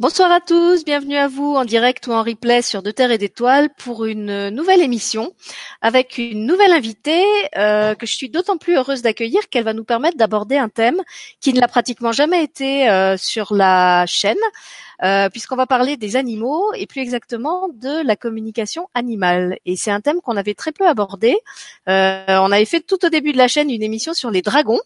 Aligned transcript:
Bonsoir 0.00 0.32
à 0.32 0.40
tous, 0.40 0.84
bienvenue 0.84 1.14
à 1.14 1.28
vous 1.28 1.54
en 1.54 1.64
direct 1.64 2.08
ou 2.08 2.12
en 2.12 2.24
replay 2.24 2.62
sur 2.62 2.82
De 2.82 2.90
Terre 2.90 3.12
et 3.12 3.18
d'Étoiles 3.18 3.70
pour 3.78 4.06
une 4.06 4.48
nouvelle 4.48 4.82
émission 4.82 5.32
avec 5.82 6.18
une 6.18 6.46
nouvelle 6.46 6.72
invitée 6.72 7.24
euh, 7.56 7.94
que 7.94 8.04
je 8.04 8.12
suis 8.12 8.28
d'autant 8.28 8.58
plus 8.58 8.74
heureuse 8.74 9.02
d'accueillir 9.02 9.48
qu'elle 9.50 9.62
va 9.62 9.72
nous 9.72 9.84
permettre 9.84 10.16
d'aborder 10.16 10.56
un 10.56 10.68
thème 10.68 11.00
qui 11.40 11.52
ne 11.52 11.60
l'a 11.60 11.68
pratiquement 11.68 12.10
jamais 12.10 12.42
été 12.42 12.90
euh, 12.90 13.16
sur 13.16 13.54
la 13.54 14.04
chaîne 14.08 14.36
euh, 15.04 15.28
puisqu'on 15.28 15.54
va 15.54 15.66
parler 15.66 15.96
des 15.96 16.16
animaux 16.16 16.72
et 16.74 16.88
plus 16.88 17.00
exactement 17.00 17.68
de 17.68 18.04
la 18.04 18.16
communication 18.16 18.88
animale. 18.94 19.58
Et 19.64 19.76
c'est 19.76 19.92
un 19.92 20.00
thème 20.00 20.20
qu'on 20.20 20.36
avait 20.36 20.54
très 20.54 20.72
peu 20.72 20.88
abordé. 20.88 21.36
on 21.86 22.50
avait 22.50 22.64
fait 22.64 22.80
tout 22.80 23.04
au 23.04 23.10
début 23.10 23.30
de 23.30 23.38
la 23.38 23.46
chaîne 23.46 23.70
une 23.70 23.82
émission 23.82 24.12
sur 24.12 24.32
les 24.32 24.42
dragons 24.42 24.80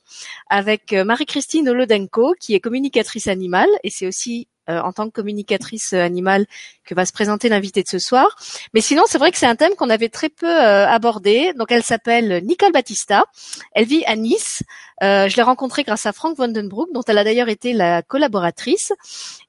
avec 0.51 0.93
Marie-Christine 0.93 1.67
Olodenko 1.71 2.35
qui 2.39 2.55
est 2.55 2.61
communicatrice 2.61 3.27
animale 3.27 3.71
et 3.83 3.89
c'est 3.89 4.07
aussi 4.07 4.49
euh, 4.69 4.81
en 4.81 4.93
tant 4.93 5.07
que 5.07 5.13
communicatrice 5.13 5.93
euh, 5.93 6.03
animale 6.03 6.47
que 6.85 6.95
va 6.95 7.07
se 7.07 7.13
présenter 7.13 7.49
l'invité 7.49 7.83
de 7.83 7.89
ce 7.89 7.99
soir. 7.99 8.37
Mais 8.75 8.81
sinon, 8.81 9.05
c'est 9.07 9.19
vrai 9.19 9.31
que 9.31 9.39
c'est 9.39 9.47
un 9.47 9.57
thème 9.57 9.75
qu'on 9.77 9.91
avait 9.91 10.09
très 10.09 10.29
peu 10.29 10.47
euh, 10.47 10.87
abordé. 10.87 11.53
Donc, 11.55 11.73
elle 11.73 11.83
s'appelle 11.83 12.45
Nicole 12.45 12.73
Battista. 12.73 13.25
Elle 13.73 13.87
vit 13.87 14.05
à 14.07 14.17
Nice. 14.17 14.63
je 15.01 15.35
l'ai 15.37 15.43
rencontrée 15.43 15.85
grâce 15.85 16.07
à 16.07 16.13
Frank 16.13 16.37
Vandenbroek, 16.37 16.93
dont 16.93 17.03
elle 17.07 17.19
a 17.19 17.25
d'ailleurs 17.25 17.49
été 17.49 17.73
la 17.73 18.03
collaboratrice. 18.03 18.93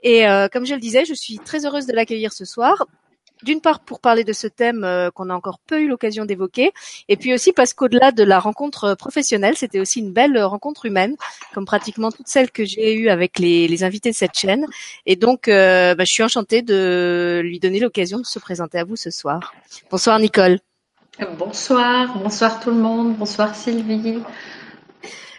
Et 0.04 0.26
comme 0.52 0.66
je 0.66 0.74
le 0.74 0.80
disais, 0.80 1.06
je 1.06 1.14
suis 1.14 1.40
très 1.40 1.66
heureuse 1.66 1.86
de 1.86 1.94
l'accueillir 1.94 2.34
ce 2.34 2.46
soir 2.46 2.86
d'une 3.44 3.62
part 3.62 3.80
pour 3.80 4.00
parler 4.00 4.24
de 4.24 4.34
ce 4.34 4.48
thème 4.48 4.84
euh, 4.84 5.12
qu'on 5.12 5.30
a 5.30 5.34
encore 5.34 5.60
peu 5.60 5.82
eu 5.82 5.88
l'occasion 5.88 6.26
d'évoquer, 6.26 6.72
et 7.08 7.18
puis 7.18 7.34
aussi 7.34 7.54
parce 7.54 7.74
qu'au-delà 7.74 8.12
de 8.12 8.24
la 8.24 8.40
rencontre 8.40 8.84
euh, 8.86 8.96
professionnelle, 8.96 9.56
c'était 9.56 9.80
aussi 9.80 10.00
une 10.00 10.12
belle 10.12 10.36
euh, 10.36 10.48
rencontre 10.48 10.86
humaine, 10.86 11.16
comme 11.54 11.66
pratiquement 11.66 12.12
toutes 12.12 12.28
celles 12.28 12.52
que 12.52 12.66
j'ai 12.66 12.94
eues 12.94 13.10
avec 13.10 13.40
les, 13.40 13.68
les, 13.68 13.84
invités 13.84 14.12
de 14.12 14.16
cette 14.16 14.38
chaîne. 14.38 14.66
Et 15.06 15.16
donc, 15.16 15.48
bah, 15.48 15.96
je 16.00 16.06
suis 16.06 16.24
enchantée 16.24 16.62
de 16.62 17.42
lui 17.44 17.60
donner 17.60 17.80
l'occasion 17.80 18.20
de 18.20 18.26
se 18.26 18.40
présenter 18.40 18.78
à 18.78 18.84
vous 18.84 18.96
ce 18.96 19.10
soir. 19.10 19.54
Bonsoir 19.90 20.20
Nicole. 20.20 20.60
Bonsoir, 21.38 22.18
bonsoir 22.18 22.60
tout 22.60 22.70
le 22.70 22.78
monde, 22.78 23.16
bonsoir 23.16 23.56
Sylvie. 23.56 24.20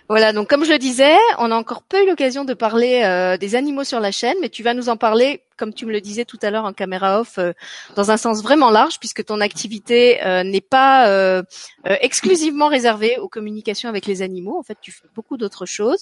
Voilà, 0.08 0.32
donc 0.32 0.48
comme 0.48 0.64
je 0.64 0.72
le 0.72 0.78
disais, 0.78 1.16
on 1.38 1.50
a 1.50 1.56
encore 1.56 1.82
peu 1.82 2.02
eu 2.02 2.08
l'occasion 2.08 2.44
de 2.44 2.54
parler 2.54 3.36
des 3.38 3.54
animaux 3.54 3.84
sur 3.84 4.00
la 4.00 4.10
chaîne, 4.10 4.36
mais 4.40 4.48
tu 4.48 4.62
vas 4.62 4.74
nous 4.74 4.88
en 4.88 4.96
parler 4.96 5.42
comme 5.60 5.74
tu 5.74 5.84
me 5.84 5.92
le 5.92 6.00
disais 6.00 6.24
tout 6.24 6.38
à 6.40 6.50
l'heure 6.50 6.64
en 6.64 6.72
caméra 6.72 7.20
off, 7.20 7.36
euh, 7.36 7.52
dans 7.94 8.10
un 8.10 8.16
sens 8.16 8.42
vraiment 8.42 8.70
large, 8.70 8.98
puisque 8.98 9.22
ton 9.26 9.42
activité 9.42 10.24
euh, 10.24 10.42
n'est 10.42 10.62
pas 10.62 11.06
euh, 11.08 11.42
exclusivement 11.84 12.68
réservée 12.68 13.18
aux 13.18 13.28
communications 13.28 13.90
avec 13.90 14.06
les 14.06 14.22
animaux. 14.22 14.58
En 14.58 14.62
fait, 14.62 14.78
tu 14.80 14.90
fais 14.90 15.06
beaucoup 15.14 15.36
d'autres 15.36 15.66
choses. 15.66 16.00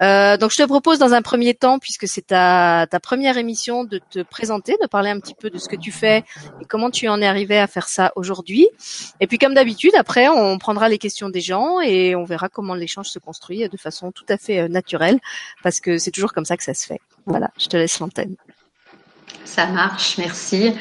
donc, 0.00 0.50
je 0.50 0.56
te 0.56 0.66
propose 0.66 0.98
dans 0.98 1.12
un 1.12 1.20
premier 1.20 1.52
temps, 1.52 1.78
puisque 1.78 2.08
c'est 2.08 2.28
ta, 2.28 2.86
ta 2.90 2.98
première 2.98 3.36
émission, 3.36 3.84
de 3.84 4.00
te 4.10 4.20
présenter, 4.22 4.76
de 4.80 4.86
parler 4.86 5.10
un 5.10 5.20
petit 5.20 5.34
peu 5.34 5.50
de 5.50 5.58
ce 5.58 5.68
que 5.68 5.76
tu 5.76 5.92
fais 5.92 6.24
et 6.62 6.64
comment 6.66 6.90
tu 6.90 7.06
en 7.08 7.20
es 7.20 7.26
arrivé 7.26 7.58
à 7.58 7.66
faire 7.66 7.88
ça 7.88 8.12
aujourd'hui. 8.16 8.66
Et 9.20 9.26
puis, 9.26 9.36
comme 9.36 9.52
d'habitude, 9.52 9.92
après, 9.96 10.28
on 10.28 10.56
prendra 10.56 10.88
les 10.88 10.98
questions 10.98 11.28
des 11.28 11.42
gens 11.42 11.80
et 11.82 12.16
on 12.16 12.24
verra 12.24 12.48
comment 12.48 12.74
l'échange 12.74 13.08
se 13.08 13.18
construit 13.18 13.68
de 13.68 13.76
façon 13.76 14.10
tout 14.10 14.24
à 14.30 14.38
fait 14.38 14.68
naturelle, 14.70 15.18
parce 15.62 15.80
que 15.80 15.98
c'est 15.98 16.12
toujours 16.12 16.32
comme 16.32 16.46
ça 16.46 16.56
que 16.56 16.64
ça 16.64 16.72
se 16.72 16.86
fait. 16.86 17.00
Voilà, 17.26 17.50
je 17.58 17.66
te 17.66 17.76
laisse 17.76 17.98
l'antenne. 17.98 18.36
Ça 19.46 19.66
marche, 19.66 20.18
merci. 20.18 20.72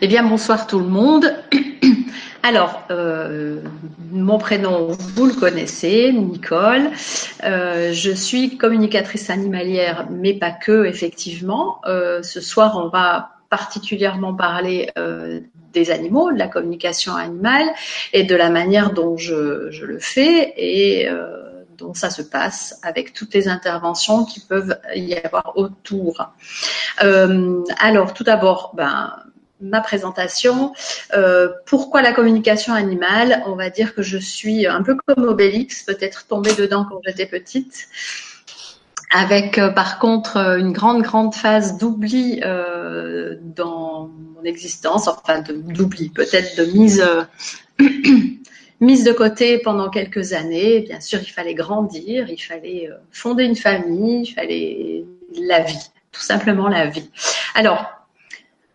Eh 0.00 0.08
bien, 0.08 0.22
bonsoir 0.24 0.66
tout 0.66 0.78
le 0.78 0.86
monde. 0.86 1.30
Alors, 2.42 2.82
euh, 2.90 3.60
mon 4.10 4.38
prénom, 4.38 4.88
vous 4.88 5.26
le 5.26 5.34
connaissez, 5.34 6.10
Nicole. 6.10 6.90
Euh, 7.44 7.92
je 7.92 8.10
suis 8.10 8.56
communicatrice 8.56 9.28
animalière, 9.28 10.06
mais 10.10 10.32
pas 10.32 10.52
que, 10.52 10.86
effectivement. 10.86 11.82
Euh, 11.86 12.22
ce 12.22 12.40
soir, 12.40 12.82
on 12.82 12.88
va 12.88 13.30
particulièrement 13.50 14.34
parler 14.34 14.90
des 15.72 15.90
animaux, 15.92 16.32
de 16.32 16.38
la 16.38 16.48
communication 16.48 17.14
animale 17.14 17.68
et 18.12 18.24
de 18.24 18.34
la 18.34 18.50
manière 18.50 18.92
dont 18.92 19.16
je, 19.16 19.70
je 19.70 19.84
le 19.84 20.00
fais. 20.00 20.54
Et 20.56 21.08
dont 21.78 21.94
ça 21.94 22.10
se 22.10 22.22
passe 22.22 22.78
avec 22.82 23.12
toutes 23.12 23.34
les 23.34 23.48
interventions 23.48 24.24
qui 24.24 24.40
peuvent 24.40 24.78
y 24.94 25.14
avoir 25.14 25.56
autour. 25.56 26.30
Euh, 27.02 27.62
alors, 27.78 28.14
tout 28.14 28.24
d'abord, 28.24 28.72
ben, 28.74 29.12
ma 29.60 29.80
présentation. 29.80 30.72
Euh, 31.14 31.48
pourquoi 31.66 32.02
la 32.02 32.12
communication 32.12 32.74
animale? 32.74 33.42
On 33.46 33.54
va 33.54 33.70
dire 33.70 33.94
que 33.94 34.02
je 34.02 34.18
suis 34.18 34.66
un 34.66 34.82
peu 34.82 34.96
comme 35.06 35.24
Obélix, 35.24 35.84
peut-être 35.84 36.26
tombée 36.26 36.54
dedans 36.54 36.86
quand 36.88 37.00
j'étais 37.04 37.26
petite. 37.26 37.88
Avec 39.12 39.58
euh, 39.58 39.70
par 39.70 40.00
contre 40.00 40.38
une 40.58 40.72
grande 40.72 41.02
grande 41.02 41.34
phase 41.34 41.78
d'oubli 41.78 42.40
dans 42.40 44.08
mon 44.08 44.42
existence, 44.44 45.08
enfin 45.08 45.40
d'oubli, 45.40 46.10
peut-être 46.10 46.58
de 46.58 46.64
mise 46.64 47.04
mise 48.84 49.04
de 49.04 49.12
côté 49.12 49.58
pendant 49.58 49.90
quelques 49.90 50.32
années. 50.32 50.80
Bien 50.80 51.00
sûr, 51.00 51.20
il 51.22 51.30
fallait 51.30 51.54
grandir, 51.54 52.28
il 52.28 52.38
fallait 52.38 52.88
euh, 52.90 52.96
fonder 53.10 53.44
une 53.44 53.56
famille, 53.56 54.22
il 54.22 54.32
fallait 54.32 55.04
la 55.40 55.60
vie, 55.60 55.90
tout 56.12 56.20
simplement 56.20 56.68
la 56.68 56.86
vie. 56.86 57.10
Alors, 57.54 57.86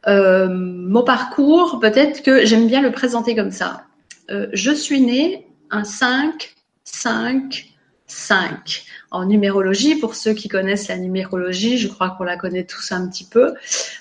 euh, 0.08 0.48
mon 0.50 1.04
parcours, 1.04 1.80
peut-être 1.80 2.24
que 2.24 2.46
j'aime 2.46 2.68
bien 2.68 2.82
le 2.82 2.92
présenter 2.92 3.36
comme 3.36 3.52
ça. 3.52 3.84
Euh, 4.32 4.48
je 4.54 4.72
suis 4.72 5.02
née 5.02 5.48
un 5.72 5.84
5, 5.84 6.56
5, 6.84 7.68
5 8.08 8.84
en 9.12 9.26
numérologie. 9.26 9.96
Pour 9.96 10.16
ceux 10.16 10.34
qui 10.34 10.48
connaissent 10.48 10.88
la 10.88 10.98
numérologie, 10.98 11.78
je 11.78 11.88
crois 11.88 12.12
qu'on 12.12 12.24
la 12.24 12.38
connaît 12.38 12.66
tous 12.66 12.92
un 12.92 13.08
petit 13.08 13.26
peu. 13.26 13.54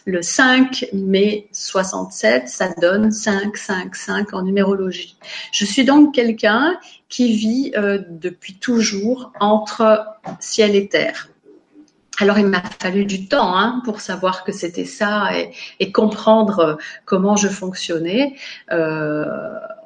Le 0.05 0.23
5 0.23 0.87
mai 0.93 1.49
67, 1.53 2.49
ça 2.49 2.71
donne 2.81 3.11
5, 3.11 3.57
5, 3.57 3.95
5 3.95 4.35
en 4.35 4.43
numérologie. 4.43 5.17
Je 5.53 5.65
suis 5.65 5.85
donc 5.85 6.15
quelqu'un 6.15 6.79
qui 7.09 7.33
vit 7.33 7.73
euh, 7.77 7.99
depuis 8.09 8.55
toujours 8.55 9.33
entre 9.41 10.07
ciel 10.41 10.75
et 10.77 10.89
terre. 10.89 11.29
Alors 12.21 12.39
il 12.39 12.47
m'a 12.47 12.63
fallu 12.81 13.05
du 13.05 13.29
temps 13.29 13.57
hein, 13.57 13.81
pour 13.85 14.01
savoir 14.01 14.43
que 14.43 14.51
c'était 14.51 14.85
ça 14.85 15.29
et, 15.79 15.93
comprendre 15.93 16.79
comment 17.05 17.37
je 17.37 17.49
fonctionnais. 17.49 18.35
Euh, 18.73 19.25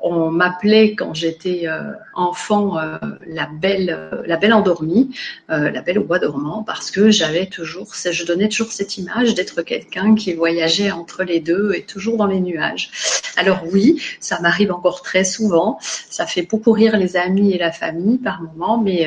on 0.03 0.31
m'appelait 0.31 0.95
quand 0.95 1.15
j'étais 1.15 1.63
euh, 1.67 1.93
enfant 2.15 2.79
euh, 2.79 2.99
la 3.27 3.47
belle, 3.47 4.11
la 4.27 4.37
belle 4.37 4.53
endormie, 4.53 5.15
la 5.49 5.83
belle 5.83 5.99
au 5.99 6.05
bois 6.05 6.19
dormant, 6.19 6.63
parce 6.63 6.91
que 6.91 7.11
j'avais 7.11 7.47
toujours, 7.47 7.95
je 7.95 8.25
donnais 8.25 8.49
toujours 8.49 8.73
cette 8.73 8.99
image 8.99 9.35
d'être 9.35 9.63
quelqu'un 9.63 10.15
qui 10.15 10.33
voyageait 10.33 10.91
entre 10.91 11.25
les 11.25 11.41
deux 11.41 11.73
et 11.75 11.83
toujours 11.83 12.17
dans 12.17 12.27
les 12.27 12.41
nuages. 12.41 12.91
Alors 13.37 13.63
oui, 13.73 14.03
ça 14.21 14.41
m'arrive 14.41 14.73
encore 14.73 15.03
très 15.03 15.25
souvent. 15.25 15.79
Ça 15.81 16.27
fait 16.27 16.43
beaucoup 16.43 16.73
rire 16.73 16.97
les 16.97 17.17
amis 17.17 17.53
et 17.53 17.59
la 17.59 17.73
famille 17.73 18.19
par 18.19 18.43
moments, 18.43 18.79
mais 18.79 19.07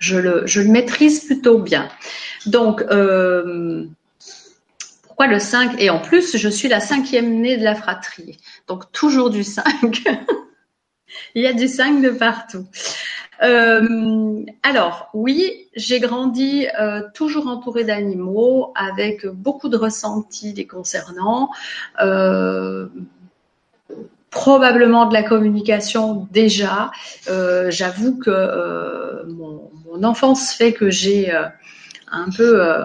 je 0.00 0.16
le, 0.16 0.42
je 0.46 0.60
le 0.60 0.68
maîtrise 0.68 1.24
plutôt 1.24 1.58
bien. 1.58 1.88
Donc, 2.46 2.82
euh, 2.90 3.84
le 5.26 5.38
5 5.38 5.80
Et 5.80 5.90
en 5.90 5.98
plus, 5.98 6.36
je 6.36 6.48
suis 6.48 6.68
la 6.68 6.80
cinquième 6.80 7.40
née 7.40 7.56
de 7.56 7.64
la 7.64 7.74
fratrie. 7.74 8.38
Donc, 8.68 8.90
toujours 8.92 9.30
du 9.30 9.44
5. 9.44 9.64
Il 11.34 11.42
y 11.42 11.46
a 11.46 11.52
du 11.52 11.68
5 11.68 12.02
de 12.02 12.10
partout. 12.10 12.66
Euh, 13.42 14.42
alors, 14.62 15.08
oui, 15.14 15.68
j'ai 15.74 15.98
grandi 15.98 16.66
euh, 16.78 17.02
toujours 17.14 17.48
entourée 17.48 17.84
d'animaux, 17.84 18.72
avec 18.74 19.26
beaucoup 19.26 19.68
de 19.68 19.76
ressentis 19.76 20.52
les 20.52 20.66
concernant. 20.66 21.50
probablement 24.30 25.06
de 25.06 25.12
la 25.12 25.24
communication 25.24 26.28
déjà. 26.30 26.92
J'avoue 27.26 28.18
que 28.18 29.24
mon, 29.26 29.70
enfance 30.04 30.52
fait 30.52 30.72
que 30.72 30.88
j'ai 30.88 31.30
un 32.10 32.30
peu 32.30 32.62
euh, 32.62 32.84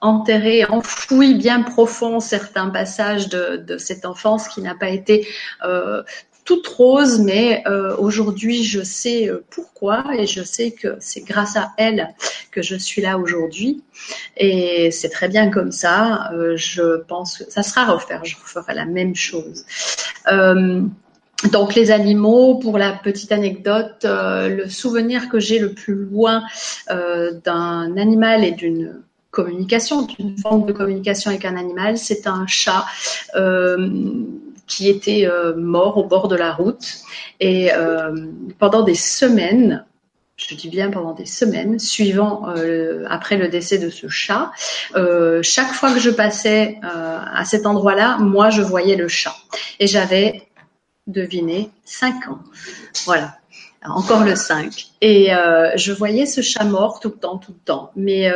enterré, 0.00 0.64
enfoui 0.64 1.34
bien 1.34 1.62
profond 1.62 2.20
certains 2.20 2.68
passages 2.70 3.28
de, 3.28 3.76
cette 3.78 4.04
enfance 4.04 4.48
qui 4.48 4.62
n'a 4.62 4.74
pas 4.74 4.88
été 4.88 5.26
euh, 5.64 6.02
toute 6.44 6.66
rose, 6.66 7.20
mais 7.20 7.62
euh, 7.66 7.94
aujourd'hui 7.96 8.64
je 8.64 8.82
sais 8.82 9.30
pourquoi 9.50 10.04
et 10.16 10.26
je 10.26 10.42
sais 10.42 10.72
que 10.72 10.96
c'est 10.98 11.20
grâce 11.20 11.56
à 11.56 11.72
elle 11.76 12.14
que 12.50 12.62
je 12.62 12.76
suis 12.76 13.02
là 13.02 13.18
aujourd'hui 13.18 13.82
et 14.36 14.90
c'est 14.90 15.10
très 15.10 15.28
bien 15.28 15.50
comme 15.50 15.70
ça. 15.70 16.30
je 16.56 17.02
pense 17.02 17.38
que 17.38 17.50
ça 17.50 17.62
sera 17.62 17.92
refaire, 17.92 18.24
je 18.24 18.36
referai 18.36 18.74
la 18.74 18.86
même 18.86 19.14
chose. 19.14 19.64
Donc 21.52 21.74
les 21.74 21.90
animaux, 21.90 22.56
pour 22.56 22.76
la 22.76 22.92
petite 22.92 23.32
anecdote, 23.32 24.04
euh, 24.04 24.48
le 24.48 24.68
souvenir 24.68 25.30
que 25.30 25.40
j'ai 25.40 25.58
le 25.58 25.72
plus 25.72 25.94
loin 25.94 26.44
euh, 26.90 27.32
d'un 27.44 27.96
animal 27.96 28.44
et 28.44 28.50
d'une 28.50 29.02
communication, 29.30 30.02
d'une 30.02 30.36
forme 30.38 30.66
de 30.66 30.72
communication 30.72 31.30
avec 31.30 31.44
un 31.44 31.56
animal, 31.56 31.98
c'est 31.98 32.26
un 32.26 32.46
chat 32.46 32.86
euh, 33.34 33.90
qui 34.66 34.88
était 34.88 35.28
mort 35.56 35.98
au 35.98 36.04
bord 36.04 36.28
de 36.28 36.36
la 36.36 36.52
route. 36.52 36.86
Et 37.40 37.70
pendant 38.58 38.82
des 38.82 38.94
semaines, 38.94 39.84
je 40.48 40.54
dis 40.54 40.68
bien 40.68 40.90
pendant 40.90 41.12
des 41.12 41.26
semaines, 41.26 41.78
suivant 41.78 42.48
euh, 42.48 43.04
après 43.08 43.36
le 43.36 43.48
décès 43.48 43.78
de 43.78 43.90
ce 43.90 44.08
chat. 44.08 44.52
Euh, 44.96 45.42
chaque 45.42 45.72
fois 45.72 45.92
que 45.92 46.00
je 46.00 46.10
passais 46.10 46.78
euh, 46.82 47.18
à 47.32 47.44
cet 47.44 47.66
endroit-là, 47.66 48.16
moi, 48.18 48.50
je 48.50 48.62
voyais 48.62 48.96
le 48.96 49.08
chat. 49.08 49.34
Et 49.78 49.86
j'avais, 49.86 50.48
deviné, 51.06 51.70
5 51.84 52.28
ans. 52.28 52.38
Voilà. 53.04 53.36
Encore 53.84 54.24
le 54.24 54.36
5. 54.36 54.88
Et 55.00 55.30
je 55.76 55.92
voyais 55.92 56.26
ce 56.26 56.42
chat 56.42 56.64
mort 56.64 57.00
tout 57.00 57.08
le 57.08 57.16
temps, 57.16 57.38
tout 57.38 57.52
le 57.52 57.64
temps. 57.64 57.90
Mais 57.96 58.30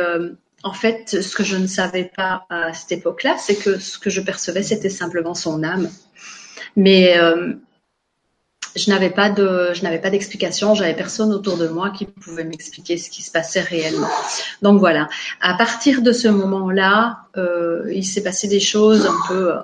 en 0.65 0.73
fait, 0.73 1.21
ce 1.21 1.35
que 1.35 1.43
je 1.43 1.55
ne 1.55 1.67
savais 1.67 2.11
pas 2.15 2.45
à 2.49 2.73
cette 2.73 2.91
époque-là, 2.91 3.37
c'est 3.39 3.55
que 3.55 3.79
ce 3.79 3.97
que 3.97 4.09
je 4.09 4.19
percevais, 4.19 4.63
c'était 4.63 4.89
simplement 4.89 5.33
son 5.33 5.63
âme. 5.63 5.89
Mais 6.75 7.17
je 8.75 8.89
n'avais 8.89 9.09
pas 9.09 9.29
de, 9.29 9.71
je 9.73 9.83
n'avais 9.83 9.99
d'explication. 10.09 10.75
J'avais 10.75 10.93
personne 10.93 11.31
autour 11.31 11.57
de 11.57 11.67
moi 11.67 11.91
qui 11.91 12.05
pouvait 12.05 12.43
m'expliquer 12.43 12.97
ce 12.97 13.09
qui 13.09 13.21
se 13.21 13.31
passait 13.31 13.61
réellement. 13.61 14.09
Donc 14.61 14.79
voilà. 14.79 15.07
À 15.41 15.53
partir 15.53 16.01
de 16.01 16.11
ce 16.11 16.27
moment-là, 16.27 17.19
euh, 17.37 17.89
il 17.93 18.05
s'est 18.05 18.23
passé 18.23 18.47
des 18.47 18.59
choses 18.59 19.05
un 19.05 19.17
peu 19.27 19.53
euh, 19.53 19.59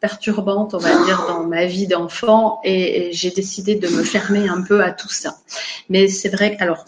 perturbantes, 0.00 0.74
on 0.74 0.78
va 0.78 1.04
dire, 1.04 1.24
dans 1.28 1.44
ma 1.44 1.66
vie 1.66 1.86
d'enfant, 1.86 2.60
et, 2.64 3.10
j'ai 3.12 3.30
décidé 3.30 3.74
de 3.74 3.88
me 3.88 4.02
fermer 4.02 4.48
un 4.48 4.62
peu 4.62 4.82
à 4.82 4.90
tout 4.90 5.10
ça. 5.10 5.36
Mais 5.88 6.08
c'est 6.08 6.28
vrai. 6.28 6.56
Alors, 6.60 6.84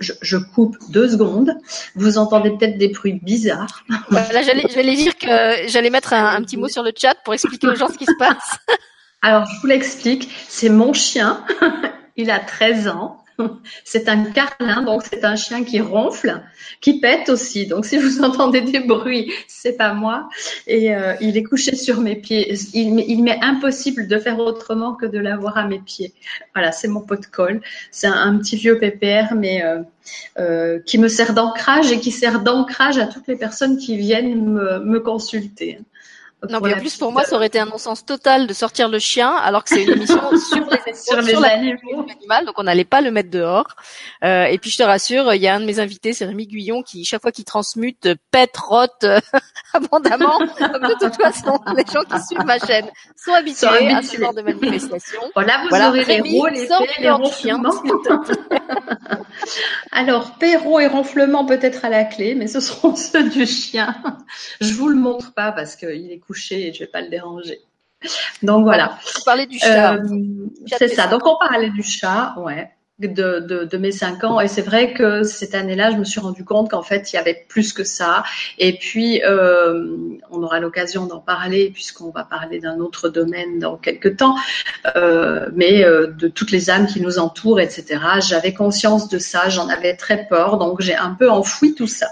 je, 0.00 0.12
je, 0.22 0.36
coupe 0.36 0.76
deux 0.90 1.08
secondes. 1.08 1.54
Vous 1.94 2.18
entendez 2.18 2.50
peut-être 2.50 2.78
des 2.78 2.88
bruits 2.88 3.20
bizarres. 3.22 3.84
Voilà, 4.10 4.42
j'allais, 4.42 4.66
j'allais 4.72 4.96
dire 4.96 5.16
que 5.16 5.68
j'allais 5.68 5.90
mettre 5.90 6.12
un, 6.12 6.36
un, 6.36 6.42
petit 6.42 6.56
mot 6.56 6.68
sur 6.68 6.82
le 6.82 6.92
chat 6.96 7.14
pour 7.24 7.34
expliquer 7.34 7.68
aux 7.68 7.74
gens 7.74 7.88
ce 7.88 7.98
qui 7.98 8.06
se 8.06 8.16
passe. 8.18 8.58
Alors, 9.22 9.46
je 9.46 9.60
vous 9.60 9.66
l'explique. 9.66 10.30
C'est 10.48 10.68
mon 10.68 10.92
chien. 10.92 11.44
Il 12.16 12.30
a 12.30 12.38
13 12.38 12.88
ans. 12.88 13.24
C'est 13.84 14.08
un 14.08 14.24
carlin, 14.24 14.82
donc 14.82 15.02
c'est 15.04 15.24
un 15.24 15.36
chien 15.36 15.64
qui 15.64 15.80
ronfle, 15.80 16.42
qui 16.80 17.00
pète 17.00 17.28
aussi. 17.28 17.66
Donc 17.66 17.84
si 17.86 17.96
vous 17.96 18.20
entendez 18.24 18.60
des 18.60 18.80
bruits, 18.80 19.32
c'est 19.46 19.76
pas 19.76 19.94
moi. 19.94 20.28
Et 20.66 20.94
euh, 20.94 21.14
il 21.20 21.36
est 21.36 21.42
couché 21.42 21.76
sur 21.76 22.00
mes 22.00 22.16
pieds. 22.16 22.52
Il, 22.74 23.22
m'est 23.22 23.38
impossible 23.42 24.08
de 24.08 24.18
faire 24.18 24.38
autrement 24.38 24.94
que 24.94 25.06
de 25.06 25.18
l'avoir 25.18 25.56
à 25.56 25.66
mes 25.66 25.78
pieds. 25.78 26.12
Voilà, 26.54 26.72
c'est 26.72 26.88
mon 26.88 27.00
pot 27.00 27.20
de 27.20 27.26
colle. 27.26 27.60
C'est 27.90 28.08
un, 28.08 28.38
petit 28.38 28.56
vieux 28.56 28.78
PPR, 28.78 29.34
mais 29.34 29.64
euh, 29.64 29.82
euh, 30.38 30.80
qui 30.84 30.98
me 30.98 31.08
sert 31.08 31.34
d'ancrage 31.34 31.92
et 31.92 32.00
qui 32.00 32.10
sert 32.10 32.40
d'ancrage 32.40 32.98
à 32.98 33.06
toutes 33.06 33.28
les 33.28 33.36
personnes 33.36 33.78
qui 33.78 33.96
viennent 33.96 34.44
me, 34.44 34.80
me 34.80 35.00
consulter. 35.00 35.78
Non, 36.48 36.60
mais 36.62 36.72
en 36.72 36.78
plus 36.78 36.96
pour 36.96 37.10
moi, 37.10 37.24
ça 37.24 37.34
aurait 37.34 37.48
été 37.48 37.58
un 37.58 37.66
non-sens 37.66 38.04
total 38.04 38.46
de 38.46 38.54
sortir 38.54 38.88
le 38.88 39.00
chien, 39.00 39.34
alors 39.34 39.64
que 39.64 39.70
c'est 39.70 39.82
une 39.82 39.90
émission 39.90 40.20
sur 40.36 40.68
les, 40.70 40.94
sur 40.94 41.20
les 41.20 41.34
animaux, 41.34 42.06
donc 42.46 42.54
on 42.58 42.62
n'allait 42.62 42.84
pas 42.84 43.00
le 43.00 43.10
mettre 43.10 43.30
dehors. 43.30 43.66
Euh, 44.22 44.44
et 44.44 44.56
puis 44.58 44.70
je 44.70 44.78
te 44.78 44.84
rassure, 44.84 45.34
il 45.34 45.42
y 45.42 45.48
a 45.48 45.56
un 45.56 45.60
de 45.60 45.64
mes 45.64 45.80
invités, 45.80 46.12
c'est 46.12 46.26
Rémi 46.26 46.46
Guyon, 46.46 46.84
qui 46.84 47.04
chaque 47.04 47.22
fois 47.22 47.32
qu'il 47.32 47.44
transmute, 47.44 48.08
pète, 48.30 48.56
rote 48.56 49.02
euh, 49.02 49.18
abondamment. 49.74 50.38
Donc 50.38 50.50
de 50.60 51.06
toute 51.06 51.20
façon, 51.20 51.58
les 51.76 51.84
gens 51.92 52.04
qui 52.04 52.22
suivent 52.24 52.46
ma 52.46 52.60
chaîne 52.60 52.86
sont 53.16 53.32
habitués, 53.32 53.66
à 53.66 54.02
ce 54.02 54.16
genre 54.16 54.34
de 54.34 54.42
manifestation. 54.42 55.20
Voilà, 55.34 55.62
vous 55.68 55.76
aurez 55.76 56.04
les 56.04 56.38
rôles, 56.38 56.52
les 56.52 56.68
les 57.00 57.10
ronflements. 57.10 57.82
alors, 59.90 60.38
perro 60.38 60.78
et 60.78 60.86
ronflement 60.86 61.44
peut-être 61.46 61.84
à 61.84 61.88
la 61.88 62.04
clé, 62.04 62.36
mais 62.36 62.46
ce 62.46 62.60
seront 62.60 62.94
ceux 62.94 63.28
du 63.28 63.44
chien. 63.44 63.96
Je 64.60 64.72
vous 64.74 64.88
le 64.88 64.96
montre 64.96 65.32
pas 65.32 65.50
parce 65.50 65.74
qu'il 65.74 66.12
est 66.12 66.20
couché 66.28 66.68
et 66.68 66.72
je 66.72 66.80
vais 66.80 66.86
pas 66.86 67.00
le 67.00 67.08
déranger. 67.08 67.58
Donc 68.42 68.64
voilà. 68.64 68.98
On 69.18 69.24
parlait 69.24 69.46
du 69.46 69.58
chat. 69.58 69.94
Euh, 69.94 70.04
c'est 70.78 70.88
ça. 70.88 71.08
Donc 71.08 71.26
on 71.26 71.36
parlait 71.36 71.70
du 71.70 71.82
chat, 71.82 72.34
ouais, 72.38 72.70
de, 73.00 73.40
de, 73.40 73.64
de 73.64 73.76
mes 73.76 73.90
cinq 73.90 74.22
ans. 74.22 74.40
Et 74.40 74.46
c'est 74.46 74.62
vrai 74.62 74.94
que 74.94 75.24
cette 75.24 75.54
année-là, 75.54 75.90
je 75.90 75.96
me 75.96 76.04
suis 76.04 76.20
rendu 76.20 76.44
compte 76.44 76.70
qu'en 76.70 76.82
fait, 76.82 77.12
il 77.12 77.16
y 77.16 77.18
avait 77.18 77.44
plus 77.48 77.72
que 77.72 77.82
ça. 77.82 78.22
Et 78.58 78.78
puis, 78.78 79.20
euh, 79.24 79.96
on 80.30 80.42
aura 80.44 80.60
l'occasion 80.60 81.06
d'en 81.06 81.18
parler 81.18 81.70
puisqu'on 81.70 82.10
va 82.10 82.22
parler 82.22 82.60
d'un 82.60 82.78
autre 82.78 83.08
domaine 83.08 83.58
dans 83.58 83.76
quelques 83.76 84.18
temps. 84.18 84.36
Euh, 84.94 85.48
mais 85.54 85.82
de 85.82 86.28
toutes 86.28 86.52
les 86.52 86.70
âmes 86.70 86.86
qui 86.86 87.00
nous 87.00 87.18
entourent, 87.18 87.58
etc. 87.58 87.98
J'avais 88.20 88.54
conscience 88.54 89.08
de 89.08 89.18
ça. 89.18 89.48
J'en 89.48 89.68
avais 89.68 89.96
très 89.96 90.28
peur. 90.28 90.58
Donc 90.58 90.80
j'ai 90.80 90.94
un 90.94 91.14
peu 91.14 91.28
enfoui 91.28 91.74
tout 91.74 91.88
ça. 91.88 92.06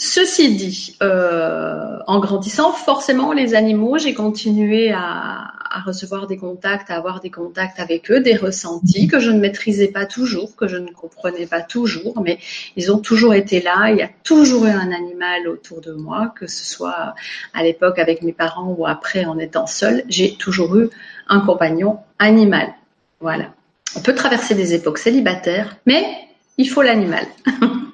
Ceci 0.00 0.54
dit, 0.54 0.96
euh, 1.02 1.98
en 2.06 2.20
grandissant, 2.20 2.72
forcément, 2.72 3.32
les 3.32 3.56
animaux, 3.56 3.98
j'ai 3.98 4.14
continué 4.14 4.92
à, 4.92 5.52
recevoir 5.84 6.28
des 6.28 6.36
contacts, 6.36 6.90
à 6.90 6.96
avoir 6.96 7.20
des 7.20 7.30
contacts 7.30 7.80
avec 7.80 8.10
eux, 8.10 8.20
des 8.20 8.36
ressentis 8.36 9.08
que 9.08 9.18
je 9.18 9.30
ne 9.30 9.40
maîtrisais 9.40 9.88
pas 9.88 10.06
toujours, 10.06 10.54
que 10.54 10.68
je 10.68 10.76
ne 10.76 10.90
comprenais 10.90 11.46
pas 11.46 11.62
toujours, 11.62 12.20
mais 12.22 12.38
ils 12.76 12.92
ont 12.92 12.98
toujours 12.98 13.34
été 13.34 13.60
là. 13.60 13.90
Il 13.90 13.96
y 13.96 14.02
a 14.02 14.10
toujours 14.22 14.66
eu 14.66 14.70
un 14.70 14.92
animal 14.92 15.48
autour 15.48 15.80
de 15.80 15.92
moi, 15.92 16.32
que 16.36 16.46
ce 16.46 16.64
soit 16.64 17.14
à 17.52 17.62
l'époque 17.64 17.98
avec 17.98 18.22
mes 18.22 18.32
parents 18.32 18.74
ou 18.78 18.86
après 18.86 19.24
en 19.24 19.38
étant 19.38 19.66
seule. 19.66 20.04
J'ai 20.08 20.34
toujours 20.34 20.76
eu 20.76 20.90
un 21.28 21.40
compagnon 21.40 21.98
animal. 22.20 22.72
Voilà. 23.20 23.52
On 23.96 24.00
peut 24.00 24.14
traverser 24.14 24.54
des 24.54 24.74
époques 24.74 24.98
célibataires, 24.98 25.76
mais 25.86 26.04
il 26.56 26.68
faut 26.68 26.82
l'animal. 26.82 27.26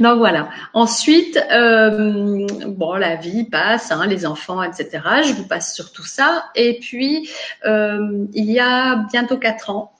Donc 0.00 0.18
voilà. 0.18 0.48
Ensuite, 0.72 1.38
euh, 1.50 2.46
bon, 2.66 2.94
la 2.94 3.16
vie 3.16 3.44
passe, 3.44 3.90
hein, 3.90 4.06
les 4.06 4.26
enfants, 4.26 4.62
etc. 4.62 5.00
Je 5.26 5.32
vous 5.32 5.46
passe 5.46 5.74
sur 5.74 5.92
tout 5.92 6.04
ça. 6.04 6.46
Et 6.54 6.78
puis, 6.80 7.28
euh, 7.64 8.26
il 8.32 8.50
y 8.50 8.60
a 8.60 8.96
bientôt 9.10 9.36
quatre 9.36 9.70
ans, 9.70 9.92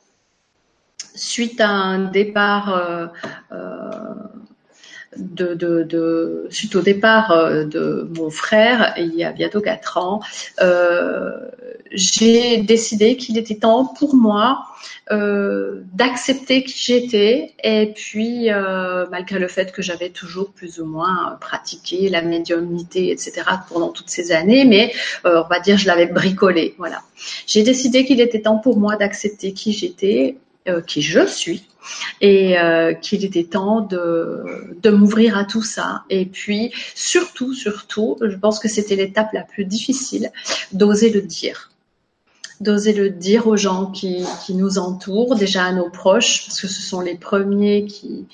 suite 1.15 1.61
à 1.61 1.69
un 1.69 1.99
départ 2.05 2.75
euh, 2.75 3.07
de, 5.17 5.55
de, 5.55 5.83
de, 5.83 6.47
suite 6.51 6.77
au 6.77 6.81
départ 6.81 7.31
euh, 7.31 7.65
de 7.65 8.09
mon 8.17 8.31
frère, 8.31 8.95
il 8.97 9.15
y 9.15 9.25
a 9.25 9.33
bientôt 9.33 9.61
quatre 9.61 9.99
ans, 9.99 10.21
euh, 10.61 11.31
j'ai 11.93 12.59
décidé 12.59 13.17
qu'il 13.17 13.39
était 13.39 13.57
temps 13.57 13.87
pour 13.87 14.15
moi 14.15 14.67
euh, 15.13 15.83
d'accepter 15.93 16.65
qui 16.65 16.79
j'étais 16.79 17.53
et 17.63 17.93
puis 17.95 18.51
euh, 18.51 19.05
malgré 19.11 19.39
le 19.39 19.49
fait 19.49 19.71
que 19.71 19.83
j'avais 19.83 20.09
toujours 20.09 20.51
plus 20.51 20.81
ou 20.81 20.87
moins 20.87 21.37
pratiqué 21.43 22.09
la 22.09 22.23
médiumnité 22.23 23.11
etc 23.11 23.43
pendant 23.69 23.91
toutes 23.91 24.09
ces 24.09 24.33
années 24.33 24.65
mais 24.65 24.95
euh, 25.27 25.43
on 25.45 25.49
va 25.49 25.61
dire 25.61 25.77
je 25.77 25.87
l'avais 25.87 26.07
bricolé 26.07 26.75
voilà. 26.79 27.03
J'ai 27.47 27.63
décidé 27.63 28.07
qu'il 28.07 28.21
était 28.21 28.41
temps 28.41 28.57
pour 28.57 28.79
moi 28.79 28.97
d'accepter 28.97 29.53
qui 29.53 29.73
j'étais 29.73 30.39
euh, 30.67 30.81
qui 30.81 31.03
je 31.03 31.27
suis 31.27 31.69
et 32.23 32.59
euh, 32.59 32.95
qu'il 32.95 33.23
était 33.23 33.45
temps 33.45 33.83
de, 33.83 34.89
m'ouvrir 34.89 35.37
à 35.37 35.45
tout 35.45 35.63
ça. 35.63 36.05
Et 36.09 36.25
puis 36.25 36.73
surtout, 36.95 37.53
surtout, 37.53 38.17
je 38.23 38.35
pense 38.37 38.59
que 38.59 38.69
c'était 38.69 38.97
l'étape 38.97 39.33
la 39.35 39.43
plus 39.43 39.67
difficile, 39.67 40.33
d'oser 40.73 41.11
le 41.11 41.21
dire 41.21 41.71
d'oser 42.61 42.93
le 42.93 43.11
dire 43.11 43.49
aux 43.49 43.57
gens 43.57 43.91
qui, 43.91 44.25
qui, 44.47 44.55
nous 44.55 44.79
entourent, 44.79 45.35
déjà 45.35 45.65
à 45.65 45.73
nos 45.73 45.91
proches, 45.91 46.47
parce 46.47 46.61
que 46.61 46.69
ce 46.69 46.81
sont 46.81 47.01
les 47.01 47.17
premiers 47.17 47.85
qui, 47.85 48.27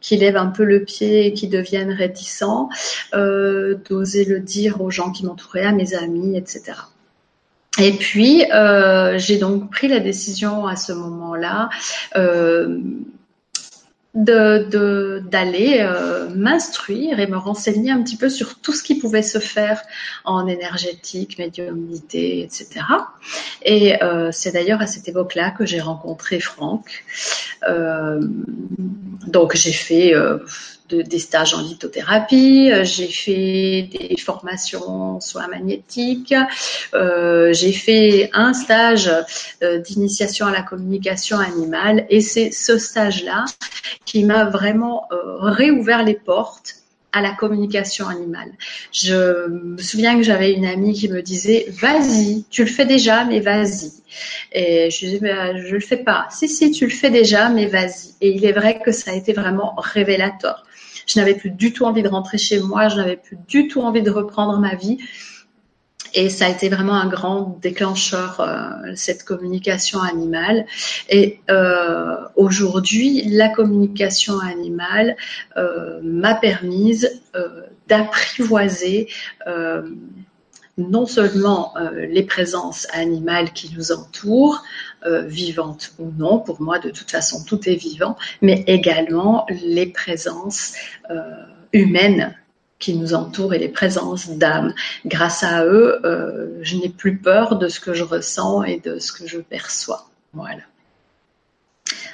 qui 0.00 0.16
lèvent 0.16 0.38
un 0.38 0.46
peu 0.46 0.64
le 0.64 0.82
pied 0.82 1.26
et 1.26 1.34
qui 1.34 1.46
deviennent 1.46 1.92
réticents, 1.92 2.68
euh, 3.14 3.76
d'oser 3.88 4.24
le 4.24 4.40
dire 4.40 4.80
aux 4.80 4.90
gens 4.90 5.12
qui 5.12 5.26
m'entouraient, 5.26 5.66
à 5.66 5.72
mes 5.72 5.94
amis, 5.94 6.36
etc. 6.36 6.72
Et 7.78 7.92
puis, 7.92 8.44
euh, 8.52 9.18
j'ai 9.18 9.38
donc 9.38 9.70
pris 9.70 9.88
la 9.88 10.00
décision 10.00 10.66
à 10.66 10.76
ce 10.76 10.92
moment-là 10.92 11.68
euh, 12.16 12.80
d'aller 14.14 15.80
euh, 15.80 16.30
m'instruire 16.34 17.20
et 17.20 17.26
me 17.26 17.36
renseigner 17.36 17.90
un 17.90 18.02
petit 18.02 18.16
peu 18.16 18.30
sur 18.30 18.58
tout 18.60 18.72
ce 18.72 18.82
qui 18.82 18.98
pouvait 18.98 19.22
se 19.22 19.38
faire 19.38 19.82
en 20.24 20.46
énergétique, 20.46 21.38
médiumnité, 21.38 22.40
etc. 22.40 22.86
Et 23.62 24.02
euh, 24.02 24.30
c'est 24.32 24.52
d'ailleurs 24.52 24.80
à 24.80 24.86
cette 24.86 25.06
époque-là 25.06 25.50
que 25.50 25.66
j'ai 25.66 25.80
rencontré 25.80 26.40
Franck. 26.40 27.04
Donc 29.26 29.54
j'ai 29.54 29.72
fait 29.72 30.14
des 30.88 31.18
stages 31.18 31.54
en 31.54 31.62
lithothérapie, 31.62 32.70
j'ai 32.82 33.08
fait 33.08 33.88
des 33.90 34.16
formations 34.16 35.20
soins 35.20 35.48
magnétiques, 35.48 36.34
euh, 36.94 37.52
j'ai 37.52 37.72
fait 37.72 38.30
un 38.32 38.52
stage 38.52 39.10
euh, 39.62 39.78
d'initiation 39.78 40.46
à 40.46 40.52
la 40.52 40.62
communication 40.62 41.38
animale 41.38 42.06
et 42.10 42.20
c'est 42.20 42.50
ce 42.50 42.78
stage-là 42.78 43.44
qui 44.04 44.24
m'a 44.24 44.44
vraiment 44.44 45.06
euh, 45.12 45.16
réouvert 45.40 46.02
les 46.04 46.14
portes 46.14 46.76
à 47.12 47.22
la 47.22 47.30
communication 47.32 48.08
animale. 48.08 48.52
Je 48.92 49.48
me 49.48 49.78
souviens 49.80 50.16
que 50.16 50.22
j'avais 50.22 50.52
une 50.52 50.66
amie 50.66 50.92
qui 50.92 51.08
me 51.08 51.22
disait 51.22 51.66
"Vas-y, 51.80 52.44
tu 52.50 52.62
le 52.62 52.70
fais 52.70 52.84
déjà, 52.84 53.24
mais 53.24 53.40
vas-y." 53.40 53.90
Et 54.52 54.90
je 54.90 55.06
disais 55.06 55.20
"Je 55.56 55.66
je 55.66 55.74
le 55.74 55.80
fais 55.80 55.96
pas." 55.96 56.26
"Si 56.30 56.46
si, 56.46 56.70
tu 56.72 56.84
le 56.84 56.90
fais 56.92 57.08
déjà, 57.10 57.48
mais 57.48 57.66
vas-y." 57.66 58.10
Et 58.20 58.30
il 58.36 58.44
est 58.44 58.52
vrai 58.52 58.80
que 58.84 58.92
ça 58.92 59.12
a 59.12 59.14
été 59.14 59.32
vraiment 59.32 59.74
révélateur. 59.78 60.65
Je 61.06 61.18
n'avais 61.18 61.34
plus 61.34 61.50
du 61.50 61.72
tout 61.72 61.84
envie 61.84 62.02
de 62.02 62.08
rentrer 62.08 62.36
chez 62.36 62.60
moi, 62.60 62.88
je 62.88 62.96
n'avais 62.96 63.16
plus 63.16 63.38
du 63.48 63.68
tout 63.68 63.80
envie 63.80 64.02
de 64.02 64.10
reprendre 64.10 64.58
ma 64.58 64.74
vie. 64.74 64.98
et 66.14 66.30
ça 66.30 66.46
a 66.46 66.48
été 66.48 66.68
vraiment 66.68 66.94
un 66.94 67.08
grand 67.08 67.58
déclencheur 67.60 68.40
euh, 68.40 68.92
cette 68.94 69.24
communication 69.24 70.00
animale. 70.00 70.66
Et 71.08 71.40
euh, 71.50 72.16
aujourd'hui, 72.36 73.22
la 73.26 73.48
communication 73.48 74.40
animale 74.40 75.16
euh, 75.56 76.00
m'a 76.02 76.34
permise 76.34 77.22
d'apprivoiser 77.88 79.08
non 80.78 81.06
seulement 81.06 81.74
les 81.94 82.22
présences 82.22 82.86
animales 82.92 83.52
qui 83.52 83.72
nous 83.74 83.92
entourent, 83.92 84.62
vivantes 85.26 85.92
ou 85.98 86.12
non, 86.16 86.38
pour 86.38 86.60
moi 86.60 86.78
de 86.78 86.90
toute 86.90 87.10
façon 87.10 87.44
tout 87.44 87.68
est 87.68 87.76
vivant, 87.76 88.16
mais 88.42 88.64
également 88.66 89.46
les 89.50 89.86
présences 89.86 90.74
humaines 91.72 92.34
qui 92.78 92.94
nous 92.94 93.14
entourent 93.14 93.54
et 93.54 93.58
les 93.58 93.68
présences 93.68 94.30
d'âmes. 94.30 94.74
Grâce 95.04 95.42
à 95.42 95.64
eux, 95.64 96.00
euh, 96.04 96.58
je 96.62 96.76
n'ai 96.76 96.88
plus 96.88 97.16
peur 97.16 97.56
de 97.56 97.68
ce 97.68 97.80
que 97.80 97.94
je 97.94 98.04
ressens 98.04 98.64
et 98.64 98.80
de 98.80 98.98
ce 98.98 99.12
que 99.12 99.26
je 99.26 99.38
perçois. 99.38 100.08
Voilà. 100.32 100.62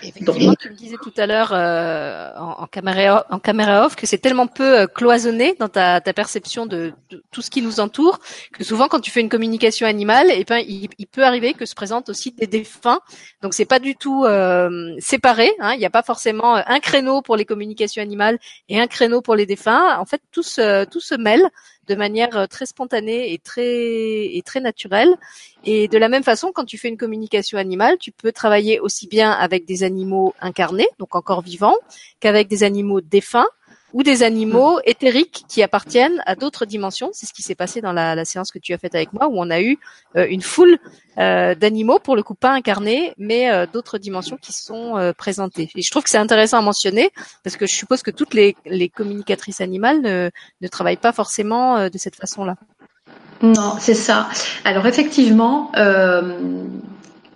Effectivement, 0.02 0.54
tu 0.54 0.70
me 0.70 0.74
disais 0.74 0.96
tout 1.02 1.12
à 1.16 1.26
l'heure 1.26 1.52
euh, 1.52 2.30
en, 2.36 2.66
caméra, 2.66 3.26
en 3.30 3.38
caméra 3.38 3.86
off 3.86 3.96
que 3.96 4.06
c'est 4.06 4.18
tellement 4.18 4.46
peu 4.46 4.80
euh, 4.80 4.86
cloisonné 4.86 5.54
dans 5.58 5.68
ta, 5.68 6.00
ta 6.00 6.12
perception 6.12 6.66
de, 6.66 6.92
tout 7.30 7.42
ce 7.42 7.50
qui 7.50 7.62
nous 7.62 7.80
entoure 7.80 8.18
que 8.52 8.64
souvent 8.64 8.88
quand 8.88 9.00
tu 9.00 9.10
fais 9.10 9.20
une 9.20 9.28
communication 9.28 9.86
animale, 9.86 10.30
et 10.30 10.40
eh 10.40 10.44
ben 10.44 10.58
il, 10.66 10.88
peut 11.06 11.24
arriver 11.24 11.52
que 11.54 11.66
se 11.66 11.74
présentent 11.74 12.08
aussi 12.08 12.32
des 12.32 12.46
défunts. 12.46 13.00
Donc 13.42 13.54
c'est 13.54 13.64
pas 13.64 13.78
du 13.78 13.96
tout 13.96 14.24
euh, 14.24 14.94
séparé. 14.98 15.52
Hein, 15.60 15.74
il 15.74 15.78
n'y 15.78 15.86
a 15.86 15.90
pas 15.90 16.02
forcément 16.02 16.54
un 16.54 16.80
créneau 16.80 17.22
pour 17.22 17.36
les 17.36 17.44
communications 17.44 18.02
animales 18.02 18.38
et 18.68 18.80
un 18.80 18.86
créneau 18.86 19.20
pour 19.20 19.34
les 19.34 19.46
défunts. 19.46 19.98
En 19.98 20.06
fait, 20.06 20.22
tout 20.32 20.42
se, 20.42 20.84
tout 20.86 21.00
se 21.00 21.14
mêle 21.14 21.48
de 21.88 21.94
manière 21.94 22.36
euh, 22.36 22.46
très 22.46 22.66
spontanée 22.66 23.32
et 23.32 23.38
très 23.38 24.36
et 24.36 24.42
très 24.44 24.60
naturelle. 24.60 25.14
Et 25.64 25.88
de 25.88 25.98
la 25.98 26.08
même 26.08 26.22
façon, 26.22 26.52
quand 26.52 26.64
tu 26.64 26.78
fais 26.78 26.88
une 26.88 26.96
communication 26.96 27.58
animale, 27.58 27.98
tu 27.98 28.12
peux 28.12 28.32
travailler 28.32 28.80
aussi 28.80 29.06
bien 29.06 29.30
avec 29.30 29.64
des 29.64 29.82
animaux 29.82 30.34
incarnés, 30.40 30.88
donc 30.98 31.14
encore 31.14 31.42
vivants, 31.42 31.76
qu'avec 32.20 32.48
des 32.48 32.62
animaux 32.62 33.00
défunts 33.00 33.48
ou 33.92 34.02
des 34.02 34.22
animaux 34.22 34.80
éthériques 34.84 35.44
qui 35.48 35.62
appartiennent 35.62 36.22
à 36.26 36.34
d'autres 36.34 36.64
dimensions. 36.64 37.10
C'est 37.12 37.26
ce 37.26 37.32
qui 37.32 37.42
s'est 37.42 37.54
passé 37.54 37.80
dans 37.80 37.92
la, 37.92 38.24
séance 38.24 38.50
que 38.50 38.58
tu 38.58 38.72
as 38.72 38.78
faite 38.78 38.94
avec 38.94 39.12
moi, 39.12 39.28
où 39.28 39.34
on 39.36 39.50
a 39.50 39.60
eu 39.60 39.78
euh, 40.16 40.26
une 40.28 40.42
foule 40.42 40.78
euh, 41.18 41.54
d'animaux, 41.54 41.98
pour 41.98 42.16
le 42.16 42.22
coup 42.22 42.34
pas 42.34 42.52
incarnés, 42.52 43.14
mais 43.18 43.50
euh, 43.50 43.66
d'autres 43.70 43.98
dimensions 43.98 44.38
qui 44.40 44.52
sont 44.52 45.12
présentées. 45.18 45.70
Et 45.74 45.82
je 45.82 45.90
trouve 45.90 46.02
que 46.02 46.10
c'est 46.10 46.18
intéressant 46.18 46.58
à 46.58 46.62
mentionner, 46.62 47.10
parce 47.44 47.56
que 47.56 47.66
je 47.66 47.74
suppose 47.74 48.02
que 48.02 48.10
toutes 48.10 48.34
les, 48.34 48.54
communicatrices 48.94 49.60
animales 49.60 50.02
ne 50.02 50.68
travaillent 50.68 50.96
pas 50.96 51.12
forcément 51.12 51.88
de 51.88 51.98
cette 51.98 52.16
façon-là. 52.16 52.56
Non, 53.42 53.76
c'est 53.80 53.94
ça. 53.94 54.28
Alors 54.64 54.86
effectivement, 54.86 55.70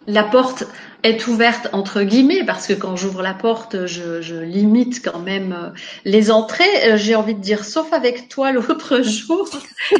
la 0.07 0.23
porte 0.25 0.65
est 1.03 1.27
ouverte 1.27 1.69
entre 1.73 2.03
guillemets 2.03 2.45
parce 2.45 2.67
que 2.67 2.73
quand 2.73 2.97
j'ouvre 2.97 3.23
la 3.23 3.35
porte, 3.35 3.87
je, 3.87 4.21
je, 4.23 4.37
limite 4.37 5.05
quand 5.05 5.19
même 5.19 5.53
euh, 5.53 5.71
les 6.05 6.31
entrées. 6.31 6.65
Euh, 6.85 6.97
j'ai 6.97 7.15
envie 7.15 7.35
de 7.35 7.41
dire, 7.41 7.65
sauf 7.65 7.93
avec 7.93 8.29
toi 8.29 8.53
l'autre 8.53 9.03
jour, 9.03 9.49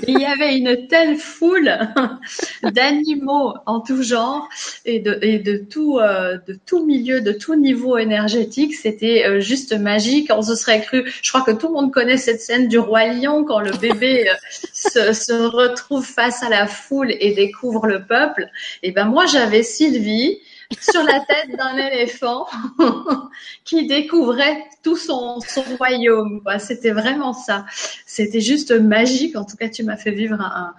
il 0.07 0.19
y 0.19 0.25
avait 0.25 0.57
une 0.57 0.87
telle 0.89 1.17
foule 1.17 1.79
d'animaux 2.63 3.55
en 3.67 3.81
tout 3.81 4.03
genre 4.03 4.49
et 4.85 5.01
de, 5.01 5.19
et 5.23 5.39
de 5.39 5.57
tout 5.57 5.99
euh, 5.99 6.39
de 6.47 6.59
tout 6.67 6.85
milieu, 6.85 7.21
de 7.21 7.33
tout 7.33 7.55
niveau 7.55 7.99
énergétique. 7.99 8.75
C'était 8.75 9.41
juste 9.41 9.79
magique. 9.79 10.31
On 10.31 10.43
se 10.43 10.55
serait 10.55 10.81
cru. 10.81 11.11
Je 11.23 11.31
crois 11.31 11.43
que 11.43 11.53
tout 11.53 11.69
le 11.69 11.75
monde 11.75 11.93
connaît 11.93 12.17
cette 12.17 12.41
scène 12.41 12.69
du 12.69 12.79
roi 12.79 13.07
lion 13.07 13.45
quand 13.45 13.61
le 13.61 13.73
bébé 13.73 14.29
se, 14.73 15.13
se 15.13 15.33
retrouve 15.33 16.05
face 16.05 16.43
à 16.43 16.49
la 16.49 16.67
foule 16.67 17.15
et 17.21 17.33
découvre 17.35 17.87
le 17.87 18.05
peuple. 18.05 18.49
Et 18.83 18.93
ben 18.93 19.05
moi 19.05 19.27
j'avais 19.27 19.63
Sylvie 19.63 20.41
sur 20.81 21.03
la 21.03 21.21
tête 21.21 21.57
d'un 21.57 21.77
éléphant 21.77 22.47
qui 23.65 23.87
découvrait 23.87 24.65
tout 24.83 24.97
son, 24.97 25.39
royaume. 25.79 26.43
C'était 26.59 26.91
vraiment 26.91 27.33
ça. 27.33 27.67
C'était 28.07 28.41
juste 28.41 28.73
magique. 28.73 29.37
En 29.37 29.45
tout 29.45 29.57
cas, 29.57 29.69
tu 29.69 29.83
m'as 29.83 29.97
fait 29.97 30.11
vivre 30.11 30.41
un, 30.41 30.75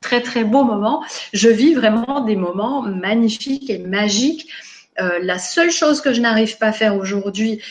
très 0.00 0.20
très 0.20 0.44
beau 0.44 0.64
moment. 0.64 1.04
Je 1.32 1.48
vis 1.48 1.74
vraiment 1.74 2.20
des 2.20 2.36
moments 2.36 2.82
magnifiques 2.82 3.70
et 3.70 3.78
magiques. 3.78 4.48
Euh, 5.00 5.18
la 5.22 5.38
seule 5.38 5.70
chose 5.70 6.00
que 6.00 6.12
je 6.12 6.20
n'arrive 6.20 6.58
pas 6.58 6.68
à 6.68 6.72
faire 6.72 6.96
aujourd'hui, 6.96 7.62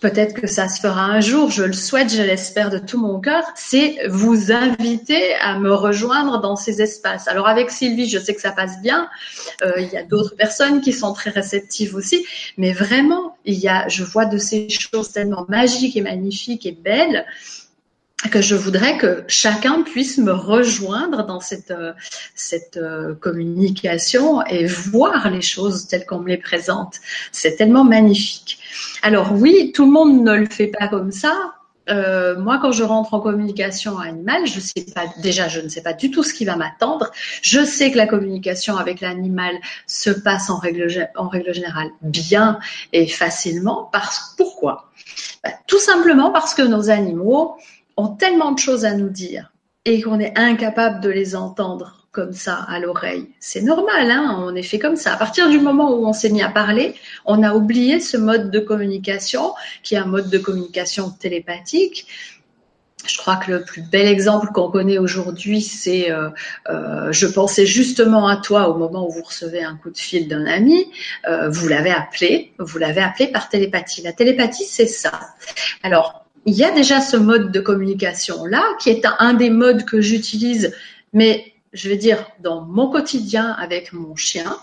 peut-être 0.00 0.34
que 0.34 0.46
ça 0.46 0.68
se 0.68 0.80
fera 0.80 1.04
un 1.04 1.20
jour, 1.20 1.50
je 1.50 1.64
le 1.64 1.72
souhaite, 1.72 2.12
je 2.12 2.22
l'espère 2.22 2.70
de 2.70 2.78
tout 2.78 2.98
mon 2.98 3.20
cœur, 3.20 3.44
c'est 3.56 3.98
vous 4.08 4.52
inviter 4.52 5.34
à 5.36 5.58
me 5.58 5.72
rejoindre 5.72 6.40
dans 6.40 6.56
ces 6.56 6.80
espaces. 6.80 7.26
Alors 7.28 7.48
avec 7.48 7.70
Sylvie, 7.70 8.08
je 8.08 8.18
sais 8.18 8.34
que 8.34 8.40
ça 8.40 8.52
passe 8.52 8.80
bien, 8.80 9.08
euh, 9.62 9.72
il 9.78 9.88
y 9.88 9.96
a 9.96 10.04
d'autres 10.04 10.36
personnes 10.36 10.80
qui 10.80 10.92
sont 10.92 11.12
très 11.12 11.30
réceptives 11.30 11.94
aussi, 11.94 12.24
mais 12.56 12.72
vraiment, 12.72 13.36
il 13.44 13.58
y 13.58 13.68
a, 13.68 13.88
je 13.88 14.04
vois 14.04 14.24
de 14.24 14.38
ces 14.38 14.68
choses 14.68 15.10
tellement 15.10 15.46
magiques 15.48 15.96
et 15.96 16.02
magnifiques 16.02 16.66
et 16.66 16.72
belles 16.72 17.26
que 18.30 18.42
je 18.42 18.56
voudrais 18.56 18.98
que 18.98 19.24
chacun 19.28 19.82
puisse 19.82 20.18
me 20.18 20.32
rejoindre 20.32 21.24
dans 21.24 21.40
cette, 21.40 21.70
euh, 21.70 21.92
cette 22.34 22.76
euh, 22.76 23.14
communication 23.14 24.44
et 24.44 24.66
voir 24.66 25.30
les 25.30 25.40
choses 25.40 25.86
telles 25.86 26.04
qu'on 26.04 26.18
me 26.18 26.28
les 26.28 26.36
présente. 26.36 26.96
C'est 27.30 27.56
tellement 27.56 27.84
magnifique. 27.84 28.58
Alors 29.02 29.32
oui, 29.32 29.72
tout 29.72 29.84
le 29.84 29.92
monde 29.92 30.22
ne 30.24 30.34
le 30.34 30.46
fait 30.46 30.66
pas 30.66 30.88
comme 30.88 31.12
ça. 31.12 31.54
Euh, 31.88 32.38
moi, 32.38 32.58
quand 32.60 32.72
je 32.72 32.82
rentre 32.82 33.14
en 33.14 33.20
communication 33.20 33.98
animale, 33.98 34.46
je 34.46 34.60
sais 34.60 34.84
pas 34.94 35.04
déjà, 35.22 35.48
je 35.48 35.60
ne 35.60 35.68
sais 35.68 35.80
pas 35.80 35.94
du 35.94 36.10
tout 36.10 36.22
ce 36.22 36.34
qui 36.34 36.44
va 36.44 36.56
m'attendre. 36.56 37.10
Je 37.40 37.64
sais 37.64 37.90
que 37.90 37.96
la 37.96 38.06
communication 38.06 38.76
avec 38.76 39.00
l'animal 39.00 39.54
se 39.86 40.10
passe 40.10 40.50
en 40.50 40.58
règle, 40.58 40.88
générale 40.88 41.88
bien 42.02 42.58
et 42.92 43.06
facilement. 43.06 43.88
Parce 43.92 44.34
pourquoi? 44.36 44.90
Bah, 45.42 45.50
Tout 45.66 45.78
simplement 45.78 46.30
parce 46.30 46.52
que 46.52 46.62
nos 46.62 46.90
animaux 46.90 47.56
ont 47.98 48.08
tellement 48.08 48.52
de 48.52 48.58
choses 48.58 48.84
à 48.84 48.94
nous 48.94 49.10
dire 49.10 49.52
et 49.84 50.00
qu'on 50.00 50.20
est 50.20 50.38
incapable 50.38 51.00
de 51.00 51.10
les 51.10 51.34
entendre 51.36 52.08
comme 52.12 52.32
ça 52.32 52.64
à 52.68 52.78
l'oreille. 52.78 53.28
C'est 53.40 53.60
normal, 53.60 54.10
hein 54.10 54.38
on 54.40 54.54
est 54.54 54.62
fait 54.62 54.78
comme 54.78 54.96
ça. 54.96 55.12
À 55.12 55.16
partir 55.16 55.50
du 55.50 55.58
moment 55.58 55.94
où 55.94 56.06
on 56.06 56.12
s'est 56.12 56.30
mis 56.30 56.42
à 56.42 56.48
parler, 56.48 56.94
on 57.26 57.42
a 57.42 57.54
oublié 57.54 58.00
ce 58.00 58.16
mode 58.16 58.50
de 58.50 58.60
communication 58.60 59.52
qui 59.82 59.94
est 59.94 59.98
un 59.98 60.06
mode 60.06 60.30
de 60.30 60.38
communication 60.38 61.10
télépathique. 61.10 62.06
Je 63.06 63.16
crois 63.16 63.36
que 63.36 63.50
le 63.50 63.62
plus 63.62 63.82
bel 63.82 64.06
exemple 64.06 64.48
qu'on 64.52 64.70
connaît 64.70 64.98
aujourd'hui, 64.98 65.60
c'est 65.60 66.10
euh, 66.10 66.30
euh, 66.68 67.12
je 67.12 67.26
pensais 67.26 67.66
justement 67.66 68.26
à 68.28 68.36
toi 68.36 68.68
au 68.68 68.76
moment 68.76 69.06
où 69.06 69.10
vous 69.10 69.22
recevez 69.22 69.62
un 69.62 69.76
coup 69.76 69.90
de 69.90 69.98
fil 69.98 70.28
d'un 70.28 70.46
ami, 70.46 70.90
euh, 71.28 71.48
vous 71.48 71.68
l'avez 71.68 71.90
appelé, 71.90 72.52
vous 72.58 72.78
l'avez 72.78 73.00
appelé 73.00 73.28
par 73.28 73.48
télépathie. 73.48 74.02
La 74.02 74.12
télépathie, 74.12 74.64
c'est 74.64 74.86
ça. 74.86 75.12
Alors, 75.82 76.27
il 76.48 76.54
y 76.54 76.64
a 76.64 76.70
déjà 76.70 77.00
ce 77.00 77.16
mode 77.16 77.52
de 77.52 77.60
communication 77.60 78.46
là, 78.46 78.64
qui 78.80 78.90
est 78.90 79.06
un, 79.18 79.34
des 79.34 79.50
modes 79.50 79.84
que 79.84 80.00
j'utilise, 80.00 80.74
mais 81.12 81.52
je 81.72 81.88
vais 81.88 81.96
dire 81.96 82.26
dans 82.40 82.62
mon 82.62 82.88
quotidien 82.88 83.52
avec 83.52 83.92
mon 83.92 84.16
chien, 84.16 84.56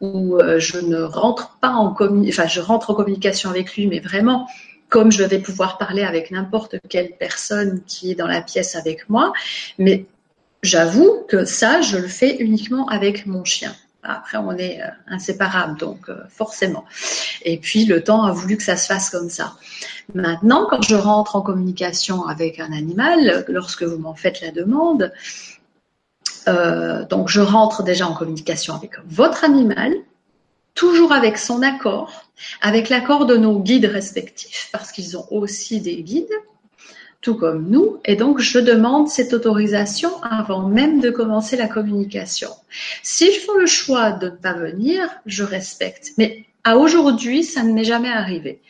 où 0.00 0.36
euh, 0.36 0.60
je 0.60 0.78
ne 0.78 1.02
rentre 1.02 1.58
pas 1.60 1.70
en 1.70 1.92
communication, 1.92 2.42
enfin 2.42 2.48
je 2.48 2.60
rentre 2.60 2.90
en 2.90 2.94
communication 2.94 3.50
avec 3.50 3.74
lui, 3.74 3.86
mais 3.86 4.00
vraiment 4.00 4.46
comme 4.88 5.10
je 5.10 5.24
vais 5.24 5.40
pouvoir 5.40 5.78
parler 5.78 6.02
avec 6.02 6.30
n'importe 6.30 6.76
quelle 6.88 7.16
personne 7.18 7.82
qui 7.88 8.12
est 8.12 8.14
dans 8.14 8.28
la 8.28 8.40
pièce 8.40 8.76
avec 8.76 9.08
moi, 9.08 9.32
mais 9.78 10.06
j'avoue 10.62 11.24
que 11.28 11.44
ça, 11.44 11.80
je 11.80 11.98
le 11.98 12.06
fais 12.06 12.36
uniquement 12.36 12.86
avec 12.86 13.26
mon 13.26 13.44
chien. 13.44 13.74
Après, 14.08 14.38
on 14.38 14.52
est 14.52 14.80
euh, 14.82 14.86
inséparables, 15.08 15.78
donc 15.78 16.08
euh, 16.08 16.16
forcément. 16.28 16.84
Et 17.42 17.58
puis, 17.58 17.84
le 17.84 18.02
temps 18.02 18.24
a 18.24 18.32
voulu 18.32 18.56
que 18.56 18.62
ça 18.62 18.76
se 18.76 18.86
fasse 18.86 19.10
comme 19.10 19.30
ça. 19.30 19.54
Maintenant, 20.14 20.66
quand 20.68 20.82
je 20.82 20.94
rentre 20.94 21.36
en 21.36 21.42
communication 21.42 22.26
avec 22.26 22.60
un 22.60 22.72
animal, 22.72 23.44
lorsque 23.48 23.82
vous 23.82 23.98
m'en 23.98 24.14
faites 24.14 24.40
la 24.40 24.52
demande, 24.52 25.12
euh, 26.48 27.04
donc 27.06 27.28
je 27.28 27.40
rentre 27.40 27.82
déjà 27.82 28.06
en 28.06 28.14
communication 28.14 28.74
avec 28.74 28.92
votre 29.06 29.44
animal, 29.44 29.94
toujours 30.74 31.12
avec 31.12 31.38
son 31.38 31.62
accord, 31.62 32.24
avec 32.60 32.88
l'accord 32.88 33.26
de 33.26 33.36
nos 33.36 33.58
guides 33.58 33.86
respectifs, 33.86 34.68
parce 34.72 34.92
qu'ils 34.92 35.16
ont 35.16 35.26
aussi 35.30 35.80
des 35.80 36.02
guides 36.02 36.32
tout 37.26 37.34
comme 37.34 37.68
nous. 37.68 37.98
Et 38.04 38.14
donc, 38.14 38.38
je 38.38 38.60
demande 38.60 39.08
cette 39.08 39.32
autorisation 39.32 40.22
avant 40.22 40.68
même 40.68 41.00
de 41.00 41.10
commencer 41.10 41.56
la 41.56 41.66
communication. 41.66 42.50
S'ils 43.02 43.40
font 43.40 43.58
le 43.58 43.66
choix 43.66 44.12
de 44.12 44.26
ne 44.26 44.30
pas 44.30 44.52
venir, 44.52 45.08
je 45.26 45.42
respecte. 45.42 46.12
Mais 46.18 46.44
à 46.62 46.76
aujourd'hui, 46.76 47.42
ça 47.42 47.64
ne 47.64 47.72
m'est 47.72 47.82
jamais 47.82 48.10
arrivé. 48.10 48.60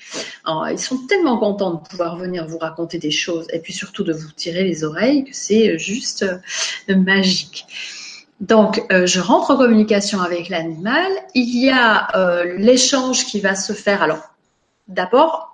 ils 0.72 0.78
sont 0.78 1.06
tellement 1.06 1.36
contents 1.36 1.75
de 1.75 1.86
pouvoir 1.86 2.16
venir 2.16 2.46
vous 2.46 2.56
raconter 2.56 2.96
des 2.96 3.10
choses 3.10 3.46
et 3.52 3.58
puis 3.58 3.75
surtout 3.75 4.04
de 4.04 4.14
vous 4.14 4.32
tirer 4.34 4.64
les 4.64 4.84
oreilles 4.84 5.25
que 5.25 5.34
c'est 5.36 5.78
juste 5.78 6.22
euh, 6.22 6.96
magique. 6.96 7.66
Donc, 8.40 8.82
euh, 8.90 9.04
je 9.04 9.20
rentre 9.20 9.50
en 9.50 9.58
communication 9.58 10.22
avec 10.22 10.48
l'animal. 10.48 11.12
Il 11.34 11.62
y 11.62 11.68
a 11.68 12.08
euh, 12.16 12.56
l'échange 12.56 13.26
qui 13.26 13.40
va 13.40 13.54
se 13.54 13.75
faire. 13.75 14.02
Alors, 14.02 14.30
d'abord, 14.88 15.45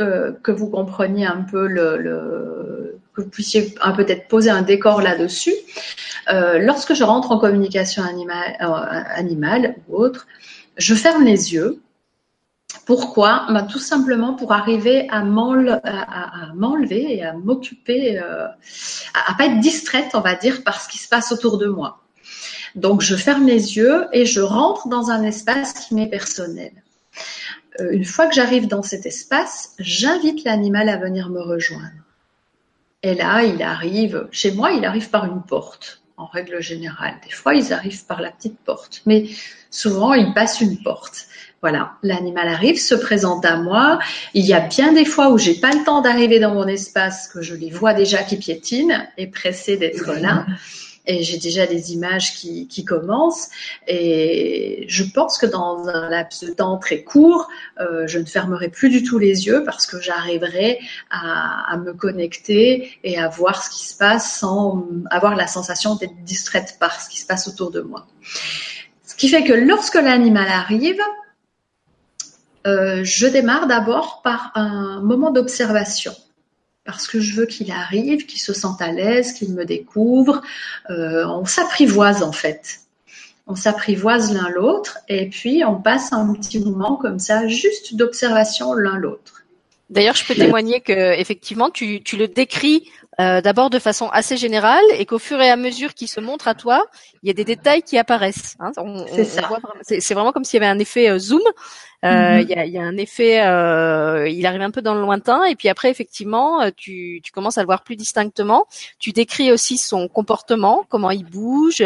euh, 0.00 0.32
que 0.42 0.52
vous 0.52 0.68
compreniez 0.68 1.26
un 1.26 1.42
peu 1.42 1.66
le, 1.66 2.98
que 3.14 3.22
vous 3.22 3.28
puissiez 3.28 3.74
peut-être 3.96 4.28
poser 4.28 4.50
un 4.50 4.62
décor 4.62 5.00
là-dessus. 5.00 5.54
lorsque 6.28 6.94
je 6.94 7.04
rentre 7.04 7.32
en 7.32 7.38
communication 7.38 8.02
animale 8.02 9.76
ou 9.88 9.96
autre, 9.96 10.26
je 10.76 10.94
ferme 10.94 11.24
les 11.24 11.54
yeux 11.54 11.80
pourquoi? 12.86 13.46
Bah, 13.50 13.62
Tout 13.62 13.80
simplement 13.80 14.34
pour 14.34 14.52
arriver 14.52 15.08
à 15.10 15.22
m'enlever 15.22 17.16
et 17.16 17.24
à 17.24 17.32
m'occuper, 17.32 18.18
euh, 18.18 18.46
à, 19.14 19.32
ne 19.32 19.36
pas 19.36 19.46
être 19.46 19.60
distraite, 19.60 20.10
on 20.14 20.20
va 20.20 20.34
dire, 20.36 20.62
par 20.62 20.80
ce 20.80 20.88
qui 20.88 20.98
se 20.98 21.08
passe 21.08 21.32
autour 21.32 21.58
de 21.58 21.66
moi. 21.66 22.00
Donc 22.76 23.00
je 23.00 23.16
ferme 23.16 23.46
les 23.46 23.76
yeux 23.76 24.06
et 24.12 24.24
je 24.26 24.40
rentre 24.40 24.88
dans 24.88 25.10
un 25.10 25.22
espace 25.22 25.72
qui 25.72 25.94
m'est 25.94 26.08
personnel. 26.08 26.72
Euh, 27.80 27.90
une 27.92 28.04
fois 28.04 28.26
que 28.26 28.34
j'arrive 28.34 28.68
dans 28.68 28.82
cet 28.82 29.06
espace, 29.06 29.74
j'invite 29.78 30.44
l'animal 30.44 30.88
à 30.88 30.96
venir 30.96 31.28
me 31.30 31.40
rejoindre. 31.40 31.90
Et 33.02 33.14
là, 33.14 33.42
il 33.42 33.62
arrive, 33.62 34.26
chez 34.30 34.52
moi, 34.52 34.72
il 34.72 34.84
arrive 34.84 35.10
par 35.10 35.26
une 35.26 35.42
porte, 35.42 36.02
en 36.16 36.26
règle 36.26 36.60
générale. 36.60 37.14
Des 37.24 37.32
fois, 37.32 37.54
ils 37.54 37.72
arrivent 37.72 38.04
par 38.06 38.20
la 38.20 38.30
petite 38.30 38.58
porte, 38.60 39.02
mais 39.06 39.26
souvent, 39.70 40.14
ils 40.14 40.32
passent 40.32 40.60
une 40.60 40.82
porte. 40.82 41.26
Voilà, 41.60 41.94
l'animal 42.02 42.48
arrive, 42.48 42.80
se 42.80 42.94
présente 42.94 43.44
à 43.44 43.56
moi. 43.56 43.98
Il 44.34 44.44
y 44.44 44.54
a 44.54 44.60
bien 44.60 44.92
des 44.92 45.04
fois 45.04 45.30
où 45.30 45.38
j'ai 45.38 45.54
pas 45.54 45.72
le 45.72 45.84
temps 45.84 46.00
d'arriver 46.00 46.38
dans 46.38 46.54
mon 46.54 46.66
espace, 46.66 47.28
que 47.28 47.42
je 47.42 47.54
les 47.54 47.70
vois 47.70 47.94
déjà 47.94 48.22
qui 48.22 48.36
piétinent 48.36 49.06
et 49.16 49.26
pressés 49.26 49.76
d'être 49.76 50.12
là. 50.14 50.46
Et 51.06 51.22
j'ai 51.22 51.38
déjà 51.38 51.66
des 51.66 51.92
images 51.92 52.34
qui, 52.34 52.84
commencent. 52.84 53.48
Et 53.86 54.84
je 54.88 55.04
pense 55.04 55.38
que 55.38 55.46
dans 55.46 55.88
un 55.88 56.08
laps 56.08 56.44
de 56.44 56.52
temps 56.52 56.78
très 56.78 57.02
court, 57.02 57.48
euh, 57.80 58.06
je 58.06 58.18
ne 58.18 58.24
fermerai 58.24 58.68
plus 58.68 58.90
du 58.90 59.02
tout 59.02 59.18
les 59.18 59.46
yeux 59.46 59.62
parce 59.64 59.86
que 59.86 60.00
j'arriverai 60.00 60.78
à, 61.10 61.76
me 61.76 61.92
connecter 61.92 62.98
et 63.04 63.18
à 63.18 63.28
voir 63.28 63.62
ce 63.62 63.70
qui 63.70 63.86
se 63.86 63.96
passe 63.96 64.38
sans 64.38 64.86
avoir 65.10 65.36
la 65.36 65.46
sensation 65.46 65.94
d'être 65.94 66.24
distraite 66.24 66.76
par 66.80 67.00
ce 67.00 67.08
qui 67.08 67.20
se 67.20 67.26
passe 67.26 67.48
autour 67.48 67.70
de 67.70 67.80
moi. 67.80 68.06
Ce 69.04 69.14
qui 69.14 69.28
fait 69.28 69.44
que 69.44 69.52
lorsque 69.52 69.94
l'animal 69.94 70.48
arrive, 70.48 71.00
euh, 72.66 73.04
je 73.04 73.26
démarre 73.26 73.66
d'abord 73.68 74.22
par 74.22 74.50
un 74.54 75.00
moment 75.00 75.30
d'observation 75.30 76.14
parce 76.86 77.08
que 77.08 77.20
je 77.20 77.34
veux 77.34 77.46
qu'il 77.46 77.70
arrive, 77.70 78.26
qu'il 78.26 78.40
se 78.40 78.52
sente 78.52 78.80
à 78.80 78.92
l'aise, 78.92 79.32
qu'il 79.32 79.52
me 79.52 79.64
découvre. 79.64 80.40
Euh, 80.90 81.26
on 81.26 81.44
s'apprivoise 81.44 82.22
en 82.22 82.32
fait. 82.32 82.80
On 83.46 83.56
s'apprivoise 83.56 84.32
l'un 84.32 84.48
l'autre 84.48 84.98
et 85.08 85.28
puis 85.28 85.64
on 85.64 85.76
passe 85.76 86.12
un 86.12 86.32
petit 86.34 86.58
moment 86.60 86.96
comme 86.96 87.18
ça, 87.18 87.46
juste 87.46 87.94
d'observation 87.94 88.72
l'un 88.74 88.98
l'autre. 88.98 89.42
D'ailleurs, 89.88 90.16
je 90.16 90.26
peux 90.26 90.34
témoigner 90.34 90.80
que 90.80 91.12
effectivement, 91.18 91.70
tu, 91.70 92.02
tu 92.02 92.16
le 92.16 92.26
décris 92.26 92.88
euh, 93.20 93.40
d'abord 93.40 93.70
de 93.70 93.78
façon 93.78 94.08
assez 94.08 94.36
générale 94.36 94.84
et 94.98 95.06
qu'au 95.06 95.18
fur 95.18 95.40
et 95.40 95.50
à 95.50 95.56
mesure 95.56 95.94
qu'il 95.94 96.08
se 96.08 96.20
montre 96.20 96.48
à 96.48 96.54
toi, 96.54 96.84
il 97.22 97.28
y 97.28 97.30
a 97.30 97.34
des 97.34 97.44
détails 97.44 97.82
qui 97.82 97.98
apparaissent. 97.98 98.56
Hein. 98.60 98.72
C'est 99.82 100.14
vraiment 100.14 100.32
comme 100.32 100.44
s'il 100.44 100.60
y 100.60 100.64
avait 100.64 100.72
un 100.72 100.78
effet 100.78 101.08
euh, 101.08 101.18
zoom. 101.18 101.42
Euh, 102.04 102.08
mm-hmm. 102.08 102.42
il, 102.42 102.48
y 102.50 102.54
a, 102.54 102.66
y, 102.66 102.78
a, 102.78 102.82
un 102.82 102.96
effet, 102.96 103.44
euh, 103.46 104.28
il 104.28 104.44
arrive 104.46 104.60
un 104.60 104.70
peu 104.70 104.82
dans 104.82 104.94
le 104.94 105.00
lointain 105.00 105.44
et 105.44 105.56
puis 105.56 105.68
après 105.68 105.90
effectivement, 105.90 106.60
euh, 106.60 106.70
tu, 106.76 107.20
tu, 107.22 107.32
commences 107.32 107.58
à 107.58 107.62
le 107.62 107.66
voir 107.66 107.82
plus 107.82 107.96
distinctement. 107.96 108.66
Tu 108.98 109.12
décris 109.12 109.50
aussi 109.50 109.78
son 109.78 110.06
comportement, 110.08 110.84
comment 110.88 111.10
il 111.10 111.24
bouge. 111.24 111.80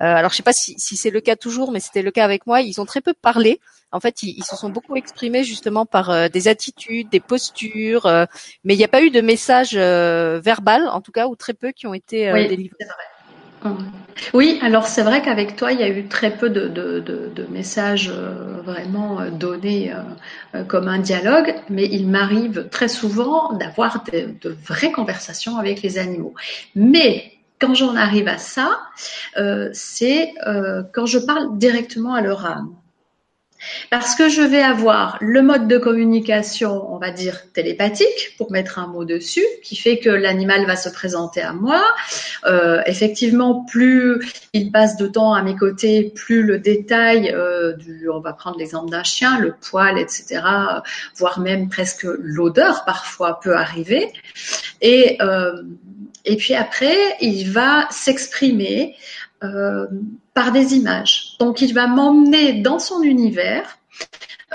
alors 0.00 0.30
je 0.30 0.36
sais 0.36 0.42
pas 0.42 0.52
si, 0.52 0.74
si 0.78 0.96
c'est 0.96 1.10
le 1.10 1.20
cas 1.20 1.36
toujours, 1.36 1.70
mais 1.72 1.80
c'était 1.80 2.02
le 2.02 2.10
cas 2.10 2.24
avec 2.24 2.46
moi. 2.46 2.60
Ils 2.60 2.80
ont 2.80 2.86
très 2.86 3.00
peu 3.00 3.14
parlé. 3.14 3.60
En 3.92 4.00
fait, 4.00 4.22
ils, 4.24 4.36
ils 4.36 4.44
se 4.44 4.56
sont 4.56 4.68
beaucoup 4.68 4.96
exprimés 4.96 5.44
justement 5.44 5.86
par 5.86 6.28
des 6.28 6.48
attitudes, 6.48 7.08
des 7.08 7.20
postures, 7.20 8.06
mais 8.64 8.74
il 8.74 8.78
n'y 8.78 8.84
a 8.84 8.88
pas 8.88 9.02
eu 9.02 9.10
de 9.10 9.20
message 9.20 9.70
en 10.66 11.00
tout 11.00 11.12
cas, 11.12 11.26
ou 11.26 11.36
très 11.36 11.54
peu 11.54 11.72
qui 11.72 11.86
ont 11.86 11.94
été 11.94 12.32
oui, 12.32 12.48
délivrés. 12.48 12.76
Oui, 14.32 14.58
alors 14.62 14.86
c'est 14.86 15.02
vrai 15.02 15.22
qu'avec 15.22 15.56
toi, 15.56 15.72
il 15.72 15.80
y 15.80 15.82
a 15.82 15.88
eu 15.88 16.06
très 16.08 16.30
peu 16.30 16.50
de, 16.50 17.46
messages 17.50 18.10
euh, 18.14 18.60
vraiment 18.64 19.20
euh, 19.20 19.30
donnés 19.30 19.92
euh, 20.54 20.64
comme 20.64 20.88
un 20.88 20.98
dialogue, 20.98 21.54
mais 21.68 21.86
il 21.86 22.08
m'arrive 22.08 22.68
très 22.70 22.88
souvent 22.88 23.52
d'avoir 23.54 24.04
de, 24.04 24.34
de, 24.40 24.56
vraies 24.64 24.92
conversations 24.92 25.58
avec 25.58 25.82
les 25.82 25.98
animaux. 25.98 26.34
Mais 26.74 27.32
quand 27.58 27.74
j'en 27.74 27.96
arrive 27.96 28.28
à 28.28 28.38
ça, 28.38 28.82
c'est 29.72 30.34
quand 30.92 31.06
je 31.06 31.18
parle 31.18 31.56
directement 31.56 32.12
à 32.14 32.20
leur 32.20 32.44
âme. 32.44 32.74
Parce 33.90 34.14
que 34.14 34.28
je 34.28 34.42
vais 34.42 34.62
avoir 34.62 35.18
le 35.20 35.42
mode 35.42 35.68
de 35.68 35.78
communication, 35.78 36.92
on 36.92 36.98
va 36.98 37.10
dire 37.10 37.50
télépathique, 37.52 38.34
pour 38.38 38.50
mettre 38.52 38.78
un 38.78 38.86
mot 38.86 39.04
dessus, 39.04 39.44
qui 39.62 39.76
fait 39.76 39.98
que 39.98 40.10
l'animal 40.10 40.66
va 40.66 40.76
se 40.76 40.88
présenter 40.88 41.42
à 41.42 41.52
moi. 41.52 41.82
Euh, 42.46 42.82
effectivement, 42.86 43.64
plus 43.64 44.20
il 44.52 44.72
passe 44.72 44.96
de 44.96 45.06
temps 45.06 45.34
à 45.34 45.42
mes 45.42 45.56
côtés, 45.56 46.12
plus 46.14 46.42
le 46.42 46.58
détail, 46.58 47.32
euh, 47.34 47.74
du, 47.74 48.08
on 48.08 48.20
va 48.20 48.32
prendre 48.32 48.58
l'exemple 48.58 48.90
d'un 48.90 49.04
chien, 49.04 49.38
le 49.38 49.54
poil, 49.54 49.98
etc., 49.98 50.42
voire 51.16 51.40
même 51.40 51.68
presque 51.68 52.04
l'odeur 52.04 52.84
parfois 52.84 53.40
peut 53.40 53.54
arriver. 53.54 54.12
Et, 54.80 55.18
euh, 55.20 55.62
et 56.24 56.36
puis 56.36 56.54
après, 56.54 56.96
il 57.20 57.50
va 57.50 57.86
s'exprimer 57.90 58.96
euh, 59.44 59.86
par 60.32 60.50
des 60.52 60.74
images. 60.74 61.36
Donc 61.38 61.60
il 61.60 61.74
va 61.74 61.86
m'emmener 61.86 62.54
dans 62.54 62.78
son 62.78 63.02
univers. 63.02 63.78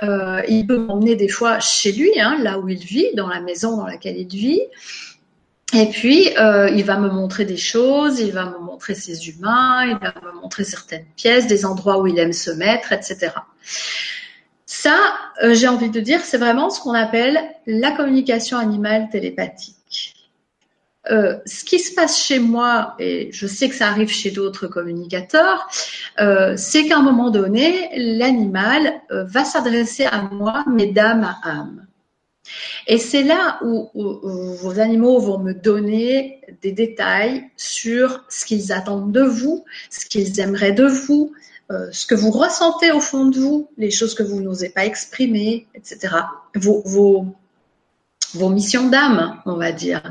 Euh, 0.01 0.41
il 0.47 0.65
peut 0.65 0.77
m'emmener 0.77 1.15
des 1.15 1.27
fois 1.27 1.59
chez 1.59 1.91
lui, 1.91 2.19
hein, 2.19 2.37
là 2.41 2.57
où 2.59 2.67
il 2.67 2.79
vit, 2.79 3.07
dans 3.15 3.27
la 3.27 3.41
maison 3.41 3.77
dans 3.77 3.85
laquelle 3.85 4.17
il 4.17 4.27
vit. 4.27 4.61
Et 5.73 5.85
puis, 5.85 6.29
euh, 6.37 6.69
il 6.69 6.83
va 6.83 6.97
me 6.97 7.09
montrer 7.09 7.45
des 7.45 7.57
choses, 7.57 8.19
il 8.19 8.31
va 8.31 8.45
me 8.45 8.59
montrer 8.59 8.95
ses 8.95 9.29
humains, 9.29 9.85
il 9.85 9.97
va 9.97 10.13
me 10.23 10.41
montrer 10.41 10.63
certaines 10.63 11.05
pièces, 11.15 11.47
des 11.47 11.65
endroits 11.65 12.01
où 12.01 12.07
il 12.07 12.17
aime 12.19 12.33
se 12.33 12.51
mettre, 12.51 12.91
etc. 12.91 13.29
Ça, 14.65 14.97
j'ai 15.51 15.67
envie 15.67 15.89
de 15.89 15.99
dire, 15.99 16.21
c'est 16.21 16.37
vraiment 16.37 16.69
ce 16.69 16.81
qu'on 16.81 16.93
appelle 16.93 17.39
la 17.67 17.91
communication 17.91 18.57
animale 18.57 19.09
télépathique. 19.11 20.10
Euh, 21.09 21.39
ce 21.47 21.63
qui 21.63 21.79
se 21.79 21.95
passe 21.95 22.21
chez 22.21 22.37
moi, 22.37 22.95
et 22.99 23.29
je 23.31 23.47
sais 23.47 23.69
que 23.69 23.75
ça 23.75 23.87
arrive 23.87 24.09
chez 24.09 24.29
d'autres 24.29 24.67
communicateurs, 24.67 25.67
euh, 26.19 26.55
c'est 26.57 26.85
qu'à 26.85 26.97
un 26.97 27.01
moment 27.01 27.31
donné, 27.31 27.89
l'animal 27.95 29.01
euh, 29.11 29.23
va 29.23 29.43
s'adresser 29.43 30.05
à 30.05 30.21
moi, 30.21 30.63
mais 30.67 30.87
d'âme 30.87 31.23
à 31.23 31.49
âme. 31.49 31.87
Et 32.85 32.97
c'est 32.97 33.23
là 33.23 33.59
où, 33.63 33.89
vos 33.93 34.79
animaux 34.79 35.19
vont 35.19 35.39
me 35.39 35.53
donner 35.53 36.41
des 36.61 36.71
détails 36.71 37.49
sur 37.55 38.23
ce 38.29 38.45
qu'ils 38.45 38.71
attendent 38.71 39.11
de 39.11 39.21
vous, 39.21 39.63
ce 39.89 40.05
qu'ils 40.05 40.39
aimeraient 40.39 40.73
de 40.73 40.85
vous, 40.85 41.31
ce 41.91 42.05
que 42.05 42.15
vous 42.15 42.31
ressentez 42.31 42.91
au 42.91 42.99
fond 42.99 43.25
de 43.25 43.39
vous, 43.39 43.69
les 43.77 43.91
choses 43.91 44.15
que 44.15 44.23
vous 44.23 44.41
n'osez 44.41 44.69
pas 44.69 44.85
exprimer, 44.85 45.67
etc. 45.75 46.09
vos 48.33 48.49
missions 48.49 48.87
d'âme, 48.89 49.39
on 49.45 49.55
va 49.55 49.71
dire. 49.71 50.01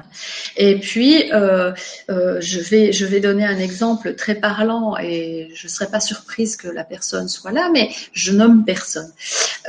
Et 0.56 0.78
puis, 0.78 1.32
euh, 1.32 1.72
euh, 2.10 2.40
je, 2.40 2.60
vais, 2.60 2.92
je 2.92 3.06
vais 3.06 3.20
donner 3.20 3.46
un 3.46 3.58
exemple 3.58 4.14
très 4.14 4.34
parlant 4.34 4.96
et 4.98 5.50
je 5.54 5.66
ne 5.66 5.70
serais 5.70 5.90
pas 5.90 6.00
surprise 6.00 6.56
que 6.56 6.68
la 6.68 6.84
personne 6.84 7.28
soit 7.28 7.52
là, 7.52 7.70
mais 7.72 7.90
je 8.12 8.32
nomme 8.32 8.64
personne. 8.64 9.10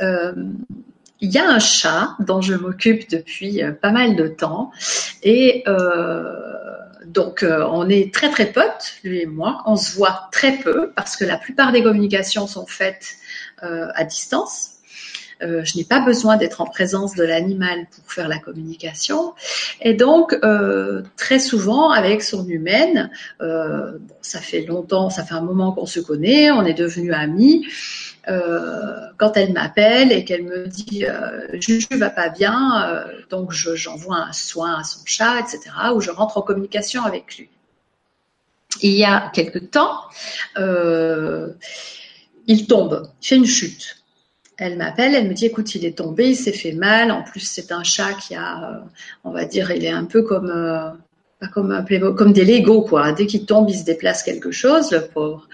Euh, 0.02 0.32
il 1.20 1.30
y 1.30 1.38
a 1.38 1.48
un 1.48 1.60
chat 1.60 2.16
dont 2.18 2.40
je 2.40 2.54
m'occupe 2.54 3.08
depuis 3.08 3.62
pas 3.80 3.92
mal 3.92 4.16
de 4.16 4.26
temps 4.26 4.72
et 5.22 5.62
donc 7.06 7.46
on 7.46 7.88
est 7.88 8.12
très 8.12 8.28
très 8.28 8.46
potes, 8.46 8.94
lui 9.04 9.20
et 9.20 9.26
moi. 9.26 9.62
On 9.66 9.76
se 9.76 9.94
voit 9.94 10.28
très 10.32 10.58
peu 10.58 10.90
parce 10.96 11.16
que 11.16 11.24
la 11.24 11.36
plupart 11.36 11.70
des 11.70 11.84
communications 11.84 12.48
sont 12.48 12.66
faites 12.66 13.14
à 13.60 14.02
distance. 14.02 14.71
Euh, 15.42 15.64
je 15.64 15.76
n'ai 15.76 15.84
pas 15.84 16.00
besoin 16.00 16.36
d'être 16.36 16.60
en 16.60 16.66
présence 16.66 17.14
de 17.14 17.24
l'animal 17.24 17.86
pour 17.90 18.12
faire 18.12 18.28
la 18.28 18.38
communication. 18.38 19.34
Et 19.80 19.94
donc, 19.94 20.36
euh, 20.44 21.02
très 21.16 21.38
souvent, 21.38 21.90
avec 21.90 22.22
son 22.22 22.46
humaine, 22.46 23.10
euh, 23.40 23.98
ça 24.20 24.38
fait 24.40 24.62
longtemps, 24.62 25.10
ça 25.10 25.24
fait 25.24 25.34
un 25.34 25.40
moment 25.40 25.72
qu'on 25.72 25.86
se 25.86 26.00
connaît, 26.00 26.50
on 26.50 26.64
est 26.64 26.74
devenus 26.74 27.14
amis. 27.14 27.66
quand 28.24 29.32
elle 29.36 29.52
m'appelle 29.52 30.12
et 30.12 30.24
qu'elle 30.24 30.44
me 30.44 30.68
dit 30.68 31.04
Juju 31.54 31.88
va 31.98 32.08
pas 32.08 32.28
bien, 32.28 33.04
donc 33.30 33.50
j'envoie 33.50 34.18
un 34.28 34.32
soin 34.32 34.78
à 34.78 34.84
son 34.84 35.00
chat, 35.04 35.40
etc., 35.40 35.58
ou 35.92 36.00
je 36.00 36.12
rentre 36.12 36.38
en 36.38 36.42
communication 36.42 37.04
avec 37.04 37.36
lui. 37.36 37.48
Il 38.80 38.92
y 38.92 39.04
a 39.04 39.28
quelque 39.34 39.58
temps, 39.58 40.04
il 42.46 42.66
tombe, 42.68 43.10
il 43.22 43.26
fait 43.26 43.36
une 43.36 43.46
chute. 43.46 44.01
Elle 44.64 44.76
m'appelle, 44.76 45.16
elle 45.16 45.28
me 45.28 45.34
dit 45.34 45.46
écoute, 45.46 45.74
il 45.74 45.84
est 45.84 45.98
tombé, 45.98 46.28
il 46.28 46.36
s'est 46.36 46.52
fait 46.52 46.70
mal. 46.70 47.10
En 47.10 47.24
plus, 47.24 47.40
c'est 47.40 47.72
un 47.72 47.82
chat 47.82 48.12
qui 48.12 48.36
a, 48.36 48.62
euh, 48.62 48.80
on 49.24 49.32
va 49.32 49.44
dire, 49.44 49.72
il 49.72 49.84
est 49.84 49.90
un 49.90 50.04
peu 50.04 50.22
comme 50.22 50.50
euh, 50.50 50.90
comme 51.52 51.72
un 51.72 52.30
des 52.30 52.44
Lego 52.44 52.82
quoi. 52.82 53.10
Dès 53.10 53.26
qu'il 53.26 53.44
tombe, 53.44 53.68
il 53.68 53.76
se 53.76 53.84
déplace 53.84 54.22
quelque 54.22 54.52
chose, 54.52 54.92
le 54.92 55.00
pauvre. 55.00 55.48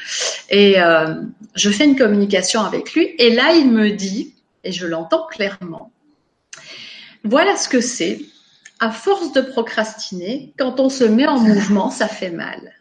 Et 0.51 0.79
euh, 0.79 1.15
je 1.55 1.71
fais 1.71 1.87
une 1.87 1.97
communication 1.97 2.61
avec 2.61 2.93
lui 2.93 3.15
et 3.19 3.35
là, 3.35 3.55
il 3.55 3.71
me 3.71 3.89
dit 3.89 4.35
et 4.63 4.73
je 4.73 4.87
l'entends 4.87 5.27
clairement. 5.27 5.91
Voilà 7.25 7.57
ce 7.57 7.71
que 7.71 7.81
c'est. 7.81 8.21
à 8.79 8.91
force 8.91 9.33
de 9.33 9.41
procrastiner, 9.41 10.53
quand 10.59 10.81
on 10.81 10.91
se 10.91 11.05
met 11.05 11.27
en 11.27 11.41
mouvement, 11.41 11.91
ça 11.91 12.09
fait 12.09 12.31
mal. 12.31 12.75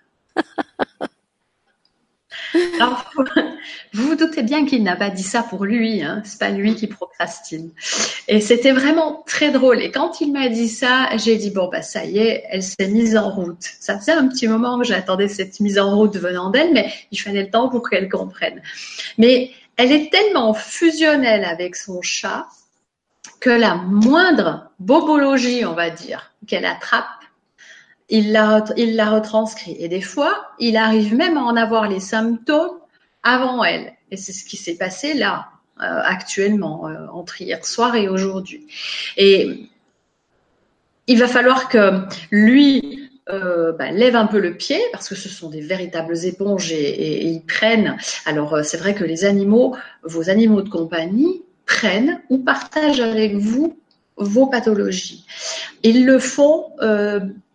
Alors, 2.79 3.11
vous 3.93 4.07
vous 4.07 4.15
doutez 4.15 4.43
bien 4.43 4.65
qu'il 4.65 4.83
n'a 4.83 4.95
pas 4.95 5.09
dit 5.09 5.23
ça 5.23 5.43
pour 5.43 5.65
lui, 5.65 6.01
hein. 6.01 6.21
c'est 6.25 6.39
pas 6.39 6.49
lui 6.49 6.75
qui 6.75 6.87
procrastine. 6.87 7.71
Et 8.27 8.41
c'était 8.41 8.71
vraiment 8.71 9.23
très 9.25 9.51
drôle. 9.51 9.81
Et 9.81 9.91
quand 9.91 10.21
il 10.21 10.31
m'a 10.31 10.49
dit 10.49 10.69
ça, 10.69 11.09
j'ai 11.17 11.35
dit 11.37 11.51
bon 11.51 11.69
bah 11.69 11.81
ça 11.81 12.05
y 12.05 12.19
est, 12.19 12.43
elle 12.49 12.63
s'est 12.63 12.87
mise 12.87 13.17
en 13.17 13.29
route. 13.29 13.63
Ça 13.79 13.99
faisait 13.99 14.13
un 14.13 14.27
petit 14.27 14.47
moment 14.47 14.79
que 14.79 14.85
j'attendais 14.85 15.27
cette 15.27 15.59
mise 15.59 15.79
en 15.79 15.95
route 15.95 16.15
venant 16.17 16.49
d'elle, 16.49 16.73
mais 16.73 16.91
il 17.11 17.19
fallait 17.19 17.43
le 17.43 17.49
temps 17.49 17.69
pour 17.69 17.89
qu'elle 17.89 18.09
comprenne. 18.09 18.61
Mais 19.17 19.51
elle 19.77 19.91
est 19.91 20.11
tellement 20.11 20.53
fusionnelle 20.53 21.45
avec 21.45 21.75
son 21.75 22.01
chat 22.01 22.47
que 23.39 23.49
la 23.49 23.75
moindre 23.75 24.71
bobologie, 24.79 25.65
on 25.65 25.73
va 25.73 25.89
dire, 25.89 26.31
qu'elle 26.47 26.65
attrape, 26.65 27.05
il 28.09 28.31
la, 28.31 28.59
retranscrit. 29.09 29.75
Et 29.79 29.89
des 29.89 30.01
fois, 30.01 30.47
il 30.59 30.77
arrive 30.77 31.15
même 31.15 31.37
à 31.37 31.41
en 31.41 31.55
avoir 31.55 31.89
les 31.89 31.99
symptômes 31.99 32.77
avant 33.23 33.63
elle. 33.63 33.93
Et 34.11 34.17
c'est 34.17 34.31
ce 34.31 34.45
qui 34.45 34.57
s'est 34.57 34.77
passé 34.77 35.13
là, 35.13 35.47
euh, 35.81 36.01
actuellement, 36.03 36.87
euh, 36.87 37.07
entre 37.11 37.41
hier 37.41 37.65
soir 37.65 37.95
et 37.95 38.07
aujourd'hui. 38.07 38.67
Et 39.17 39.69
il 41.07 41.19
va 41.19 41.27
falloir 41.27 41.67
que 41.67 42.03
lui 42.31 43.09
euh, 43.29 43.73
ben, 43.73 43.93
lève 43.93 44.15
un 44.15 44.25
peu 44.25 44.39
le 44.39 44.55
pied 44.55 44.79
parce 44.93 45.09
que 45.09 45.15
ce 45.15 45.27
sont 45.27 45.49
des 45.49 45.61
véritables 45.61 46.25
éponges 46.25 46.71
et, 46.71 46.77
et 46.77 47.25
ils 47.25 47.43
prennent. 47.43 47.97
Alors 48.25 48.59
c'est 48.63 48.77
vrai 48.77 48.95
que 48.95 49.03
les 49.03 49.25
animaux, 49.25 49.75
vos 50.03 50.29
animaux 50.29 50.61
de 50.61 50.69
compagnie, 50.69 51.43
prennent 51.65 52.21
ou 52.29 52.37
partagent 52.37 53.01
avec 53.01 53.35
vous 53.35 53.77
vos 54.15 54.47
pathologies. 54.47 55.25
Ils 55.83 56.05
le 56.05 56.17
font 56.17 56.71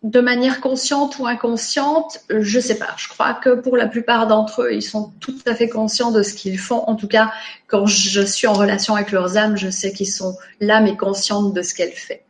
de 0.02 0.20
manière 0.20 0.60
consciente 0.60 1.18
ou 1.18 1.26
inconsciente, 1.26 2.20
je 2.28 2.56
ne 2.56 2.62
sais 2.62 2.74
pas. 2.74 2.94
Je 2.96 3.08
crois 3.08 3.34
que 3.34 3.50
pour 3.50 3.76
la 3.76 3.86
plupart 3.86 4.26
d'entre 4.26 4.62
eux, 4.62 4.74
ils 4.74 4.82
sont 4.82 5.12
tout 5.20 5.38
à 5.46 5.54
fait 5.54 5.68
conscients 5.68 6.10
de 6.10 6.22
ce 6.22 6.34
qu'ils 6.34 6.58
font. 6.58 6.82
En 6.88 6.96
tout 6.96 7.06
cas, 7.06 7.32
quand 7.68 7.86
je 7.86 8.22
suis 8.22 8.48
en 8.48 8.52
relation 8.52 8.96
avec 8.96 9.12
leurs 9.12 9.36
âmes, 9.36 9.56
je 9.56 9.70
sais 9.70 9.92
qu'ils 9.92 10.10
sont 10.10 10.36
l'âme 10.60 10.88
et 10.88 10.96
consciente 10.96 11.54
de 11.54 11.62
ce 11.62 11.74
qu'elle 11.74 11.92
fait. 11.92 12.24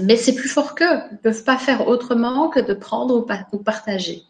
Mais 0.00 0.16
c'est 0.16 0.34
plus 0.34 0.48
fort 0.48 0.76
qu'eux. 0.76 1.00
Ils 1.10 1.14
ne 1.14 1.18
peuvent 1.18 1.42
pas 1.42 1.58
faire 1.58 1.88
autrement 1.88 2.48
que 2.48 2.60
de 2.60 2.74
prendre 2.74 3.26
ou, 3.52 3.58
partager. 3.58 4.22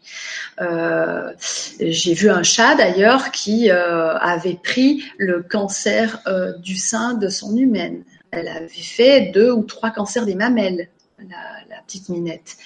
Euh, 0.59 1.31
j'ai 1.79 2.15
vu 2.15 2.31
un 2.31 2.41
chat 2.41 2.73
d'ailleurs 2.73 3.29
qui 3.29 3.69
euh, 3.69 4.17
avait 4.17 4.59
pris 4.61 5.03
le 5.17 5.43
cancer 5.43 6.19
euh, 6.25 6.57
du 6.57 6.75
sein 6.75 7.13
de 7.13 7.29
son 7.29 7.55
humaine. 7.55 8.03
Elle 8.31 8.47
avait 8.47 8.67
fait 8.69 9.31
deux 9.33 9.51
ou 9.51 9.61
trois 9.61 9.91
cancers 9.91 10.25
des 10.25 10.35
mamelles, 10.35 10.89
la, 11.29 11.81
petite 11.85 12.09
minette. 12.09 12.57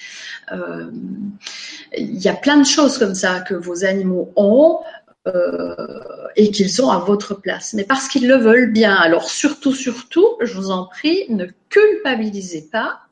Il 1.96 2.22
y 2.22 2.28
a 2.28 2.34
plein 2.34 2.58
de 2.58 2.66
choses 2.66 2.98
comme 2.98 3.14
ça 3.14 3.40
que 3.40 3.54
vos 3.54 3.84
animaux 3.84 4.32
ont. 4.36 4.80
et 6.36 6.50
qu'ils 6.52 6.82
ont 6.82 6.90
à 6.90 6.98
votre 6.98 7.34
place, 7.34 7.72
mais 7.74 7.82
parce 7.82 8.06
qu'ils 8.06 8.28
le 8.28 8.36
veulent 8.36 8.72
bien. 8.72 8.94
Alors 8.94 9.28
surtout, 9.28 9.74
surtout, 9.74 10.36
je 10.40 10.54
vous 10.54 10.70
en 10.70 10.86
prie, 10.86 11.24
ne 11.30 11.46
culpabilisez 11.68 12.68
pas 12.70 13.06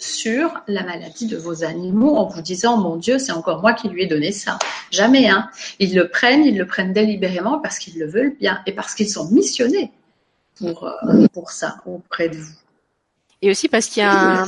sur 0.00 0.62
la 0.66 0.82
maladie 0.82 1.26
de 1.26 1.36
vos 1.36 1.62
animaux 1.62 2.16
en 2.16 2.26
vous 2.26 2.40
disant 2.40 2.78
mon 2.78 2.96
Dieu, 2.96 3.18
c'est 3.18 3.32
encore 3.32 3.60
moi 3.60 3.74
qui 3.74 3.88
lui 3.88 4.02
ai 4.02 4.06
donné 4.06 4.32
ça. 4.32 4.58
Jamais, 4.90 5.28
hein. 5.28 5.50
Ils 5.78 5.94
le 5.94 6.08
prennent, 6.08 6.44
ils 6.44 6.56
le 6.56 6.66
prennent 6.66 6.94
délibérément 6.94 7.60
parce 7.60 7.78
qu'ils 7.78 7.98
le 7.98 8.06
veulent 8.06 8.34
bien 8.40 8.60
et 8.66 8.72
parce 8.72 8.94
qu'ils 8.94 9.10
sont 9.10 9.30
missionnés 9.30 9.92
pour, 10.56 10.84
euh, 10.84 11.26
pour 11.32 11.50
ça 11.50 11.76
auprès 11.84 12.30
de 12.30 12.36
vous. 12.36 12.54
Et 13.42 13.50
aussi 13.50 13.68
parce 13.68 13.86
qu'il 13.86 14.02
y 14.02 14.06
a 14.06 14.42
un, 14.42 14.46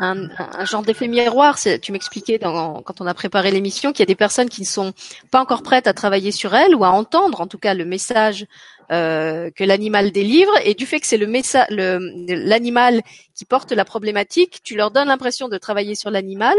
un, 0.00 0.28
un 0.38 0.64
genre 0.64 0.82
d'effet 0.82 1.06
miroir. 1.06 1.58
Tu 1.82 1.92
m'expliquais 1.92 2.38
quand 2.38 3.00
on 3.00 3.06
a 3.06 3.14
préparé 3.14 3.50
l'émission 3.50 3.92
qu'il 3.92 4.00
y 4.00 4.02
a 4.02 4.06
des 4.06 4.16
personnes 4.16 4.48
qui 4.48 4.62
ne 4.62 4.66
sont 4.66 4.92
pas 5.30 5.40
encore 5.40 5.62
prêtes 5.62 5.86
à 5.86 5.92
travailler 5.92 6.32
sur 6.32 6.54
elles 6.54 6.74
ou 6.74 6.84
à 6.84 6.90
entendre, 6.90 7.40
en 7.40 7.46
tout 7.46 7.58
cas, 7.58 7.74
le 7.74 7.84
message 7.84 8.46
euh, 8.90 9.50
que 9.50 9.62
l'animal 9.62 10.10
délivre. 10.10 10.52
Et 10.64 10.74
du 10.74 10.86
fait 10.86 11.00
que 11.00 11.06
c'est 11.06 11.18
le 11.18 11.26
message, 11.26 11.66
l'animal 11.70 13.02
qui 13.34 13.44
porte 13.44 13.70
la 13.72 13.84
problématique, 13.84 14.60
tu 14.64 14.74
leur 14.74 14.90
donnes 14.90 15.08
l'impression 15.08 15.48
de 15.48 15.58
travailler 15.58 15.94
sur 15.94 16.10
l'animal 16.10 16.56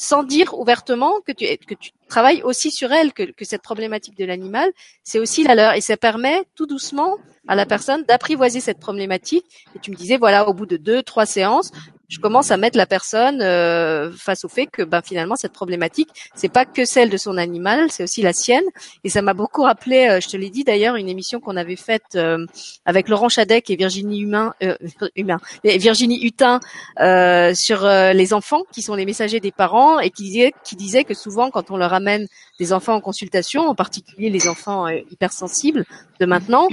sans 0.00 0.22
dire 0.22 0.56
ouvertement 0.58 1.20
que 1.26 1.32
tu, 1.32 1.44
que 1.58 1.74
tu 1.74 1.90
travailles 2.08 2.42
aussi 2.42 2.70
sur 2.70 2.92
elle, 2.92 3.12
que, 3.12 3.24
que 3.24 3.44
cette 3.44 3.62
problématique 3.62 4.16
de 4.16 4.24
l'animal, 4.24 4.70
c'est 5.02 5.18
aussi 5.18 5.42
la 5.42 5.56
leur. 5.56 5.72
Et 5.74 5.80
ça 5.80 5.96
permet 5.96 6.44
tout 6.54 6.66
doucement 6.66 7.16
à 7.48 7.56
la 7.56 7.66
personne 7.66 8.04
d'apprivoiser 8.04 8.60
cette 8.60 8.78
problématique. 8.78 9.44
Et 9.74 9.80
tu 9.80 9.90
me 9.90 9.96
disais, 9.96 10.16
voilà, 10.16 10.48
au 10.48 10.54
bout 10.54 10.66
de 10.66 10.76
deux, 10.76 11.02
trois 11.02 11.26
séances, 11.26 11.72
je 12.08 12.18
commence 12.18 12.50
à 12.50 12.56
mettre 12.56 12.78
la 12.78 12.86
personne 12.86 13.42
euh, 13.42 14.10
face 14.12 14.44
au 14.44 14.48
fait 14.48 14.66
que 14.66 14.82
ben, 14.82 15.02
finalement 15.02 15.36
cette 15.36 15.52
problématique 15.52 16.08
c'est 16.34 16.48
pas 16.48 16.64
que 16.64 16.84
celle 16.84 17.10
de 17.10 17.16
son 17.16 17.36
animal, 17.36 17.90
c'est 17.90 18.02
aussi 18.02 18.22
la 18.22 18.32
sienne. 18.32 18.64
Et 19.04 19.10
ça 19.10 19.22
m'a 19.22 19.34
beaucoup 19.34 19.62
rappelé, 19.62 20.08
euh, 20.08 20.20
je 20.20 20.28
te 20.28 20.36
l'ai 20.36 20.50
dit 20.50 20.64
d'ailleurs, 20.64 20.96
une 20.96 21.08
émission 21.08 21.40
qu'on 21.40 21.56
avait 21.56 21.76
faite 21.76 22.14
euh, 22.14 22.46
avec 22.86 23.08
Laurent 23.08 23.28
Chadec 23.28 23.68
et 23.70 23.76
Virginie 23.76 24.20
Humain, 24.20 24.54
Humain 25.16 25.38
Virginie 25.64 26.24
Hutin 26.24 26.60
sur 27.54 27.86
les 27.86 28.32
enfants 28.32 28.62
qui 28.72 28.82
sont 28.82 28.94
les 28.94 29.04
messagers 29.04 29.40
des 29.40 29.52
parents 29.52 30.00
et 30.00 30.10
qui 30.10 30.24
disait 30.24 30.52
qui 30.64 30.76
disait 30.76 31.04
que 31.04 31.14
souvent 31.14 31.50
quand 31.50 31.70
on 31.70 31.76
leur 31.76 31.92
amène 31.92 32.26
des 32.58 32.72
enfants 32.72 32.94
en 32.94 33.00
consultation, 33.00 33.68
en 33.68 33.74
particulier 33.74 34.30
les 34.30 34.48
enfants 34.48 34.88
hypersensibles 34.88 35.84
de 36.20 36.26
maintenant, 36.26 36.68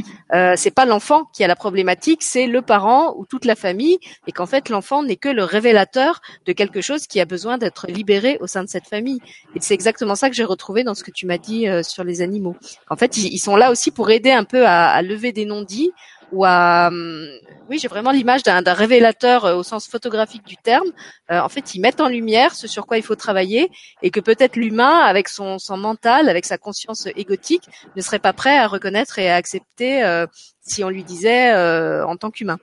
c'est 0.56 0.74
pas 0.74 0.86
l'enfant 0.86 1.26
qui 1.34 1.44
a 1.44 1.48
la 1.48 1.56
problématique, 1.56 2.24
c'est 2.24 2.48
le 2.48 2.62
parent 2.62 3.14
ou 3.18 3.26
toute 3.26 3.46
la 3.46 3.56
famille, 3.56 4.00
et 4.28 4.32
qu'en 4.32 4.46
fait 4.46 4.70
l'enfant 4.70 5.04
n'est 5.04 5.16
le 5.30 5.44
révélateur 5.44 6.22
de 6.46 6.54
quelque 6.54 6.82
chose 6.82 7.08
qui 7.08 7.20
a 7.20 7.26
besoin 7.26 7.58
d'être 7.58 7.88
libéré 7.88 8.38
au 8.42 8.48
sein 8.48 8.64
de 8.64 8.70
cette 8.70 8.88
famille. 8.88 9.20
Et 9.56 9.60
c'est 9.62 9.74
exactement 9.74 10.16
ça 10.16 10.30
que 10.30 10.36
j'ai 10.36 10.44
retrouvé 10.44 10.84
dans 10.84 10.96
ce 10.96 11.04
que 11.04 11.12
tu 11.12 11.26
m'as 11.26 11.38
dit 11.38 11.68
euh, 11.68 11.84
sur 11.84 12.04
les 12.04 12.22
animaux. 12.22 12.56
En 12.90 12.96
fait, 12.96 13.18
ils, 13.18 13.40
sont 13.40 13.56
là 13.56 13.72
aussi 13.72 13.92
pour 13.92 14.10
aider 14.10 14.32
un 14.32 14.44
peu 14.44 14.66
à, 14.66 15.02
lever 15.02 15.32
des 15.32 15.46
non-dits 15.46 15.92
ou 16.32 16.44
à 16.44 16.88
hum, 16.88 17.28
oui 17.70 17.78
j'ai 17.78 17.88
vraiment 17.88 18.10
l'image 18.10 18.42
d'un 18.42 18.74
révélateur 18.74 19.46
euh, 19.46 19.56
au 19.56 19.62
sens 19.62 19.88
photographique 19.88 20.44
du 20.44 20.58
terme 20.58 20.88
euh, 21.30 21.40
en 21.40 21.50
fait 21.50 21.76
ils 21.76 21.80
mettent 21.80 22.02
en 22.02 22.10
lumière 22.10 22.56
ce 22.56 22.68
sur 22.68 22.88
quoi 22.88 22.98
il 22.98 23.04
faut 23.04 23.16
travailler 23.16 23.70
et 24.02 24.10
que 24.10 24.20
peut-être 24.20 24.56
l'humain 24.56 25.02
avec 25.02 25.30
son, 25.30 25.60
son 25.60 25.78
mental 25.78 26.28
avec 26.28 26.46
sa 26.46 26.58
conscience 26.58 27.08
égotique 27.16 27.70
ne 27.96 28.02
serait 28.02 28.18
pas 28.18 28.34
prêt 28.34 28.58
à 28.58 28.66
reconnaître 28.66 29.20
et 29.20 29.30
à 29.30 29.36
accepter 29.36 30.26
si 30.62 30.84
on 30.84 30.90
lui 30.90 31.04
disait 31.04 31.54
en 32.02 32.18
tant 32.18 32.32
qu'humain 32.32 32.58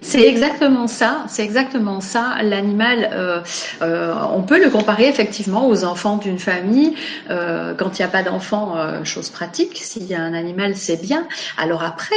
c'est 0.00 0.26
exactement 0.26 0.86
ça, 0.86 1.24
c'est 1.28 1.44
exactement 1.44 2.00
ça. 2.00 2.36
L'animal, 2.42 3.10
euh, 3.12 3.40
euh, 3.82 4.14
on 4.32 4.42
peut 4.42 4.62
le 4.62 4.70
comparer 4.70 5.06
effectivement 5.06 5.68
aux 5.68 5.84
enfants 5.84 6.16
d'une 6.16 6.38
famille. 6.38 6.94
Euh, 7.30 7.74
quand 7.74 7.98
il 7.98 8.02
n'y 8.02 8.06
a 8.06 8.08
pas 8.08 8.22
d'enfants, 8.22 8.76
chose 9.04 9.28
pratique. 9.28 9.76
S'il 9.76 10.04
y 10.06 10.14
a 10.14 10.22
un 10.22 10.34
animal, 10.34 10.76
c'est 10.76 11.00
bien. 11.00 11.26
Alors 11.56 11.82
après, 11.82 12.14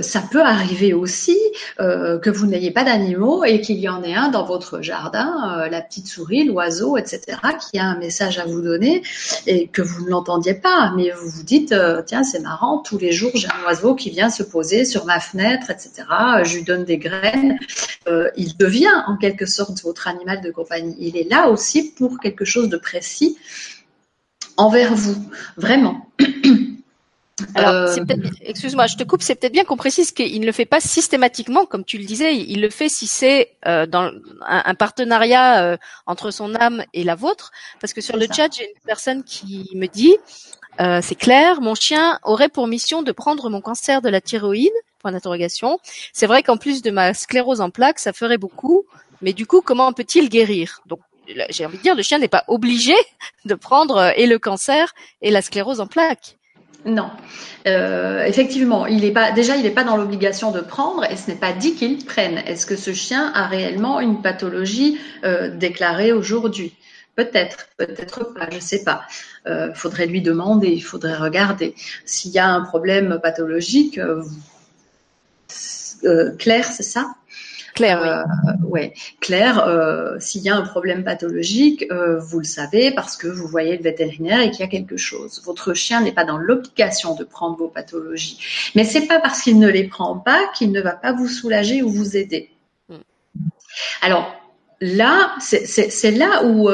ça 0.00 0.22
peut 0.30 0.42
arriver 0.42 0.94
aussi 0.94 1.38
que 1.78 2.30
vous 2.30 2.46
n'ayez 2.46 2.70
pas 2.70 2.84
d'animaux 2.84 3.44
et 3.44 3.60
qu'il 3.60 3.78
y 3.78 3.88
en 3.88 4.02
ait 4.02 4.14
un 4.14 4.28
dans 4.28 4.44
votre 4.44 4.80
jardin, 4.82 5.66
la 5.70 5.80
petite 5.80 6.08
souris, 6.08 6.44
l'oiseau, 6.44 6.96
etc., 6.96 7.20
qui 7.70 7.78
a 7.78 7.84
un 7.84 7.98
message 7.98 8.38
à 8.38 8.46
vous 8.46 8.62
donner 8.62 9.02
et 9.46 9.68
que 9.68 9.82
vous 9.82 10.04
ne 10.04 10.10
l'entendiez 10.10 10.54
pas, 10.54 10.92
mais 10.96 11.10
vous 11.10 11.28
vous 11.28 11.42
dites 11.42 11.74
tiens 12.06 12.24
c'est 12.24 12.40
marrant, 12.40 12.78
tous 12.78 12.98
les 12.98 13.12
jours 13.12 13.32
j'ai 13.34 13.48
un 13.48 13.66
oiseau 13.66 13.94
qui 13.94 14.10
vient 14.10 14.30
se 14.30 14.42
poser 14.42 14.84
sur 14.84 15.04
ma 15.04 15.20
fenêtre, 15.20 15.70
etc. 15.70 16.04
donne 16.68 16.84
des 16.84 16.98
graines, 16.98 17.58
euh, 18.06 18.30
il 18.36 18.56
devient 18.56 19.02
en 19.06 19.16
quelque 19.16 19.46
sorte 19.46 19.82
votre 19.82 20.06
animal 20.06 20.40
de 20.40 20.50
compagnie. 20.50 20.94
Il 20.98 21.16
est 21.16 21.28
là 21.28 21.48
aussi 21.48 21.92
pour 21.92 22.20
quelque 22.20 22.44
chose 22.44 22.68
de 22.68 22.76
précis 22.76 23.36
envers 24.56 24.94
vous, 24.94 25.16
vraiment. 25.56 26.06
Alors, 27.54 27.70
euh, 27.70 27.96
excuse-moi, 28.42 28.88
je 28.88 28.96
te 28.96 29.04
coupe, 29.04 29.22
c'est 29.22 29.36
peut-être 29.36 29.52
bien 29.52 29.62
qu'on 29.62 29.76
précise 29.76 30.10
qu'il 30.10 30.40
ne 30.40 30.46
le 30.46 30.50
fait 30.50 30.66
pas 30.66 30.80
systématiquement, 30.80 31.66
comme 31.66 31.84
tu 31.84 31.96
le 31.96 32.04
disais, 32.04 32.36
il 32.36 32.60
le 32.60 32.68
fait 32.68 32.88
si 32.88 33.06
c'est 33.06 33.52
euh, 33.64 33.86
dans 33.86 34.10
un, 34.44 34.74
partenariat 34.74 35.78
entre 36.06 36.32
son 36.32 36.56
âme 36.56 36.82
et 36.94 37.04
la 37.04 37.14
vôtre, 37.14 37.52
parce 37.80 37.92
que 37.92 38.00
sur 38.00 38.16
le 38.16 38.26
chat, 38.26 38.48
j'ai 38.56 38.64
une 38.64 38.80
personne 38.84 39.22
qui 39.22 39.70
me 39.74 39.86
dit, 39.86 40.16
c'est 41.00 41.14
clair, 41.14 41.60
mon 41.60 41.76
chien 41.76 42.18
aurait 42.24 42.48
pour 42.48 42.66
mission 42.66 43.02
de 43.02 43.12
prendre 43.12 43.48
mon 43.50 43.60
cancer 43.60 44.02
de 44.02 44.08
la 44.08 44.20
thyroïde 44.20 44.72
Point 44.98 45.12
d'interrogation. 45.12 45.78
C'est 46.12 46.26
vrai 46.26 46.42
qu'en 46.42 46.56
plus 46.56 46.82
de 46.82 46.90
ma 46.90 47.14
sclérose 47.14 47.60
en 47.60 47.70
plaques, 47.70 48.00
ça 48.00 48.12
ferait 48.12 48.38
beaucoup. 48.38 48.84
Mais 49.22 49.32
du 49.32 49.46
coup, 49.46 49.60
comment 49.60 49.92
peut-il 49.92 50.28
guérir? 50.28 50.80
Donc, 50.86 51.00
j'ai 51.50 51.66
envie 51.66 51.78
de 51.78 51.82
dire, 51.82 51.94
le 51.94 52.02
chien 52.02 52.18
n'est 52.18 52.28
pas 52.28 52.44
obligé 52.48 52.94
de 53.44 53.54
prendre 53.54 53.96
euh, 53.96 54.10
et 54.16 54.26
le 54.26 54.38
cancer 54.38 54.94
et 55.22 55.30
la 55.30 55.42
sclérose 55.42 55.80
en 55.80 55.86
plaques. 55.86 56.36
Non, 56.84 57.10
euh, 57.66 58.24
effectivement, 58.24 58.86
il 58.86 59.12
pas 59.12 59.32
déjà 59.32 59.56
il 59.56 59.64
n'est 59.64 59.70
pas 59.70 59.82
dans 59.82 59.96
l'obligation 59.96 60.52
de 60.52 60.60
prendre 60.60 61.04
et 61.10 61.16
ce 61.16 61.28
n'est 61.30 61.36
pas 61.36 61.52
dit 61.52 61.74
qu'il 61.74 62.04
prenne. 62.04 62.38
Est-ce 62.38 62.66
que 62.66 62.76
ce 62.76 62.92
chien 62.92 63.32
a 63.34 63.46
réellement 63.48 64.00
une 64.00 64.22
pathologie 64.22 64.98
euh, 65.24 65.50
déclarée 65.50 66.12
aujourd'hui? 66.12 66.74
Peut-être, 67.16 67.68
peut-être 67.76 68.32
pas, 68.32 68.48
je 68.50 68.56
ne 68.56 68.60
sais 68.60 68.84
pas. 68.84 69.02
Il 69.44 69.72
faudrait 69.74 70.06
lui 70.06 70.22
demander, 70.22 70.68
il 70.68 70.82
faudrait 70.82 71.16
regarder. 71.16 71.74
S'il 72.04 72.30
y 72.30 72.38
a 72.38 72.48
un 72.48 72.60
problème 72.60 73.18
pathologique, 73.20 73.98
euh, 73.98 74.22
Claire, 76.38 76.66
c'est 76.66 76.82
ça? 76.82 77.14
Claire, 77.74 78.26
oui. 78.62 78.70
ouais, 78.70 78.94
Claire, 79.20 80.16
s'il 80.18 80.42
y 80.42 80.48
a 80.48 80.56
un 80.56 80.62
problème 80.62 81.04
pathologique, 81.04 81.86
vous 82.18 82.38
le 82.38 82.44
savez 82.44 82.90
parce 82.90 83.16
que 83.16 83.28
vous 83.28 83.46
voyez 83.46 83.76
le 83.76 83.82
vétérinaire 83.82 84.40
et 84.40 84.50
qu'il 84.50 84.60
y 84.60 84.64
a 84.64 84.68
quelque 84.68 84.96
chose. 84.96 85.42
Votre 85.44 85.74
chien 85.74 86.00
n'est 86.00 86.12
pas 86.12 86.24
dans 86.24 86.38
l'obligation 86.38 87.14
de 87.14 87.22
prendre 87.22 87.56
vos 87.56 87.68
pathologies, 87.68 88.38
mais 88.74 88.84
c'est 88.84 89.06
pas 89.06 89.20
parce 89.20 89.42
qu'il 89.42 89.58
ne 89.60 89.68
les 89.68 89.84
prend 89.84 90.18
pas 90.18 90.50
qu'il 90.54 90.72
ne 90.72 90.80
va 90.80 90.92
pas 90.92 91.12
vous 91.12 91.28
soulager 91.28 91.82
ou 91.82 91.90
vous 91.90 92.16
aider. 92.16 92.50
Mm. 92.88 92.96
Alors 94.02 94.34
là, 94.80 95.36
c'est 95.38 96.10
là 96.10 96.44
où 96.44 96.68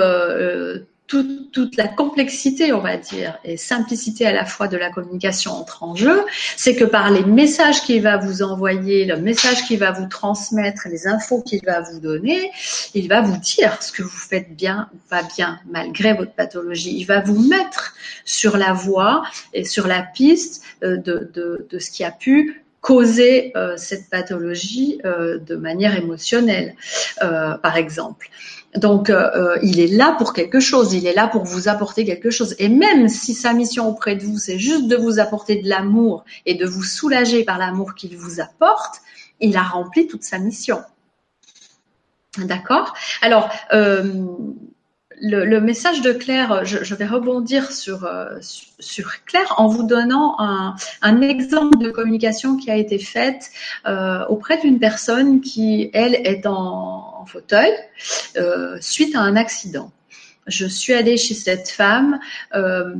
toute, 1.06 1.76
la 1.76 1.86
complexité, 1.86 2.72
on 2.72 2.80
va 2.80 2.96
dire, 2.96 3.38
et 3.44 3.56
simplicité 3.56 4.26
à 4.26 4.32
la 4.32 4.46
fois 4.46 4.68
de 4.68 4.76
la 4.76 4.90
communication 4.90 5.52
entre 5.52 5.82
en 5.82 5.94
jeu, 5.94 6.24
c'est 6.56 6.74
que 6.74 6.84
par 6.84 7.10
les 7.10 7.24
messages 7.24 7.82
qu'il 7.82 8.02
va 8.02 8.16
vous 8.16 8.42
envoyer, 8.42 9.04
le 9.04 9.16
message 9.16 9.66
qu'il 9.66 9.78
va 9.78 9.92
vous 9.92 10.06
transmettre, 10.06 10.88
les 10.88 11.06
infos 11.06 11.42
qu'il 11.42 11.60
va 11.64 11.80
vous 11.82 12.00
donner, 12.00 12.50
il 12.94 13.08
va 13.08 13.20
vous 13.20 13.36
dire 13.36 13.82
ce 13.82 13.92
que 13.92 14.02
vous 14.02 14.08
faites 14.08 14.56
bien 14.56 14.88
ou 14.94 14.98
pas 15.10 15.22
bien, 15.36 15.60
malgré 15.66 16.14
votre 16.14 16.32
pathologie. 16.32 16.96
Il 16.96 17.04
va 17.04 17.20
vous 17.20 17.38
mettre 17.48 17.94
sur 18.24 18.56
la 18.56 18.72
voie 18.72 19.24
et 19.52 19.64
sur 19.64 19.86
la 19.86 20.02
piste 20.02 20.64
euh, 20.82 20.96
de, 20.96 21.78
ce 21.78 21.90
qui 21.90 22.04
a 22.04 22.10
pu 22.10 22.62
causer 22.80 23.52
euh, 23.56 23.76
cette 23.76 24.10
pathologie 24.10 25.00
euh, 25.04 25.38
de 25.38 25.56
manière 25.56 25.96
émotionnelle, 25.96 26.74
par 27.20 27.76
exemple. 27.76 28.30
Donc, 28.76 29.08
euh, 29.08 29.30
euh, 29.36 29.58
il 29.62 29.78
est 29.78 29.86
là 29.86 30.16
pour 30.18 30.32
quelque 30.32 30.58
chose, 30.58 30.94
il 30.94 31.06
est 31.06 31.14
là 31.14 31.28
pour 31.28 31.44
vous 31.44 31.68
apporter 31.68 32.04
quelque 32.04 32.30
chose. 32.30 32.56
Et 32.58 32.68
même 32.68 33.08
si 33.08 33.32
sa 33.32 33.52
mission 33.52 33.88
auprès 33.88 34.16
de 34.16 34.24
vous, 34.24 34.38
c'est 34.38 34.58
juste 34.58 34.88
de 34.88 34.96
vous 34.96 35.20
apporter 35.20 35.56
de 35.56 35.68
l'amour 35.68 36.24
et 36.44 36.54
de 36.54 36.66
vous 36.66 36.82
soulager 36.82 37.44
par 37.44 37.58
l'amour 37.58 37.94
qu'il 37.94 38.16
vous 38.16 38.40
apporte, 38.40 39.00
il 39.40 39.56
a 39.56 39.62
rempli 39.62 40.08
toute 40.08 40.24
sa 40.24 40.38
mission. 40.38 40.80
D'accord? 42.38 42.94
Alors, 43.22 43.48
euh, 43.72 44.26
le, 45.20 45.60
message 45.60 46.02
de 46.02 46.10
Claire, 46.12 46.64
je, 46.64 46.94
vais 46.96 47.06
rebondir 47.06 47.70
sur, 47.70 48.10
sur 48.80 49.24
Claire 49.24 49.54
en 49.56 49.68
vous 49.68 49.84
donnant 49.84 50.34
un, 50.40 51.20
exemple 51.20 51.78
de 51.78 51.90
communication 51.90 52.56
qui 52.56 52.72
a 52.72 52.76
été 52.76 52.98
faite 52.98 53.52
auprès 54.28 54.60
d'une 54.60 54.80
personne 54.80 55.40
qui, 55.40 55.90
elle, 55.92 56.16
est 56.16 56.46
en, 56.46 57.03
fauteuil 57.26 57.72
euh, 58.36 58.76
suite 58.80 59.14
à 59.14 59.20
un 59.20 59.36
accident. 59.36 59.90
Je 60.46 60.66
suis 60.66 60.92
allée 60.92 61.16
chez 61.16 61.34
cette 61.34 61.70
femme, 61.70 62.20
euh, 62.54 62.94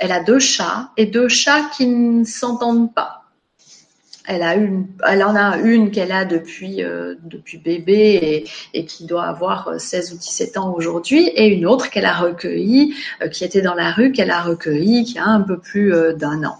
elle 0.00 0.10
a 0.10 0.22
deux 0.22 0.40
chats 0.40 0.90
et 0.96 1.06
deux 1.06 1.28
chats 1.28 1.70
qui 1.76 1.86
ne 1.86 2.24
s'entendent 2.24 2.92
pas. 2.92 3.16
Elle 4.26 5.24
en 5.24 5.34
a 5.34 5.56
une 5.58 5.90
qu'elle 5.90 6.12
a 6.12 6.24
depuis 6.24 6.84
euh, 6.84 7.16
bébé 7.64 8.44
et, 8.74 8.84
qui 8.84 9.06
doit 9.06 9.24
avoir 9.24 9.80
16 9.80 10.12
ou 10.12 10.18
17 10.18 10.56
ans 10.56 10.74
aujourd'hui, 10.74 11.26
et 11.28 11.48
une 11.48 11.66
autre 11.66 11.90
qu'elle 11.90 12.04
a 12.04 12.14
recueillie, 12.14 12.94
qui 13.32 13.44
était 13.44 13.62
dans 13.62 13.74
la 13.74 13.90
rue, 13.90 14.12
qu'elle 14.12 14.30
a 14.30 14.40
recueillie, 14.40 15.04
qui 15.04 15.18
a 15.18 15.26
un 15.26 15.40
peu 15.40 15.58
plus 15.58 15.92
d'un 16.16 16.44
an. 16.44 16.58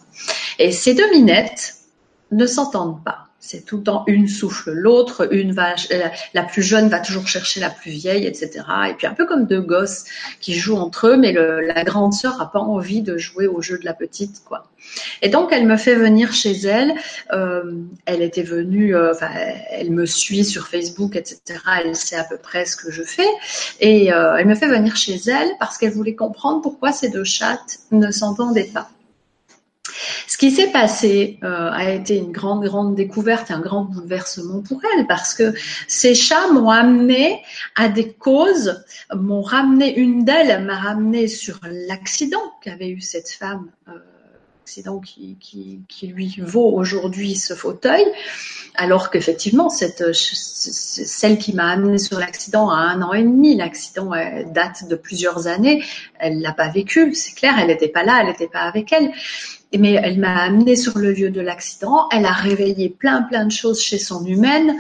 Et 0.59 0.73
ces 0.73 0.95
deux 0.95 1.09
minettes 1.11 1.75
ne 2.33 2.47
s'entendent 2.47 3.05
pas. 3.05 3.20
C'est 3.41 3.65
tout 3.65 3.79
le 3.79 3.83
temps 3.83 4.05
une 4.07 4.29
souffle 4.29 4.71
l'autre, 4.73 5.33
une 5.33 5.53
va, 5.53 5.75
la, 6.35 6.43
plus 6.43 6.63
jeune 6.63 6.89
va 6.89 7.01
toujours 7.01 7.27
chercher 7.27 7.59
la 7.59 7.71
plus 7.71 7.91
vieille, 7.91 8.27
etc. 8.27 8.65
Et 8.91 8.95
puis 8.95 9.07
un 9.07 9.15
peu 9.15 9.27
comme 9.27 9.47
deux 9.47 9.63
gosses 9.63 10.05
qui 10.41 10.55
jouent 10.55 10.77
entre 10.77 11.09
eux, 11.09 11.17
mais 11.17 11.33
la 11.33 11.85
grande 11.85 12.13
sœur 12.13 12.41
a 12.41 12.53
pas 12.53 12.61
envie 12.61 13.03
de 13.03 13.17
jouer 13.17 13.47
au 13.47 13.63
jeu 13.63 13.79
de 13.79 13.85
la 13.87 13.95
petite, 13.95 14.43
quoi. 14.45 14.67
Et 15.23 15.29
donc 15.29 15.53
elle 15.53 15.67
me 15.67 15.77
fait 15.77 15.95
venir 15.95 16.33
chez 16.33 16.53
elle. 16.53 16.95
Euh, 17.33 17.83
elle 18.07 18.23
était 18.23 18.43
venue, 18.43 18.95
euh, 18.95 19.13
enfin, 19.13 19.31
elle 19.71 19.91
me 19.91 20.07
suit 20.07 20.45
sur 20.45 20.69
Facebook, 20.69 21.17
etc. 21.17 21.61
Elle 21.83 21.97
sait 21.97 22.17
à 22.17 22.25
peu 22.25 22.37
près 22.37 22.67
ce 22.67 22.77
que 22.77 22.91
je 22.91 23.03
fais, 23.03 23.29
et 23.81 24.13
euh, 24.13 24.37
elle 24.37 24.47
me 24.47 24.55
fait 24.55 24.69
venir 24.69 24.97
chez 24.97 25.17
elle 25.27 25.51
parce 25.59 25.79
qu'elle 25.79 25.93
voulait 25.93 26.15
comprendre 26.15 26.61
pourquoi 26.63 26.93
ces 26.93 27.09
deux 27.09 27.25
chattes 27.25 27.79
ne 27.91 28.11
s'entendaient 28.11 28.71
pas. 28.73 28.91
Ce 30.27 30.37
qui 30.37 30.51
s'est 30.51 30.71
passé 30.71 31.39
euh, 31.43 31.71
a 31.71 31.91
été 31.91 32.17
une 32.17 32.33
grande, 32.33 32.65
grande 32.65 32.95
découverte 32.95 33.51
un 33.51 33.61
grand 33.61 33.85
bouleversement 33.85 34.63
pour 34.63 34.81
elle 34.95 35.07
parce 35.07 35.35
que 35.35 35.55
ces 35.89 36.15
chats 36.15 36.49
m'ont 36.53 36.71
amené 36.71 37.43
à 37.77 37.89
des 37.89 38.13
causes, 38.13 38.85
m'ont 39.15 39.43
ramené, 39.43 39.97
une 39.97 40.25
d'elles 40.25 40.65
m'a 40.65 40.79
ramené 40.79 41.29
sur 41.29 41.59
l'accident 41.63 42.53
qu'avait 42.63 42.91
eu 42.91 43.01
cette 43.01 43.31
femme. 43.31 43.71
Euh, 43.89 43.93
accident 44.71 45.01
qui, 45.01 45.37
qui, 45.41 45.81
qui, 45.89 46.07
lui 46.07 46.37
vaut 46.39 46.73
aujourd'hui 46.77 47.35
ce 47.35 47.55
fauteuil, 47.55 48.05
alors 48.77 49.11
qu'effectivement, 49.11 49.69
cette, 49.69 50.13
celle 50.13 51.39
qui 51.39 51.55
m'a 51.55 51.71
amené 51.71 51.99
sur 51.99 52.21
l'accident 52.21 52.71
à 52.71 52.77
un 52.77 53.03
an 53.03 53.13
et 53.13 53.23
demi, 53.25 53.57
l'accident 53.57 54.13
euh, 54.13 54.45
date 54.47 54.87
de 54.87 54.95
plusieurs 54.95 55.49
années, 55.49 55.83
elle 56.21 56.41
l'a 56.41 56.53
pas 56.53 56.69
vécu, 56.69 57.13
c'est 57.15 57.35
clair, 57.35 57.57
elle 57.59 57.67
n'était 57.67 57.89
pas 57.89 58.05
là, 58.05 58.19
elle 58.21 58.29
n'était 58.29 58.47
pas 58.47 58.61
avec 58.61 58.93
elle 58.93 59.11
mais 59.79 59.93
elle 59.93 60.19
m'a 60.19 60.43
amené 60.43 60.75
sur 60.77 60.99
le 60.99 61.13
lieu 61.13 61.31
de 61.31 61.41
l'accident. 61.41 62.09
Elle 62.11 62.27
a 62.27 62.33
réveillé 62.33 62.89
plein 62.89 63.23
plein 63.23 63.45
de 63.45 63.53
choses 63.53 63.81
chez 63.81 63.99
son 63.99 64.25
humaine. 64.25 64.77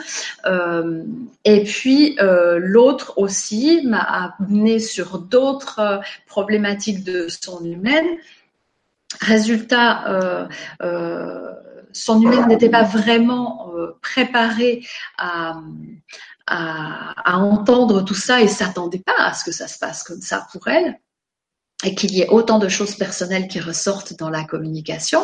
Euh, 0.46 1.02
et 1.44 1.64
puis 1.64 2.16
euh, 2.20 2.58
l'autre 2.60 3.14
aussi 3.16 3.82
m'a 3.84 4.32
amené 4.38 4.78
sur 4.80 5.18
d'autres 5.18 5.78
euh, 5.78 5.98
problématiques 6.26 7.04
de 7.04 7.28
son 7.28 7.64
humaine. 7.64 8.06
Résultat, 9.20 10.48
son 11.92 12.22
humaine 12.22 12.46
n'était 12.46 12.70
pas 12.70 12.84
vraiment 12.84 13.72
préparée 14.00 14.86
à, 15.18 15.60
à, 16.46 17.32
à, 17.32 17.38
entendre 17.38 18.04
tout 18.04 18.14
ça 18.14 18.40
et 18.40 18.46
s'attendait 18.46 19.02
pas 19.04 19.16
à 19.18 19.34
ce 19.34 19.42
que 19.42 19.50
ça 19.50 19.66
se 19.66 19.80
passe 19.80 20.04
comme 20.04 20.20
ça 20.20 20.46
pour 20.52 20.68
elle 20.68 20.96
et 21.84 21.94
qu'il 21.94 22.12
y 22.12 22.20
ait 22.20 22.28
autant 22.28 22.58
de 22.58 22.68
choses 22.68 22.94
personnelles 22.94 23.48
qui 23.48 23.60
ressortent 23.60 24.18
dans 24.18 24.28
la 24.28 24.44
communication. 24.44 25.22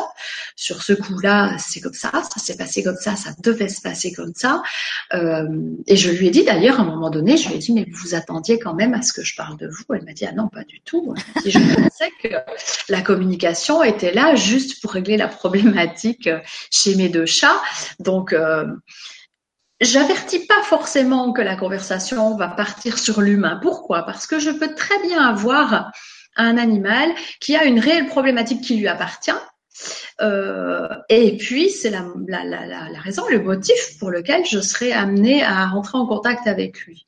Sur 0.55 0.81
ce 0.81 0.93
coup-là, 0.93 1.55
c'est 1.59 1.81
comme 1.81 1.93
ça, 1.93 2.11
ça 2.11 2.39
s'est 2.39 2.57
passé 2.57 2.83
comme 2.83 2.97
ça, 2.99 3.15
ça 3.15 3.31
devait 3.43 3.69
se 3.69 3.81
passer 3.81 4.11
comme 4.11 4.33
ça. 4.35 4.63
Euh, 5.13 5.47
et 5.85 5.95
je 5.95 6.09
lui 6.09 6.27
ai 6.27 6.31
dit 6.31 6.43
d'ailleurs 6.43 6.79
à 6.79 6.83
un 6.83 6.85
moment 6.85 7.09
donné, 7.09 7.37
je 7.37 7.49
lui 7.49 7.55
ai 7.55 7.59
dit 7.59 7.73
mais 7.73 7.85
vous 7.91 8.15
attendiez 8.15 8.57
quand 8.57 8.73
même 8.73 8.93
à 8.93 9.01
ce 9.01 9.13
que 9.13 9.23
je 9.23 9.35
parle 9.35 9.57
de 9.57 9.67
vous. 9.67 9.83
Elle 9.93 10.05
m'a 10.05 10.13
dit 10.13 10.25
ah 10.25 10.33
non 10.33 10.47
pas 10.47 10.63
du 10.63 10.81
tout. 10.81 11.13
je 11.45 11.59
pensais 11.75 12.11
que 12.23 12.29
la 12.89 13.01
communication 13.01 13.83
était 13.83 14.13
là 14.13 14.35
juste 14.35 14.81
pour 14.81 14.91
régler 14.91 15.17
la 15.17 15.27
problématique 15.27 16.29
chez 16.71 16.95
mes 16.95 17.09
deux 17.09 17.25
chats. 17.25 17.61
Donc 17.99 18.33
euh, 18.33 18.65
J'avertis 19.79 20.47
pas 20.47 20.63
forcément 20.63 21.33
que 21.33 21.41
la 21.41 21.55
conversation 21.55 22.35
va 22.35 22.47
partir 22.47 22.97
sur 22.97 23.21
l'humain. 23.21 23.59
Pourquoi? 23.61 24.03
Parce 24.03 24.25
que 24.25 24.39
je 24.39 24.49
peux 24.49 24.73
très 24.73 24.99
bien 25.03 25.23
avoir 25.23 25.91
un 26.37 26.57
animal 26.57 27.09
qui 27.39 27.55
a 27.55 27.65
une 27.65 27.79
réelle 27.79 28.07
problématique 28.07 28.61
qui 28.61 28.77
lui 28.77 28.87
appartient. 28.87 29.31
Euh, 30.21 30.87
et 31.09 31.37
puis, 31.37 31.69
c'est 31.69 31.91
la, 31.91 32.03
raison, 33.03 33.23
le 33.29 33.39
motif 33.39 33.97
pour 33.99 34.09
lequel 34.09 34.45
je 34.45 34.59
serai 34.59 34.91
amenée 34.91 35.43
à 35.43 35.67
rentrer 35.67 35.97
en 35.97 36.07
contact 36.07 36.47
avec 36.47 36.79
lui. 36.81 37.05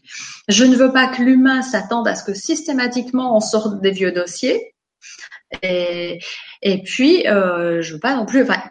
Je 0.48 0.66
ne 0.66 0.76
veux 0.76 0.92
pas 0.92 1.08
que 1.08 1.22
l'humain 1.22 1.62
s'attende 1.62 2.08
à 2.08 2.16
ce 2.16 2.24
que 2.24 2.34
systématiquement 2.34 3.36
on 3.36 3.40
sorte 3.40 3.82
des 3.82 3.92
vieux 3.92 4.12
dossiers. 4.12 4.76
Et, 5.64 6.20
et 6.62 6.84
puis, 6.84 7.28
euh, 7.28 7.82
je 7.82 7.94
veux 7.94 8.00
pas 8.00 8.16
non 8.16 8.26
plus. 8.26 8.44
Enfin, 8.44 8.62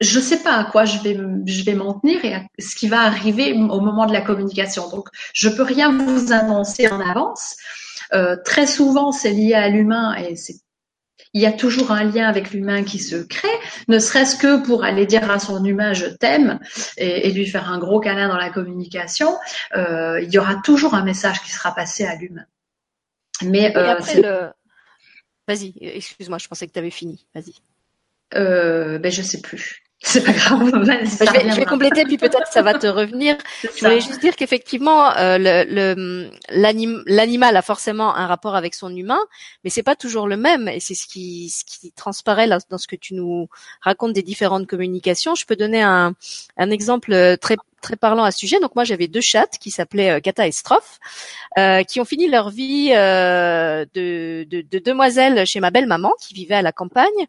je 0.00 0.20
sais 0.20 0.42
pas 0.42 0.56
à 0.56 0.64
quoi 0.64 0.84
je 0.84 0.98
vais 0.98 1.16
je 1.46 1.64
vais 1.64 1.74
m'en 1.74 1.94
tenir 1.94 2.22
et 2.24 2.34
à 2.34 2.42
ce 2.58 2.76
qui 2.76 2.88
va 2.88 3.00
arriver 3.00 3.52
au 3.54 3.80
moment 3.80 4.06
de 4.06 4.12
la 4.12 4.20
communication. 4.20 4.88
Donc, 4.90 5.08
je 5.32 5.48
peux 5.48 5.62
rien 5.62 5.96
vous 5.96 6.32
annoncer 6.32 6.88
en 6.88 7.00
avance. 7.00 7.56
Euh, 8.12 8.36
très 8.44 8.66
souvent, 8.66 9.12
c'est 9.12 9.32
lié 9.32 9.54
à 9.54 9.68
l'humain 9.68 10.14
et 10.14 10.36
c'est 10.36 10.56
il 11.34 11.42
y 11.42 11.46
a 11.46 11.52
toujours 11.52 11.92
un 11.92 12.04
lien 12.04 12.26
avec 12.26 12.52
l'humain 12.52 12.84
qui 12.84 12.98
se 12.98 13.16
crée, 13.16 13.48
ne 13.88 13.98
serait-ce 13.98 14.36
que 14.36 14.64
pour 14.64 14.84
aller 14.84 15.06
dire 15.06 15.30
à 15.30 15.38
son 15.38 15.64
humain 15.64 15.92
je 15.92 16.06
t'aime 16.06 16.58
et, 16.96 17.30
lui 17.32 17.46
faire 17.46 17.70
un 17.70 17.78
gros 17.78 18.00
câlin 18.00 18.28
dans 18.28 18.36
la 18.36 18.50
communication, 18.50 19.36
euh, 19.76 20.20
il 20.22 20.32
y 20.32 20.38
aura 20.38 20.56
toujours 20.56 20.94
un 20.94 21.04
message 21.04 21.40
qui 21.42 21.50
sera 21.50 21.74
passé 21.74 22.04
à 22.04 22.16
l'humain. 22.16 22.46
Mais 23.44 23.76
euh, 23.76 23.90
après 23.90 24.20
le... 24.20 24.50
Vas-y, 25.46 25.74
excuse-moi, 25.80 26.38
je 26.38 26.48
pensais 26.48 26.66
que 26.66 26.72
tu 26.72 26.78
avais 26.78 26.90
fini. 26.90 27.26
Vas-y. 27.34 27.54
Euh, 28.34 28.98
ben 28.98 29.10
je 29.10 29.22
sais 29.22 29.40
plus. 29.40 29.82
C'est 30.00 30.24
pas 30.24 30.32
grave. 30.32 30.70
je, 30.70 31.56
vais, 31.56 31.64
compléter 31.64 32.04
puis 32.04 32.18
peut-être 32.18 32.46
ça 32.52 32.62
va 32.62 32.74
te 32.74 32.86
revenir. 32.86 33.36
Je 33.62 33.84
voulais 33.84 34.00
juste 34.00 34.20
dire 34.20 34.36
qu'effectivement 34.36 35.10
euh, 35.16 35.38
le, 35.38 36.30
l'animal 36.48 37.56
a 37.56 37.62
forcément 37.62 38.14
un 38.14 38.26
rapport 38.28 38.54
avec 38.54 38.74
son 38.74 38.94
humain, 38.94 39.18
mais 39.64 39.70
c'est 39.70 39.82
pas 39.82 39.96
toujours 39.96 40.28
le 40.28 40.36
même 40.36 40.68
et 40.68 40.78
c'est 40.78 40.94
ce 40.94 41.06
qui 41.06 41.50
ce 41.50 41.64
qui 41.64 41.90
transparaît 41.92 42.48
dans 42.48 42.78
ce 42.78 42.86
que 42.86 42.96
tu 42.96 43.14
nous 43.14 43.48
racontes 43.80 44.12
des 44.12 44.22
différentes 44.22 44.68
communications. 44.68 45.34
Je 45.34 45.46
peux 45.46 45.56
donner 45.56 45.82
un 45.82 46.14
un 46.56 46.70
exemple 46.70 47.36
très 47.40 47.56
très 47.80 47.96
parlant 47.96 48.24
à 48.24 48.30
ce 48.30 48.38
sujet. 48.38 48.60
Donc 48.60 48.74
moi 48.74 48.84
j'avais 48.84 49.08
deux 49.08 49.20
chats 49.20 49.46
qui 49.60 49.70
s'appelaient 49.70 50.20
Kata 50.20 50.46
et 50.46 50.52
Strophe, 50.52 50.98
qui 51.88 52.00
ont 52.00 52.04
fini 52.04 52.28
leur 52.28 52.50
vie 52.50 52.90
de, 52.90 53.84
de, 53.94 54.62
de, 54.62 54.78
demoiselles 54.78 55.46
chez 55.46 55.60
ma 55.60 55.70
belle 55.70 55.86
maman 55.86 56.12
qui 56.20 56.34
vivait 56.34 56.54
à 56.54 56.62
la 56.62 56.72
campagne. 56.72 57.26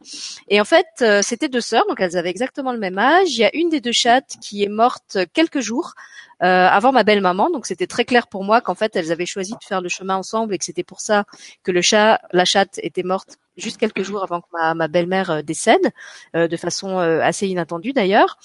Et 0.48 0.62
en 0.62 0.66
fait 0.66 0.88
c'était 1.22 1.50
deux 1.50 1.62
sœurs, 1.62 1.86
donc 1.88 2.00
elles 2.00 2.18
avaient 2.18 2.30
exactement 2.30 2.72
le 2.72 2.80
même 2.80 2.98
âge. 2.98 3.28
Il 3.30 3.40
y 3.40 3.46
a 3.46 3.56
une 3.56 3.70
des 3.70 3.82
deux 3.82 3.92
chattes 3.94 4.36
qui 4.42 4.64
est 4.64 4.70
morte 4.70 5.18
quelques 5.34 5.60
jours 5.60 5.94
euh, 6.42 6.68
avant 6.68 6.94
ma 6.94 7.04
belle 7.04 7.20
maman. 7.20 7.50
Donc 7.50 7.66
c'était 7.66 7.88
très 7.88 8.06
clair 8.06 8.28
pour 8.28 8.46
moi 8.46 8.62
qu'en 8.62 8.76
fait 8.76 8.96
elles 8.96 9.12
avaient 9.12 9.26
choisi 9.26 9.52
de 9.52 9.64
faire 9.68 9.82
le 9.82 9.90
chemin 9.90 10.16
ensemble 10.16 10.54
et 10.54 10.58
que 10.58 10.64
c'était 10.64 10.84
pour 10.84 11.02
ça 11.02 11.26
que 11.64 11.72
le 11.72 11.82
chat, 11.82 12.22
la 12.32 12.46
chatte 12.46 12.80
était 12.82 13.04
morte 13.04 13.38
juste 13.60 13.78
quelques 13.78 14.04
jours 14.04 14.24
avant 14.24 14.42
que 14.42 14.48
ma, 14.54 14.74
ma 14.74 14.88
belle-mère 14.88 15.32
euh, 15.32 15.42
décède, 15.42 15.92
euh, 16.36 16.48
de 16.48 16.58
façon 16.58 16.98
assez 17.00 17.48
inattendue 17.48 17.94
d'ailleurs. 17.94 18.38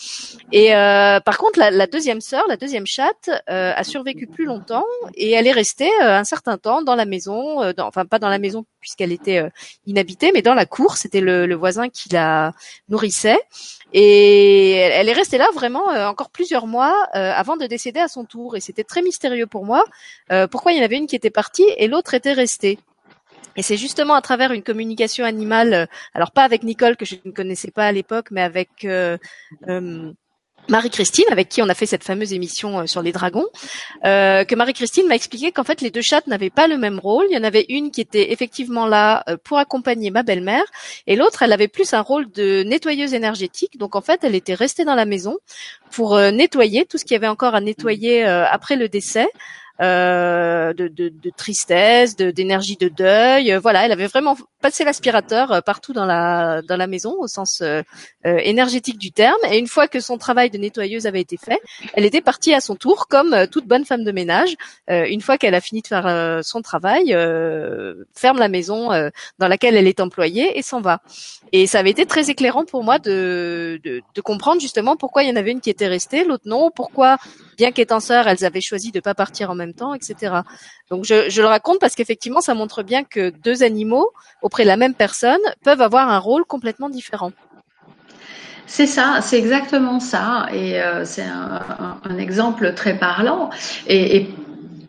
Et 0.52 0.70
par 1.24 1.38
contre, 1.38 1.58
la, 1.58 1.70
la, 1.70 1.86
deuxième 1.86 2.20
sœur, 2.20 2.44
la 2.48 2.56
deuxième 2.56 2.86
chatte, 2.86 3.30
a 3.46 3.84
survécu 3.84 4.26
plus 4.26 4.44
longtemps 4.44 4.84
et 5.14 5.32
elle 5.32 5.46
est 5.46 5.52
restée 5.52 5.90
un 6.00 6.24
certain 6.24 6.58
temps 6.58 6.82
dans 6.82 6.94
la 6.94 7.04
maison, 7.04 7.72
dans, 7.72 7.86
enfin 7.86 8.04
pas 8.04 8.18
dans 8.18 8.28
la 8.28 8.38
maison 8.38 8.64
puisqu'elle 8.80 9.12
était 9.12 9.42
inhabitée, 9.86 10.30
mais 10.32 10.42
dans 10.42 10.54
la 10.54 10.66
cour. 10.66 10.96
C'était 10.96 11.20
le, 11.20 11.46
le, 11.46 11.54
voisin 11.54 11.88
qui 11.88 12.08
la 12.10 12.52
nourrissait. 12.88 13.40
Et 13.92 14.72
elle 14.72 15.08
est 15.08 15.12
restée 15.12 15.38
là 15.38 15.48
vraiment 15.54 15.86
encore 15.86 16.30
plusieurs 16.30 16.66
mois 16.66 16.94
avant 17.12 17.56
de 17.56 17.66
décéder 17.66 18.00
à 18.00 18.08
son 18.08 18.24
tour. 18.24 18.56
Et 18.56 18.60
c'était 18.60 18.84
très 18.84 19.02
mystérieux 19.02 19.46
pour 19.46 19.64
moi. 19.64 19.84
Euh, 20.32 20.46
pourquoi 20.46 20.72
il 20.72 20.78
y 20.78 20.80
en 20.80 20.84
avait 20.84 20.96
une 20.96 21.06
qui 21.06 21.16
était 21.16 21.30
partie 21.30 21.66
et 21.76 21.86
l'autre 21.88 22.14
était 22.14 22.32
restée. 22.32 22.78
Et 23.56 23.62
c'est 23.62 23.76
justement 23.76 24.14
à 24.14 24.22
travers 24.22 24.52
une 24.52 24.62
communication 24.62 25.24
animale, 25.24 25.74
euh, 25.74 25.86
alors 26.14 26.32
pas 26.32 26.44
avec 26.44 26.62
Nicole 26.62 26.96
que 26.96 27.04
je 27.04 27.16
ne 27.24 27.30
connaissais 27.30 27.70
pas 27.70 27.86
à 27.86 27.92
l'époque, 27.92 28.28
mais 28.30 28.42
avec 28.42 28.84
euh, 28.84 29.16
Marie-Christine, 30.68 31.26
avec 31.30 31.48
qui 31.48 31.62
on 31.62 31.68
a 31.68 31.74
fait 31.74 31.86
cette 31.86 32.04
fameuse 32.04 32.32
émission 32.32 32.80
euh, 32.80 32.86
sur 32.86 33.02
les 33.02 33.12
dragons, 33.12 33.46
euh, 34.04 34.44
que 34.44 34.54
Marie-Christine 34.54 35.06
m'a 35.06 35.14
expliqué 35.14 35.52
qu'en 35.52 35.64
fait 35.64 35.80
les 35.80 35.90
deux 35.90 36.02
chattes 36.02 36.26
n'avaient 36.26 36.50
pas 36.50 36.66
le 36.66 36.78
même 36.78 36.98
rôle. 36.98 37.26
Il 37.30 37.34
y 37.34 37.38
en 37.38 37.44
avait 37.44 37.66
une 37.68 37.90
qui 37.90 38.00
était 38.00 38.32
effectivement 38.32 38.86
là 38.86 39.24
euh, 39.28 39.36
pour 39.42 39.58
accompagner 39.58 40.10
ma 40.10 40.22
belle-mère, 40.22 40.64
et 41.06 41.16
l'autre 41.16 41.42
elle 41.42 41.52
avait 41.52 41.68
plus 41.68 41.92
un 41.92 42.00
rôle 42.00 42.30
de 42.30 42.62
nettoyeuse 42.62 43.14
énergétique. 43.14 43.78
Donc 43.78 43.94
en 43.94 44.00
fait 44.00 44.24
elle 44.24 44.34
était 44.34 44.54
restée 44.54 44.84
dans 44.84 44.94
la 44.94 45.04
maison 45.04 45.36
pour 45.90 46.18
nettoyer 46.18 46.86
tout 46.86 46.98
ce 46.98 47.04
qu'il 47.04 47.14
y 47.14 47.16
avait 47.16 47.28
encore 47.28 47.54
à 47.54 47.60
nettoyer 47.60 48.24
après 48.24 48.76
le 48.76 48.88
décès. 48.88 49.28
Euh, 49.80 50.72
de, 50.72 50.86
de, 50.86 51.08
de, 51.08 51.30
tristesse, 51.36 52.14
d'énergie 52.14 52.76
de, 52.76 52.86
deuil. 52.86 53.52
Euh, 53.52 53.58
voilà, 53.58 53.84
elle 53.84 53.90
avait 53.90 54.06
vraiment 54.06 54.36
passé 54.62 54.84
l'aspirateur 54.84 55.50
euh, 55.50 55.60
partout 55.62 55.92
dans 55.92 56.06
la 56.06 56.62
dans 56.62 56.76
la 56.76 56.86
maison 56.86 57.16
au 57.18 57.26
sens 57.26 57.60
énergétique 58.24 58.98
du 58.98 59.10
terme. 59.10 59.40
Et 59.50 59.58
une 59.58 59.66
fois 59.66 59.88
que 59.88 59.98
son 59.98 60.16
travail 60.16 60.50
de 60.50 60.58
nettoyeuse 60.58 61.06
avait 61.06 61.20
été 61.20 61.36
fait, 61.36 61.60
elle 61.94 62.04
était 62.04 62.20
partie 62.20 62.54
à 62.54 62.60
son 62.60 62.76
tour, 62.76 63.08
comme 63.08 63.48
toute 63.50 63.66
bonne 63.66 63.84
femme 63.84 64.04
de 64.04 64.12
ménage. 64.12 64.54
une 64.88 65.20
fois 65.20 65.38
qu'elle 65.38 65.54
a 65.56 65.60
fini 65.60 65.82
de 65.82 65.88
faire 65.88 66.40
son 66.44 66.62
travail, 66.62 67.10
ferme 68.14 68.38
la 68.38 68.48
maison 68.48 68.90
dans 69.38 69.48
laquelle 69.48 69.76
elle 69.76 69.88
est 69.88 70.00
employée 70.00 70.56
et 70.56 70.62
s'en 70.62 70.80
va. 70.80 71.00
Et 71.52 71.66
ça 71.66 71.80
avait 71.80 71.90
été 71.90 72.06
très 72.06 72.30
éclairant 72.30 72.64
pour 72.64 72.84
moi 72.84 72.98
de, 72.98 73.80
de, 73.84 74.02
de 74.14 74.20
comprendre 74.20 74.60
justement 74.60 74.96
pourquoi 74.96 75.24
il 75.24 75.28
y 75.28 75.32
en 75.32 75.36
avait 75.36 75.52
une 75.52 75.60
qui 75.60 75.70
était 75.70 75.88
restée, 75.88 76.24
l'autre 76.24 76.44
non, 76.46 76.70
pourquoi 76.74 77.18
bien 77.56 77.72
qu'étant 77.72 78.00
sœurs, 78.00 78.26
elles 78.28 78.44
avaient 78.44 78.60
choisi 78.60 78.90
de 78.90 79.00
pas 79.00 79.14
partir 79.14 79.50
en 79.50 79.54
même 79.54 79.63
temps, 79.72 79.94
etc. 79.94 80.40
Donc 80.90 81.04
je, 81.04 81.40
le 81.40 81.46
raconte 81.46 81.78
parce 81.80 81.94
qu'effectivement, 81.94 82.40
ça 82.40 82.54
montre 82.54 82.82
bien 82.82 83.04
que 83.04 83.30
deux 83.30 83.62
animaux 83.62 84.10
auprès 84.42 84.64
de 84.64 84.68
la 84.68 84.76
même 84.76 84.94
personne 84.94 85.40
peuvent 85.62 85.80
avoir 85.80 86.10
un 86.10 86.18
rôle 86.18 86.44
complètement 86.44 86.90
différent. 86.90 87.32
C'est 88.66 88.86
ça, 88.86 89.20
c'est 89.22 89.38
exactement 89.38 90.00
ça, 90.00 90.48
et 90.52 90.80
euh, 90.80 91.04
c'est 91.04 91.22
un, 91.22 92.18
exemple 92.18 92.74
très 92.74 92.98
parlant. 92.98 93.50
Et, 93.86 94.28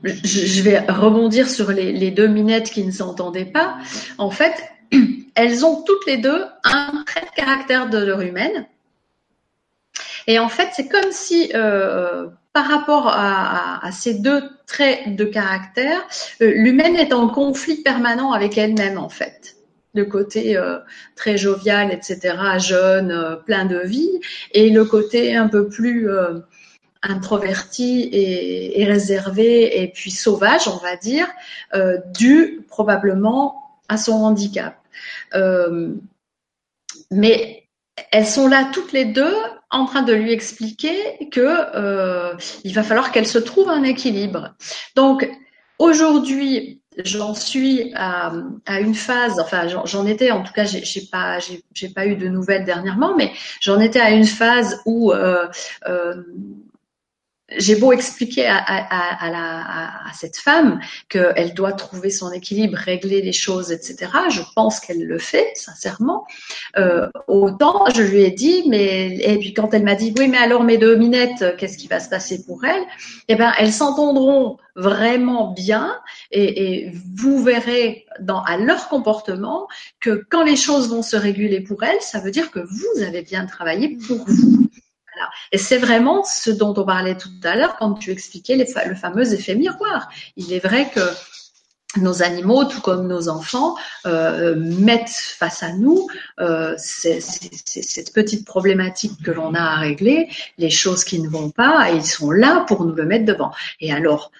je 0.03 0.61
vais 0.61 0.79
rebondir 0.79 1.49
sur 1.49 1.71
les, 1.71 1.91
les 1.91 2.11
deux 2.11 2.27
minettes 2.27 2.69
qui 2.69 2.85
ne 2.85 2.91
s'entendaient 2.91 3.45
pas. 3.45 3.77
En 4.19 4.29
fait, 4.29 4.53
elles 5.35 5.65
ont 5.65 5.81
toutes 5.81 6.05
les 6.05 6.17
deux 6.17 6.45
un 6.63 7.03
trait 7.05 7.21
de 7.21 7.35
caractère 7.35 7.89
de 7.89 7.97
leur 7.97 8.21
humaine. 8.21 8.67
Et 10.27 10.39
en 10.39 10.49
fait, 10.49 10.69
c'est 10.73 10.87
comme 10.87 11.11
si 11.11 11.51
euh, 11.53 12.27
par 12.55 12.69
rapport 12.69 13.09
à, 13.09 13.91
ces 13.91 14.13
deux 14.13 14.41
traits 14.65 15.13
de 15.13 15.25
caractère, 15.25 16.07
euh, 16.41 16.53
l'humaine 16.55 16.95
est 16.95 17.11
en 17.11 17.27
conflit 17.27 17.81
permanent 17.81 18.31
avec 18.31 18.57
elle-même 18.57 18.97
en 18.97 19.09
fait. 19.09 19.57
Le 19.93 20.05
côté 20.05 20.55
euh, 20.55 20.79
très 21.17 21.37
jovial, 21.37 21.91
etc., 21.91 22.37
jeune, 22.59 23.11
euh, 23.11 23.35
plein 23.35 23.65
de 23.65 23.79
vie, 23.79 24.21
et 24.53 24.69
le 24.69 24.85
côté 24.85 25.35
un 25.35 25.49
peu 25.49 25.67
plus 25.67 26.09
introverti 27.03 28.09
et, 28.13 28.85
réservé 28.85 29.81
et 29.81 29.89
puis 29.89 30.11
sauvage, 30.11 30.69
on 30.69 30.77
va 30.77 30.95
dire, 30.95 31.27
dû 32.13 32.65
probablement 32.69 33.81
à 33.89 33.97
son 33.97 34.13
handicap. 34.13 34.77
mais 37.11 37.63
elles 38.11 38.25
sont 38.25 38.47
là 38.47 38.69
toutes 38.73 38.93
les 38.93 39.03
deux 39.03 39.35
en 39.75 39.85
train 39.85 40.01
de 40.01 40.13
lui 40.13 40.31
expliquer 40.31 41.27
que 41.31 41.75
euh, 41.75 42.33
il 42.63 42.73
va 42.73 42.83
falloir 42.83 43.11
qu'elle 43.11 43.27
se 43.27 43.37
trouve 43.37 43.69
un 43.69 43.83
équilibre. 43.83 44.55
Donc 44.95 45.29
aujourd'hui, 45.79 46.81
j'en 47.03 47.33
suis 47.33 47.91
à, 47.95 48.31
une 48.79 48.95
phase, 48.95 49.39
enfin 49.39 49.67
j'en 49.67 50.05
étais, 50.05 50.31
en 50.31 50.43
tout 50.43 50.53
cas 50.53 50.65
j'ai 50.65 51.01
pas 51.11 51.39
j'ai 51.73 51.89
pas 51.89 52.05
eu 52.07 52.15
de 52.15 52.27
nouvelles 52.29 52.63
dernièrement, 52.63 53.15
mais 53.15 53.31
j'en 53.59 53.79
étais 53.79 53.99
à 53.99 54.11
une 54.11 54.25
phase 54.25 54.81
où 54.85 55.11
euh, 55.11 55.47
euh, 55.87 56.23
j'ai 57.57 57.75
beau 57.75 57.91
expliquer 57.91 58.47
à, 58.47 58.57
à, 58.57 58.87
à, 58.89 60.09
à 60.09 60.13
cette 60.13 60.37
femme 60.37 60.79
qu'elle 61.09 61.53
doit 61.53 61.73
trouver 61.73 62.09
son 62.09 62.31
équilibre, 62.31 62.75
régler 62.77 63.21
les 63.21 63.33
choses, 63.33 63.71
etc. 63.71 64.11
Je 64.29 64.41
pense 64.55 64.79
qu'elle 64.79 65.05
le 65.05 65.19
fait, 65.19 65.51
sincèrement. 65.53 66.25
Euh, 66.77 67.07
autant 67.27 67.85
je 67.93 68.01
lui 68.01 68.23
ai 68.23 68.31
dit, 68.31 68.63
mais 68.67 69.17
et 69.17 69.37
puis 69.37 69.53
quand 69.53 69.73
elle 69.73 69.83
m'a 69.83 69.95
dit 69.95 70.13
oui, 70.17 70.27
mais 70.27 70.37
alors 70.37 70.63
mes 70.63 70.77
deux 70.77 70.95
minettes, 70.95 71.55
qu'est-ce 71.57 71.77
qui 71.77 71.87
va 71.87 71.99
se 71.99 72.09
passer 72.09 72.43
pour 72.45 72.65
elles 72.65 72.83
Eh 73.27 73.35
ben, 73.35 73.53
elles 73.59 73.73
s'entendront 73.73 74.57
vraiment 74.75 75.53
bien 75.53 75.95
et, 76.31 76.87
et, 76.87 76.91
vous 77.15 77.41
verrez 77.41 78.05
dans 78.19 78.41
à 78.41 78.57
leur 78.57 78.89
comportement 78.89 79.67
que 80.01 80.25
quand 80.29 80.43
les 80.43 80.57
choses 80.57 80.89
vont 80.89 81.01
se 81.01 81.15
réguler 81.15 81.61
pour 81.61 81.83
elles, 81.83 82.01
ça 82.01 82.19
veut 82.19 82.31
dire 82.31 82.51
que 82.51 82.59
vous 82.59 83.03
avez 83.03 83.21
bien 83.21 83.45
travaillé 83.45 83.97
pour 84.07 84.25
vous. 84.25 84.67
Et 85.51 85.57
c'est 85.57 85.77
vraiment 85.77 86.23
ce 86.23 86.51
dont 86.51 86.73
on 86.77 86.85
parlait 86.85 87.17
tout 87.17 87.29
à 87.43 87.55
l'heure 87.55 87.75
quand 87.77 87.93
tu 87.93 88.11
expliquais 88.11 88.55
le 88.55 88.95
fameux 88.95 89.33
effet 89.33 89.55
miroir. 89.55 90.09
Il 90.35 90.53
est 90.53 90.59
vrai 90.59 90.89
que 90.93 91.01
nos 91.97 92.23
animaux, 92.23 92.65
tout 92.65 92.81
comme 92.81 93.07
nos 93.07 93.29
enfants, 93.29 93.75
euh, 94.05 94.55
mettent 94.55 95.09
face 95.09 95.63
à 95.63 95.71
nous 95.73 96.07
euh, 96.39 96.75
cette 96.77 98.13
petite 98.13 98.45
problématique 98.45 99.23
que 99.23 99.31
l'on 99.31 99.53
a 99.53 99.61
à 99.61 99.75
régler, 99.77 100.29
les 100.57 100.69
choses 100.69 101.03
qui 101.03 101.19
ne 101.19 101.29
vont 101.29 101.51
pas, 101.51 101.91
et 101.91 101.95
ils 101.95 102.05
sont 102.05 102.31
là 102.31 102.65
pour 102.67 102.85
nous 102.85 102.95
le 102.95 103.05
mettre 103.05 103.25
devant. 103.25 103.51
Et 103.79 103.93
alors, 103.93 104.31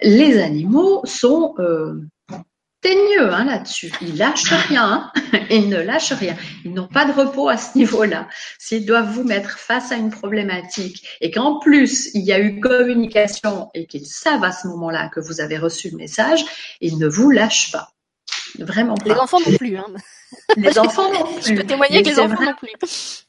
les 0.00 0.40
animaux 0.40 1.02
sont 1.04 1.54
euh, 1.58 2.00
teigneux 2.82 3.32
hein, 3.32 3.44
là-dessus. 3.44 3.92
Ils 4.02 4.16
lâchent 4.18 4.52
rien. 4.68 5.12
Hein. 5.14 5.40
Ils 5.50 5.70
ne 5.70 5.80
lâchent 5.80 6.12
rien. 6.12 6.36
Ils 6.64 6.74
n'ont 6.74 6.88
pas 6.88 7.06
de 7.06 7.12
repos 7.12 7.48
à 7.48 7.56
ce 7.56 7.78
niveau-là. 7.78 8.28
S'ils 8.58 8.84
doivent 8.84 9.10
vous 9.10 9.24
mettre 9.24 9.58
face 9.58 9.90
à 9.92 9.96
une 9.96 10.10
problématique 10.10 11.06
et 11.20 11.30
qu'en 11.30 11.58
plus 11.58 12.10
il 12.14 12.24
y 12.24 12.32
a 12.32 12.40
eu 12.40 12.60
communication 12.60 13.70
et 13.72 13.86
qu'ils 13.86 14.06
savent 14.06 14.44
à 14.44 14.52
ce 14.52 14.66
moment-là 14.68 15.08
que 15.08 15.20
vous 15.20 15.40
avez 15.40 15.56
reçu 15.56 15.90
le 15.90 15.96
message, 15.96 16.44
ils 16.80 16.98
ne 16.98 17.06
vous 17.06 17.30
lâchent 17.30 17.72
pas. 17.72 17.92
Vraiment 18.58 18.94
pas. 18.94 19.08
Les 19.08 19.18
enfants 19.18 19.38
non 19.46 19.56
plus. 19.56 19.76
Hein. 19.76 19.86
Les 20.56 20.78
enfants 20.78 21.12
non 21.12 21.24
plus. 21.24 21.50
Je 21.50 21.54
peux 21.54 21.66
témoigner 21.66 22.02
que 22.02 22.08
les 22.08 22.18
enfants 22.18 22.42
non 22.42 22.54
plus. 22.54 22.70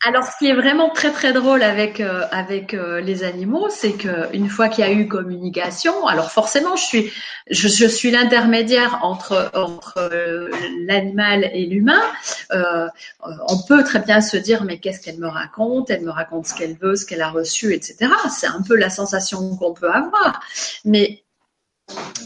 Alors, 0.05 0.23
ce 0.25 0.37
qui 0.37 0.47
est 0.47 0.53
vraiment 0.53 0.89
très 0.89 1.11
très 1.11 1.33
drôle 1.33 1.63
avec 1.63 1.99
euh, 1.99 2.25
avec 2.31 2.73
euh, 2.73 2.99
les 3.01 3.23
animaux, 3.23 3.69
c'est 3.69 3.93
que 3.93 4.33
une 4.33 4.49
fois 4.49 4.69
qu'il 4.69 4.85
y 4.85 4.87
a 4.87 4.91
eu 4.91 5.07
communication, 5.07 6.07
alors 6.07 6.31
forcément, 6.31 6.75
je 6.75 6.83
suis 6.83 7.11
je, 7.49 7.67
je 7.67 7.85
suis 7.85 8.11
l'intermédiaire 8.11 8.99
entre 9.01 9.51
entre 9.53 9.97
euh, 9.97 10.49
l'animal 10.85 11.49
et 11.53 11.65
l'humain. 11.65 12.01
on 12.51 13.57
peut 13.67 13.83
très 13.83 13.99
bien 13.99 14.21
se 14.21 14.37
dire 14.37 14.63
mais 14.63 14.79
qu'est-ce 14.79 15.01
qu'elle 15.01 15.19
me 15.19 15.27
raconte? 15.27 15.89
Elle 15.89 16.01
me 16.01 16.11
raconte 16.11 16.47
ce 16.47 16.53
qu'elle 16.53 16.75
veut, 16.75 16.95
ce 16.95 17.05
qu'elle 17.05 17.21
a 17.21 17.29
reçu, 17.29 17.73
etc. 17.73 18.11
C'est 18.29 18.47
un 18.47 18.61
peu 18.61 18.75
la 18.75 18.89
sensation 18.89 19.55
qu'on 19.55 19.73
peut 19.73 19.91
avoir, 19.91 20.41
mais 20.85 21.23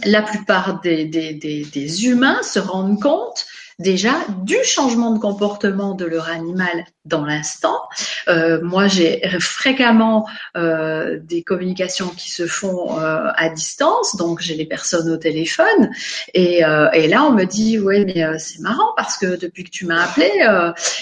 la 0.05 0.21
plupart 0.21 0.81
des, 0.81 2.05
humains 2.05 2.41
se 2.43 2.59
rendent 2.59 3.01
compte 3.01 3.45
déjà 3.79 4.13
du 4.43 4.55
changement 4.63 5.11
de 5.11 5.19
comportement 5.19 5.93
de 5.93 6.05
leur 6.05 6.29
animal 6.29 6.85
dans 7.05 7.23
l'instant. 7.23 7.79
Euh, 8.27 8.59
moi, 8.63 8.87
j'ai 8.87 9.21
fréquemment 9.39 10.27
euh, 10.55 11.19
des 11.21 11.43
communications 11.43 12.09
qui 12.09 12.31
se 12.31 12.47
font 12.47 12.99
euh, 12.99 13.29
à 13.35 13.49
distance, 13.49 14.15
donc 14.15 14.41
j'ai 14.41 14.55
les 14.55 14.65
personnes 14.65 15.09
au 15.11 15.17
téléphone, 15.17 15.91
et, 16.33 16.61
là 16.61 17.23
on 17.23 17.31
me 17.31 17.45
dit 17.45 17.77
ouais 17.79 18.03
mais 18.03 18.39
c'est 18.39 18.59
marrant 18.59 18.93
parce 18.97 19.17
que 19.17 19.37
depuis 19.37 19.63
que 19.63 19.69
tu 19.69 19.85
m'as 19.85 20.03
appelé, 20.03 20.31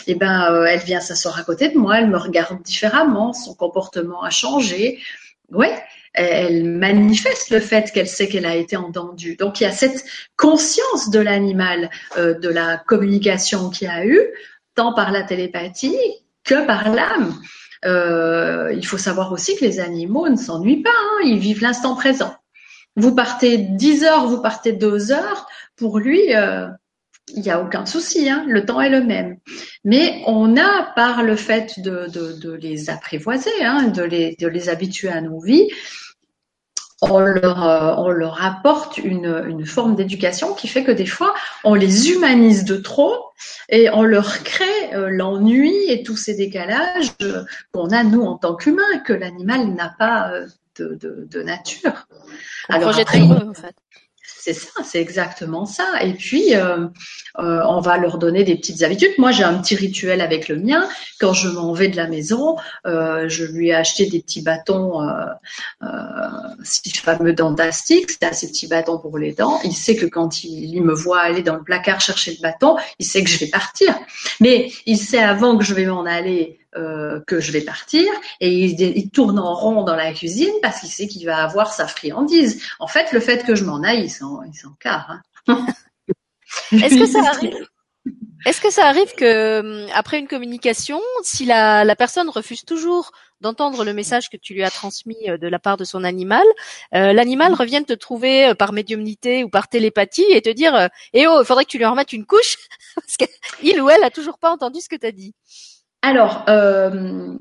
eh 0.08 0.16
ben 0.16 0.66
elle 0.66 0.82
vient 0.82 1.00
s'asseoir 1.00 1.40
à 1.40 1.44
côté 1.44 1.70
de 1.70 1.78
moi, 1.78 2.00
elle 2.00 2.10
me 2.10 2.18
regarde 2.18 2.62
différemment, 2.62 3.32
son 3.34 3.56
comportement 3.56 4.22
a 4.22 4.30
changé. 4.30 5.00
ouais, 5.52 5.82
elle 6.16 6.64
manifeste 6.64 7.50
le 7.50 7.60
fait 7.60 7.92
qu'elle 7.92 8.08
sait 8.08 8.28
qu'elle 8.28 8.46
a 8.46 8.56
été 8.56 8.78
entendue. 8.78 9.36
Donc 9.36 9.60
il 9.60 9.64
y 9.64 9.68
a 9.68 9.72
cette 9.72 10.06
conscience 10.38 11.10
de 11.10 11.20
l'animal, 11.20 11.90
euh, 12.18 12.34
de 12.34 12.50
la 12.50 12.78
communication 12.78 13.70
qu'il 13.70 13.90
a 13.90 14.06
eu, 14.06 14.20
tant 14.76 14.94
par 14.94 15.12
la 15.12 15.24
télépathie 15.24 15.98
que 16.44 16.66
par 16.66 16.94
l'âme. 16.94 17.36
Euh, 17.86 18.74
il 18.76 18.86
faut 18.86 18.98
savoir 18.98 19.32
aussi 19.32 19.56
que 19.58 19.66
les 19.66 19.80
animaux 19.80 20.30
ne 20.30 20.38
s'ennuient 20.38 20.82
pas, 20.82 20.90
hein, 20.90 21.22
ils 21.26 21.38
vivent 21.40 21.62
l'instant 21.62 21.96
présent. 21.96 22.36
Vous 22.96 23.14
partez 23.14 23.58
10 23.58 24.06
heures, 24.06 24.28
vous 24.28 24.42
partez 24.42 24.72
2 24.72 25.12
heures, 25.12 25.48
pour 25.76 26.00
lui, 26.00 26.34
euh, 26.34 26.68
il 27.36 27.42
n'y 27.42 27.50
a 27.50 27.62
aucun 27.62 27.86
souci, 27.86 28.30
hein, 28.30 28.46
le 28.48 28.66
temps 28.66 28.80
est 28.82 28.90
le 28.90 29.04
même. 29.04 29.38
Mais 29.84 30.24
on 30.26 30.56
a, 30.58 30.94
par 30.96 31.24
le 31.24 31.36
fait 31.36 31.80
de, 31.82 32.56
les 32.56 32.90
apprivoiser, 32.90 33.52
hein, 33.62 33.88
de 33.88 34.04
les 34.48 34.70
habituer 34.70 35.10
à 35.10 35.22
nos 35.22 35.40
vies, 35.40 35.70
on 37.12 37.20
leur, 37.20 37.68
euh, 37.68 37.96
on 37.98 38.10
leur 38.10 38.44
apporte 38.44 38.98
une, 38.98 39.44
une 39.48 39.66
forme 39.66 39.96
d'éducation 39.96 40.54
qui 40.54 40.68
fait 40.68 40.84
que 40.84 40.92
des 40.92 41.06
fois, 41.06 41.34
on 41.64 41.74
les 41.74 42.12
humanise 42.12 42.66
de 42.66 42.78
trop 42.78 43.32
et 43.70 43.90
on 43.90 44.04
leur 44.04 44.44
crée 44.44 44.94
euh, 44.94 45.10
l'ennui 45.10 45.74
et 45.90 46.04
tous 46.04 46.18
ces 46.18 46.36
décalages 46.36 47.12
qu'on 47.74 47.90
a, 47.90 48.04
nous, 48.04 48.22
en 48.22 48.38
tant 48.38 48.56
qu'humains, 48.56 49.00
que 49.06 49.14
l'animal 49.14 49.68
n'a 49.74 49.94
pas 49.98 50.32
de, 50.78 50.96
de, 50.96 51.28
de 51.30 51.42
nature. 51.44 52.08
Alors, 52.70 52.98
après, 52.98 53.22
en 53.22 53.54
fait. 53.54 53.76
C'est 54.46 54.54
ça, 54.54 54.84
c'est 54.84 55.02
exactement 55.02 55.66
ça. 55.66 56.04
Et 56.04 56.14
puis, 56.14 56.54
euh, 56.54 56.86
euh, 57.40 57.62
on 57.68 57.80
va 57.80 57.98
leur 57.98 58.20
donner 58.20 58.44
des 58.44 58.56
petites 58.56 58.84
habitudes. 58.84 59.14
Moi, 59.18 59.32
j'ai 59.32 59.44
un 59.44 59.60
petit 59.60 59.74
rituel 59.74 60.22
avec 60.22 60.50
le 60.50 60.58
mien. 60.58 60.88
Quand 61.20 61.34
je 61.34 61.50
m'en 61.50 61.74
vais 61.74 61.88
de 61.88 61.96
la 61.96 62.06
maison, 62.08 62.56
euh, 62.86 63.28
je 63.28 63.44
lui 63.44 63.70
ai 63.70 63.74
acheté 63.74 64.06
des 64.06 64.22
petits 64.22 64.44
bâtons, 64.44 65.02
ces 66.62 66.92
fameux 66.92 67.34
dentastiques, 67.34 68.12
c'est 68.12 68.36
ces 68.36 68.50
petits 68.50 68.68
bâtons 68.68 69.00
pour 69.00 69.18
les 69.18 69.34
dents. 69.34 69.60
Il 69.64 69.74
sait 69.74 69.96
que 69.96 70.06
quand 70.06 70.44
il, 70.44 70.80
me 70.84 70.94
voit 70.94 71.22
aller 71.22 71.42
dans 71.42 71.56
le 71.56 71.64
placard 71.64 72.00
chercher 72.00 72.36
le 72.36 72.42
bâton, 72.44 72.76
il 73.00 73.06
sait 73.08 73.24
que 73.24 73.30
je 73.32 73.40
vais 73.40 73.48
partir. 73.50 73.98
Mais 74.42 74.72
il 74.86 75.00
sait 75.00 75.24
avant 75.24 75.58
que 75.58 75.64
je 75.64 75.74
vais 75.74 75.86
m'en 75.86 76.06
aller 76.06 76.60
euh, 76.78 77.22
que 77.26 77.40
je 77.40 77.54
vais 77.54 77.62
partir 77.62 78.04
et 78.42 78.52
il, 78.52 79.10
tourne 79.10 79.40
en 79.40 79.54
rond 79.54 79.84
dans 79.84 79.96
la 79.96 80.12
cuisine 80.12 80.52
parce 80.62 80.82
qu'il 80.82 80.90
sait 80.90 81.08
qu'il 81.08 81.26
va 81.26 81.38
avoir 81.38 81.72
sa 81.74 81.88
friandise. 81.88 82.62
En 82.80 82.88
fait, 82.88 83.14
le 83.14 83.22
fait 83.22 83.46
que 83.46 83.56
je 83.56 83.64
m'en 83.64 83.82
aille, 83.82 84.04
il 84.04 84.10
s'en, 84.10 84.42
il 84.44 84.52
Hein. 84.86 85.22
Est-ce 86.74 87.00
que 87.00 87.06
ça 87.06 87.20
arrive 87.30 87.68
Est-ce 88.46 88.60
que 88.60 88.70
ça 88.70 88.88
arrive 88.88 89.14
que 89.16 89.60
hum, 89.62 89.90
après 89.94 90.20
une 90.20 90.28
communication, 90.28 91.00
si 91.24 91.46
la, 91.46 91.86
la 91.86 91.96
personne 91.96 92.30
refuse 92.30 92.66
toujours 92.66 93.14
d'entendre 93.40 93.86
le 93.86 93.94
message 93.94 94.30
que 94.30 94.36
tu 94.36 94.54
lui 94.54 94.64
as 94.64 94.72
transmis 94.72 95.30
euh, 95.30 95.38
de 95.38 95.48
la 95.48 95.60
part 95.60 95.78
de 95.78 95.86
son 95.86 96.04
animal, 96.04 96.46
euh, 96.94 97.14
l'animal 97.14 97.54
mm. 97.54 97.56
revienne 97.56 97.86
te 97.86 97.94
trouver 97.94 98.54
par 98.56 98.74
médiumnité 98.74 99.46
ou 99.46 99.50
par 99.50 99.70
télépathie 99.70 100.26
et 100.30 100.42
te 100.42 100.50
dire 100.50 100.90
"Eh 101.14 101.26
oh, 101.28 101.40
il 101.42 101.46
faudrait 101.46 101.64
que 101.64 101.70
tu 101.72 101.78
lui 101.78 101.86
remettes 101.86 102.12
une 102.12 102.26
couche 102.26 102.58
parce 102.96 103.16
qu'il 103.16 103.82
ou 103.82 103.90
elle 103.90 104.04
a 104.04 104.10
toujours 104.10 104.40
pas 104.40 104.52
entendu 104.52 104.82
ce 104.82 104.90
que 104.90 104.98
tu 104.98 105.06
as 105.06 105.14
dit." 105.14 105.34
Alors, 106.06 106.46
euh, 106.50 107.36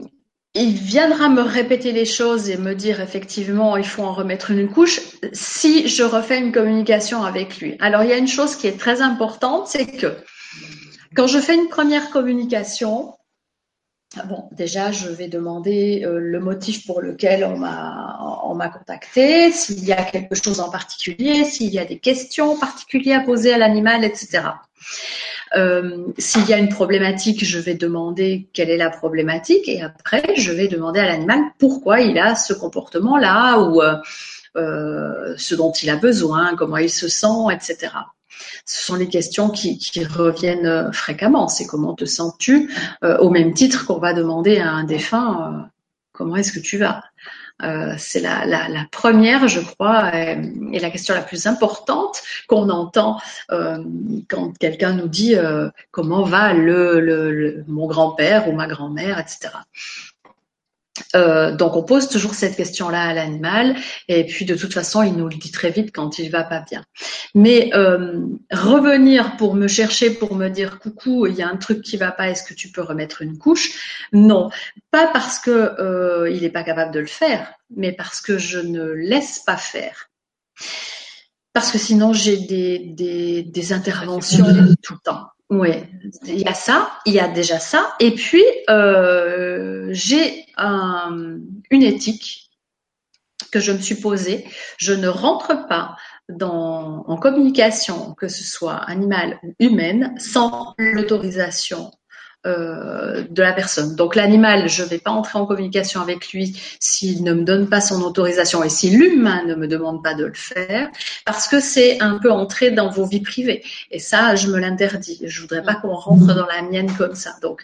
il 0.54 0.72
viendra 0.72 1.28
me 1.28 1.42
répéter 1.42 1.92
les 1.92 2.06
choses 2.06 2.48
et 2.48 2.56
me 2.56 2.74
dire 2.74 3.02
effectivement 3.02 3.76
il 3.76 3.84
faut 3.84 4.02
en 4.02 4.14
remettre 4.14 4.52
une 4.52 4.70
couche 4.70 5.02
si 5.34 5.86
je 5.86 6.02
refais 6.02 6.38
une 6.38 6.50
communication 6.50 7.24
avec 7.24 7.58
lui. 7.58 7.76
Alors 7.78 8.04
il 8.04 8.08
y 8.08 8.14
a 8.14 8.16
une 8.16 8.26
chose 8.26 8.56
qui 8.56 8.66
est 8.66 8.80
très 8.80 9.02
importante, 9.02 9.68
c'est 9.68 9.84
que 9.84 10.16
quand 11.14 11.26
je 11.26 11.40
fais 11.40 11.54
une 11.54 11.68
première 11.68 12.08
communication, 12.08 13.12
bon 14.30 14.48
déjà 14.52 14.92
je 14.92 15.10
vais 15.10 15.28
demander 15.28 16.02
euh, 16.06 16.18
le 16.18 16.40
motif 16.40 16.86
pour 16.86 17.02
lequel 17.02 17.44
on 17.44 17.58
m'a 17.58 18.40
on 18.46 18.54
m'a 18.54 18.70
contacté, 18.70 19.52
s'il 19.52 19.84
y 19.84 19.92
a 19.92 20.02
quelque 20.02 20.36
chose 20.36 20.60
en 20.60 20.70
particulier, 20.70 21.44
s'il 21.44 21.74
y 21.74 21.78
a 21.78 21.84
des 21.84 21.98
questions 21.98 22.56
particulières 22.58 23.20
à 23.20 23.24
poser 23.24 23.52
à 23.52 23.58
l'animal, 23.58 24.04
etc. 24.04 24.40
Euh, 25.56 26.06
s'il 26.18 26.46
y 26.48 26.52
a 26.52 26.58
une 26.58 26.68
problématique, 26.68 27.44
je 27.44 27.58
vais 27.58 27.74
demander 27.74 28.48
quelle 28.52 28.70
est 28.70 28.76
la 28.76 28.90
problématique 28.90 29.68
et 29.68 29.82
après, 29.82 30.34
je 30.36 30.52
vais 30.52 30.68
demander 30.68 31.00
à 31.00 31.06
l'animal 31.06 31.40
pourquoi 31.58 32.00
il 32.00 32.18
a 32.18 32.34
ce 32.34 32.52
comportement-là 32.52 33.60
ou 33.60 33.82
euh, 33.82 33.96
euh, 34.56 35.34
ce 35.36 35.54
dont 35.54 35.72
il 35.72 35.90
a 35.90 35.96
besoin, 35.96 36.56
comment 36.56 36.78
il 36.78 36.90
se 36.90 37.08
sent, 37.08 37.52
etc. 37.52 37.92
Ce 38.66 38.84
sont 38.84 38.96
les 38.96 39.08
questions 39.08 39.48
qui, 39.50 39.78
qui 39.78 40.04
reviennent 40.04 40.92
fréquemment. 40.92 41.48
C'est 41.48 41.66
comment 41.66 41.94
te 41.94 42.04
sens-tu 42.04 42.72
au 43.02 43.30
même 43.30 43.54
titre 43.54 43.86
qu'on 43.86 43.98
va 43.98 44.12
demander 44.12 44.58
à 44.58 44.70
un 44.70 44.84
défunt 44.84 45.68
comment 46.14 46.36
est-ce 46.36 46.52
que 46.52 46.60
tu 46.60 46.78
vas? 46.78 47.02
Euh, 47.62 47.94
c'est 47.98 48.20
la, 48.20 48.44
la, 48.46 48.86
première, 48.90 49.46
je 49.46 49.60
crois, 49.60 50.14
et, 50.14 50.80
la 50.80 50.90
question 50.90 51.14
la 51.14 51.22
plus 51.22 51.46
importante 51.46 52.20
qu'on 52.48 52.68
entend 52.68 53.20
euh, 53.52 53.82
quand 54.28 54.58
quelqu'un 54.58 54.92
nous 54.94 55.08
dit 55.08 55.36
euh, 55.36 55.70
comment 55.92 56.24
va 56.24 56.52
le 56.52 57.64
mon 57.68 57.86
grand-père 57.86 58.48
ou 58.48 58.52
ma 58.52 58.66
grand-mère, 58.66 59.20
etc. 59.20 59.50
Euh, 61.16 61.54
donc 61.54 61.74
on 61.76 61.82
pose 61.82 62.08
toujours 62.08 62.34
cette 62.34 62.56
question-là 62.56 63.02
à 63.02 63.14
l'animal 63.14 63.76
et 64.06 64.24
puis 64.26 64.44
de 64.44 64.54
toute 64.54 64.72
façon 64.72 65.02
il 65.02 65.14
nous 65.14 65.28
le 65.28 65.34
dit 65.36 65.50
très 65.50 65.70
vite 65.70 65.90
quand 65.92 66.18
il 66.18 66.30
va 66.30 66.44
pas 66.44 66.60
bien. 66.60 66.84
Mais 67.34 67.70
euh, 67.74 68.20
revenir 68.52 69.36
pour 69.36 69.54
me 69.54 69.66
chercher 69.66 70.10
pour 70.10 70.36
me 70.36 70.48
dire 70.48 70.78
coucou 70.78 71.26
il 71.26 71.34
y 71.34 71.42
a 71.42 71.48
un 71.48 71.56
truc 71.56 71.82
qui 71.82 71.96
va 71.96 72.12
pas 72.12 72.28
est-ce 72.30 72.44
que 72.44 72.54
tu 72.54 72.70
peux 72.70 72.82
remettre 72.82 73.22
une 73.22 73.38
couche? 73.38 74.06
Non, 74.12 74.50
pas 74.92 75.08
parce 75.08 75.40
que 75.40 75.50
euh, 75.50 76.30
il 76.30 76.42
n'est 76.42 76.50
pas 76.50 76.62
capable 76.62 76.92
de 76.92 77.00
le 77.00 77.06
faire, 77.06 77.52
mais 77.74 77.92
parce 77.92 78.20
que 78.20 78.38
je 78.38 78.60
ne 78.60 78.84
laisse 78.84 79.40
pas 79.40 79.56
faire. 79.56 80.10
Parce 81.52 81.72
que 81.72 81.78
sinon 81.78 82.12
j'ai 82.12 82.36
des, 82.36 82.78
des, 82.78 83.42
des 83.42 83.72
interventions 83.72 84.46
tout 84.82 84.94
le 84.94 85.00
temps. 85.02 85.26
Oui, 85.50 85.70
il 86.26 86.40
y 86.40 86.46
a 86.46 86.54
ça, 86.54 86.98
il 87.06 87.12
y 87.12 87.20
a 87.20 87.28
déjà 87.28 87.58
ça. 87.58 87.94
Et 88.00 88.12
puis, 88.12 88.44
euh, 88.70 89.88
j'ai 89.90 90.46
une 90.58 91.82
éthique 91.82 92.50
que 93.52 93.60
je 93.60 93.72
me 93.72 93.78
suis 93.78 93.96
posée. 93.96 94.44
Je 94.78 94.94
ne 94.94 95.08
rentre 95.08 95.66
pas 95.68 95.96
dans, 96.28 97.04
en 97.06 97.16
communication, 97.16 98.14
que 98.14 98.28
ce 98.28 98.42
soit 98.42 98.76
animale 98.76 99.38
ou 99.42 99.54
humaine, 99.58 100.14
sans 100.18 100.74
l'autorisation 100.78 101.92
euh, 102.46 103.24
de 103.30 103.42
la 103.42 103.52
personne. 103.52 103.96
Donc 103.96 104.14
l'animal, 104.14 104.68
je 104.68 104.82
ne 104.82 104.88
vais 104.88 104.98
pas 104.98 105.10
entrer 105.10 105.38
en 105.38 105.46
communication 105.46 106.00
avec 106.00 106.32
lui 106.32 106.60
s'il 106.78 107.24
ne 107.24 107.32
me 107.32 107.42
donne 107.42 107.68
pas 107.68 107.80
son 107.80 108.02
autorisation 108.02 108.62
et 108.62 108.68
si 108.68 108.90
l'humain 108.90 109.44
ne 109.46 109.54
me 109.54 109.66
demande 109.66 110.02
pas 110.02 110.14
de 110.14 110.26
le 110.26 110.34
faire, 110.34 110.90
parce 111.24 111.48
que 111.48 111.60
c'est 111.60 112.00
un 112.02 112.18
peu 112.18 112.30
entrer 112.30 112.70
dans 112.70 112.90
vos 112.90 113.06
vies 113.06 113.22
privées. 113.22 113.62
Et 113.90 113.98
ça, 113.98 114.34
je 114.36 114.48
me 114.48 114.58
l'interdis. 114.58 115.22
Je 115.24 115.40
voudrais 115.40 115.62
pas 115.62 115.74
qu'on 115.74 115.94
rentre 115.94 116.34
dans 116.34 116.46
la 116.46 116.62
mienne 116.62 116.92
comme 116.96 117.14
ça. 117.14 117.34
Donc 117.40 117.62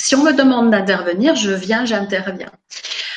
si 0.00 0.14
on 0.14 0.22
me 0.22 0.32
demande 0.32 0.70
d'intervenir, 0.70 1.34
je 1.34 1.50
viens, 1.50 1.84
j'interviens. 1.84 2.50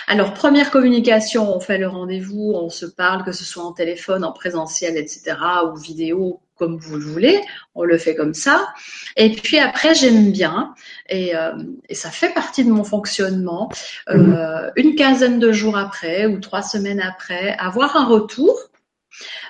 Alors, 0.07 0.33
première 0.33 0.69
communication, 0.69 1.55
on 1.55 1.61
fait 1.61 1.77
le 1.77 1.87
rendez-vous, 1.87 2.51
on 2.55 2.69
se 2.69 2.85
parle, 2.85 3.23
que 3.23 3.31
ce 3.31 3.45
soit 3.45 3.63
en 3.63 3.71
téléphone, 3.71 4.25
en 4.25 4.33
présentiel, 4.33 4.97
etc., 4.97 5.37
ou 5.71 5.77
vidéo, 5.77 6.41
comme 6.57 6.77
vous 6.77 6.97
le 6.97 7.05
voulez. 7.05 7.41
On 7.75 7.83
le 7.83 7.97
fait 7.97 8.15
comme 8.15 8.33
ça. 8.33 8.73
Et 9.15 9.31
puis 9.31 9.59
après, 9.59 9.95
j'aime 9.95 10.31
bien, 10.31 10.73
et, 11.09 11.35
euh, 11.35 11.51
ça 11.91 12.11
fait 12.11 12.33
partie 12.33 12.63
de 12.63 12.71
mon 12.71 12.83
fonctionnement, 12.83 13.71
euh, 14.09 14.17
mhm. 14.17 14.71
une 14.75 14.95
quinzaine 14.95 15.39
de 15.39 15.51
jours 15.51 15.77
après 15.77 16.25
ou 16.25 16.39
trois 16.39 16.61
semaines 16.61 17.01
après, 17.01 17.55
avoir 17.57 17.95
un 17.95 18.05
retour 18.05 18.57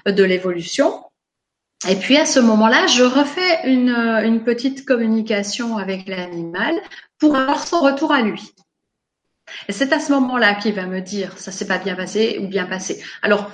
de 0.06 0.24
l'évolution. 0.24 1.04
Et 1.89 1.95
puis 1.95 2.18
à 2.18 2.26
ce 2.26 2.39
moment-là, 2.39 2.88
je 2.88 3.04
refais 3.04 3.68
une, 3.70 3.89
une 3.89 4.43
petite 4.43 4.86
communication 4.86 5.78
avec 5.78 6.08
l'animal 6.08 6.76
pour 7.20 7.36
avoir 7.36 7.68
son 7.68 7.82
retour 7.82 8.14
à 8.14 8.22
lui. 8.22 8.54
Et 9.68 9.74
c'est 9.74 9.91
à 9.93 9.99
ce 9.99 10.12
moment-là 10.14 10.56
qu'il 10.56 10.74
va 10.74 10.86
me 10.86 11.01
dire 11.01 11.38
ça 11.38 11.51
s'est 11.51 11.68
pas 11.68 11.78
bien 11.78 11.95
passé 11.95 12.39
ou 12.41 12.47
bien 12.47 12.66
passé. 12.66 13.04
Alors 13.22 13.51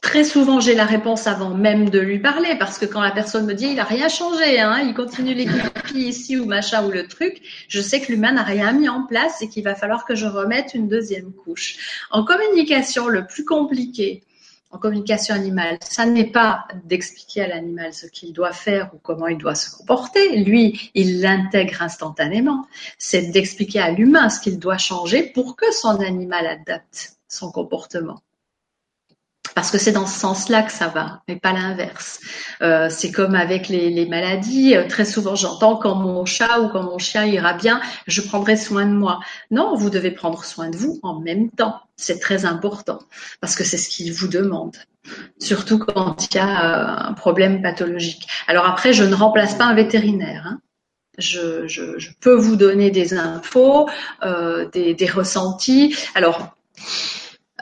très 0.00 0.24
souvent 0.24 0.60
j'ai 0.60 0.74
la 0.74 0.84
réponse 0.84 1.26
avant 1.26 1.54
même 1.54 1.90
de 1.90 1.98
lui 1.98 2.18
parler 2.18 2.56
parce 2.58 2.78
que 2.78 2.86
quand 2.86 3.00
la 3.00 3.10
personne 3.10 3.46
me 3.46 3.54
dit 3.54 3.68
il 3.68 3.80
a 3.80 3.84
rien 3.84 4.08
changé, 4.08 4.60
hein, 4.60 4.78
il 4.80 4.94
continue 4.94 5.34
les 5.34 5.46
ici 5.94 6.36
ou 6.36 6.46
machin 6.46 6.86
ou 6.86 6.90
le 6.90 7.06
truc, 7.06 7.40
je 7.68 7.80
sais 7.80 8.00
que 8.00 8.12
l'humain 8.12 8.32
n'a 8.32 8.42
rien 8.42 8.72
mis 8.72 8.88
en 8.88 9.04
place 9.04 9.42
et 9.42 9.48
qu'il 9.48 9.64
va 9.64 9.74
falloir 9.74 10.04
que 10.04 10.14
je 10.14 10.26
remette 10.26 10.74
une 10.74 10.88
deuxième 10.88 11.32
couche. 11.32 12.06
En 12.10 12.24
communication, 12.24 13.08
le 13.08 13.26
plus 13.26 13.44
compliqué, 13.44 14.22
en 14.70 14.78
communication 14.78 15.34
animale, 15.34 15.78
ça 15.80 16.04
n'est 16.04 16.30
pas 16.30 16.66
d'expliquer 16.84 17.42
à 17.42 17.48
l'animal 17.48 17.94
ce 17.94 18.06
qu'il 18.06 18.32
doit 18.32 18.52
faire 18.52 18.90
ou 18.94 18.98
comment 18.98 19.26
il 19.26 19.38
doit 19.38 19.54
se 19.54 19.74
comporter. 19.74 20.44
Lui, 20.44 20.90
il 20.94 21.22
l'intègre 21.22 21.80
instantanément. 21.80 22.66
C'est 22.98 23.30
d'expliquer 23.30 23.80
à 23.80 23.90
l'humain 23.90 24.28
ce 24.28 24.40
qu'il 24.40 24.58
doit 24.58 24.76
changer 24.76 25.22
pour 25.22 25.56
que 25.56 25.72
son 25.72 26.00
animal 26.00 26.46
adapte 26.46 27.14
son 27.28 27.50
comportement. 27.50 28.20
Parce 29.54 29.70
que 29.70 29.78
c'est 29.78 29.92
dans 29.92 30.06
ce 30.06 30.18
sens-là 30.18 30.62
que 30.62 30.72
ça 30.72 30.88
va, 30.88 31.22
mais 31.28 31.36
pas 31.36 31.52
l'inverse. 31.52 32.20
Euh, 32.62 32.88
c'est 32.90 33.10
comme 33.10 33.34
avec 33.34 33.68
les, 33.68 33.90
les 33.90 34.06
maladies. 34.06 34.76
Euh, 34.76 34.86
très 34.88 35.04
souvent, 35.04 35.34
j'entends 35.34 35.76
quand 35.76 35.94
mon 35.94 36.24
chat 36.24 36.60
ou 36.60 36.68
quand 36.68 36.82
mon 36.82 36.98
chien 36.98 37.24
ira 37.24 37.52
bien, 37.54 37.80
je 38.06 38.20
prendrai 38.20 38.56
soin 38.56 38.86
de 38.86 38.92
moi. 38.92 39.20
Non, 39.50 39.74
vous 39.76 39.90
devez 39.90 40.10
prendre 40.10 40.44
soin 40.44 40.70
de 40.70 40.76
vous 40.76 40.98
en 41.02 41.20
même 41.20 41.50
temps. 41.50 41.80
C'est 41.96 42.20
très 42.20 42.44
important 42.44 43.00
parce 43.40 43.56
que 43.56 43.64
c'est 43.64 43.78
ce 43.78 43.88
qu'il 43.88 44.12
vous 44.12 44.28
demande. 44.28 44.76
Surtout 45.38 45.78
quand 45.78 46.26
il 46.26 46.36
y 46.36 46.38
a 46.38 46.48
euh, 46.48 47.08
un 47.08 47.12
problème 47.12 47.62
pathologique. 47.62 48.28
Alors 48.46 48.66
après, 48.66 48.92
je 48.92 49.04
ne 49.04 49.14
remplace 49.14 49.54
pas 49.54 49.64
un 49.64 49.74
vétérinaire. 49.74 50.44
Hein. 50.46 50.60
Je, 51.18 51.66
je, 51.66 51.98
je, 51.98 52.10
peux 52.20 52.34
vous 52.34 52.54
donner 52.54 52.90
des 52.92 53.14
infos, 53.14 53.88
euh, 54.22 54.68
des, 54.70 54.94
des 54.94 55.06
ressentis. 55.06 55.96
Alors, 56.14 56.56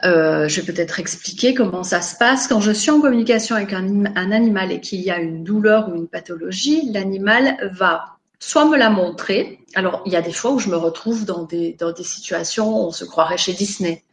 euh, 0.05 0.47
je 0.47 0.61
vais 0.61 0.73
peut-être 0.73 0.99
expliquer 0.99 1.53
comment 1.53 1.83
ça 1.83 2.01
se 2.01 2.15
passe. 2.15 2.47
Quand 2.47 2.61
je 2.61 2.71
suis 2.71 2.91
en 2.91 3.01
communication 3.01 3.55
avec 3.55 3.73
un, 3.73 4.05
animal 4.15 4.71
et 4.71 4.79
qu'il 4.79 5.01
y 5.01 5.09
a 5.09 5.19
une 5.19 5.43
douleur 5.43 5.89
ou 5.89 5.95
une 5.95 6.07
pathologie, 6.07 6.91
l'animal 6.91 7.57
va 7.73 8.17
soit 8.39 8.65
me 8.65 8.77
la 8.77 8.91
montrer. 8.91 9.59
Alors, 9.73 10.03
il 10.05 10.13
y 10.13 10.15
a 10.15 10.21
des 10.21 10.31
fois 10.31 10.51
où 10.51 10.59
je 10.59 10.69
me 10.69 10.75
retrouve 10.75 11.25
dans 11.25 11.43
des, 11.43 11.73
dans 11.73 11.91
des 11.91 12.03
situations 12.03 12.69
où 12.69 12.87
on 12.87 12.91
se 12.91 13.05
croirait 13.05 13.37
chez 13.37 13.53
Disney. 13.53 14.03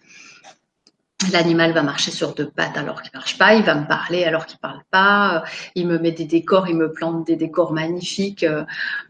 L'animal 1.33 1.72
va 1.72 1.83
marcher 1.83 2.11
sur 2.11 2.35
deux 2.35 2.49
pattes 2.49 2.77
alors 2.77 3.03
qu'il 3.03 3.11
marche 3.14 3.39
pas, 3.39 3.55
il 3.55 3.62
va 3.62 3.75
me 3.75 3.87
parler 3.87 4.25
alors 4.25 4.47
qu'il 4.47 4.59
parle 4.59 4.81
pas, 4.91 5.45
il 5.75 5.87
me 5.87 5.99
met 5.99 6.12
des 6.12 6.25
décors, 6.25 6.68
il 6.68 6.77
me 6.77 6.93
plante 6.93 7.27
des 7.27 7.37
décors 7.37 7.72
magnifiques 7.72 8.45
euh, 8.45 8.64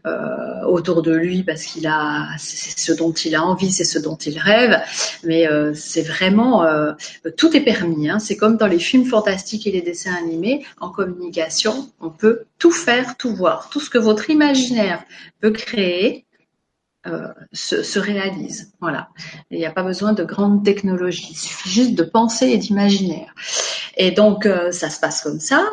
euh 0.05 0.63
autour 0.65 1.01
de 1.01 1.13
lui 1.13 1.43
parce 1.43 1.63
qu'il 1.63 1.87
a, 1.87 2.27
c'est 2.37 2.79
ce 2.79 2.91
dont 2.91 3.11
il 3.11 3.35
a 3.35 3.43
envie, 3.43 3.71
c'est 3.71 3.83
ce 3.83 3.99
dont 3.99 4.15
il 4.15 4.39
rêve. 4.39 4.81
Mais 5.23 5.47
euh, 5.47 5.73
c'est 5.73 6.01
vraiment, 6.01 6.63
euh, 6.63 6.93
tout 7.37 7.55
est 7.55 7.61
permis. 7.61 8.09
Hein. 8.09 8.19
C'est 8.19 8.37
comme 8.37 8.57
dans 8.57 8.67
les 8.67 8.79
films 8.79 9.05
fantastiques 9.05 9.67
et 9.67 9.71
les 9.71 9.81
dessins 9.81 10.15
animés. 10.15 10.65
En 10.79 10.89
communication, 10.89 11.89
on 11.99 12.09
peut 12.09 12.43
tout 12.59 12.71
faire, 12.71 13.17
tout 13.17 13.35
voir, 13.35 13.69
tout 13.69 13.79
ce 13.79 13.89
que 13.89 13.97
votre 13.97 14.29
imaginaire 14.29 15.03
peut 15.39 15.51
créer 15.51 16.25
euh, 17.07 17.27
se, 17.53 17.99
réalise. 17.99 18.73
Voilà. 18.81 19.09
Il 19.51 19.59
n'y 19.59 19.65
a 19.65 19.71
pas 19.71 19.83
besoin 19.83 20.13
de 20.13 20.23
grandes 20.23 20.65
technologies. 20.65 21.27
Il 21.31 21.37
suffit 21.37 21.69
juste 21.69 21.95
de 21.95 22.03
penser 22.03 22.47
et 22.47 22.57
d'imaginer. 22.57 23.27
Et 23.95 24.11
donc, 24.11 24.45
euh, 24.45 24.71
ça 24.71 24.89
se 24.89 24.99
passe 24.99 25.21
comme 25.21 25.39
ça. 25.39 25.63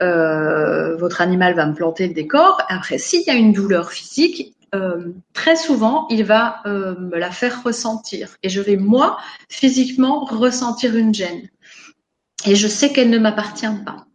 Euh, 0.00 0.96
votre 0.96 1.20
animal 1.20 1.54
va 1.54 1.66
me 1.66 1.74
planter 1.74 2.08
le 2.08 2.14
décor. 2.14 2.62
Après, 2.68 2.98
s'il 2.98 3.22
y 3.22 3.30
a 3.30 3.34
une 3.34 3.52
douleur 3.52 3.92
physique, 3.92 4.54
très 5.32 5.56
souvent, 5.56 6.06
il 6.10 6.24
va 6.24 6.60
me 6.66 7.16
la 7.16 7.30
faire 7.30 7.62
ressentir. 7.62 8.36
Et 8.42 8.50
je 8.50 8.60
vais, 8.60 8.76
moi, 8.76 9.16
physiquement, 9.48 10.26
ressentir 10.26 10.94
une 10.94 11.14
gêne. 11.14 11.48
Et 12.44 12.54
je 12.54 12.68
sais 12.68 12.92
qu'elle 12.92 13.08
ne 13.08 13.18
m'appartient 13.18 13.66
pas. 13.86 14.07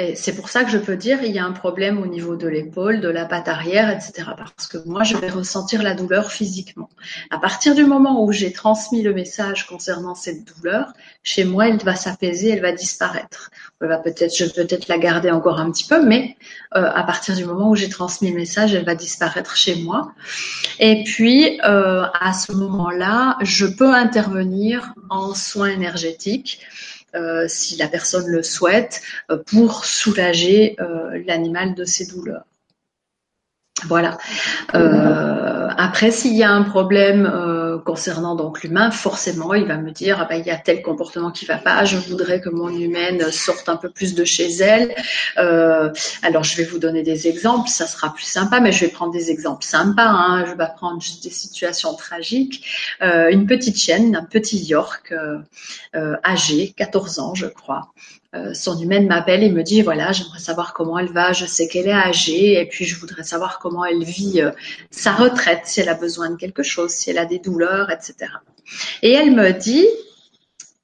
Et 0.00 0.16
c'est 0.16 0.34
pour 0.34 0.48
ça 0.48 0.64
que 0.64 0.70
je 0.70 0.78
peux 0.78 0.96
dire 0.96 1.22
il 1.22 1.30
y 1.30 1.38
a 1.38 1.44
un 1.44 1.52
problème 1.52 1.98
au 2.00 2.06
niveau 2.06 2.34
de 2.34 2.48
l'épaule, 2.48 3.02
de 3.02 3.08
la 3.08 3.26
patte 3.26 3.48
arrière, 3.48 3.90
etc. 3.90 4.30
Parce 4.34 4.66
que 4.66 4.78
moi, 4.86 5.02
je 5.02 5.14
vais 5.14 5.28
ressentir 5.28 5.82
la 5.82 5.92
douleur 5.92 6.32
physiquement. 6.32 6.88
À 7.28 7.38
partir 7.38 7.74
du 7.74 7.84
moment 7.84 8.24
où 8.24 8.32
j'ai 8.32 8.50
transmis 8.50 9.02
le 9.02 9.12
message 9.12 9.66
concernant 9.66 10.14
cette 10.14 10.46
douleur, 10.56 10.94
chez 11.22 11.44
moi, 11.44 11.68
elle 11.68 11.76
va 11.76 11.96
s'apaiser, 11.96 12.48
elle 12.48 12.62
va 12.62 12.72
disparaître. 12.72 13.50
va 13.82 13.98
peut-être, 13.98 14.34
je 14.34 14.44
vais 14.44 14.64
peut-être 14.64 14.88
la 14.88 14.96
garder 14.96 15.30
encore 15.30 15.60
un 15.60 15.70
petit 15.70 15.86
peu, 15.86 16.02
mais 16.02 16.34
euh, 16.74 16.90
à 16.94 17.02
partir 17.02 17.36
du 17.36 17.44
moment 17.44 17.68
où 17.68 17.76
j'ai 17.76 17.90
transmis 17.90 18.30
le 18.30 18.36
message, 18.36 18.72
elle 18.72 18.86
va 18.86 18.94
disparaître 18.94 19.54
chez 19.54 19.82
moi. 19.82 20.12
Et 20.78 21.04
puis, 21.04 21.60
euh, 21.66 22.04
à 22.18 22.32
ce 22.32 22.52
moment-là, 22.52 23.36
je 23.42 23.66
peux 23.66 23.92
intervenir 23.92 24.94
en 25.10 25.34
soins 25.34 25.68
énergétiques 25.68 26.62
si 27.48 27.76
la 27.76 27.88
personne 27.88 28.26
le 28.26 28.42
souhaite, 28.42 29.02
euh, 29.30 29.36
pour 29.36 29.84
soulager 29.84 30.76
euh, 30.80 31.22
l'animal 31.26 31.74
de 31.74 31.84
ses 31.84 32.06
douleurs. 32.06 32.44
Voilà. 33.86 34.18
Euh, 34.74 35.68
après, 35.76 36.10
s'il 36.10 36.36
y 36.36 36.42
a 36.42 36.50
un 36.50 36.62
problème 36.62 37.26
euh, 37.26 37.59
concernant 37.84 38.34
donc 38.34 38.62
l'humain, 38.62 38.90
forcément, 38.90 39.54
il 39.54 39.64
va 39.66 39.76
me 39.76 39.90
dire 39.90 40.18
ah 40.20 40.24
ben, 40.24 40.36
il 40.36 40.46
y 40.46 40.50
a 40.50 40.56
tel 40.56 40.82
comportement 40.82 41.30
qui 41.30 41.44
va 41.44 41.58
pas. 41.58 41.84
Je 41.84 41.96
voudrais 41.96 42.40
que 42.40 42.48
mon 42.48 42.68
humaine 42.68 43.30
sorte 43.30 43.68
un 43.68 43.76
peu 43.76 43.90
plus 43.90 44.14
de 44.14 44.24
chez 44.24 44.48
elle. 44.48 44.94
Euh, 45.38 45.90
alors, 46.22 46.44
je 46.44 46.56
vais 46.56 46.64
vous 46.64 46.78
donner 46.78 47.02
des 47.02 47.28
exemples. 47.28 47.68
Ça 47.68 47.86
sera 47.86 48.12
plus 48.12 48.24
sympa, 48.24 48.60
mais 48.60 48.72
je 48.72 48.84
vais 48.84 48.90
prendre 48.90 49.12
des 49.12 49.30
exemples 49.30 49.64
sympas. 49.64 50.08
Hein. 50.08 50.44
Je 50.46 50.52
vais 50.52 50.68
prendre 50.76 51.00
juste 51.00 51.22
des 51.22 51.30
situations 51.30 51.94
tragiques. 51.94 52.64
Euh, 53.02 53.30
une 53.30 53.46
petite 53.46 53.78
chienne, 53.78 54.16
un 54.16 54.24
petit 54.24 54.58
York 54.58 55.12
euh, 55.12 56.16
âgé, 56.24 56.74
14 56.76 57.18
ans, 57.18 57.34
je 57.34 57.46
crois, 57.46 57.92
euh, 58.36 58.54
son 58.54 58.78
humaine 58.78 59.08
m'appelle 59.08 59.42
et 59.42 59.50
me 59.50 59.62
dit 59.62 59.82
voilà, 59.82 60.12
j'aimerais 60.12 60.38
savoir 60.38 60.72
comment 60.72 60.98
elle 60.98 61.12
va, 61.12 61.32
je 61.32 61.46
sais 61.46 61.66
qu'elle 61.66 61.88
est 61.88 61.92
âgée 61.92 62.60
et 62.60 62.66
puis 62.66 62.84
je 62.84 62.98
voudrais 62.98 63.24
savoir 63.24 63.58
comment 63.58 63.84
elle 63.84 64.04
vit 64.04 64.40
euh, 64.40 64.52
sa 64.90 65.12
retraite, 65.12 65.62
si 65.64 65.80
elle 65.80 65.88
a 65.88 65.94
besoin 65.94 66.30
de 66.30 66.36
quelque 66.36 66.62
chose, 66.62 66.90
si 66.90 67.10
elle 67.10 67.18
a 67.18 67.24
des 67.24 67.40
douleurs, 67.40 67.90
etc. 67.90 68.30
Et 69.02 69.12
elle 69.12 69.32
me 69.32 69.50
dit, 69.50 69.86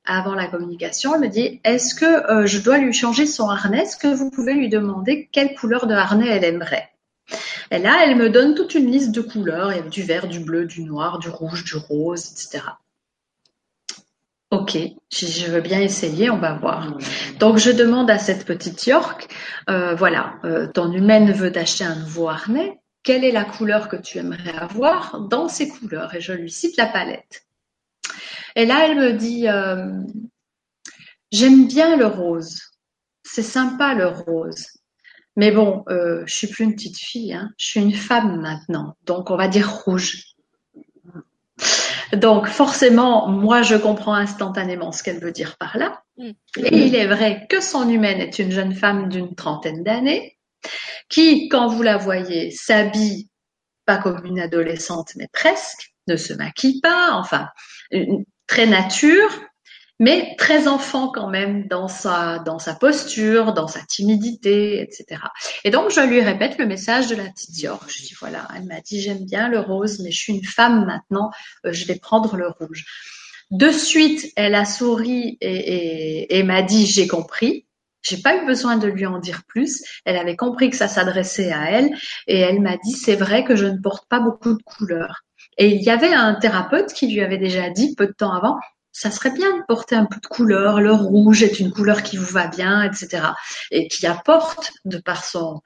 avant 0.05 0.35
la 0.35 0.49
communication, 0.49 1.15
elle 1.15 1.21
me 1.21 1.29
dit 1.29 1.61
est-ce 1.63 1.95
que 1.95 2.33
euh, 2.33 2.47
je 2.47 2.59
dois 2.59 2.79
lui 2.79 2.93
changer 2.93 3.27
son 3.27 3.49
harnais? 3.49 3.83
Est-ce 3.83 3.97
que 3.97 4.13
vous 4.13 4.31
pouvez 4.31 4.55
lui 4.55 4.69
demander 4.69 5.29
quelle 5.31 5.55
couleur 5.55 5.87
de 5.87 5.95
harnais 5.95 6.29
elle 6.29 6.45
aimerait? 6.45 6.91
Et 7.71 7.79
là, 7.79 8.01
elle 8.05 8.17
me 8.17 8.29
donne 8.29 8.55
toute 8.55 8.75
une 8.75 8.91
liste 8.91 9.13
de 9.13 9.21
couleurs, 9.21 9.73
il 9.73 9.87
y 9.87 9.91
du 9.91 10.03
vert, 10.03 10.27
du 10.27 10.41
bleu, 10.41 10.65
du 10.65 10.83
noir, 10.83 11.21
du 11.21 11.29
rouge, 11.29 11.65
du 11.65 11.77
rose, 11.77 12.33
etc. 12.33 12.65
Ok, 14.57 14.79
je 15.13 15.51
veux 15.51 15.61
bien 15.61 15.83
essayer, 15.83 16.31
on 16.31 16.39
va 16.39 16.55
voir. 16.55 16.97
Donc 17.39 17.59
je 17.59 17.71
demande 17.71 18.11
à 18.11 18.17
cette 18.17 18.47
petite 18.47 18.87
York, 18.87 19.29
euh, 19.69 19.95
voilà, 19.95 20.37
euh, 20.45 20.67
ton 20.67 20.91
humaine 20.93 21.31
veut 21.31 21.55
acheter 21.59 21.85
un 21.85 21.97
nouveau 21.97 22.31
harnais, 22.31 22.81
quelle 23.03 23.23
est 23.23 23.33
la 23.33 23.45
couleur 23.45 23.91
que 23.91 23.97
tu 23.97 24.17
aimerais 24.17 24.57
avoir 24.57 25.21
dans 25.29 25.49
ces 25.49 25.69
couleurs? 25.69 26.15
Et 26.15 26.23
je 26.23 26.33
lui 26.33 26.51
cite 26.51 26.79
la 26.79 26.87
palette. 26.87 27.45
Et 28.55 28.65
là, 28.65 28.87
elle 28.87 28.97
me 28.97 29.13
dit, 29.13 29.47
euh, 29.47 29.93
j'aime 31.31 31.69
bien 31.69 31.95
le 31.95 32.07
rose, 32.07 32.59
c'est 33.25 33.43
sympa 33.43 33.93
le 33.93 34.07
rose. 34.07 34.69
Mais 35.37 35.51
bon, 35.51 35.85
je 35.91 36.35
suis 36.35 36.47
plus 36.47 36.65
une 36.65 36.75
petite 36.75 36.97
fille, 36.97 37.35
hein. 37.35 37.51
je 37.59 37.67
suis 37.67 37.81
une 37.81 37.93
femme 37.93 38.41
maintenant, 38.41 38.97
donc 39.05 39.31
on 39.31 39.37
va 39.37 39.49
dire 39.49 39.71
rouge. 39.71 40.36
Donc 42.13 42.47
forcément, 42.47 43.29
moi, 43.29 43.63
je 43.63 43.75
comprends 43.75 44.15
instantanément 44.15 44.93
ce 44.93 45.03
qu'elle 45.03 45.21
veut 45.21 45.33
dire 45.33 45.57
par 45.59 45.77
là. 45.77 46.03
Mm. 46.19 46.31
Et 46.65 46.87
il 46.87 46.95
est 46.95 47.07
vrai 47.07 47.47
que 47.49 47.61
son 47.61 47.89
humaine 47.89 48.21
est 48.21 48.39
une 48.39 48.53
jeune 48.53 48.75
femme 48.75 49.09
d'une 49.09 49.35
trentaine 49.35 49.83
d'années, 49.83 50.39
qui, 51.09 51.49
quand 51.49 51.69
vous 51.69 51.83
la 51.83 51.97
voyez, 51.97 52.51
s'habille 52.51 53.29
pas 53.85 53.99
comme 53.99 54.25
une 54.25 54.41
adolescente, 54.41 55.13
mais 55.17 55.29
presque, 55.33 55.95
ne 56.09 56.17
se 56.17 56.33
maquille 56.33 56.81
pas, 56.81 57.13
enfin, 57.13 57.49
très 58.47 58.67
nature, 58.67 59.31
mais 59.99 60.35
très 60.37 60.69
enfant 60.69 61.09
quand 61.09 61.29
même 61.29 61.67
dans 61.69 61.89
sa, 61.89 62.39
dans 62.41 62.59
sa 62.59 62.75
posture, 62.75 63.55
dans 63.55 63.69
sa 63.69 63.81
timidité, 63.81 64.81
etc. 64.81 65.23
Et 65.65 65.71
donc, 65.71 65.91
je 65.91 66.01
lui 66.01 66.21
répète 66.21 66.59
le 66.59 66.67
message 66.67 67.09
de 67.09 67.17
la 67.17 67.25
petite 67.25 67.53
Dior. 67.53 67.85
Je 67.89 68.03
dis, 68.03 68.15
voilà, 68.19 68.47
elle 68.55 68.65
m'a 68.65 68.81
dit, 68.81 69.01
j'aime 69.01 69.25
bien 69.25 69.49
le 69.49 69.61
rose, 69.61 70.01
mais 70.01 70.11
je 70.11 70.19
suis 70.19 70.35
une 70.35 70.45
femme 70.45 70.85
maintenant, 70.85 71.31
euh, 71.65 71.73
je 71.73 71.87
vais 71.87 71.97
prendre 71.97 72.37
le 72.37 72.49
rouge. 72.49 72.85
De 73.51 73.71
suite, 73.71 74.33
elle 74.37 74.55
a 74.55 74.65
souri 74.65 75.39
et, 75.41 75.57
et, 75.57 76.39
et 76.39 76.43
m'a 76.43 76.63
dit, 76.63 76.87
j'ai 76.87 77.07
compris. 77.07 77.67
J'ai 78.03 78.19
pas 78.19 78.37
eu 78.37 78.47
besoin 78.47 78.77
de 78.77 78.87
lui 78.87 79.07
en 79.07 79.19
dire 79.19 79.43
plus. 79.49 79.83
Elle 80.05 80.17
avait 80.17 80.37
compris 80.37 80.71
que 80.71 80.77
ça 80.77 80.89
s'adressait 80.89 81.53
à 81.53 81.71
elle 81.71 81.91
et 82.27 82.39
elle 82.39 82.61
m'a 82.61 82.77
dit, 82.77 82.93
c'est 82.93 83.17
vrai 83.17 83.45
que 83.45 83.57
je 83.57 83.67
ne 83.67 83.79
porte 83.79 84.09
pas 84.09 84.21
beaucoup 84.21 84.55
de 84.55 84.63
couleurs. 84.63 85.23
Et 85.59 85.69
il 85.69 85.83
y 85.83 85.91
avait 85.91 86.13
un 86.13 86.35
thérapeute 86.35 86.93
qui 86.93 87.09
lui 87.09 87.21
avait 87.21 87.39
déjà 87.39 87.71
dit 87.71 87.95
peu 87.97 88.07
de 88.07 88.13
temps 88.13 88.33
avant, 88.33 88.59
ça 88.97 89.11
serait 89.11 89.31
bien 89.31 89.59
de 89.59 89.63
porter 89.69 89.95
un 89.95 90.07
peu 90.07 90.19
de 90.19 90.27
couleur. 90.27 90.81
Le 90.81 90.93
rouge 90.93 91.43
est 91.43 91.61
une 91.61 91.71
couleur 91.71 92.03
qui 92.03 92.17
vous 92.17 92.33
va 92.33 92.47
bien, 92.47 92.83
etc. 92.83 93.25
Et 93.71 93.89
qui 93.89 94.07
apporte, 94.07 94.73
de 94.87 94.97
par 94.97 95.23
son, 95.23 95.61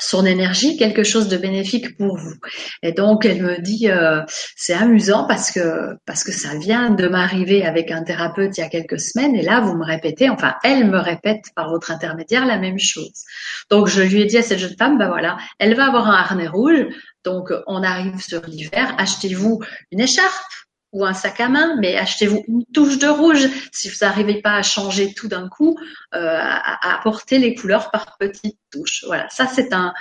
son 0.00 0.24
énergie, 0.24 0.78
quelque 0.78 1.02
chose 1.02 1.28
de 1.28 1.36
bénéfique 1.36 1.98
pour 1.98 2.16
vous. 2.16 2.34
Et 2.82 2.92
donc, 2.92 3.26
elle 3.26 3.42
me 3.42 3.60
dit, 3.60 3.90
euh, 3.90 4.22
c'est 4.56 4.72
amusant 4.72 5.26
parce 5.26 5.50
que 5.50 5.98
parce 6.06 6.24
que 6.24 6.32
ça 6.32 6.56
vient 6.56 6.88
de 6.88 7.08
m'arriver 7.08 7.66
avec 7.66 7.90
un 7.90 8.04
thérapeute 8.04 8.56
il 8.56 8.62
y 8.62 8.64
a 8.64 8.70
quelques 8.70 9.00
semaines, 9.00 9.34
et 9.36 9.42
là, 9.42 9.60
vous 9.60 9.76
me 9.76 9.84
répétez, 9.84 10.30
enfin, 10.30 10.54
elle 10.64 10.86
me 10.86 10.98
répète 10.98 11.44
par 11.54 11.68
votre 11.68 11.90
intermédiaire 11.90 12.46
la 12.46 12.56
même 12.56 12.78
chose. 12.78 13.24
Donc, 13.70 13.86
je 13.88 14.00
lui 14.00 14.22
ai 14.22 14.24
dit 14.24 14.38
à 14.38 14.42
cette 14.42 14.60
jeune 14.60 14.76
femme, 14.78 14.96
ben 14.96 15.08
voilà, 15.08 15.36
elle 15.58 15.74
va 15.74 15.88
avoir 15.88 16.08
un 16.08 16.14
harnais 16.14 16.48
rouge, 16.48 16.86
donc 17.22 17.52
on 17.66 17.82
arrive 17.82 18.18
sur 18.18 18.40
l'hiver, 18.46 18.94
achetez-vous 18.96 19.60
une 19.90 20.00
écharpe 20.00 20.69
ou 20.92 21.04
un 21.04 21.14
sac 21.14 21.40
à 21.40 21.48
main, 21.48 21.76
mais 21.78 21.96
achetez-vous 21.96 22.44
une 22.48 22.64
touche 22.66 22.98
de 22.98 23.08
rouge 23.08 23.48
si 23.72 23.88
vous 23.88 23.96
n'arrivez 24.02 24.40
pas 24.40 24.54
à 24.54 24.62
changer 24.62 25.14
tout 25.14 25.28
d'un 25.28 25.48
coup, 25.48 25.78
euh, 26.14 26.38
à, 26.40 26.94
apporter 26.94 27.38
les 27.38 27.54
couleurs 27.54 27.90
par 27.90 28.16
petites 28.18 28.58
touches. 28.72 29.04
Voilà, 29.06 29.28
ça 29.30 29.46
c'est 29.46 29.72
un, 29.72 29.94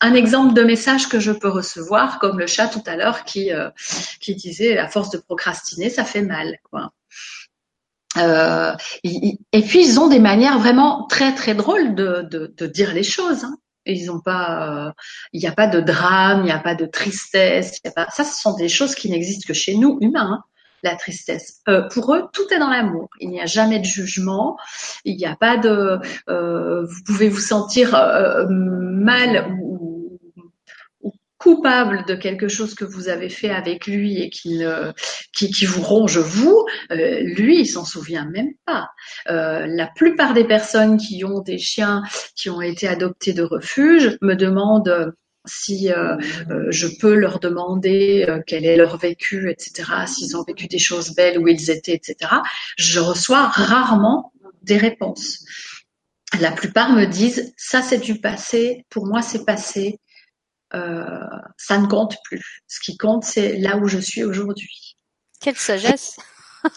un 0.00 0.14
exemple 0.14 0.54
de 0.54 0.62
message 0.62 1.08
que 1.08 1.20
je 1.20 1.32
peux 1.32 1.48
recevoir, 1.48 2.18
comme 2.18 2.38
le 2.38 2.46
chat 2.46 2.68
tout 2.68 2.82
à 2.86 2.96
l'heure 2.96 3.24
qui, 3.24 3.52
euh, 3.52 3.70
qui 4.20 4.34
disait 4.34 4.76
à 4.78 4.88
force 4.88 5.10
de 5.10 5.18
procrastiner, 5.18 5.88
ça 5.88 6.04
fait 6.04 6.22
mal. 6.22 6.58
Quoi. 6.70 6.92
Euh, 8.18 8.74
et 9.04 9.62
puis 9.62 9.86
ils 9.86 10.00
ont 10.00 10.08
des 10.08 10.18
manières 10.18 10.58
vraiment 10.58 11.06
très 11.06 11.34
très 11.34 11.54
drôles 11.54 11.94
de, 11.94 12.22
de, 12.22 12.66
dire 12.66 12.92
les 12.94 13.02
choses. 13.02 13.44
Hein. 13.44 13.56
Ils 13.86 14.10
ont 14.10 14.20
pas, 14.20 14.92
il 15.32 15.40
n'y 15.40 15.46
a 15.46 15.52
pas 15.52 15.66
de 15.66 15.80
drame, 15.80 16.40
il 16.40 16.44
n'y 16.46 16.50
a 16.50 16.58
pas 16.58 16.74
de 16.74 16.86
tristesse. 16.86 17.78
Y 17.84 17.88
a 17.88 17.92
pas, 17.92 18.08
ça, 18.10 18.24
ce 18.24 18.40
sont 18.40 18.56
des 18.56 18.68
choses 18.68 18.94
qui 18.94 19.10
n'existent 19.10 19.46
que 19.46 19.54
chez 19.54 19.76
nous 19.76 19.98
humains. 20.00 20.30
Hein, 20.32 20.44
la 20.82 20.96
tristesse. 20.96 21.60
Euh, 21.68 21.82
pour 21.88 22.14
eux, 22.14 22.24
tout 22.32 22.46
est 22.52 22.58
dans 22.58 22.70
l'amour. 22.70 23.08
Il 23.20 23.30
n'y 23.30 23.40
a 23.40 23.46
jamais 23.46 23.78
de 23.78 23.84
jugement. 23.84 24.56
Il 25.04 25.16
n'y 25.16 25.26
a 25.26 25.36
pas 25.36 25.56
de. 25.56 25.98
Euh, 26.28 26.84
vous 26.84 27.02
pouvez 27.04 27.28
vous 27.28 27.40
sentir 27.40 27.94
euh, 27.94 28.46
mal 28.48 29.56
coupable 31.38 32.04
de 32.06 32.14
quelque 32.14 32.48
chose 32.48 32.74
que 32.74 32.84
vous 32.84 33.08
avez 33.08 33.28
fait 33.28 33.50
avec 33.50 33.86
lui 33.86 34.20
et 34.22 34.30
qui, 34.30 34.62
qui, 35.32 35.50
qui 35.50 35.66
vous 35.66 35.82
ronge 35.82 36.18
vous, 36.18 36.66
euh, 36.90 37.20
lui, 37.20 37.60
il 37.60 37.66
s'en 37.66 37.84
souvient 37.84 38.24
même 38.24 38.52
pas. 38.64 38.88
Euh, 39.28 39.66
la 39.66 39.86
plupart 39.86 40.34
des 40.34 40.44
personnes 40.44 40.96
qui 40.96 41.24
ont 41.24 41.40
des 41.40 41.58
chiens 41.58 42.02
qui 42.34 42.50
ont 42.50 42.60
été 42.60 42.88
adoptés 42.88 43.32
de 43.32 43.42
refuge 43.42 44.16
me 44.22 44.34
demandent 44.34 45.14
si 45.48 45.92
euh, 45.92 46.16
je 46.70 46.88
peux 47.00 47.14
leur 47.14 47.38
demander 47.38 48.26
quel 48.46 48.64
est 48.64 48.76
leur 48.76 48.96
vécu, 48.96 49.48
etc., 49.48 49.90
s'ils 50.06 50.36
ont 50.36 50.42
vécu 50.42 50.66
des 50.66 50.80
choses 50.80 51.14
belles, 51.14 51.38
où 51.38 51.46
ils 51.46 51.70
étaient, 51.70 51.94
etc., 51.94 52.16
je 52.76 52.98
reçois 52.98 53.46
rarement 53.46 54.32
des 54.62 54.76
réponses. 54.76 55.44
La 56.40 56.50
plupart 56.50 56.92
me 56.92 57.04
disent 57.04 57.54
ça 57.56 57.80
c'est 57.80 58.00
du 58.00 58.20
passé, 58.20 58.84
pour 58.90 59.06
moi 59.06 59.22
c'est 59.22 59.44
passé, 59.44 60.00
ça 60.72 61.78
ne 61.78 61.86
compte 61.86 62.16
plus. 62.24 62.62
Ce 62.66 62.80
qui 62.80 62.96
compte, 62.96 63.24
c'est 63.24 63.56
là 63.56 63.76
où 63.76 63.86
je 63.88 63.98
suis 63.98 64.24
aujourd'hui. 64.24 64.96
Quelle 65.40 65.56
sagesse 65.56 66.16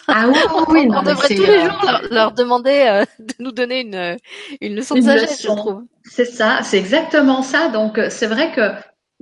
ah 0.08 0.28
oui, 0.28 0.38
oui 0.68 0.88
on 0.94 1.02
devrait 1.02 1.28
tous 1.28 1.42
les 1.42 1.48
euh, 1.48 1.70
jours 1.70 2.00
leur, 2.10 2.32
demander 2.32 2.86
euh, 2.86 3.04
de 3.18 3.34
nous 3.40 3.52
donner 3.52 3.80
une, 3.80 4.16
une 4.60 4.76
leçon 4.76 4.94
de 4.94 5.00
sagesse, 5.00 5.42
je 5.42 5.48
trouve. 5.48 5.82
C'est 6.04 6.24
ça, 6.24 6.60
c'est 6.62 6.78
exactement 6.78 7.42
ça. 7.42 7.68
Donc 7.68 7.98
c'est 8.08 8.26
vrai 8.26 8.52
que 8.52 8.72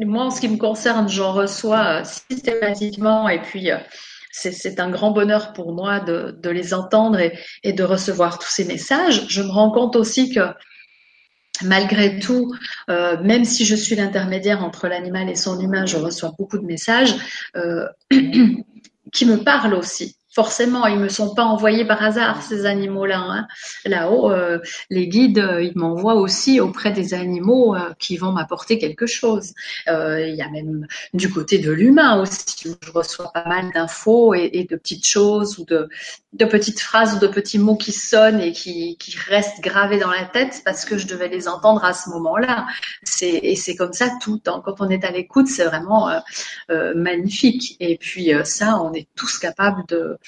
moi, 0.05 0.25
en 0.25 0.31
ce 0.31 0.41
qui 0.41 0.49
me 0.49 0.59
concerne, 0.59 1.09
j'en 1.09 1.33
reçois 1.33 2.05
systématiquement 2.05 3.29
et 3.29 3.41
puis 3.41 3.71
c'est 4.31 4.79
un 4.79 4.91
grand 4.91 5.11
bonheur 5.11 5.53
pour 5.53 5.73
moi 5.73 6.01
de, 6.01 6.37
de 6.41 6.51
les 6.51 6.75
entendre 6.75 7.19
et, 7.19 7.37
et, 7.65 7.73
de 7.73 7.83
recevoir 7.83 8.39
tous 8.39 8.51
ces 8.51 8.65
messages. 8.65 9.27
Je 9.29 9.43
me 9.43 9.51
rends 9.51 9.73
compte 9.73 9.97
aussi 9.97 10.33
que 10.33 10.41
malgré 11.65 12.19
tout, 12.19 12.55
euh, 12.91 13.23
même 13.23 13.45
si 13.45 13.65
je 13.65 13.75
suis 13.75 13.97
l'intermédiaire 13.97 14.63
entre 14.63 14.89
l'animal 14.89 15.29
et 15.29 15.37
son 15.37 15.61
humain, 15.61 15.87
je 15.87 15.97
reçois 15.97 16.33
beaucoup 16.39 16.59
de 16.59 16.67
messages 16.67 17.15
euh, 17.57 17.87
qui 19.13 19.27
me 19.27 19.37
parlent 19.37 19.75
aussi 19.75 20.18
forcément, 20.39 20.87
ils 20.87 21.01
me 21.01 21.09
sont 21.09 21.35
pas 21.35 21.43
envoyés 21.43 21.85
par 21.85 22.01
hasard 22.01 22.45
ces 22.45 22.65
animaux-là. 22.65 23.19
Hein. 23.19 23.49
Là-haut, 23.85 24.31
euh, 24.31 24.61
les 24.89 25.09
guides, 25.09 25.41
euh, 25.41 25.61
ils 25.61 25.77
m'envoient 25.77 26.15
aussi 26.15 26.61
auprès 26.61 26.93
des 26.93 27.13
animaux 27.13 27.75
euh, 27.75 27.93
qui 27.99 28.17
vont 28.17 28.31
m'apporter 28.31 28.79
quelque 28.79 29.07
chose. 29.07 29.53
Il 29.89 30.35
y 30.37 30.43
a 30.43 30.49
même 30.49 30.87
du 31.13 31.29
côté 31.29 31.59
de 31.59 31.73
l'humain 31.73 32.23
aussi, 32.23 32.69
où 32.69 32.77
je 32.81 32.93
reçois 32.93 33.33
pas 33.33 33.47
mal 33.49 33.73
d'infos 33.75 34.33
et, 34.33 34.65
de 34.71 34.77
petites 34.77 35.09
choses 35.09 35.59
ou 35.59 35.65
de, 35.65 35.89
petites 36.45 36.81
phrases 36.81 37.17
ou 37.17 37.19
de 37.19 37.27
petits 37.27 37.59
mots 37.59 37.77
qui 37.77 37.91
sonnent 37.91 38.41
et 38.41 38.53
qui, 38.53 38.97
restent 39.29 39.61
gravés 39.61 39.99
dans 39.99 40.11
la 40.11 40.25
tête 40.25 40.63
parce 40.65 40.85
que 40.85 40.99
je 40.99 41.09
devais 41.09 41.29
les 41.29 41.49
entendre 41.49 41.85
à 41.85 41.95
ce 41.95 42.11
moment-là. 42.11 42.67
et 43.23 43.57
c'est 43.57 43.75
comme 43.75 43.93
ça 43.93 44.09
tout 44.23 44.35
le 44.35 44.39
temps. 44.39 44.61
Quand 44.61 44.81
on 44.81 44.89
est 44.89 45.05
à 45.05 45.11
l'écoute, 45.11 45.49
c'est 45.49 45.65
vraiment 45.65 46.09
magnifique. 46.95 47.77
Et 47.81 47.99
puis 47.99 48.31
ça, 48.45 48.81
on 48.81 48.93
est 48.93 49.09
tous 49.17 49.39
capables 49.39 49.85
de 49.89 50.19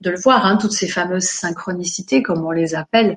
de 0.00 0.10
le 0.10 0.18
voir, 0.18 0.46
hein, 0.46 0.56
toutes 0.56 0.72
ces 0.72 0.88
fameuses 0.88 1.24
synchronicités, 1.24 2.22
comme 2.22 2.44
on 2.44 2.50
les 2.50 2.74
appelle. 2.74 3.16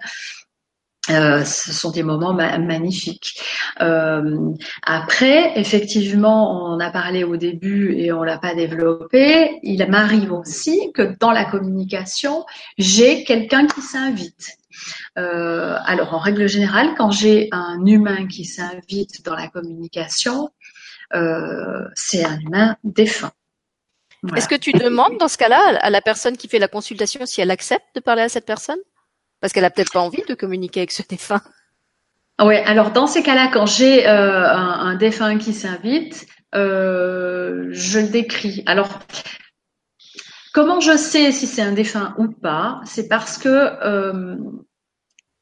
Euh, 1.10 1.44
ce 1.44 1.74
sont 1.74 1.92
des 1.92 2.04
moments 2.04 2.34
magnifiques. 2.34 3.42
Euh, 3.82 4.54
après, 4.84 5.60
effectivement, 5.60 6.74
on 6.74 6.80
a 6.80 6.92
parlé 6.92 7.26
au 7.26 7.36
début 7.36 7.94
et 7.98 8.14
on 8.14 8.24
l'a 8.24 8.38
pas 8.38 8.56
développé. 8.56 9.60
Il 9.64 9.86
m'arrive 9.90 10.32
aussi 10.32 10.94
que 10.94 11.18
dans 11.20 11.32
la 11.32 11.44
communication, 11.44 12.46
j'ai 12.78 13.26
quelqu'un 13.26 13.68
qui 13.68 13.82
s'invite. 13.82 14.58
Euh, 15.18 15.76
alors, 15.86 16.14
en 16.14 16.20
règle 16.20 16.48
générale, 16.48 16.94
quand 16.98 17.12
j'ai 17.12 17.50
un 17.52 17.86
humain 17.86 18.26
qui 18.28 18.46
s'invite 18.46 19.26
dans 19.26 19.36
la 19.36 19.50
communication, 19.50 20.52
c'est 21.96 22.24
un 22.24 22.40
humain 22.40 22.78
défunt. 22.84 23.34
Est-ce 24.36 24.48
que 24.48 24.56
tu 24.56 24.72
demandes 24.72 25.18
dans 25.18 25.28
ce 25.28 25.38
cas-là 25.38 25.80
à 25.82 25.90
la 25.90 26.02
personne 26.02 26.38
qui 26.38 26.48
fait 26.48 26.60
la 26.60 26.68
consultation 26.68 27.26
si 27.26 27.42
elle 27.42 27.52
accepte 27.52 27.86
de 27.96 28.00
parler 28.00 28.22
à 28.22 28.30
cette 28.30 28.46
personne? 28.46 28.80
Parce 29.42 29.52
qu'elle 29.52 29.66
a 29.66 29.70
peut-être 29.70 29.92
pas 29.92 30.00
envie 30.00 30.24
de 30.28 30.34
communiquer 30.34 30.82
avec 30.82 30.92
ce 30.92 31.04
défunt. 31.08 31.42
Oui, 32.42 32.56
alors 32.56 32.92
dans 32.92 33.08
ces 33.08 33.22
cas-là, 33.22 33.50
quand 33.52 33.66
j'ai 33.66 34.08
euh, 34.08 34.48
un, 34.48 34.96
défunt 34.96 35.38
qui 35.38 35.54
s'invite, 35.54 36.26
euh, 36.56 37.68
je 37.72 38.00
le 38.00 38.08
décris. 38.08 38.64
Alors, 38.66 39.00
comment 40.54 40.80
je 40.80 40.98
sais 40.98 41.32
si 41.32 41.46
c'est 41.46 41.62
un 41.62 41.74
défunt 41.74 42.16
ou 42.18 42.30
pas? 42.30 42.82
C'est 42.86 43.08
parce 43.08 43.38
que 43.38 43.50
euh, 43.50 44.36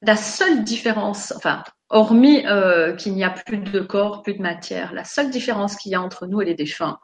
la 0.01 0.15
seule 0.17 0.63
différence, 0.63 1.34
enfin, 1.38 1.63
hormis 1.92 2.46
euh, 2.46 2.94
qu'il 2.94 3.14
n'y 3.14 3.24
a 3.24 3.30
plus 3.30 3.58
de 3.58 3.80
corps, 3.80 4.24
plus 4.24 4.34
de 4.34 4.42
matière, 4.42 4.94
la 4.94 5.04
seule 5.04 5.30
différence 5.30 5.76
qu'il 5.76 5.92
y 5.92 5.96
a 5.96 6.02
entre 6.02 6.26
nous 6.26 6.42
et 6.42 6.46
les 6.46 6.56
défunts, 6.56 7.00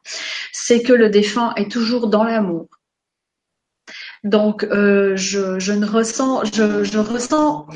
c'est 0.52 0.82
que 0.82 0.94
le 0.94 1.10
défunt 1.10 1.54
est 1.56 1.72
toujours 1.72 2.08
dans 2.08 2.24
l'amour. 2.24 2.68
Donc, 4.24 4.64
euh, 4.64 5.16
je, 5.16 5.72
ne 5.72 5.86
ressens, 5.86 6.44
je, 6.46 6.98
ressens, 6.98 7.68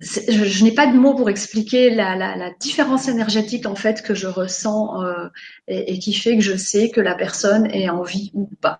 je, 0.00 0.64
n'ai 0.64 0.72
pas 0.72 0.86
de 0.86 0.96
mots 0.96 1.14
pour 1.14 1.28
expliquer 1.28 1.90
la, 1.90 2.50
différence 2.60 3.08
énergétique 3.08 3.66
en 3.66 3.74
fait 3.74 4.02
que 4.02 4.14
je 4.14 4.28
ressens 4.28 5.02
euh, 5.02 5.28
et, 5.66 5.98
qui 5.98 6.14
fait 6.14 6.36
que 6.36 6.42
je 6.42 6.56
sais 6.56 6.90
que 6.90 7.00
la 7.00 7.14
personne 7.14 7.66
est 7.72 7.90
en 7.90 8.02
vie 8.02 8.30
ou 8.34 8.48
pas. 8.60 8.78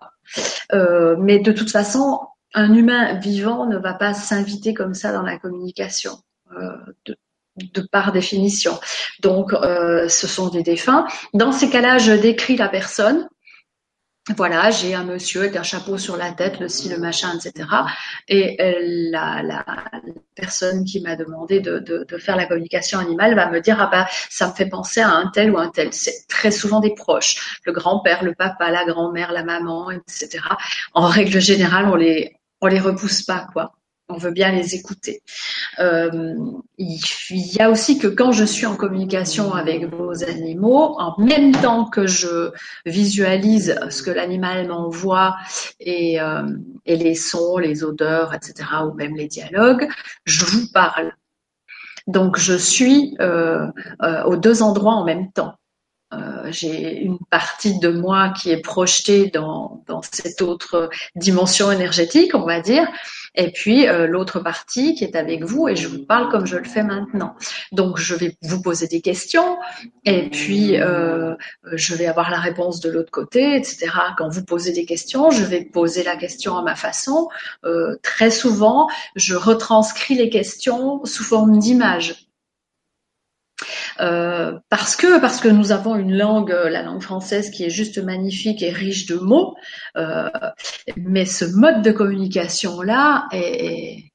mais 1.19 1.39
de 1.39 1.51
toute 1.51 1.69
façon, 1.69 2.19
un 2.53 2.73
humain 2.73 3.19
vivant 3.19 3.67
ne 3.67 3.77
va 3.77 3.93
pas 3.93 4.13
s'inviter 4.13 4.73
comme 4.73 4.93
ça 4.93 5.11
dans 5.11 5.23
la 5.23 5.37
communication. 5.37 6.13
De 7.73 7.81
par 7.91 8.11
définition. 8.11 8.79
Donc, 9.21 9.53
euh, 9.53 10.07
ce 10.07 10.27
sont 10.27 10.49
des 10.49 10.63
défunts. 10.63 11.05
Dans 11.33 11.51
ces 11.51 11.69
cas-là, 11.69 11.97
je 11.97 12.11
décris 12.11 12.57
la 12.57 12.69
personne. 12.69 13.27
Voilà, 14.37 14.69
j'ai 14.69 14.93
un 14.93 15.03
monsieur 15.03 15.41
avec 15.41 15.55
un 15.55 15.63
chapeau 15.63 15.97
sur 15.97 16.15
la 16.15 16.31
tête, 16.31 16.59
le 16.59 16.69
ci, 16.69 16.89
le 16.89 16.99
machin, 16.99 17.33
etc. 17.35 17.67
Et 18.27 18.55
euh, 18.61 18.75
la, 19.09 19.41
la, 19.41 19.65
personne 20.35 20.85
qui 20.85 21.01
m'a 21.01 21.15
demandé 21.15 21.59
de, 21.59 22.05
faire 22.19 22.35
la 22.35 22.45
communication 22.45 22.99
animale 22.99 23.35
va 23.35 23.49
me 23.49 23.59
dire 23.61 23.77
ah 23.79 23.89
bah 23.91 24.07
ça 24.29 24.47
me 24.47 24.53
fait 24.53 24.67
penser 24.67 25.01
à 25.01 25.09
un 25.09 25.27
tel 25.31 25.51
ou 25.51 25.57
un 25.57 25.69
tel. 25.69 25.91
C'est 25.91 26.27
très 26.29 26.51
souvent 26.51 26.79
des 26.79 26.93
proches, 26.93 27.59
le 27.65 27.71
grand-père, 27.71 28.23
le 28.23 28.35
papa, 28.35 28.69
la 28.69 28.85
grand-mère, 28.85 29.31
la 29.31 29.43
maman, 29.43 29.89
etc. 29.89 30.39
En 30.93 31.07
règle 31.07 31.41
générale, 31.41 31.87
on 31.87 31.95
les 31.95 32.35
on 32.61 32.67
les 32.67 32.79
repousse 32.79 33.23
pas 33.23 33.47
quoi 33.51 33.73
on 34.11 34.17
veut 34.17 34.31
bien 34.31 34.51
les 34.51 34.75
écouter. 34.75 35.21
Euh, 35.79 36.35
il 36.77 37.55
y 37.55 37.61
a 37.61 37.69
aussi 37.69 37.97
que 37.97 38.07
quand 38.07 38.31
je 38.31 38.43
suis 38.43 38.65
en 38.65 38.75
communication 38.75 39.53
avec 39.53 39.85
vos 39.85 40.23
animaux, 40.23 40.95
en 40.99 41.15
même 41.19 41.51
temps 41.53 41.85
que 41.85 42.07
je 42.07 42.51
visualise 42.85 43.79
ce 43.89 44.03
que 44.03 44.11
l'animal 44.11 44.67
m'envoie 44.67 45.35
et, 45.79 46.21
euh, 46.21 46.43
les 46.85 47.15
sons, 47.15 47.57
les 47.57 47.83
odeurs, 47.83 48.33
etc., 48.33 48.53
ou 48.85 48.93
même 48.93 49.15
les 49.15 49.27
dialogues, 49.27 49.87
je 50.25 50.45
vous 50.45 50.67
parle. 50.71 51.13
Donc 52.07 52.37
je 52.37 52.53
suis 52.53 53.15
euh, 53.19 53.67
aux 54.25 54.35
deux 54.35 54.63
endroits 54.63 54.95
en 54.95 55.05
même 55.05 55.31
temps. 55.31 55.55
J'ai 56.49 56.99
une 57.01 57.17
partie 57.29 57.79
de 57.79 57.89
moi 57.89 58.29
qui 58.29 58.51
est 58.51 58.61
projetée 58.61 59.27
dans, 59.27 59.83
dans 59.87 60.01
cette 60.01 60.41
autre 60.41 60.89
dimension 61.15 61.71
énergétique, 61.71 62.35
on 62.35 62.45
va 62.45 62.59
dire, 62.59 62.87
et 63.35 63.51
puis 63.51 63.87
euh, 63.87 64.07
l'autre 64.07 64.39
partie 64.39 64.93
qui 64.93 65.03
est 65.03 65.15
avec 65.15 65.43
vous 65.43 65.67
et 65.69 65.75
je 65.75 65.87
vous 65.87 66.05
parle 66.05 66.29
comme 66.29 66.45
je 66.45 66.57
le 66.57 66.65
fais 66.65 66.83
maintenant. 66.83 67.35
Donc 67.71 67.97
je 67.97 68.13
vais 68.15 68.35
vous 68.41 68.61
poser 68.61 68.87
des 68.87 69.01
questions 69.01 69.57
et 70.05 70.29
puis 70.29 70.79
euh, 70.79 71.35
je 71.71 71.95
vais 71.95 72.07
avoir 72.07 72.29
la 72.29 72.39
réponse 72.39 72.81
de 72.81 72.89
l'autre 72.89 73.11
côté, 73.11 73.55
etc. 73.55 73.89
Quand 74.17 74.29
vous 74.29 74.43
posez 74.43 74.73
des 74.73 74.85
questions, 74.85 75.31
je 75.31 75.43
vais 75.43 75.63
poser 75.63 76.03
la 76.03 76.17
question 76.17 76.57
à 76.57 76.61
ma 76.61 76.75
façon. 76.75 77.29
Euh, 77.63 77.95
très 78.03 78.31
souvent, 78.31 78.87
je 79.15 79.35
retranscris 79.35 80.15
les 80.15 80.29
questions 80.29 81.03
sous 81.05 81.23
forme 81.23 81.57
d'images. 81.57 82.30
Euh, 83.99 84.59
parce 84.69 84.95
que 84.95 85.19
parce 85.19 85.39
que 85.39 85.47
nous 85.47 85.71
avons 85.71 85.95
une 85.95 86.15
langue, 86.15 86.51
euh, 86.51 86.69
la 86.69 86.83
langue 86.83 87.01
française, 87.01 87.49
qui 87.49 87.63
est 87.63 87.69
juste 87.69 87.97
magnifique 87.97 88.61
et 88.63 88.71
riche 88.71 89.05
de 89.05 89.15
mots, 89.15 89.55
euh, 89.97 90.29
mais 90.97 91.25
ce 91.25 91.45
mode 91.45 91.81
de 91.81 91.91
communication 91.91 92.81
là 92.81 93.27
est, 93.31 94.11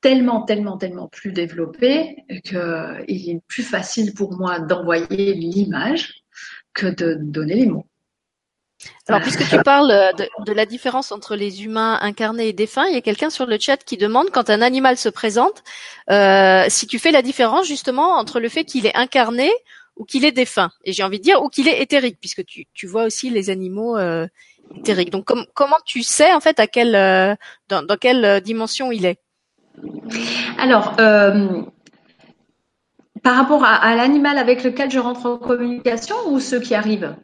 tellement 0.00 0.42
tellement 0.42 0.76
tellement 0.76 1.08
plus 1.08 1.32
développé 1.32 2.24
que 2.44 3.02
il 3.08 3.30
est 3.30 3.40
plus 3.48 3.62
facile 3.62 4.12
pour 4.12 4.36
moi 4.36 4.60
d'envoyer 4.60 5.32
l'image 5.32 6.24
que 6.74 6.86
de 6.86 7.14
donner 7.14 7.54
les 7.54 7.66
mots. 7.66 7.86
Alors, 9.08 9.20
puisque 9.20 9.48
tu 9.48 9.62
parles 9.62 9.90
euh, 9.90 10.12
de, 10.46 10.52
la 10.52 10.66
différence 10.66 11.12
entre 11.12 11.36
les 11.36 11.64
humains 11.64 11.98
incarnés 12.00 12.48
et 12.48 12.52
défunts, 12.52 12.86
il 12.86 12.94
y 12.94 12.96
a 12.96 13.02
quelqu'un 13.02 13.30
sur 13.30 13.46
le 13.46 13.58
chat 13.58 13.76
qui 13.76 13.96
demande 13.96 14.30
quand 14.30 14.50
un 14.50 14.62
animal 14.62 14.96
se 14.96 15.08
présente, 15.08 15.62
euh, 16.10 16.64
si 16.68 16.86
tu 16.86 16.98
fais 16.98 17.10
la 17.10 17.22
différence 17.22 17.66
justement 17.66 18.16
entre 18.16 18.40
le 18.40 18.48
fait 18.48 18.64
qu'il 18.64 18.86
est 18.86 18.96
incarné 18.96 19.50
ou 19.96 20.04
qu'il 20.04 20.24
est 20.24 20.32
défunt. 20.32 20.70
Et 20.84 20.92
j'ai 20.92 21.02
envie 21.02 21.18
de 21.18 21.22
dire 21.22 21.42
ou 21.42 21.48
qu'il 21.48 21.68
est 21.68 21.82
éthérique, 21.82 22.18
puisque 22.20 22.44
tu, 22.46 22.66
tu 22.72 22.86
vois 22.86 23.04
aussi 23.04 23.30
les 23.30 23.50
animaux 23.50 23.96
euh, 23.96 24.26
éthériques. 24.76 25.10
Donc, 25.10 25.30
comment 25.54 25.76
tu 25.84 26.02
sais 26.02 26.32
en 26.32 26.40
fait 26.40 26.58
à 26.58 26.66
quelle 26.66 26.96
euh, 26.96 27.34
dans, 27.68 27.86
quelle 28.00 28.40
dimension 28.40 28.90
il 28.90 29.04
est? 29.04 29.18
Alors. 30.58 30.96
par 33.22 33.36
rapport 33.36 33.64
à, 33.64 33.74
à 33.74 33.94
l'animal 33.96 34.38
avec 34.38 34.64
lequel 34.64 34.90
je 34.90 34.98
rentre 34.98 35.26
en 35.26 35.36
communication 35.38 36.16
ou 36.26 36.40
ceux 36.40 36.60
qui 36.60 36.74
arrivent? 36.74 37.14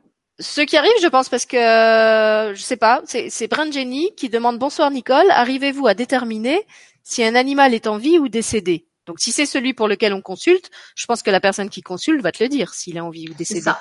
Ce 0.41 0.63
qui 0.63 0.77
arrive, 0.77 0.93
je 1.03 1.07
pense, 1.07 1.29
parce 1.29 1.45
que 1.45 1.57
euh, 1.57 2.55
je 2.55 2.63
sais 2.63 2.77
pas, 2.77 3.03
c'est 3.05 3.47
Brand 3.49 3.71
Jenny 3.71 4.15
qui 4.17 4.29
demande 4.29 4.59
bonsoir 4.59 4.91
Nicole, 4.91 5.31
arrivez-vous 5.31 5.87
à 5.87 5.95
déterminer 5.95 6.67
si 7.03 7.23
un 7.23 7.35
animal 7.35 7.75
est 7.75 7.87
en 7.87 7.99
vie 7.99 8.19
ou 8.19 8.29
décédé? 8.29 8.87
Donc 9.07 9.21
si 9.21 9.33
c'est 9.33 9.47
celui 9.47 9.75
pour 9.75 9.87
lequel 9.87 10.15
on 10.15 10.23
consulte, 10.23 10.71
je 10.97 11.07
pense 11.07 11.23
que 11.23 11.31
la 11.31 11.41
personne 11.41 11.69
qui 11.69 11.83
consulte 11.83 12.23
va 12.23 12.33
te 12.33 12.43
le 12.43 12.49
dire 12.49 12.73
s'il 12.73 12.97
est 12.97 13.01
en 13.01 13.11
vie 13.11 13.29
ou 13.29 13.35
décédé. 13.35 13.61
Ça. 13.61 13.81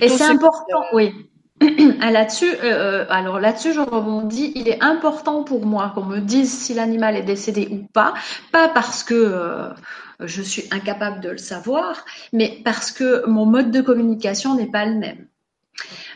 Et 0.00 0.08
c'est 0.08 0.24
important, 0.24 0.82
oui. 0.92 1.12
Ah, 2.00 2.10
là-dessus, 2.10 2.50
euh, 2.50 3.04
euh, 3.04 3.06
alors 3.08 3.38
là-dessus, 3.38 3.72
je 3.72 3.80
rebondis. 3.80 4.50
Il 4.56 4.68
est 4.68 4.82
important 4.82 5.44
pour 5.44 5.64
moi 5.64 5.92
qu'on 5.94 6.04
me 6.04 6.18
dise 6.18 6.52
si 6.52 6.74
l'animal 6.74 7.16
est 7.16 7.22
décédé 7.22 7.68
ou 7.70 7.86
pas, 7.92 8.14
pas 8.50 8.68
parce 8.68 9.04
que 9.04 9.70
je 10.18 10.42
suis 10.42 10.64
incapable 10.72 11.20
de 11.20 11.30
le 11.30 11.38
savoir, 11.38 12.04
mais 12.32 12.60
parce 12.64 12.90
que 12.90 13.24
mon 13.28 13.46
mode 13.46 13.70
de 13.70 13.80
communication 13.80 14.56
n'est 14.56 14.70
pas 14.70 14.84
le 14.84 14.94
même. 14.94 15.28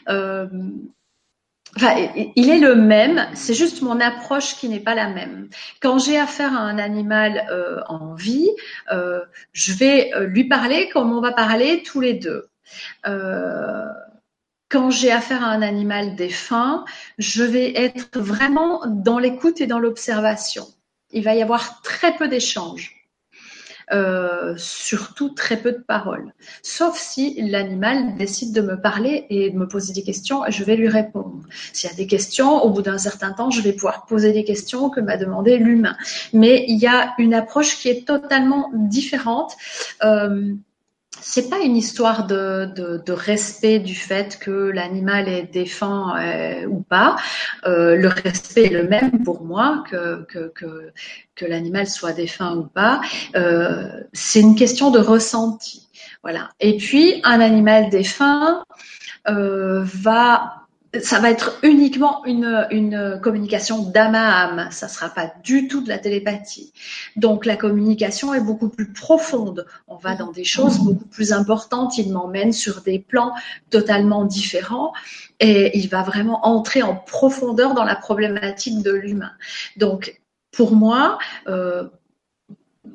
Euh, 0.09 0.47
il 2.37 2.49
est 2.49 2.59
le 2.59 2.75
même, 2.75 3.29
c'est 3.35 3.53
juste 3.53 3.83
mon 3.83 4.01
approche 4.01 4.57
qui 4.57 4.69
n'est 4.69 4.81
pas 4.81 4.95
la 4.95 5.09
même. 5.09 5.51
Quand 5.83 5.99
j'ai 5.99 6.19
affaire 6.19 6.55
à 6.55 6.61
un 6.61 6.79
animal 6.79 7.47
euh, 7.51 7.83
en 7.89 8.15
vie, 8.15 8.49
euh, 8.93 9.21
je 9.53 9.75
vais 9.75 10.11
lui 10.27 10.45
parler 10.45 10.89
comme 10.89 11.13
on 11.13 11.21
va 11.21 11.33
parler 11.33 11.83
tous 11.83 12.01
les 12.01 12.15
deux. 12.15 12.49
quand 14.69 14.91
j'ai 14.91 15.13
affaire 15.13 15.45
à 15.45 15.49
un 15.49 15.63
animal 15.63 16.17
défunt, 16.17 16.85
je 17.19 17.45
vais 17.45 17.77
être 17.77 18.19
vraiment 18.19 18.87
dans 18.87 19.19
l'écoute 19.19 19.61
et 19.61 19.67
dans 19.67 19.79
l'observation. 19.79 20.67
Il 21.11 21.25
va 21.25 21.35
y 21.35 21.43
avoir 21.43 21.83
très 21.83 22.17
peu 22.17 22.27
d'échanges. 22.27 22.96
Euh, 23.93 24.55
surtout 24.57 25.29
très 25.29 25.57
peu 25.57 25.71
de 25.71 25.79
paroles. 25.79 26.33
Sauf 26.63 26.99
si 26.99 27.41
l'animal 27.41 28.17
décide 28.17 28.53
de 28.53 28.61
me 28.61 28.81
parler 28.81 29.27
et 29.31 29.51
de 29.51 29.57
me 29.57 29.69
poser 29.69 29.93
des 29.93 30.03
questions, 30.03 30.43
je 30.49 30.65
vais 30.65 30.75
lui 30.75 30.89
répondre. 30.89 31.43
S'il 31.73 31.89
y 31.89 31.93
a 31.93 31.97
des 31.97 32.09
questions, 32.09 32.65
au 32.65 32.71
bout 32.71 32.83
d'un 32.83 32.99
certain 32.99 33.33
temps, 33.33 33.51
je 33.51 33.61
vais 33.61 33.73
pouvoir 33.73 34.07
poser 34.07 34.33
des 34.33 34.43
questions 34.43 34.91
que 34.91 34.99
m'a 35.01 35.17
demandé 35.17 35.59
l'humain. 35.59 35.97
Mais 36.33 36.65
il 36.67 36.79
y 36.79 36.89
a 36.89 37.15
une 37.19 37.33
approche 37.33 37.79
qui 37.79 37.89
est 37.89 38.05
totalement 38.05 38.71
différente. 38.75 39.57
Euh, 40.03 40.53
c'est 41.21 41.49
pas 41.49 41.61
une 41.61 41.77
histoire 41.77 42.27
de, 42.27 42.67
de, 42.75 43.03
de, 43.05 43.13
respect 43.13 43.79
du 43.79 43.95
fait 43.95 44.39
que 44.39 44.51
l'animal 44.51 45.29
est 45.29 45.45
défunt 45.45 46.15
euh, 46.19 46.67
ou 46.67 46.81
pas. 46.81 47.17
Euh, 47.67 47.97
le 47.97 48.09
respect 48.09 48.65
est 48.65 48.71
le 48.71 48.89
même 48.89 49.23
pour 49.25 49.43
moi 49.43 49.85
que, 49.91 50.25
que, 50.25 50.49
que, 50.49 50.93
que 51.35 51.45
l'animal 51.45 51.87
soit 51.87 52.13
défunt 52.13 52.55
ou 52.57 52.65
pas. 52.65 53.01
Euh, 53.35 53.89
c'est 54.13 54.41
une 54.41 54.55
question 54.55 54.91
de 54.91 54.99
ressenti. 54.99 55.89
Voilà. 56.23 56.51
Et 56.61 56.77
puis, 56.77 57.21
un 57.25 57.41
animal 57.41 57.91
défunt 57.91 58.65
euh, 59.29 59.83
va 59.85 60.56
ça 61.03 61.21
va 61.21 61.31
être 61.31 61.59
uniquement 61.63 62.25
une, 62.25 62.67
une 62.71 63.21
communication 63.23 63.83
d'âme 63.83 64.15
à 64.15 64.45
âme. 64.45 64.69
Ça 64.71 64.89
sera 64.89 65.09
pas 65.09 65.33
du 65.43 65.69
tout 65.69 65.83
de 65.83 65.89
la 65.89 65.99
télépathie. 65.99 66.73
Donc 67.17 67.47
la 67.47 67.57
communication 67.57 68.35
est 68.35 68.41
beaucoup 68.41 68.69
plus 68.69 68.93
profonde. 68.93 69.67
On 69.89 69.97
va 69.97 70.15
dans 70.15 70.33
des 70.33 70.45
choses 70.45 70.79
beaucoup 70.79 71.07
plus 71.07 71.33
importantes. 71.33 71.99
Il 71.99 72.13
m'emmène 72.13 72.53
sur 72.53 72.83
des 72.83 72.99
plans 72.99 73.33
totalement 73.71 74.25
différents 74.25 74.93
et 75.41 75.77
il 75.79 75.89
va 75.89 76.03
vraiment 76.03 76.47
entrer 76.47 76.83
en 76.83 76.95
profondeur 76.95 77.75
dans 77.75 77.85
la 77.85 77.97
problématique 77.97 78.83
de 78.83 78.93
l'humain. 78.93 79.33
Donc 79.77 80.21
pour 80.53 80.75
moi, 80.75 81.19
euh, 81.49 81.85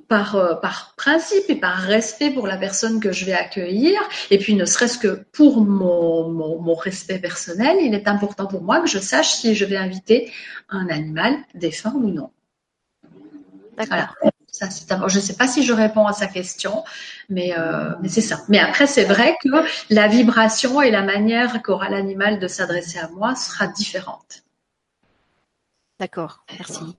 par, 0.08 0.36
euh, 0.36 0.56
par 0.56 0.94
principe 0.96 1.50
et 1.50 1.56
par 1.56 1.78
respect 1.78 2.32
pour 2.32 2.48
la 2.48 2.58
personne 2.58 3.00
que 3.00 3.12
je 3.12 3.26
vais 3.26 3.34
accueillir, 3.34 4.00
et 4.30 4.38
puis 4.38 4.56
ne 4.56 4.66
serait-ce 4.66 4.98
que 4.98 5.24
pour 5.32 5.62
mon, 5.62 6.30
mon, 6.30 6.76
respect 6.76 7.20
personnel, 7.20 7.78
il 7.82 7.94
est 7.94 8.08
important 8.08 8.46
pour 8.46 8.62
moi 8.62 8.82
que 8.82 8.88
je 8.88 9.00
sache 9.00 9.34
si 9.34 9.56
je 9.56 9.66
vais 9.66 9.78
inviter 9.78 10.32
un 10.70 10.88
animal 10.90 11.38
défunt 11.54 11.94
ou 11.96 12.10
non. 12.10 12.32
D'accord. 13.78 14.16
je 15.08 15.16
ne 15.16 15.22
sais 15.22 15.36
pas 15.36 15.48
si 15.48 15.64
je 15.64 15.74
réponds 15.74 16.06
à 16.08 16.14
sa 16.14 16.28
question, 16.28 16.84
mais, 17.30 17.54
euh, 17.58 17.92
mais 18.02 18.10
c'est 18.10 18.22
ça. 18.22 18.42
Mais 18.50 18.60
après, 18.60 18.88
c'est 18.88 19.06
vrai 19.06 19.38
que 19.44 19.50
la 19.90 20.08
vibration 20.08 20.82
et 20.82 20.92
la 20.92 21.04
manière 21.04 21.62
qu'aura 21.62 21.90
l'animal 21.90 22.40
de 22.40 22.48
s'adresser 22.48 23.00
à 23.00 23.08
moi 23.10 23.36
sera 23.36 23.68
différente. 23.68 24.44
D'accord, 26.00 26.44
merci. 26.58 26.98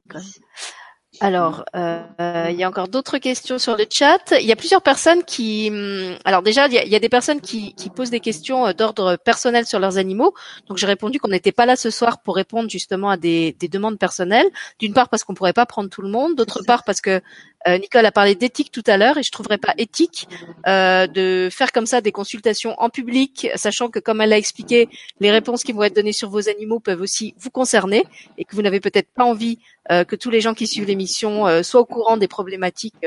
Alors, 1.20 1.64
euh, 1.76 2.46
il 2.50 2.56
y 2.56 2.64
a 2.64 2.68
encore 2.68 2.88
d'autres 2.88 3.18
questions 3.18 3.58
sur 3.58 3.76
le 3.76 3.84
chat. 3.88 4.32
Il 4.40 4.46
y 4.46 4.52
a 4.52 4.56
plusieurs 4.56 4.80
personnes 4.80 5.22
qui, 5.24 5.68
hum, 5.70 6.16
alors 6.24 6.42
déjà, 6.42 6.66
il 6.68 6.72
y 6.72 6.96
a, 6.96 6.98
des 6.98 7.08
personnes 7.10 7.40
qui, 7.40 7.74
posent 7.94 8.10
des 8.10 8.20
questions 8.20 8.66
euh, 8.66 8.72
d'ordre 8.72 9.16
personnel 9.16 9.66
sur 9.66 9.78
leurs 9.78 9.98
animaux. 9.98 10.32
Donc, 10.68 10.78
j'ai 10.78 10.86
répondu 10.86 11.18
qu'on 11.20 11.28
n'était 11.28 11.52
pas 11.52 11.66
là 11.66 11.76
ce 11.76 11.90
soir 11.90 12.22
pour 12.22 12.34
répondre 12.34 12.70
justement 12.70 13.10
à 13.10 13.18
des, 13.18 13.54
demandes 13.70 13.98
personnelles. 13.98 14.48
D'une 14.78 14.94
part 14.94 15.10
parce 15.10 15.22
qu'on 15.22 15.34
pourrait 15.34 15.52
pas 15.52 15.66
prendre 15.66 15.90
tout 15.90 16.02
le 16.02 16.08
monde, 16.08 16.34
d'autre 16.34 16.62
part 16.66 16.82
parce 16.84 17.02
que 17.02 17.20
euh, 17.68 17.78
Nicole 17.78 18.06
a 18.06 18.12
parlé 18.12 18.34
d'éthique 18.34 18.70
tout 18.72 18.82
à 18.86 18.96
l'heure 18.96 19.18
et 19.18 19.22
je 19.22 19.30
trouverais 19.30 19.58
pas 19.58 19.74
éthique 19.78 20.28
euh, 20.66 21.06
de 21.06 21.48
faire 21.50 21.72
comme 21.72 21.86
ça 21.86 22.00
des 22.00 22.12
consultations 22.12 22.74
en 22.78 22.88
public, 22.88 23.48
sachant 23.54 23.88
que 23.88 23.98
comme 23.98 24.20
elle 24.20 24.30
l'a 24.30 24.38
expliqué, 24.38 24.88
les 25.20 25.30
réponses 25.30 25.62
qui 25.62 25.72
vont 25.72 25.82
être 25.82 25.94
données 25.94 26.12
sur 26.12 26.28
vos 26.28 26.48
animaux 26.48 26.80
peuvent 26.80 27.00
aussi 27.00 27.34
vous 27.38 27.50
concerner 27.50 28.04
et 28.38 28.44
que 28.44 28.56
vous 28.56 28.62
n'avez 28.62 28.80
peut-être 28.80 29.08
pas 29.14 29.24
envie 29.24 29.58
euh, 29.90 30.04
que 30.04 30.16
tous 30.16 30.30
les 30.30 30.40
gens 30.40 30.54
qui 30.54 30.66
suivent 30.66 30.86
l'émission 30.86 31.62
soient 31.62 31.80
au 31.80 31.84
courant 31.84 32.16
des 32.16 32.28
problématiques 32.28 33.06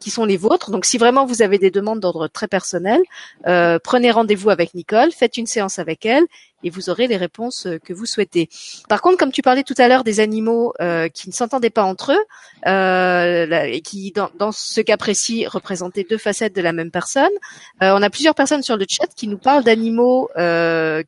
qui 0.00 0.10
sont 0.10 0.24
les 0.24 0.36
vôtres. 0.36 0.70
Donc 0.70 0.84
si 0.84 0.98
vraiment 0.98 1.24
vous 1.26 1.42
avez 1.42 1.58
des 1.58 1.70
demandes 1.70 2.00
d'ordre 2.00 2.28
très 2.28 2.48
personnel, 2.48 3.02
prenez 3.44 4.10
rendez-vous 4.10 4.50
avec 4.50 4.74
Nicole, 4.74 5.12
faites 5.12 5.36
une 5.36 5.46
séance 5.46 5.78
avec 5.78 6.06
elle 6.06 6.24
et 6.62 6.70
vous 6.70 6.90
aurez 6.90 7.06
les 7.06 7.16
réponses 7.16 7.66
euh, 7.66 7.78
que 7.78 7.92
vous 7.92 8.06
souhaitez. 8.06 8.48
Par 8.88 9.00
contre, 9.00 9.18
comme 9.18 9.32
tu 9.32 9.42
parlais 9.42 9.62
tout 9.62 9.74
à 9.78 9.88
l'heure 9.88 10.04
des 10.04 10.20
animaux 10.20 10.72
euh, 10.80 11.08
qui 11.08 11.28
ne 11.28 11.34
s'entendaient 11.34 11.70
pas 11.70 11.82
entre 11.82 12.12
eux 12.12 12.24
euh, 12.66 13.64
et 13.64 13.80
qui, 13.80 14.12
dans, 14.12 14.52
ce 14.52 14.80
cas 14.80 14.96
précis, 14.96 15.46
représentaient 15.46 16.06
deux 16.08 16.18
facettes 16.18 16.54
de 16.54 16.60
la 16.60 16.72
même 16.72 16.90
personne, 16.90 17.30
on 17.80 18.02
a 18.02 18.10
plusieurs 18.10 18.34
personnes 18.34 18.62
sur 18.62 18.76
le 18.76 18.84
chat 18.88 19.06
qui 19.16 19.28
nous 19.28 19.38
parlent 19.38 19.64
d'animaux 19.64 20.28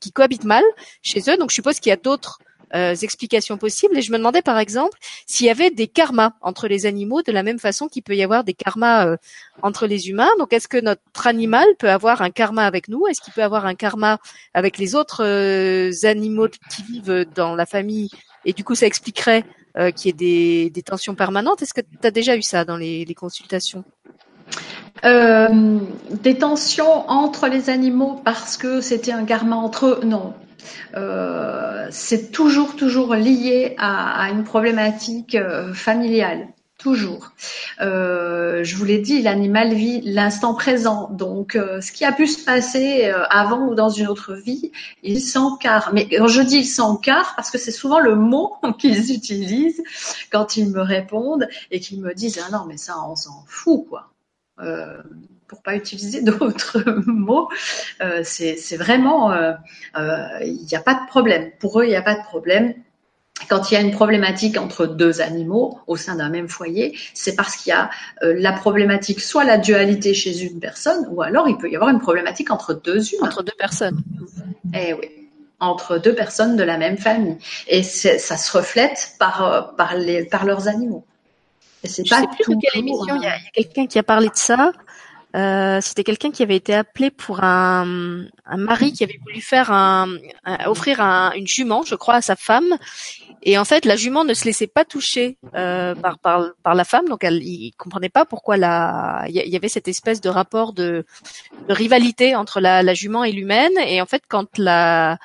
qui 0.00 0.12
cohabitent 0.12 0.44
mal 0.44 0.64
chez 1.02 1.20
eux. 1.28 1.36
Donc, 1.36 1.50
je 1.50 1.54
suppose 1.54 1.78
qu'il 1.80 1.90
y 1.90 1.92
a 1.92 1.96
d'autres 1.96 2.38
euh, 2.74 2.94
explications 2.94 3.56
possibles. 3.56 3.96
Et 3.96 4.02
je 4.02 4.10
me 4.10 4.18
demandais 4.18 4.42
par 4.42 4.58
exemple 4.58 4.98
s'il 5.26 5.46
y 5.46 5.50
avait 5.50 5.70
des 5.70 5.86
karmas 5.86 6.32
entre 6.40 6.66
les 6.66 6.86
animaux, 6.86 7.22
de 7.22 7.30
la 7.30 7.42
même 7.42 7.58
façon 7.58 7.88
qu'il 7.88 8.02
peut 8.02 8.16
y 8.16 8.22
avoir 8.22 8.42
des 8.42 8.54
karmas 8.54 9.06
euh, 9.06 9.16
entre 9.62 9.86
les 9.86 10.08
humains. 10.08 10.30
Donc 10.38 10.52
est-ce 10.52 10.66
que 10.66 10.80
notre 10.80 11.26
animal 11.26 11.66
peut 11.78 11.90
avoir 11.90 12.22
un 12.22 12.30
karma 12.30 12.66
avec 12.66 12.88
nous? 12.88 13.06
Est-ce 13.06 13.20
qu'il 13.20 13.32
peut 13.32 13.44
avoir 13.44 13.66
un 13.66 13.74
karma 13.74 14.18
avec 14.54 14.78
les 14.78 14.94
autres 14.94 15.24
euh, 15.24 15.92
animaux 16.04 16.48
qui 16.70 16.82
vivent 16.82 17.26
dans 17.34 17.54
la 17.54 17.66
famille? 17.66 18.10
Et 18.44 18.52
du 18.52 18.64
coup, 18.64 18.74
ça 18.74 18.86
expliquerait 18.86 19.44
qu'il 19.96 20.20
y 20.20 20.64
ait 20.66 20.70
des, 20.70 20.82
tensions 20.82 21.14
permanentes. 21.14 21.62
Est-ce 21.62 21.74
que 21.74 21.80
tu 21.80 22.06
as 22.06 22.12
déjà 22.12 22.36
eu 22.36 22.42
ça 22.42 22.64
dans 22.64 22.76
les 22.76 23.14
consultations? 23.16 23.84
Des 25.02 26.38
tensions 26.38 27.10
entre 27.10 27.48
les 27.48 27.70
animaux 27.70 28.20
parce 28.24 28.56
que 28.56 28.80
c'était 28.80 29.12
un 29.12 29.24
karma 29.24 29.56
entre 29.56 29.86
eux, 29.86 30.00
non. 30.04 30.34
Euh, 30.94 31.86
c'est 31.90 32.30
toujours, 32.30 32.76
toujours 32.76 33.14
lié 33.14 33.74
à, 33.78 34.30
une 34.30 34.44
problématique 34.44 35.34
euh, 35.34 35.72
familiale. 35.72 36.48
Toujours. 36.76 37.32
Euh, 37.80 38.62
je 38.62 38.76
vous 38.76 38.84
l'ai 38.84 38.98
dit, 38.98 39.22
l'animal 39.22 39.72
vit 39.72 40.02
l'instant 40.02 40.54
présent. 40.54 41.08
Donc, 41.10 41.52
ce 41.54 41.92
qui 41.92 42.04
a 42.04 42.12
pu 42.12 42.26
se 42.26 42.44
passer 42.44 43.10
avant 43.30 43.68
ou 43.68 43.74
dans 43.74 43.88
une 43.88 44.08
autre 44.08 44.34
vie, 44.34 44.70
il 45.02 45.20
s'encarre. 45.22 45.92
Mais 45.94 46.08
je 46.10 46.40
dis 46.42 46.58
il 46.58 46.66
s'encarre 46.66 47.34
parce 47.36 47.50
que 47.50 47.58
c'est 47.58 47.70
souvent 47.70 48.00
le 48.00 48.16
mot 48.16 48.54
qu'ils 48.78 49.12
utilisent 49.12 49.82
quand 50.30 50.56
ils 50.56 50.68
me 50.68 50.82
répondent 50.82 51.48
et 51.70 51.80
qu'ils 51.80 52.02
me 52.02 52.12
disent 52.12 52.40
ah 52.44 52.50
non 52.50 52.64
mais 52.66 52.76
ça 52.76 52.96
on 53.08 53.16
s'en 53.16 53.44
fout 53.46 53.86
quoi 53.88 54.10
pour 55.48 55.62
pas 55.62 55.74
utiliser 55.74 56.22
d'autres 56.22 56.82
mots, 57.06 57.48
euh, 58.00 58.22
c'est 58.24 58.76
vraiment, 58.76 59.32
euh, 59.32 59.52
euh, 59.96 60.26
il 60.42 60.66
n'y 60.70 60.76
a 60.76 60.80
pas 60.80 60.94
de 60.94 61.06
problème. 61.06 61.50
Pour 61.60 61.80
eux, 61.80 61.84
il 61.84 61.90
n'y 61.90 61.96
a 61.96 62.02
pas 62.02 62.14
de 62.14 62.22
problème. 62.22 62.74
Quand 63.48 63.70
il 63.70 63.74
y 63.74 63.76
a 63.76 63.80
une 63.80 63.90
problématique 63.90 64.56
entre 64.56 64.86
deux 64.86 65.20
animaux 65.20 65.80
au 65.88 65.96
sein 65.96 66.14
d'un 66.14 66.28
même 66.28 66.48
foyer, 66.48 66.96
c'est 67.14 67.34
parce 67.34 67.56
qu'il 67.56 67.70
y 67.70 67.72
a 67.72 67.90
la 68.20 68.52
problématique, 68.52 69.20
soit 69.20 69.42
la 69.42 69.58
dualité 69.58 70.14
chez 70.14 70.42
une 70.42 70.60
personne, 70.60 71.08
ou 71.10 71.20
alors 71.20 71.48
il 71.48 71.58
peut 71.58 71.68
y 71.68 71.74
avoir 71.74 71.90
une 71.90 71.98
problématique 71.98 72.52
entre 72.52 72.74
deux 72.74 73.12
humains. 73.12 73.26
Entre 73.26 73.42
deux 73.42 73.56
personnes. 73.58 74.02
Eh 74.72 74.94
oui 74.94 75.08
entre 75.60 75.98
deux 75.98 76.14
personnes 76.14 76.56
de 76.56 76.62
la 76.62 76.76
même 76.76 76.98
famille. 76.98 77.38
Et 77.68 77.82
ça 77.82 78.36
se 78.36 78.56
reflète 78.56 79.14
par, 79.18 79.74
par, 79.76 79.94
les, 79.94 80.24
par 80.24 80.44
leurs 80.44 80.68
animaux. 80.68 81.06
Et 81.84 81.88
c'est 81.88 82.08
pas 82.08 82.20
sais 82.20 82.26
plus 82.28 82.44
tout 82.44 82.58
quelle 82.58 82.80
émission, 82.80 83.16
il 83.16 83.22
y 83.22 83.26
a, 83.26 83.36
quelqu'un 83.52 83.86
qui 83.86 83.98
a 83.98 84.02
parlé 84.02 84.28
de 84.28 84.36
ça. 84.36 84.72
Euh, 85.34 85.80
c'était 85.80 86.04
quelqu'un 86.04 86.30
qui 86.30 86.42
avait 86.42 86.56
été 86.56 86.74
appelé 86.74 87.10
pour 87.10 87.42
un, 87.42 88.24
un 88.46 88.56
mari 88.56 88.92
qui 88.92 89.02
avait 89.02 89.18
voulu 89.24 89.40
faire 89.40 89.72
un, 89.72 90.08
offrir 90.66 91.00
un, 91.00 91.32
une 91.32 91.46
jument, 91.46 91.82
je 91.82 91.96
crois, 91.96 92.14
à 92.14 92.22
sa 92.22 92.36
femme. 92.36 92.76
Et 93.42 93.58
en 93.58 93.64
fait, 93.64 93.84
la 93.84 93.96
jument 93.96 94.24
ne 94.24 94.32
se 94.32 94.44
laissait 94.44 94.66
pas 94.68 94.84
toucher 94.84 95.36
euh, 95.54 95.94
par, 95.94 96.18
par, 96.18 96.52
par 96.62 96.74
la 96.74 96.84
femme, 96.84 97.08
donc 97.08 97.24
elle, 97.24 97.42
il 97.42 97.72
comprenait 97.76 98.08
pas 98.08 98.24
pourquoi 98.24 98.56
la, 98.56 99.24
il 99.28 99.34
y 99.34 99.56
avait 99.56 99.68
cette 99.68 99.88
espèce 99.88 100.20
de 100.20 100.30
rapport 100.30 100.72
de, 100.72 101.04
de 101.68 101.74
rivalité 101.74 102.36
entre 102.36 102.60
la, 102.60 102.82
la 102.82 102.94
jument 102.94 103.22
et 103.22 103.32
l'humaine. 103.32 103.76
Et 103.86 104.00
en 104.00 104.06
fait, 104.06 104.22
quand 104.28 104.56
la 104.56 105.18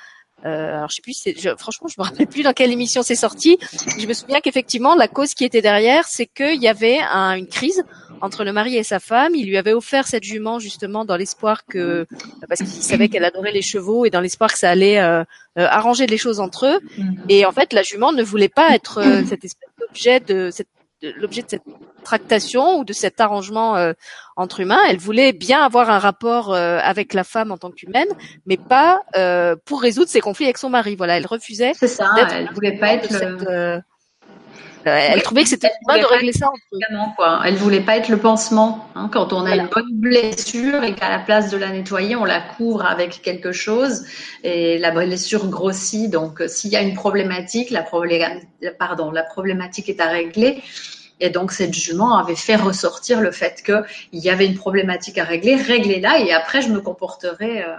euh, 0.45 0.77
alors 0.77 0.89
je 0.89 0.95
sais 0.95 1.01
plus, 1.01 1.41
je, 1.41 1.49
franchement, 1.57 1.87
je 1.87 1.95
me 1.97 2.05
rappelle 2.05 2.27
plus 2.27 2.43
dans 2.43 2.53
quelle 2.53 2.71
émission 2.71 3.03
c'est 3.03 3.15
sorti. 3.15 3.57
Je 3.97 4.07
me 4.07 4.13
souviens 4.13 4.39
qu'effectivement, 4.39 4.95
la 4.95 5.07
cause 5.07 5.33
qui 5.33 5.45
était 5.45 5.61
derrière, 5.61 6.05
c'est 6.07 6.25
qu'il 6.25 6.61
y 6.61 6.67
avait 6.67 6.99
un, 6.99 7.33
une 7.33 7.47
crise 7.47 7.83
entre 8.21 8.43
le 8.43 8.53
mari 8.53 8.75
et 8.77 8.83
sa 8.83 8.99
femme. 8.99 9.35
Il 9.35 9.47
lui 9.47 9.57
avait 9.57 9.73
offert 9.73 10.07
cette 10.07 10.23
jument 10.23 10.59
justement 10.59 11.05
dans 11.05 11.15
l'espoir 11.15 11.65
que, 11.65 12.05
parce 12.47 12.59
qu'il 12.59 12.83
savait 12.83 13.09
qu'elle 13.09 13.25
adorait 13.25 13.51
les 13.51 13.61
chevaux 13.61 14.05
et 14.05 14.09
dans 14.09 14.21
l'espoir 14.21 14.51
que 14.51 14.57
ça 14.57 14.69
allait 14.69 14.99
euh, 14.99 15.23
euh, 15.57 15.67
arranger 15.69 16.07
les 16.07 16.17
choses 16.17 16.39
entre 16.39 16.65
eux. 16.65 16.79
Mhm. 16.97 17.23
Et 17.29 17.45
en 17.45 17.51
fait, 17.51 17.73
la 17.73 17.81
jument 17.81 18.11
ne 18.11 18.23
voulait 18.23 18.49
pas 18.49 18.73
être 18.73 18.99
euh, 18.99 19.23
cette 19.27 19.45
espèce 19.45 19.69
d'objet 19.79 20.19
de 20.19 20.49
cette 20.51 20.67
l'objet 21.01 21.41
de 21.41 21.49
cette 21.49 21.63
tractation 22.03 22.79
ou 22.79 22.83
de 22.83 22.93
cet 22.93 23.21
arrangement 23.21 23.75
euh, 23.75 23.93
entre 24.35 24.59
humains. 24.59 24.79
Elle 24.87 24.97
voulait 24.97 25.33
bien 25.33 25.61
avoir 25.63 25.89
un 25.89 25.99
rapport 25.99 26.53
euh, 26.53 26.79
avec 26.81 27.13
la 27.13 27.23
femme 27.23 27.51
en 27.51 27.57
tant 27.57 27.71
qu'humaine, 27.71 28.07
mais 28.45 28.57
pas 28.57 29.01
euh, 29.15 29.55
pour 29.65 29.81
résoudre 29.81 30.09
ses 30.09 30.21
conflits 30.21 30.45
avec 30.45 30.57
son 30.57 30.69
mari. 30.69 30.95
Voilà, 30.95 31.17
elle 31.17 31.27
refusait. 31.27 31.73
C'est 31.75 31.87
ça. 31.87 32.11
Elle 32.31 32.49
voulait 32.53 32.77
pas 32.77 32.93
être 32.93 33.11
le... 33.11 33.81
elle 34.85 35.21
trouvait 35.21 35.43
que 35.43 35.49
c'était 35.49 35.71
pas 35.85 35.99
de 35.99 36.05
régler 36.05 36.31
ça 36.31 36.47
entre 36.47 36.57
eux. 36.73 36.79
Quoi. 37.15 37.41
Elle 37.45 37.55
voulait 37.55 37.81
pas 37.81 37.97
être 37.97 38.09
le 38.09 38.17
pansement. 38.17 38.87
Hein, 38.95 39.09
quand 39.11 39.33
on 39.33 39.45
a 39.45 39.55
une 39.55 39.67
bonne 39.67 39.91
blessure 39.93 40.83
et 40.83 40.95
qu'à 40.95 41.09
la 41.09 41.19
place 41.19 41.49
de 41.49 41.57
la 41.57 41.69
nettoyer, 41.69 42.15
on 42.15 42.25
la 42.25 42.41
couvre 42.41 42.85
avec 42.85 43.21
quelque 43.21 43.51
chose 43.51 44.05
et 44.43 44.77
la 44.77 44.91
blessure 44.91 45.47
grossit. 45.47 46.09
Donc, 46.09 46.43
s'il 46.47 46.71
y 46.71 46.75
a 46.75 46.81
une 46.81 46.93
problématique, 46.93 47.69
la, 47.71 47.85
pardon, 48.77 49.11
la 49.11 49.23
problématique 49.23 49.89
est 49.89 49.99
à 49.99 50.07
régler. 50.07 50.63
Et 51.21 51.29
donc 51.29 51.51
cette 51.51 51.73
jument 51.73 52.17
avait 52.17 52.35
fait 52.35 52.55
ressortir 52.55 53.19
le 53.19 53.31
fait 53.31 53.61
qu'il 53.61 54.19
y 54.19 54.29
avait 54.29 54.45
une 54.45 54.55
problématique 54.55 55.17
à 55.17 55.25
régler, 55.25 55.55
réglez-la 55.55 56.19
et 56.19 56.31
après 56.31 56.61
je 56.61 56.69
me 56.69 56.79
comporterai. 56.79 57.63
Euh, 57.63 57.75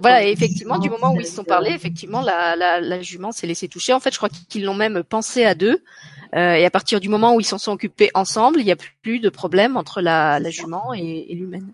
voilà, 0.00 0.24
et 0.24 0.30
effectivement, 0.30 0.78
du 0.78 0.88
moment 0.88 1.12
où 1.12 1.20
ils 1.20 1.26
se 1.26 1.34
sont 1.34 1.44
parlé, 1.44 1.70
effectivement, 1.72 2.22
la, 2.22 2.56
la, 2.56 2.80
la 2.80 3.02
jument 3.02 3.30
s'est 3.30 3.46
laissée 3.46 3.68
toucher. 3.68 3.92
En 3.92 4.00
fait, 4.00 4.10
je 4.10 4.16
crois 4.16 4.30
qu'ils 4.48 4.64
l'ont 4.64 4.72
même 4.72 5.02
pensé 5.02 5.44
à 5.44 5.54
deux. 5.54 5.82
Euh, 6.34 6.54
et 6.54 6.64
à 6.64 6.70
partir 6.70 7.00
du 7.00 7.08
moment 7.08 7.34
où 7.34 7.40
ils 7.40 7.46
s'en 7.46 7.58
sont 7.58 7.72
occupés 7.72 8.10
ensemble, 8.14 8.60
il 8.60 8.64
n'y 8.64 8.72
a 8.72 8.76
plus 9.02 9.20
de 9.20 9.28
problème 9.28 9.76
entre 9.76 10.00
la, 10.00 10.40
la 10.40 10.50
jument 10.50 10.94
et, 10.94 11.26
et 11.28 11.34
l'humaine. 11.34 11.72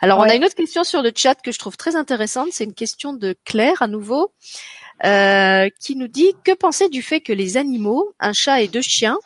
Alors, 0.00 0.18
on 0.18 0.22
a 0.22 0.34
une 0.34 0.44
autre 0.44 0.54
question 0.54 0.84
sur 0.84 1.02
le 1.02 1.12
chat 1.14 1.36
que 1.36 1.52
je 1.52 1.58
trouve 1.58 1.76
très 1.76 1.96
intéressante. 1.96 2.48
C'est 2.52 2.64
une 2.64 2.74
question 2.74 3.12
de 3.12 3.36
Claire, 3.44 3.82
à 3.82 3.86
nouveau, 3.86 4.32
euh, 5.04 5.68
qui 5.80 5.96
nous 5.96 6.08
dit 6.08 6.34
que 6.44 6.52
penser 6.52 6.88
du 6.88 7.02
fait 7.02 7.20
que 7.20 7.32
les 7.32 7.56
animaux, 7.56 8.12
un 8.20 8.32
chat 8.32 8.60
et 8.62 8.68
deux 8.68 8.82
chiens, 8.82 9.18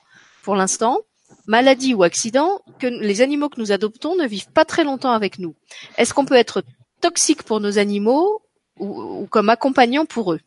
pour 0.42 0.54
l'instant, 0.54 0.98
maladie 1.46 1.94
ou 1.94 2.02
accident, 2.02 2.60
que 2.78 2.86
les 2.86 3.20
animaux 3.22 3.48
que 3.48 3.60
nous 3.60 3.72
adoptons 3.72 4.16
ne 4.16 4.26
vivent 4.26 4.50
pas 4.52 4.64
très 4.64 4.84
longtemps 4.84 5.12
avec 5.12 5.38
nous? 5.38 5.54
Est-ce 5.96 6.14
qu'on 6.14 6.24
peut 6.24 6.34
être 6.34 6.62
toxique 7.00 7.42
pour 7.42 7.60
nos 7.60 7.78
animaux 7.78 8.42
ou, 8.78 9.26
comme 9.30 9.48
accompagnant 9.48 10.06
pour 10.06 10.32
eux? 10.32 10.40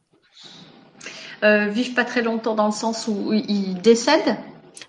Vivent 1.43 1.93
pas 1.93 2.05
très 2.05 2.21
longtemps 2.21 2.55
dans 2.55 2.67
le 2.67 2.71
sens 2.71 3.07
où 3.07 3.33
ils 3.33 3.81
décèdent 3.81 4.37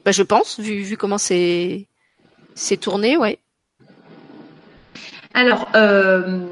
bah, 0.05 0.13
Je 0.13 0.23
pense, 0.23 0.61
vu, 0.61 0.83
vu 0.83 0.97
comment 0.97 1.19
c'est 1.19 1.87
tourné, 2.81 3.17
ouais. 3.17 3.39
Alors, 5.35 5.69
euh, 5.75 6.47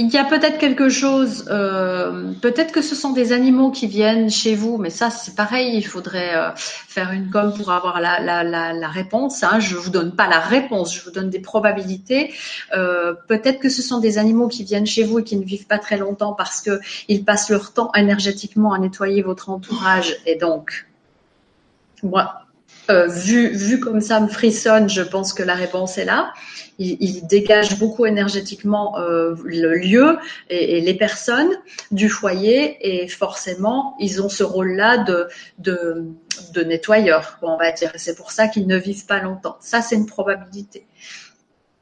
il 0.00 0.08
y 0.08 0.16
a 0.16 0.24
peut-être 0.24 0.56
quelque 0.56 0.88
chose, 0.88 1.44
euh, 1.50 2.32
peut-être 2.40 2.72
que 2.72 2.80
ce 2.80 2.94
sont 2.94 3.12
des 3.12 3.34
animaux 3.34 3.70
qui 3.70 3.86
viennent 3.86 4.30
chez 4.30 4.54
vous, 4.54 4.78
mais 4.78 4.88
ça 4.88 5.10
c'est 5.10 5.34
pareil, 5.34 5.76
il 5.76 5.86
faudrait 5.86 6.34
euh, 6.34 6.50
faire 6.56 7.12
une 7.12 7.28
com 7.28 7.52
pour 7.54 7.70
avoir 7.70 8.00
la, 8.00 8.88
réponse. 8.88 9.42
Hein. 9.42 9.60
Je 9.60 9.76
vous 9.76 9.90
donne 9.90 10.16
pas 10.16 10.26
la 10.26 10.40
réponse, 10.40 10.94
je 10.94 11.04
vous 11.04 11.10
donne 11.10 11.28
des 11.28 11.38
probabilités. 11.38 12.32
Euh, 12.74 13.12
peut-être 13.28 13.60
que 13.60 13.68
ce 13.68 13.82
sont 13.82 13.98
des 13.98 14.16
animaux 14.16 14.48
qui 14.48 14.64
viennent 14.64 14.86
chez 14.86 15.04
vous 15.04 15.18
et 15.18 15.24
qui 15.24 15.36
ne 15.36 15.44
vivent 15.44 15.66
pas 15.66 15.78
très 15.78 15.98
longtemps 15.98 16.32
parce 16.32 16.62
que 16.62 16.80
ils 17.08 17.22
passent 17.22 17.50
leur 17.50 17.74
temps 17.74 17.92
énergétiquement 17.94 18.72
à 18.72 18.78
nettoyer 18.78 19.20
votre 19.20 19.50
entourage 19.50 20.16
et 20.24 20.36
donc 20.36 20.86
moi, 22.02 22.46
euh, 22.90 23.06
vu, 23.06 23.48
vu 23.56 23.80
comme 23.80 24.00
ça 24.00 24.20
me 24.20 24.28
frissonne, 24.28 24.88
je 24.88 25.02
pense 25.02 25.32
que 25.32 25.42
la 25.42 25.54
réponse 25.54 25.96
est 25.96 26.04
là 26.04 26.32
il, 26.80 27.26
dégage 27.26 27.78
beaucoup 27.78 28.06
énergétiquement 28.06 28.98
euh, 28.98 29.34
le 29.44 29.74
lieu 29.74 30.18
et, 30.48 30.80
les 30.80 30.94
personnes 30.94 31.50
du 31.90 32.08
foyer 32.08 32.76
et 32.80 33.08
forcément 33.08 33.96
ils 34.00 34.22
ont 34.22 34.28
ce 34.28 34.42
rôle-là 34.42 34.98
de, 34.98 35.28
de, 35.58 36.06
de 36.54 36.62
nettoyeur, 36.62 37.38
on 37.42 37.56
va 37.56 37.72
dire. 37.72 37.92
C'est 37.96 38.16
pour 38.16 38.32
ça 38.32 38.48
qu'ils 38.48 38.66
ne 38.66 38.76
vivent 38.76 39.06
pas 39.06 39.20
longtemps. 39.20 39.56
Ça, 39.60 39.82
c'est 39.82 39.96
une 39.96 40.06
probabilité. 40.06 40.86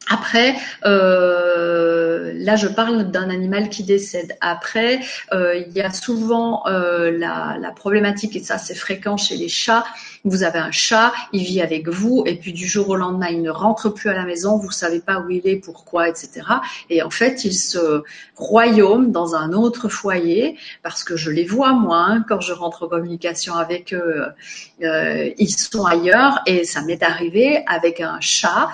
Après, 0.09 0.57
euh, 0.87 2.33
là, 2.35 2.57
je 2.57 2.67
parle 2.67 3.11
d'un 3.11 3.29
animal 3.29 3.69
qui 3.69 3.85
décède. 3.85 4.37
Après, 4.41 5.01
euh, 5.33 5.57
il 5.57 5.73
y 5.73 5.83
a 5.83 5.93
souvent 5.93 6.67
euh, 6.67 7.11
la, 7.11 7.59
problématique, 7.77 8.35
et 8.35 8.41
ça 8.41 8.57
c'est 8.57 8.75
fréquent 8.75 9.17
chez 9.17 9.37
les 9.37 9.49
chats, 9.49 9.85
vous 10.25 10.43
avez 10.43 10.59
un 10.59 10.71
chat, 10.71 11.13
il 11.33 11.45
vit 11.45 11.61
avec 11.61 11.87
vous, 11.89 12.25
et 12.27 12.37
puis 12.37 12.53
du 12.53 12.67
jour 12.67 12.89
au 12.89 12.97
lendemain, 12.97 13.29
il 13.29 13.43
ne 13.43 13.51
rentre 13.51 13.91
plus 13.91 14.09
à 14.09 14.15
la 14.15 14.25
maison, 14.25 14.57
vous 14.57 14.71
savez 14.71 15.01
pas 15.01 15.21
où 15.21 15.31
il 15.31 15.47
est, 15.47 15.57
pourquoi, 15.57 16.09
etc. 16.09 16.47
Et 16.89 17.03
en 17.03 17.11
fait, 17.11 17.45
il 17.45 17.55
se 17.55 18.03
royaume 18.37 19.13
dans 19.13 19.35
un 19.35 19.53
autre 19.53 19.89
foyer, 19.89 20.57
parce 20.83 21.05
que 21.05 21.17
je 21.17 21.31
les 21.31 21.45
vois 21.45 21.73
moi, 21.73 21.99
hein, 22.09 22.25
quand 22.27 22.41
je 22.41 22.53
rentre 22.53 22.85
en 22.85 22.89
communication 22.89 23.55
avec 23.55 23.93
eux, 23.93 24.25
ils 24.81 25.51
sont 25.51 25.85
ailleurs, 25.85 26.41
et 26.47 26.65
ça 26.65 26.83
m'est 26.83 27.03
arrivé 27.03 27.63
avec 27.67 28.01
un 28.01 28.19
chat. 28.21 28.71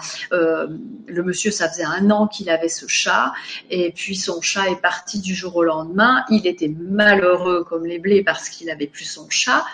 Monsieur, 1.25 1.51
ça 1.51 1.69
faisait 1.69 1.85
un 1.85 2.11
an 2.11 2.27
qu'il 2.27 2.51
avait 2.51 2.69
ce 2.69 2.87
chat, 2.87 3.33
et 3.71 3.93
puis 3.93 4.17
son 4.17 4.41
chat 4.41 4.71
est 4.71 4.81
parti 4.81 5.21
du 5.21 5.35
jour 5.35 5.57
au 5.57 5.65
lendemain. 5.65 6.25
Il 6.31 6.47
était 6.47 6.69
malheureux 6.69 7.65
comme 7.65 7.87
les 7.87 7.99
blés 7.99 8.23
parce 8.23 8.49
qu'il 8.49 8.71
avait 8.71 8.87
plus 8.87 9.05
son 9.05 9.29
chat. 9.31 9.65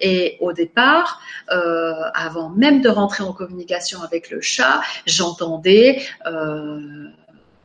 Et 0.00 0.36
au 0.40 0.52
départ, 0.52 1.20
euh, 1.52 1.92
avant 2.14 2.50
même 2.50 2.80
de 2.80 2.88
rentrer 2.88 3.22
en 3.22 3.32
communication 3.32 4.02
avec 4.02 4.30
le 4.30 4.40
chat, 4.40 4.82
j'entendais 5.06 6.02
euh, 6.26 7.06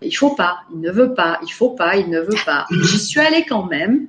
il 0.02 0.16
faut 0.16 0.36
pas, 0.36 0.60
il 0.72 0.80
ne 0.80 0.92
veut 0.92 1.14
pas, 1.14 1.40
il 1.42 1.52
faut 1.52 1.72
pas, 1.72 1.98
il 1.98 2.10
ne 2.10 2.20
veut 2.20 2.38
pas. 2.46 2.68
J'y 2.84 3.00
suis 3.00 3.20
allée 3.20 3.46
quand 3.48 3.66
même. 3.66 4.08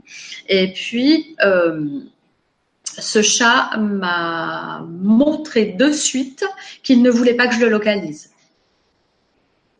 Et 0.49 0.72
puis, 0.72 1.37
euh, 1.43 2.01
ce 2.85 3.22
chat 3.22 3.70
m'a 3.79 4.85
montré 4.87 5.66
de 5.66 5.91
suite 5.91 6.45
qu'il 6.83 7.03
ne 7.03 7.11
voulait 7.11 7.35
pas 7.35 7.47
que 7.47 7.55
je 7.55 7.61
le 7.61 7.68
localise. 7.68 8.31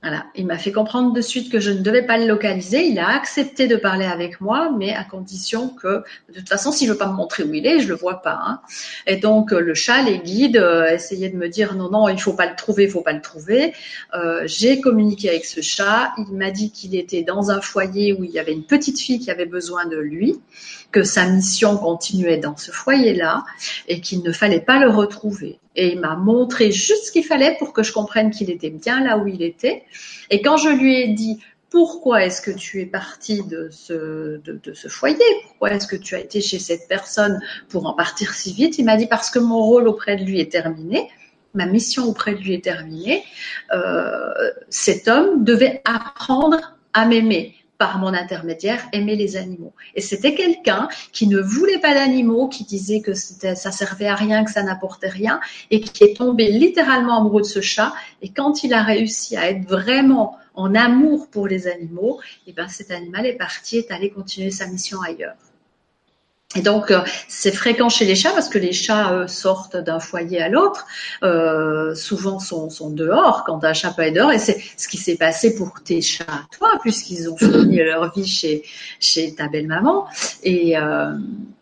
Voilà, 0.01 0.27
il 0.37 0.47
m'a 0.47 0.59
fait 0.59 0.71
comprendre 0.71 1.13
de 1.13 1.21
suite 1.21 1.51
que 1.51 1.59
je 1.59 1.73
ne 1.73 1.81
devais 1.81 2.03
pas 2.03 2.19
le 2.19 2.27
localiser. 2.27 2.87
Il 2.87 3.01
a 3.01 3.09
accepté 3.09 3.67
de 3.67 3.75
parler 3.75 4.05
avec 4.05 4.41
moi, 4.41 4.71
mais 4.79 4.95
à 4.95 5.03
condition 5.03 5.71
que, 5.71 6.05
de 6.29 6.39
toute 6.39 6.49
façon, 6.49 6.71
s'il 6.71 6.89
veut 6.89 6.97
pas 6.97 7.09
me 7.09 7.17
montrer 7.17 7.43
où 7.43 7.53
il 7.53 7.67
est, 7.67 7.81
je 7.81 7.89
le 7.89 7.97
vois 7.97 8.23
pas. 8.23 8.39
Hein. 8.47 8.61
Et 9.09 9.17
donc 9.17 9.51
le 9.51 9.75
chat, 9.75 10.03
les 10.03 10.21
guides, 10.21 10.57
euh, 10.57 10.89
essayaient 10.89 11.31
de 11.31 11.37
me 11.37 11.49
dire 11.49 11.75
non, 11.75 11.91
non, 11.91 12.09
il 12.09 12.21
faut 12.21 12.33
pas 12.33 12.47
le 12.47 12.55
trouver, 12.55 12.85
il 12.85 12.91
faut 12.91 13.01
pas 13.01 13.13
le 13.13 13.21
trouver. 13.21 13.75
Euh, 14.15 14.43
j'ai 14.47 14.81
communiqué 14.81 15.31
avec 15.31 15.45
ce 15.45 15.63
chat. 15.63 16.13
Il 16.17 16.33
m'a 16.37 16.53
dit 16.53 16.71
qu'il 16.71 16.95
était 16.95 17.23
dans 17.23 17.51
un 17.51 17.61
foyer 17.61 18.13
où 18.13 18.23
il 18.23 18.31
y 18.31 18.39
avait 18.39 18.53
une 18.53 18.65
petite 18.65 19.01
fille 19.01 19.19
qui 19.19 19.33
avait 19.33 19.47
besoin 19.47 19.87
de 19.87 19.97
lui 19.97 20.41
que 20.93 21.03
sa 21.03 21.27
mission 21.27 21.77
continuait 21.77 22.39
dans 22.39 22.57
ce 22.57 22.71
foyer-là 22.71 23.45
et 23.89 24.01
qu'il 24.01 24.23
ne 24.23 24.31
fallait 24.31 24.61
pas 24.61 24.79
le 24.79 24.89
retrouver. 24.89 25.59
Et 25.81 25.93
il 25.93 26.01
m'a 26.01 26.17
montré 26.17 26.73
juste 26.73 27.07
ce 27.07 27.13
qu'il 27.13 27.25
fallait 27.25 27.55
pour 27.59 27.73
que 27.73 27.85
je 27.85 27.93
comprenne 27.93 28.31
qu'il 28.31 28.51
était 28.51 28.71
bien 28.71 29.03
là 29.03 29.17
où 29.17 29.29
il 29.29 29.43
était. 29.43 29.85
Et 30.29 30.43
quand 30.43 30.57
je 30.57 30.71
lui 30.71 31.01
ai 31.01 31.09
dit 31.09 31.39
pourquoi 31.71 32.25
est-ce 32.25 32.43
que 32.43 32.51
tu 32.51 32.81
es 32.81 32.87
parti 32.87 33.43
de 33.45 33.69
ce, 33.71 34.41
foyer? 34.89 35.17
Pourquoi 35.47 35.71
est-ce 35.73 35.87
que 35.87 35.97
tu 35.97 36.17
as 36.17 36.19
été 36.19 36.41
chez 36.41 36.59
cette 36.59 36.89
personne 36.89 37.41
pour 37.69 37.87
en 37.87 37.93
partir 37.93 38.35
si 38.35 38.53
vite? 38.53 38.79
Il 38.79 38.87
m'a 38.87 38.97
dit 38.97 39.07
parce 39.07 39.31
que 39.31 39.39
mon 39.39 39.63
rôle 39.63 39.87
auprès 39.87 40.17
de 40.17 40.25
lui 40.25 40.41
est 40.41 40.51
terminé 40.51 41.09
ma 41.55 41.67
mission 41.67 42.05
auprès 42.05 42.35
de 42.35 42.41
lui 42.41 42.55
est 42.55 42.65
terminée, 42.65 43.25
euh, 43.73 44.33
cet 44.69 45.09
homme 45.09 45.45
devait 45.45 45.81
apprendre 45.85 46.77
à 46.93 47.07
m'aimer 47.07 47.55
par 47.79 47.99
mon 47.99 48.13
intermédiaire, 48.13 48.87
aimer 48.93 49.15
les 49.15 49.37
animaux. 49.37 49.73
Et 49.95 50.01
c'était 50.01 50.35
quelqu'un 50.35 50.89
qui 51.13 51.29
ne 51.29 51.41
voulait 51.41 51.79
pas 51.79 51.95
d'animaux, 51.95 52.49
qui 52.49 52.65
disait 52.65 53.01
que 53.01 53.15
ça 53.15 53.71
servait 53.71 54.09
à 54.09 54.17
rien, 54.17 54.45
que 54.45 54.51
ça 54.51 54.65
n'apportait 54.65 55.09
rien, 55.09 55.41
et 55.71 55.81
qui 55.81 56.05
est 56.05 56.17
tombé 56.17 56.51
littéralement 56.51 57.19
amoureux 57.19 57.43
de 57.43 57.47
ce 57.47 57.61
chat. 57.61 57.95
Et 58.21 58.31
quand 58.31 58.65
il 58.65 58.75
a 58.75 58.83
réussi 58.83 59.37
à 59.37 59.49
être 59.49 59.67
vraiment 59.69 60.37
en 60.55 60.75
amour 60.75 61.29
pour 61.31 61.47
les 61.47 61.69
animaux, 61.69 62.19
et 62.47 62.51
eh 62.51 62.53
ben 62.53 62.67
cet 62.69 62.91
animal 62.91 63.27
est 63.27 63.37
parti, 63.37 63.79
est 63.79 63.93
allé 63.93 64.11
continuer 64.11 64.51
sa 64.51 64.67
mission 64.67 65.01
ailleurs. 65.01 65.37
Et 66.57 66.63
donc, 66.63 66.91
euh, 66.91 67.01
c'est 67.29 67.53
fréquent 67.53 67.91
chez 67.91 68.07
les 68.07 68.15
chats 68.15 68.33
parce 68.33 68.49
que 68.49 68.59
les 68.59 68.73
chats 68.73 69.29
sortent 69.29 69.77
d'un 69.77 70.01
foyer 70.01 70.41
à 70.41 70.49
l'autre, 70.49 70.87
euh, 71.23 71.95
souvent 71.95 72.39
sont, 72.39 72.71
sont, 72.71 72.91
dehors 72.91 73.45
quand 73.45 73.65
un 73.65 73.75
chat 73.75 73.91
peut 73.91 74.03
être 74.03 74.15
dehors. 74.15 74.33
Et 74.33 74.39
c'est 74.39 74.59
ce 74.77 74.89
qui 74.89 74.97
s'est 74.97 75.17
passé 75.17 75.55
pour 75.55 75.83
tes 75.83 76.01
chats, 76.01 76.47
toi, 76.57 76.71
puisqu'ils 76.81 77.29
ont 77.31 77.37
fini 77.37 77.77
leur 77.85 78.13
vie 78.15 78.27
chez, 78.27 78.63
chez 78.99 79.35
ta 79.35 79.49
belle-maman. 79.49 80.07
Et 80.43 80.79
euh, 80.79 81.13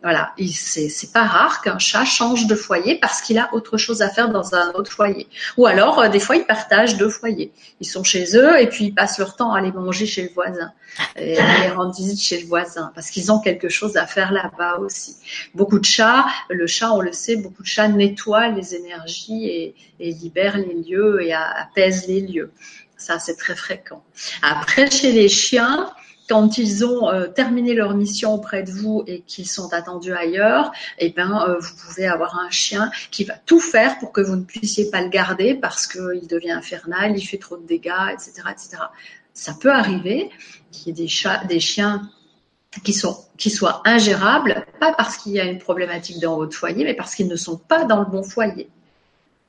voilà, 0.01 0.31
c'est 0.53 1.11
pas 1.11 1.23
rare 1.23 1.61
qu'un 1.61 1.79
chat 1.79 2.05
change 2.05 2.47
de 2.47 2.55
foyer 2.55 2.97
parce 2.99 3.21
qu'il 3.21 3.37
a 3.39 3.49
autre 3.53 3.77
chose 3.77 4.01
à 4.01 4.09
faire 4.09 4.29
dans 4.29 4.55
un 4.55 4.71
autre 4.73 4.91
foyer. 4.91 5.27
Ou 5.57 5.65
alors, 5.65 5.99
euh, 5.99 6.07
des 6.07 6.19
fois, 6.19 6.35
ils 6.35 6.45
partagent 6.45 6.97
deux 6.97 7.09
foyers. 7.09 7.51
Ils 7.81 7.87
sont 7.87 8.03
chez 8.03 8.37
eux 8.37 8.59
et 8.59 8.67
puis 8.67 8.85
ils 8.85 8.93
passent 8.93 9.19
leur 9.19 9.35
temps 9.35 9.53
à 9.53 9.59
aller 9.59 9.71
manger 9.71 10.05
chez 10.05 10.23
le 10.23 10.29
voisin, 10.33 10.71
et 11.17 11.37
à 11.37 11.45
aller 11.45 11.69
rendre 11.69 11.93
visite 11.93 12.21
chez 12.21 12.39
le 12.39 12.47
voisin 12.47 12.91
parce 12.95 13.09
qu'ils 13.09 13.31
ont 13.31 13.39
quelque 13.39 13.69
chose 13.69 13.97
à 13.97 14.05
faire 14.05 14.31
là-bas 14.31 14.76
aussi. 14.79 15.15
Beaucoup 15.53 15.79
de 15.79 15.85
chats, 15.85 16.25
le 16.49 16.67
chat, 16.67 16.91
on 16.91 17.01
le 17.01 17.13
sait, 17.13 17.35
beaucoup 17.35 17.63
de 17.63 17.67
chats 17.67 17.87
nettoient 17.87 18.49
les 18.49 18.75
énergies 18.75 19.47
et, 19.47 19.75
et 19.99 20.11
libèrent 20.11 20.57
les 20.57 20.73
lieux 20.73 21.21
et 21.21 21.33
apaisent 21.33 22.07
les 22.07 22.21
lieux. 22.21 22.51
Ça, 22.97 23.19
c'est 23.19 23.35
très 23.35 23.55
fréquent. 23.55 24.03
Après, 24.41 24.89
chez 24.89 25.11
les 25.11 25.29
chiens, 25.29 25.91
quand 26.27 26.57
ils 26.57 26.85
ont 26.85 27.09
euh, 27.09 27.27
terminé 27.27 27.73
leur 27.73 27.95
mission 27.95 28.33
auprès 28.33 28.63
de 28.63 28.71
vous 28.71 29.03
et 29.07 29.21
qu'ils 29.21 29.47
sont 29.47 29.73
attendus 29.73 30.13
ailleurs, 30.13 30.71
eh 30.99 31.09
ben, 31.09 31.45
euh, 31.47 31.57
vous 31.59 31.75
pouvez 31.75 32.07
avoir 32.07 32.37
un 32.37 32.49
chien 32.49 32.91
qui 33.11 33.23
va 33.23 33.35
tout 33.45 33.59
faire 33.59 33.97
pour 33.99 34.11
que 34.11 34.21
vous 34.21 34.35
ne 34.35 34.43
puissiez 34.43 34.89
pas 34.91 35.01
le 35.01 35.09
garder 35.09 35.55
parce 35.55 35.87
qu'il 35.87 36.27
devient 36.27 36.51
infernal, 36.51 37.17
il 37.17 37.21
fait 37.21 37.37
trop 37.37 37.57
de 37.57 37.65
dégâts, 37.65 38.11
etc., 38.11 38.31
etc. 38.51 38.83
Ça 39.33 39.53
peut 39.59 39.71
arriver 39.71 40.29
qu'il 40.71 40.87
y 40.87 40.89
ait 40.89 41.03
des, 41.03 41.07
chats, 41.07 41.43
des 41.45 41.59
chiens 41.59 42.09
qui, 42.83 42.93
sont, 42.93 43.17
qui 43.37 43.49
soient 43.49 43.81
ingérables, 43.85 44.65
pas 44.79 44.93
parce 44.93 45.17
qu'il 45.17 45.33
y 45.33 45.39
a 45.39 45.45
une 45.45 45.59
problématique 45.59 46.19
dans 46.19 46.37
votre 46.37 46.55
foyer, 46.55 46.83
mais 46.83 46.93
parce 46.93 47.15
qu'ils 47.15 47.27
ne 47.27 47.35
sont 47.35 47.57
pas 47.57 47.83
dans 47.85 47.99
le 47.99 48.05
bon 48.05 48.23
foyer. 48.23 48.69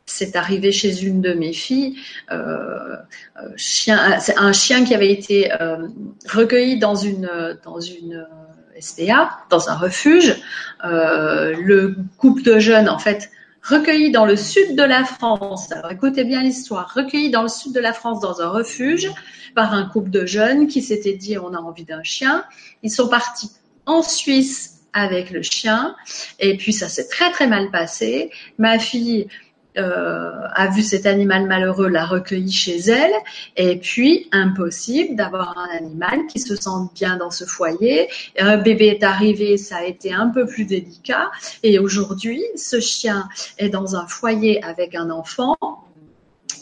C'est 0.07 0.37
arrivé 0.37 0.73
chez 0.73 1.05
une 1.05 1.21
de 1.21 1.35
mes 1.35 1.53
filles, 1.53 1.97
euh, 2.31 2.97
euh 3.37 3.49
chien, 3.57 4.19
un 4.37 4.53
chien 4.53 4.85
qui 4.85 4.95
avait 4.95 5.13
été 5.13 5.53
euh, 5.61 5.87
recueilli 6.31 6.79
dans 6.79 6.95
une, 6.95 7.59
dans 7.63 7.81
une 7.81 8.15
euh, 8.15 8.81
SPA, 8.81 9.41
dans 9.51 9.69
un 9.69 9.75
refuge. 9.75 10.37
Le 10.83 11.97
couple 12.17 12.43
de 12.43 12.59
jeunes, 12.59 12.89
en 12.89 12.99
fait, 12.99 13.31
recueilli 13.69 14.11
dans 14.11 14.25
le 14.25 14.37
sud 14.37 14.77
de 14.77 14.83
la 14.83 15.05
France. 15.05 15.71
Alors 15.73 15.93
écoutez 15.93 16.25
bien 16.25 16.43
l'histoire. 16.43 16.91
Recueilli 16.95 17.31
dans 17.31 17.43
le 17.43 17.49
sud 17.49 17.75
de 17.75 17.81
la 17.81 17.93
France 17.93 18.21
dans 18.21 18.41
un 18.41 18.49
refuge 18.49 19.11
par 19.55 19.75
un 19.75 19.85
couple 19.85 20.11
de 20.11 20.25
jeunes 20.25 20.69
qui 20.69 20.81
s'étaient 20.81 21.15
dit 21.15 21.37
on 21.39 21.53
a 21.53 21.59
envie 21.59 21.85
d'un 21.85 22.03
chien. 22.03 22.45
Ils 22.83 22.91
sont 22.91 23.09
partis 23.09 23.51
en 23.85 24.03
Suisse 24.03 24.81
avec 24.95 25.31
le 25.31 25.43
chien 25.43 25.95
et 26.41 26.57
puis 26.57 26.73
ça 26.73 26.89
s'est 26.89 27.09
très 27.09 27.31
très 27.31 27.47
mal 27.47 27.71
passé. 27.71 28.31
Ma 28.57 28.79
fille 28.79 29.29
a 29.77 30.67
vu 30.75 30.83
cet 30.83 31.07
animal 31.07 31.47
malheureux, 31.47 31.89
l'a 31.89 32.05
recueilli 32.05 32.51
chez 32.51 32.79
elle, 32.79 33.13
et 33.57 33.79
puis 33.79 34.29
impossible 34.33 35.15
d'avoir 35.15 35.57
un 35.57 35.77
animal 35.77 36.27
qui 36.29 36.41
se 36.41 36.57
sente 36.57 36.93
bien 36.95 37.17
dans 37.17 37.31
ce 37.31 37.45
foyer. 37.45 38.09
Un 38.39 38.57
bébé 38.57 38.87
est 38.87 39.05
arrivé, 39.05 39.57
ça 39.57 39.77
a 39.77 39.85
été 39.85 40.13
un 40.13 40.29
peu 40.29 40.47
plus 40.47 40.65
délicat, 40.65 41.31
et 41.63 41.79
aujourd'hui, 41.79 42.43
ce 42.57 42.81
chien 42.81 43.29
est 43.59 43.69
dans 43.69 43.95
un 43.95 44.07
foyer 44.07 44.63
avec 44.65 44.95
un 44.95 45.11
enfant. 45.11 45.57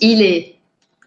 Il 0.00 0.20
est 0.22 0.55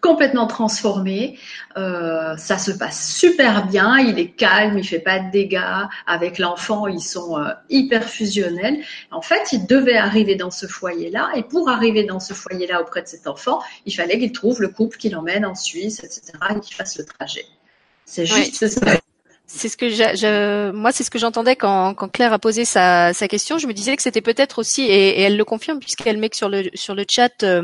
complètement 0.00 0.46
transformé. 0.46 1.38
Euh, 1.76 2.36
ça 2.36 2.58
se 2.58 2.70
passe 2.70 3.14
super 3.14 3.66
bien. 3.66 3.98
Il 3.98 4.18
est 4.18 4.30
calme, 4.30 4.78
il 4.78 4.84
fait 4.84 4.98
pas 4.98 5.18
de 5.18 5.30
dégâts. 5.30 5.86
Avec 6.06 6.38
l'enfant, 6.38 6.86
ils 6.86 7.02
sont 7.02 7.38
euh, 7.38 7.50
hyper 7.68 8.04
fusionnels. 8.04 8.82
En 9.10 9.22
fait, 9.22 9.52
il 9.52 9.66
devait 9.66 9.96
arriver 9.96 10.34
dans 10.34 10.50
ce 10.50 10.66
foyer-là. 10.66 11.30
Et 11.36 11.42
pour 11.42 11.68
arriver 11.68 12.04
dans 12.04 12.20
ce 12.20 12.34
foyer-là 12.34 12.80
auprès 12.80 13.02
de 13.02 13.08
cet 13.08 13.26
enfant, 13.26 13.60
il 13.86 13.94
fallait 13.94 14.18
qu'il 14.18 14.32
trouve 14.32 14.60
le 14.60 14.68
couple 14.68 14.96
qui 14.96 15.10
l'emmène 15.10 15.44
en 15.44 15.54
Suisse, 15.54 16.02
etc. 16.02 16.32
et 16.56 16.60
qu'il 16.60 16.74
fasse 16.74 16.98
le 16.98 17.04
trajet. 17.04 17.44
C'est 18.04 18.26
juste 18.26 18.66
ça. 18.66 18.99
C'est 19.52 19.68
ce 19.68 19.76
que 19.76 19.88
je, 19.88 20.70
moi, 20.70 20.92
c'est 20.92 21.02
ce 21.02 21.10
que 21.10 21.18
j'entendais 21.18 21.56
quand, 21.56 21.92
quand 21.94 22.08
Claire 22.08 22.32
a 22.32 22.38
posé 22.38 22.64
sa, 22.64 23.12
sa 23.12 23.26
question. 23.26 23.58
Je 23.58 23.66
me 23.66 23.72
disais 23.72 23.96
que 23.96 24.02
c'était 24.02 24.20
peut-être 24.20 24.60
aussi, 24.60 24.82
et, 24.82 25.22
elle 25.22 25.36
le 25.36 25.44
confirme 25.44 25.80
puisqu'elle 25.80 26.18
met 26.18 26.28
que 26.28 26.36
sur 26.36 26.48
le 26.48 26.70
sur 26.74 26.94
le 26.94 27.04
chat 27.08 27.42
euh, 27.42 27.62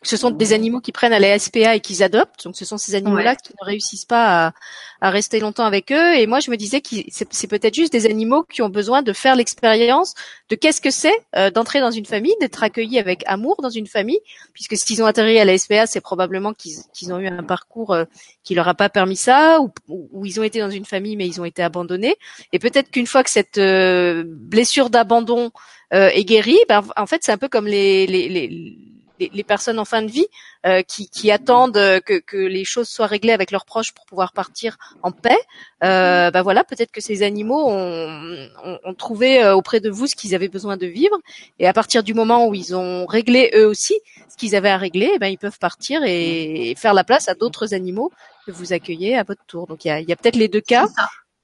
que 0.00 0.08
ce 0.08 0.16
sont 0.16 0.30
des 0.30 0.54
animaux 0.54 0.80
qui 0.80 0.92
prennent 0.92 1.12
à 1.12 1.18
la 1.18 1.38
SPA 1.38 1.76
et 1.76 1.80
qu'ils 1.80 2.02
adoptent. 2.02 2.44
Donc, 2.44 2.56
ce 2.56 2.64
sont 2.64 2.78
ces 2.78 2.94
animaux-là 2.94 3.36
qui 3.36 3.52
ne 3.60 3.66
réussissent 3.66 4.06
pas 4.06 4.46
à, 4.46 4.52
à 5.00 5.10
rester 5.10 5.40
longtemps 5.40 5.64
avec 5.64 5.92
eux. 5.92 6.16
Et 6.16 6.26
moi, 6.26 6.40
je 6.40 6.50
me 6.50 6.56
disais 6.56 6.80
que 6.80 6.96
c'est 7.08 7.46
peut-être 7.46 7.74
juste 7.74 7.92
des 7.92 8.06
animaux 8.06 8.42
qui 8.44 8.62
ont 8.62 8.68
besoin 8.68 9.02
de 9.02 9.12
faire 9.12 9.36
l'expérience 9.36 10.14
de 10.48 10.56
qu'est-ce 10.56 10.80
que 10.80 10.90
c'est 10.90 11.14
euh, 11.36 11.50
d'entrer 11.50 11.80
dans 11.80 11.90
une 11.90 12.06
famille, 12.06 12.34
d'être 12.40 12.62
accueillis 12.62 12.98
avec 12.98 13.22
amour 13.26 13.56
dans 13.62 13.70
une 13.70 13.86
famille, 13.86 14.20
puisque 14.52 14.76
s'ils 14.76 15.02
ont 15.02 15.06
atterri 15.06 15.38
à 15.38 15.44
la 15.44 15.56
SPA, 15.58 15.86
c'est 15.86 16.00
probablement 16.00 16.52
qu'ils 16.52 17.12
ont 17.12 17.18
eu 17.18 17.26
un 17.26 17.42
parcours 17.42 17.92
euh, 17.92 18.04
qui 18.44 18.54
leur 18.54 18.68
a 18.68 18.74
pas 18.74 18.88
permis 18.88 19.16
ça, 19.16 19.60
ou, 19.60 19.72
ou, 19.88 20.24
ils 20.24 20.40
ont 20.40 20.44
été 20.44 20.60
dans 20.60 20.70
une 20.70 20.84
famille 20.84 21.16
mais 21.16 21.26
ils 21.26 21.40
ont 21.40 21.44
été 21.44 21.62
abandonnés. 21.62 22.16
Et 22.52 22.58
peut-être 22.58 22.90
qu'une 22.90 23.06
fois 23.06 23.22
que 23.22 23.30
cette 23.30 23.58
euh, 23.58 24.24
blessure 24.26 24.90
d'abandon 24.90 25.50
est 25.92 26.24
guérie, 26.24 26.58
ben, 26.68 26.82
en 26.96 27.06
fait, 27.06 27.20
c'est 27.22 27.30
un 27.30 27.38
peu 27.38 27.46
comme 27.48 27.68
les, 27.68 28.08
les, 28.08 28.28
les 28.28 28.76
les, 29.18 29.44
personnes 29.44 29.78
en 29.78 29.84
fin 29.84 30.02
de 30.02 30.10
vie 30.10 30.26
euh, 30.66 30.82
qui, 30.82 31.08
qui, 31.08 31.30
attendent 31.30 31.74
que, 32.04 32.18
que, 32.18 32.36
les 32.36 32.64
choses 32.64 32.88
soient 32.88 33.06
réglées 33.06 33.32
avec 33.32 33.50
leurs 33.50 33.64
proches 33.64 33.92
pour 33.92 34.04
pouvoir 34.06 34.32
partir 34.32 34.76
en 35.02 35.12
paix. 35.12 35.38
Euh, 35.84 36.30
bah 36.30 36.42
voilà, 36.42 36.64
peut-être 36.64 36.90
que 36.90 37.00
ces 37.00 37.22
animaux 37.22 37.68
ont, 37.68 38.48
ont, 38.64 38.78
ont 38.84 38.94
trouvé 38.94 39.42
euh, 39.42 39.54
auprès 39.54 39.80
de 39.80 39.90
vous 39.90 40.06
ce 40.06 40.14
qu'ils 40.14 40.34
avaient 40.34 40.48
besoin 40.48 40.76
de 40.76 40.86
vivre, 40.86 41.16
et 41.58 41.66
à 41.66 41.72
partir 41.72 42.02
du 42.02 42.14
moment 42.14 42.46
où 42.48 42.54
ils 42.54 42.74
ont 42.74 43.06
réglé 43.06 43.50
eux 43.54 43.66
aussi 43.66 43.94
ce 44.28 44.36
qu'ils 44.36 44.56
avaient 44.56 44.70
à 44.70 44.78
régler, 44.78 45.12
eh 45.14 45.18
ben 45.18 45.28
ils 45.28 45.38
peuvent 45.38 45.58
partir 45.58 46.02
et, 46.04 46.74
faire 46.76 46.94
la 46.94 47.04
place 47.04 47.28
à 47.28 47.34
d'autres 47.34 47.74
animaux 47.74 48.10
que 48.46 48.52
vous 48.52 48.72
accueillez 48.72 49.16
à 49.16 49.22
votre 49.22 49.44
tour. 49.46 49.66
Donc 49.66 49.84
il 49.84 49.88
y 49.88 49.90
a, 49.90 50.00
y 50.00 50.12
a 50.12 50.16
peut-être 50.16 50.36
les 50.36 50.48
deux 50.48 50.60
cas 50.60 50.86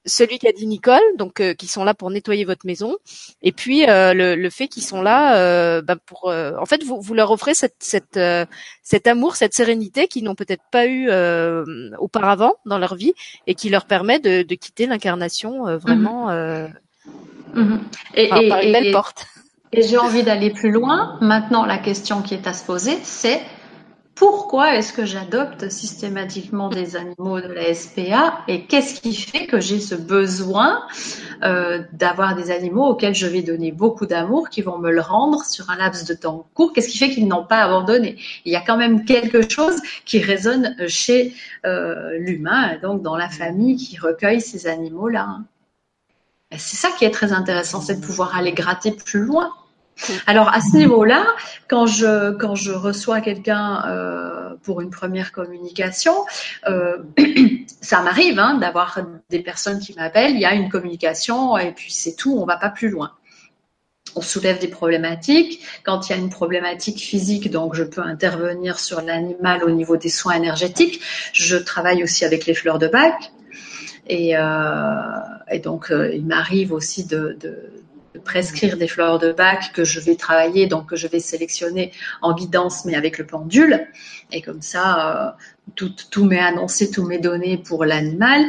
celui 0.05 0.39
qu'a 0.39 0.51
dit 0.51 0.67
Nicole, 0.67 1.01
donc 1.17 1.39
euh, 1.39 1.53
qui 1.53 1.67
sont 1.67 1.83
là 1.83 1.93
pour 1.93 2.09
nettoyer 2.11 2.45
votre 2.45 2.65
maison, 2.65 2.97
et 3.41 3.51
puis 3.51 3.87
euh, 3.87 4.13
le, 4.13 4.35
le, 4.35 4.49
fait 4.49 4.67
qu'ils 4.67 4.83
sont 4.83 5.01
là 5.01 5.37
euh, 5.37 5.81
bah, 5.81 5.95
pour, 6.05 6.25
en 6.25 6.65
fait, 6.65 6.83
vous, 6.83 6.99
vous 7.01 7.13
leur 7.13 7.31
offrez 7.31 7.53
cette, 7.53 7.75
cette 7.79 8.19
cet 8.81 9.07
amour, 9.07 9.35
cette 9.35 9.53
sérénité 9.53 10.07
qu'ils 10.07 10.23
n'ont 10.23 10.35
peut-être 10.35 10.63
pas 10.71 10.87
eu 10.87 11.09
auparavant 11.97 12.55
dans 12.65 12.77
leur 12.77 12.95
vie, 12.95 13.13
et 13.47 13.55
qui 13.55 13.69
leur 13.69 13.85
permet 13.85 14.19
de, 14.19 14.43
de 14.43 14.55
quitter 14.55 14.85
l'incarnation 14.85 15.77
vraiment 15.77 16.27
mmh. 17.53 17.79
et, 18.15 18.27
par, 18.29 18.41
par, 18.49 18.61
une 18.61 18.71
belle 18.71 18.91
porte. 18.91 19.27
Et 19.71 19.81
j'ai 19.81 19.97
envie 19.97 20.23
d'aller 20.23 20.51
plus 20.51 20.71
loin. 20.71 21.17
Maintenant, 21.21 21.65
la 21.65 21.79
question 21.79 22.21
qui 22.21 22.35
est 22.35 22.45
à 22.45 22.53
se 22.53 22.63
poser, 22.63 22.97
c'est 23.03 23.41
pourquoi 24.15 24.75
est-ce 24.75 24.93
que 24.93 25.05
j'adopte 25.05 25.69
systématiquement 25.69 26.69
des 26.69 26.95
animaux 26.95 27.41
de 27.41 27.47
la 27.47 27.73
SPA 27.73 28.43
et 28.47 28.65
qu'est-ce 28.65 29.01
qui 29.01 29.15
fait 29.15 29.47
que 29.47 29.59
j'ai 29.59 29.79
ce 29.79 29.95
besoin 29.95 30.85
euh, 31.41 31.81
d'avoir 31.93 32.35
des 32.35 32.51
animaux 32.51 32.85
auxquels 32.85 33.15
je 33.15 33.25
vais 33.25 33.41
donner 33.41 33.71
beaucoup 33.71 34.05
d'amour, 34.05 34.49
qui 34.49 34.61
vont 34.61 34.77
me 34.77 34.91
le 34.91 35.01
rendre 35.01 35.43
sur 35.43 35.69
un 35.71 35.77
laps 35.77 36.05
de 36.05 36.13
temps 36.13 36.45
court? 36.53 36.73
Qu'est-ce 36.73 36.89
qui 36.89 36.99
fait 36.99 37.09
qu'ils 37.09 37.27
n'ont 37.27 37.45
pas 37.45 37.63
abandonné? 37.63 38.17
Il 38.45 38.51
y 38.51 38.55
a 38.55 38.61
quand 38.61 38.77
même 38.77 39.03
quelque 39.03 39.49
chose 39.49 39.81
qui 40.05 40.19
résonne 40.19 40.75
chez 40.87 41.33
euh, 41.65 42.17
l'humain, 42.19 42.77
donc 42.83 43.01
dans 43.01 43.17
la 43.17 43.29
famille 43.29 43.77
qui 43.77 43.97
recueille 43.97 44.41
ces 44.41 44.67
animaux-là. 44.67 45.39
C'est 46.51 46.77
ça 46.77 46.89
qui 46.97 47.05
est 47.05 47.11
très 47.11 47.33
intéressant, 47.33 47.81
c'est 47.81 47.99
de 47.99 48.05
pouvoir 48.05 48.37
aller 48.37 48.51
gratter 48.51 48.91
plus 48.91 49.25
loin. 49.25 49.51
Alors 50.25 50.49
à 50.49 50.59
ce 50.59 50.75
niveau-là, 50.77 51.25
quand 51.67 51.85
je 51.85 52.31
quand 52.31 52.55
je 52.55 52.71
reçois 52.71 53.21
quelqu'un 53.21 53.83
euh, 53.87 54.55
pour 54.63 54.81
une 54.81 54.89
première 54.89 55.31
communication, 55.31 56.13
euh, 56.67 56.97
ça 57.81 58.01
m'arrive 58.01 58.39
hein, 58.39 58.55
d'avoir 58.55 58.99
des 59.29 59.39
personnes 59.39 59.79
qui 59.79 59.93
m'appellent, 59.93 60.31
il 60.31 60.39
y 60.39 60.45
a 60.45 60.53
une 60.53 60.69
communication 60.69 61.57
et 61.57 61.71
puis 61.71 61.91
c'est 61.91 62.15
tout, 62.15 62.37
on 62.39 62.45
va 62.45 62.57
pas 62.57 62.69
plus 62.69 62.89
loin. 62.89 63.11
On 64.15 64.21
soulève 64.21 64.59
des 64.59 64.67
problématiques. 64.67 65.61
Quand 65.83 66.07
il 66.07 66.11
y 66.11 66.15
a 66.15 66.19
une 66.19 66.29
problématique 66.29 66.99
physique, 66.99 67.49
donc 67.49 67.73
je 67.73 67.83
peux 67.83 68.01
intervenir 68.01 68.79
sur 68.79 69.01
l'animal 69.01 69.63
au 69.63 69.71
niveau 69.71 69.97
des 69.97 70.09
soins 70.09 70.33
énergétiques. 70.33 71.01
Je 71.33 71.57
travaille 71.57 72.03
aussi 72.03 72.23
avec 72.23 72.45
les 72.45 72.53
fleurs 72.53 72.77
de 72.77 72.87
bac. 72.87 73.31
Et, 74.05 74.37
euh, 74.37 74.93
donc, 75.63 75.91
il 75.91 76.25
m'arrive 76.25 76.73
aussi 76.73 77.05
de, 77.05 77.39
prescrire 78.23 78.77
des 78.77 78.87
fleurs 78.87 79.19
de 79.19 79.31
bac 79.31 79.71
que 79.73 79.83
je 79.83 79.99
vais 79.99 80.15
travailler, 80.15 80.67
donc 80.67 80.89
que 80.89 80.95
je 80.95 81.07
vais 81.07 81.19
sélectionner 81.19 81.91
en 82.21 82.33
guidance, 82.33 82.85
mais 82.85 82.95
avec 82.95 83.17
le 83.17 83.25
pendule. 83.25 83.87
Et 84.31 84.41
comme 84.41 84.61
ça, 84.61 85.37
tout, 85.75 85.93
tout 86.11 86.25
m'est 86.25 86.39
annoncé, 86.39 86.89
tout 86.91 87.05
m'est 87.05 87.19
donné 87.19 87.57
pour 87.57 87.85
l'animal. 87.85 88.43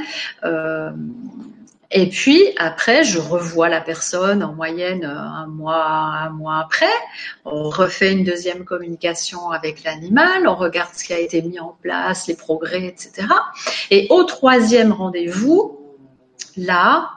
Et 1.97 2.09
puis 2.09 2.43
après, 2.59 3.05
je 3.05 3.21
revois 3.21 3.69
la 3.69 3.81
personne 3.81 4.43
en 4.43 4.53
moyenne 4.53 5.05
euh, 5.05 5.17
un 5.17 5.47
mois, 5.47 5.85
un 5.85 6.31
mois 6.31 6.59
après. 6.59 6.93
On 7.45 7.71
refait 7.71 8.12
une 8.12 8.25
deuxième 8.25 8.65
communication 8.65 9.51
avec 9.51 9.85
l'animal, 9.85 10.49
on 10.49 10.57
regarde 10.57 10.91
ce 10.93 11.05
qui 11.05 11.12
a 11.12 11.21
été 11.21 11.41
mis 11.41 11.61
en 11.61 11.77
place, 11.83 12.27
les 12.27 12.35
progrès, 12.35 12.85
etc. 12.85 13.29
Et 13.93 14.09
au 14.11 14.25
troisième 14.25 14.93
rendez-vous, 14.93 15.79
là, 16.57 17.11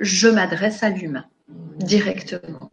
je 0.00 0.28
m'adresse 0.28 0.82
à 0.82 0.90
l'humain 0.90 1.24
directement 1.78 2.70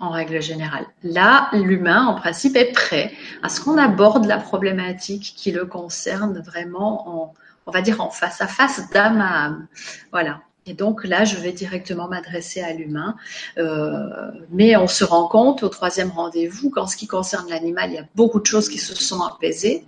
en 0.00 0.10
règle 0.10 0.42
génärale. 0.42 0.86
Là, 1.04 1.48
l'humain, 1.52 2.06
en 2.06 2.14
principe, 2.14 2.56
est 2.56 2.72
prêt 2.72 3.12
à 3.42 3.48
ce 3.48 3.60
qu'on 3.60 3.78
aborde 3.78 4.26
la 4.26 4.38
problématique 4.38 5.34
qui 5.36 5.52
le 5.52 5.64
concerne 5.64 6.40
vraiment 6.40 7.08
en, 7.08 7.34
on 7.66 7.70
va 7.70 7.82
dire 7.82 8.00
en 8.00 8.10
face 8.10 8.40
à 8.40 8.48
face 8.48 8.90
d'âme 8.90 9.20
à 9.20 9.44
âme. 9.44 9.68
Voilà. 10.10 10.40
Et 10.66 10.74
donc 10.74 11.04
là, 11.04 11.24
je 11.24 11.36
vais 11.36 11.52
directement 11.52 12.08
m'adresser 12.08 12.62
à 12.62 12.72
l'humain. 12.72 13.16
Euh, 13.58 14.30
mais 14.50 14.76
on 14.76 14.88
se 14.88 15.04
rend 15.04 15.28
compte 15.28 15.62
au 15.62 15.68
troisième 15.68 16.10
rendez-vous 16.10 16.70
qu'en 16.70 16.86
ce 16.86 16.96
qui 16.96 17.06
concerne 17.06 17.48
l'animal, 17.48 17.90
il 17.90 17.94
y 17.94 17.98
a 17.98 18.06
beaucoup 18.14 18.40
de 18.40 18.46
choses 18.46 18.68
qui 18.68 18.78
se 18.78 18.94
sont 18.94 19.22
apaisées. 19.22 19.84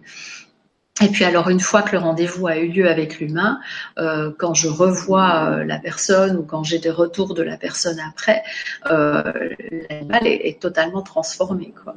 Et 1.03 1.09
puis 1.09 1.25
alors 1.25 1.49
une 1.51 1.61
fois 1.61 1.83
que 1.83 1.93
le 1.93 1.99
rendez-vous 1.99 2.47
a 2.47 2.57
eu 2.57 2.69
lieu 2.69 2.89
avec 2.89 3.19
l'humain, 3.19 3.61
euh, 3.99 4.31
quand 4.39 4.55
je 4.55 4.69
revois 4.69 5.51
euh, 5.51 5.65
la 5.65 5.79
personne 5.79 6.37
ou 6.37 6.45
quand 6.45 6.63
j'ai 6.63 6.79
des 6.79 6.91
retours 6.91 7.35
de 7.35 7.43
la 7.43 7.57
personne 7.57 7.99
après, 8.01 8.43
l'animal 8.85 10.27
est, 10.27 10.61
totalement 10.61 11.03
transformé. 11.03 11.75
Quoi. 11.83 11.97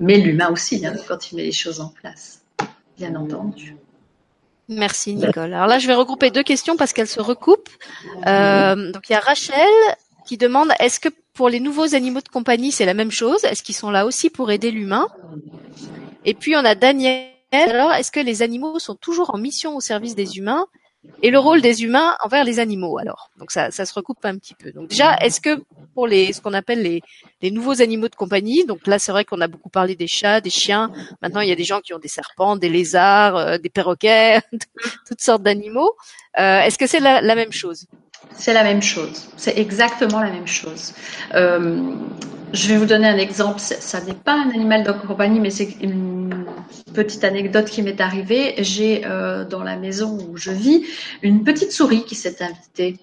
Mais 0.00 0.16
l'humain 0.16 0.50
aussi, 0.50 0.84
hein, 0.84 0.94
quand 1.06 1.30
il 1.30 1.36
met 1.36 1.42
les 1.44 1.52
choses 1.52 1.80
en 1.80 1.88
place, 1.88 2.42
bien 2.98 3.14
entendu. 3.14 3.76
Merci 4.70 5.16
Nicole. 5.16 5.52
Alors 5.52 5.66
là, 5.66 5.78
je 5.80 5.86
vais 5.88 5.94
regrouper 5.94 6.30
deux 6.30 6.44
questions 6.44 6.76
parce 6.76 6.92
qu'elles 6.92 7.08
se 7.08 7.20
recoupent. 7.20 7.68
Euh, 8.26 8.92
donc 8.92 9.08
il 9.08 9.12
y 9.12 9.16
a 9.16 9.20
Rachel 9.20 9.56
qui 10.24 10.38
demande 10.38 10.70
est-ce 10.78 11.00
que 11.00 11.08
pour 11.34 11.48
les 11.48 11.58
nouveaux 11.58 11.94
animaux 11.94 12.20
de 12.20 12.28
compagnie 12.28 12.70
c'est 12.70 12.86
la 12.86 12.94
même 12.94 13.10
chose? 13.10 13.44
Est-ce 13.44 13.64
qu'ils 13.64 13.74
sont 13.74 13.90
là 13.90 14.06
aussi 14.06 14.30
pour 14.30 14.50
aider 14.52 14.70
l'humain? 14.70 15.08
Et 16.24 16.34
puis 16.34 16.54
on 16.54 16.64
a 16.64 16.74
Daniel. 16.76 17.26
Alors 17.52 17.92
est-ce 17.92 18.10
que 18.10 18.20
les 18.20 18.42
animaux 18.42 18.78
sont 18.78 18.94
toujours 18.94 19.34
en 19.34 19.38
mission 19.38 19.76
au 19.76 19.80
service 19.80 20.14
des 20.14 20.38
humains 20.38 20.66
et 21.22 21.30
le 21.30 21.38
rôle 21.38 21.62
des 21.62 21.82
humains 21.82 22.14
envers 22.22 22.44
les 22.44 22.60
animaux 22.60 22.98
alors? 22.98 23.30
Donc 23.38 23.50
ça, 23.50 23.70
ça 23.70 23.84
se 23.84 23.92
recoupe 23.94 24.24
un 24.24 24.36
petit 24.36 24.54
peu. 24.54 24.70
Donc 24.70 24.88
déjà, 24.88 25.16
est-ce 25.16 25.40
que 25.40 25.62
pour 25.94 26.06
les 26.06 26.32
ce 26.32 26.40
qu'on 26.40 26.52
appelle 26.52 26.82
les, 26.82 27.02
les 27.42 27.50
nouveaux 27.50 27.82
animaux 27.82 28.08
de 28.08 28.14
compagnie, 28.14 28.64
donc 28.66 28.86
là 28.86 28.98
c'est 28.98 29.10
vrai 29.10 29.24
qu'on 29.24 29.40
a 29.40 29.48
beaucoup 29.48 29.70
parlé 29.70 29.96
des 29.96 30.06
chats, 30.06 30.40
des 30.40 30.50
chiens. 30.50 30.92
Maintenant 31.22 31.40
il 31.40 31.48
y 31.48 31.52
a 31.52 31.56
des 31.56 31.64
gens 31.64 31.80
qui 31.80 31.92
ont 31.92 31.98
des 31.98 32.08
serpents, 32.08 32.56
des 32.56 32.68
lézards, 32.68 33.36
euh, 33.36 33.58
des 33.58 33.70
perroquets, 33.70 34.40
toutes 35.06 35.20
sortes 35.20 35.42
d'animaux. 35.42 35.92
Euh, 36.38 36.60
est-ce 36.60 36.78
que 36.78 36.86
c'est 36.86 37.00
la, 37.00 37.20
la, 37.20 37.34
même 37.34 37.52
chose? 37.52 37.86
C'est 38.36 38.54
la 38.54 38.62
même 38.62 38.82
chose. 38.82 39.28
C'est 39.36 39.58
exactement 39.58 40.20
la 40.20 40.30
même 40.30 40.46
chose. 40.46 40.92
Euh, 41.34 41.96
je 42.52 42.68
vais 42.68 42.76
vous 42.76 42.86
donner 42.86 43.08
un 43.08 43.18
exemple. 43.18 43.60
Ça 43.60 44.00
n'est 44.00 44.14
pas 44.14 44.34
un 44.34 44.50
animal 44.50 44.84
de 44.84 44.92
compagnie, 44.92 45.40
mais 45.40 45.50
c'est 45.50 45.76
une 45.80 46.46
petite 46.94 47.24
anecdote 47.24 47.66
qui 47.66 47.82
m'est 47.82 48.00
arrivée. 48.00 48.54
J'ai 48.58 49.02
euh, 49.04 49.44
dans 49.44 49.62
la 49.62 49.76
maison 49.76 50.18
où 50.28 50.36
je 50.36 50.50
vis 50.50 50.84
une 51.22 51.44
petite 51.44 51.72
souris 51.72 52.04
qui 52.04 52.14
s'est 52.14 52.42
invitée 52.42 52.98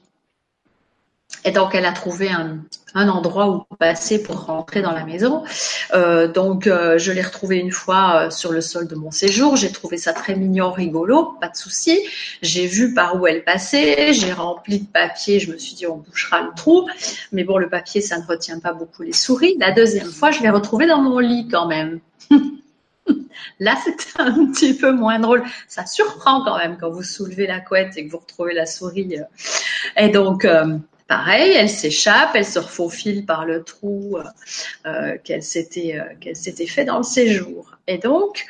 et 1.46 1.52
donc, 1.52 1.76
elle 1.76 1.86
a 1.86 1.92
trouvé 1.92 2.30
un, 2.30 2.60
endroit 2.96 3.50
où 3.50 3.76
passer 3.76 4.24
pour 4.24 4.46
rentrer 4.46 4.82
dans 4.82 4.92
la 4.92 5.06
maison. 5.06 5.44
Euh, 5.94 6.28
donc, 6.28 6.66
euh, 6.66 6.98
je 6.98 7.12
l'ai 7.12 7.22
retrouvée 7.22 7.58
une 7.58 7.72
fois 7.72 8.26
euh, 8.26 8.30
sur 8.32 8.52
le 8.52 8.60
sol 8.60 8.88
de 8.88 8.96
mon 8.96 9.12
séjour. 9.12 9.56
J'ai 9.56 9.72
trouvé 9.72 9.98
ça 9.98 10.14
très 10.14 10.36
mignon, 10.36 10.72
rigolo, 10.72 11.36
pas 11.40 11.50
de 11.50 11.56
souci. 11.56 12.00
J'ai 12.42 12.66
vu 12.66 12.94
par 12.96 13.22
où 13.22 13.28
elle 13.28 13.44
passait. 13.44 14.14
J'ai 14.14 14.34
rempli 14.34 14.80
de 14.80 14.88
papier. 14.88 15.40
Je 15.40 15.52
me 15.52 15.58
suis 15.58 15.76
dit, 15.76 15.86
on 15.86 15.98
bouchera 15.98 16.42
le 16.42 16.50
trou. 16.56 16.88
Mais 17.32 17.44
bon, 17.44 17.58
le 17.58 17.70
papier, 17.70 18.02
ça 18.02 18.18
ne 18.18 18.26
retient 18.26 18.60
pas 18.60 18.74
beaucoup 18.74 19.04
les 19.04 19.14
souris. 19.14 19.56
La 19.60 19.72
deuxième 19.72 20.12
fois, 20.12 20.32
je 20.32 20.42
l'ai 20.42 20.50
retrouvée 20.50 20.88
dans 20.88 21.02
mon 21.02 21.20
lit 21.20 21.48
quand 21.50 21.68
même. 21.68 22.00
Là, 23.60 23.76
c'était 23.84 24.22
un 24.22 24.48
petit 24.48 24.74
peu 24.74 24.92
moins 24.92 25.20
drôle. 25.20 25.44
Ça 25.68 25.86
surprend 25.86 26.44
quand 26.44 26.58
même 26.58 26.78
quand 26.80 26.90
vous 26.90 27.04
soulevez 27.04 27.46
la 27.46 27.60
couette 27.60 27.96
et 27.96 28.06
que 28.06 28.12
vous 28.12 28.18
retrouvez 28.18 28.54
la 28.54 28.66
souris. 28.66 29.16
Et 29.96 30.10
donc, 30.10 30.48
pareil, 31.08 31.54
elle 31.54 31.70
s'échappe, 31.70 32.32
elle 32.36 32.46
se 32.46 32.60
refaufile 32.60 33.26
par 33.26 33.46
le 33.46 33.64
trou 33.64 34.18
euh, 34.18 34.24
euh, 34.86 35.18
qu'elle 35.24 35.44
s'était 35.44 35.98
euh, 35.98 36.14
qu'elle 36.20 36.36
s'était 36.36 36.68
fait 36.68 36.86
dans 36.86 36.98
le 36.98 37.04
séjour. 37.04 37.78
Et 37.88 37.98
donc, 37.98 38.46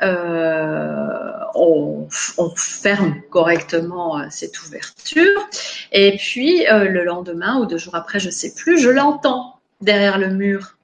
on, 0.00 2.08
ferme 2.56 3.20
correctement 3.30 4.30
cette 4.30 4.60
ouverture. 4.62 5.48
Et 5.92 6.16
puis 6.16 6.64
le 6.68 7.04
lendemain 7.04 7.58
ou 7.58 7.66
deux 7.66 7.78
jours 7.78 7.94
après, 7.94 8.20
je 8.20 8.30
sais 8.30 8.54
plus, 8.54 8.78
je 8.78 8.90
l'entends 8.90 9.58
derrière 9.80 10.18
le 10.18 10.28
mur, 10.28 10.76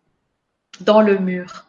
dans 0.81 1.03
le 1.03 1.19
mur. 1.19 1.67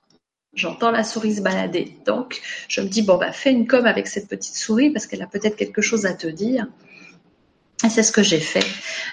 J'entends 0.56 0.91
la 0.91 1.04
souris 1.04 1.36
se 1.36 1.41
balader. 1.41 1.97
Donc, 2.06 2.41
je 2.68 2.82
me 2.82 2.88
dis, 2.88 3.01
bon, 3.01 3.18
bah, 3.18 3.32
fais 3.32 3.51
une 3.51 3.68
com 3.68 3.86
avec 3.86 4.08
cette 4.08 4.28
petite 4.28 4.56
souris 4.56 4.91
parce 4.91 5.08
qu'elle 5.08 5.24
a 5.24 5.28
peut-être 5.28 5.56
quelque 5.56 5.82
chose 5.82 6.06
à 6.06 6.14
te 6.14 6.28
dire. 6.28 6.68
Et 7.84 7.90
c'est 7.90 8.04
ce 8.04 8.12
que 8.12 8.24
j'ai 8.24 8.40
fait. 8.40 8.66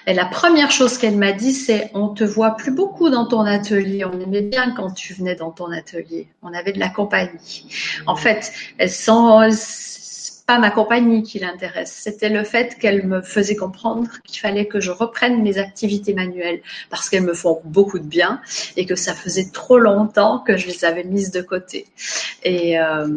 Et 0.07 0.13
la 0.13 0.25
première 0.25 0.71
chose 0.71 0.97
qu'elle 0.97 1.17
m'a 1.17 1.33
dit, 1.33 1.53
c'est 1.53 1.91
on 1.93 2.09
te 2.09 2.23
voit 2.23 2.55
plus 2.55 2.71
beaucoup 2.71 3.09
dans 3.09 3.27
ton 3.27 3.41
atelier. 3.41 4.05
On 4.05 4.19
aimait 4.19 4.41
bien 4.41 4.71
quand 4.71 4.91
tu 4.91 5.13
venais 5.13 5.35
dans 5.35 5.51
ton 5.51 5.71
atelier. 5.71 6.27
On 6.41 6.53
avait 6.53 6.71
de 6.71 6.79
la 6.79 6.89
compagnie. 6.89 7.65
En 8.07 8.15
fait, 8.15 8.51
elle 8.77 8.89
sent 8.89 9.11
ma 10.59 10.71
compagnie 10.71 11.23
qui 11.23 11.39
l'intéresse, 11.39 11.91
c'était 12.01 12.29
le 12.29 12.43
fait 12.43 12.77
qu'elle 12.79 13.05
me 13.05 13.21
faisait 13.21 13.55
comprendre 13.55 14.09
qu'il 14.25 14.39
fallait 14.39 14.65
que 14.65 14.79
je 14.79 14.91
reprenne 14.91 15.41
mes 15.41 15.57
activités 15.57 16.13
manuelles 16.13 16.61
parce 16.89 17.09
qu'elles 17.09 17.23
me 17.23 17.33
font 17.33 17.61
beaucoup 17.65 17.99
de 17.99 18.05
bien 18.05 18.41
et 18.77 18.85
que 18.85 18.95
ça 18.95 19.13
faisait 19.13 19.49
trop 19.51 19.77
longtemps 19.77 20.39
que 20.39 20.57
je 20.57 20.67
les 20.67 20.85
avais 20.85 21.03
mises 21.03 21.31
de 21.31 21.41
côté. 21.41 21.87
Et 22.43 22.79
euh, 22.79 23.07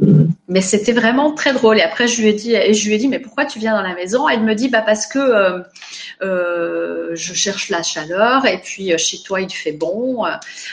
mais 0.48 0.60
c'était 0.60 0.92
vraiment 0.92 1.32
très 1.32 1.52
drôle. 1.52 1.78
Et 1.78 1.82
après 1.82 2.08
je 2.08 2.20
lui 2.20 2.28
ai 2.28 2.32
dit 2.32 2.54
et 2.54 2.74
je 2.74 2.86
lui 2.86 2.94
ai 2.94 2.98
dit 2.98 3.08
mais 3.08 3.18
pourquoi 3.18 3.46
tu 3.46 3.58
viens 3.58 3.74
dans 3.74 3.82
la 3.82 3.94
maison? 3.94 4.28
Elle 4.28 4.42
me 4.42 4.54
dit 4.54 4.68
bah 4.68 4.82
parce 4.82 5.06
que 5.06 5.18
euh, 5.18 5.60
euh, 6.22 7.10
je 7.14 7.34
cherche 7.34 7.70
la 7.70 7.82
chaleur 7.82 8.46
et 8.46 8.58
puis 8.58 8.96
chez 8.98 9.18
toi 9.22 9.40
il 9.40 9.52
fait 9.52 9.72
bon. 9.72 10.24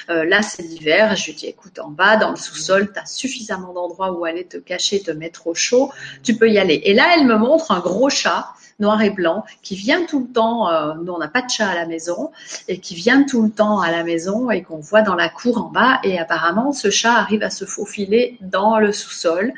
là 0.08 0.42
c'est 0.42 0.64
l'hiver. 0.64 1.16
Je 1.16 1.26
lui 1.26 1.32
ai 1.32 1.36
dit 1.36 1.46
écoute 1.48 1.80
en 1.80 1.90
bas 1.90 2.18
dans 2.18 2.32
le 2.32 2.36
sous-sol 2.36 2.92
tu 2.94 3.00
as 3.00 3.06
suffisamment 3.06 3.74
d'endroits 3.74 4.12
où 4.12 4.26
aller 4.26 4.46
te 4.46 4.58
cacher, 4.58 5.02
te 5.02 5.12
mettre 5.12 5.48
au 5.48 5.56
chaud. 5.56 5.92
Tu 6.24 6.36
peux 6.36 6.51
Et 6.58 6.94
là, 6.94 7.06
elle 7.16 7.26
me 7.26 7.38
montre 7.38 7.72
un 7.72 7.80
gros 7.80 8.10
chat 8.10 8.48
noir 8.80 9.02
et 9.04 9.12
blanc 9.12 9.46
qui 9.62 9.76
vient 9.76 10.06
tout 10.06 10.20
le 10.20 10.34
temps. 10.34 10.70
Euh, 10.70 10.94
nous, 11.04 11.14
on 11.14 11.20
n'a 11.20 11.28
pas 11.28 11.42
de 11.42 11.50
chat 11.50 11.68
à 11.68 11.76
la 11.76 11.86
maison 11.86 12.32
et 12.68 12.80
qui 12.80 12.96
vient 12.96 13.24
tout 13.24 13.44
le 13.44 13.50
temps 13.50 13.80
à 13.80 13.92
la 13.92 14.04
maison 14.04 14.50
et 14.50 14.64
qu'on 14.64 14.80
voit 14.80 15.04
dans 15.04 15.16
la 15.16 15.30
cour 15.30 15.58
en 15.60 15.70
bas. 15.70 16.00
Et 16.04 16.20
apparemment, 16.20 16.72
ce 16.74 16.90
chat 16.90 17.14
arrive 17.14 17.44
à 17.44 17.50
se 17.50 17.66
faufiler 17.66 18.38
dans 18.42 18.80
le 18.80 18.92
sous-sol. 18.92 19.54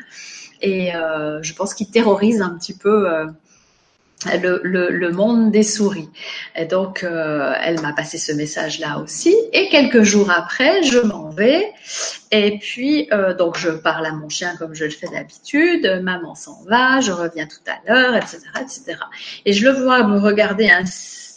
Et 0.61 0.95
euh, 0.95 1.41
je 1.41 1.53
pense 1.53 1.73
qu'il 1.73 1.89
terrorise 1.89 2.41
un 2.41 2.51
petit 2.51 2.73
peu 2.73 3.07
euh, 4.27 4.59
le, 4.63 5.11
monde 5.11 5.51
des 5.51 5.63
souris. 5.63 6.09
Et 6.55 6.65
donc, 6.65 7.03
euh, 7.03 7.53
elle 7.61 7.79
m'a 7.81 7.93
passé 7.93 8.17
ce 8.17 8.31
message-là 8.31 8.99
aussi. 8.99 9.35
Et 9.51 9.69
quelques 9.69 10.03
jours 10.03 10.31
après, 10.31 10.83
je 10.83 10.99
m'en 10.99 11.29
vais. 11.29 11.71
Et 12.31 12.57
puis, 12.59 13.07
euh, 13.11 13.33
donc, 13.33 13.57
je 13.57 13.69
parle 13.69 14.05
à 14.05 14.11
mon 14.11 14.29
chien 14.29 14.55
comme 14.57 14.73
je 14.73 14.85
le 14.85 14.91
fais 14.91 15.07
d'habitude. 15.07 16.01
Maman 16.03 16.35
s'en 16.35 16.63
va, 16.63 17.01
je 17.01 17.11
reviens 17.11 17.47
tout 17.47 17.63
à 17.67 17.79
l'heure, 17.87 18.15
etc., 18.15 18.39
etc. 18.61 18.97
Et 19.45 19.53
je 19.53 19.67
le 19.67 19.71
vois 19.71 20.03
me 20.03 20.19
regarder 20.19 20.69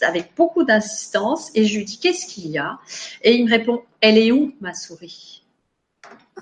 avec 0.01 0.31
beaucoup 0.35 0.63
d'insistance. 0.63 1.51
Et 1.55 1.65
je 1.65 1.77
lui 1.77 1.85
dis, 1.85 1.99
qu'est-ce 1.99 2.25
qu'il 2.27 2.47
y 2.47 2.57
a? 2.57 2.79
Et 3.21 3.35
il 3.35 3.45
me 3.45 3.51
répond, 3.51 3.81
elle 4.01 4.17
est 4.17 4.31
où, 4.31 4.53
ma 4.61 4.73
souris? 4.73 5.46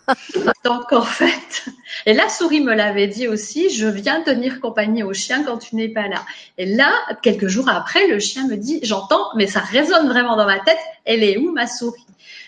Donc 0.64 0.92
en 0.92 1.02
fait, 1.02 1.66
et 2.06 2.14
la 2.14 2.30
souris 2.30 2.62
me 2.62 2.74
l'avait 2.74 3.08
dit 3.08 3.28
aussi, 3.28 3.70
je 3.70 3.88
viens 3.88 4.22
tenir 4.22 4.60
compagnie 4.60 5.04
au 5.04 5.14
chien 5.14 5.44
quand 5.44 5.58
tu 5.58 5.76
n'es 5.76 5.90
pas 5.90 6.08
là. 6.08 6.24
Et 6.58 6.66
là, 6.66 6.92
quelques 7.22 7.48
jours 7.48 7.70
après, 7.70 8.08
le 8.08 8.20
chien 8.20 8.48
me 8.48 8.56
dit, 8.56 8.80
j'entends, 8.84 9.26
mais 9.36 9.48
ça 9.48 9.60
résonne 9.60 10.08
vraiment 10.08 10.36
dans 10.36 10.46
ma 10.46 10.60
tête, 10.60 10.78
elle 11.06 11.24
est 11.24 11.38
où 11.38 11.52
ma 11.52 11.68
souris? 11.68 12.06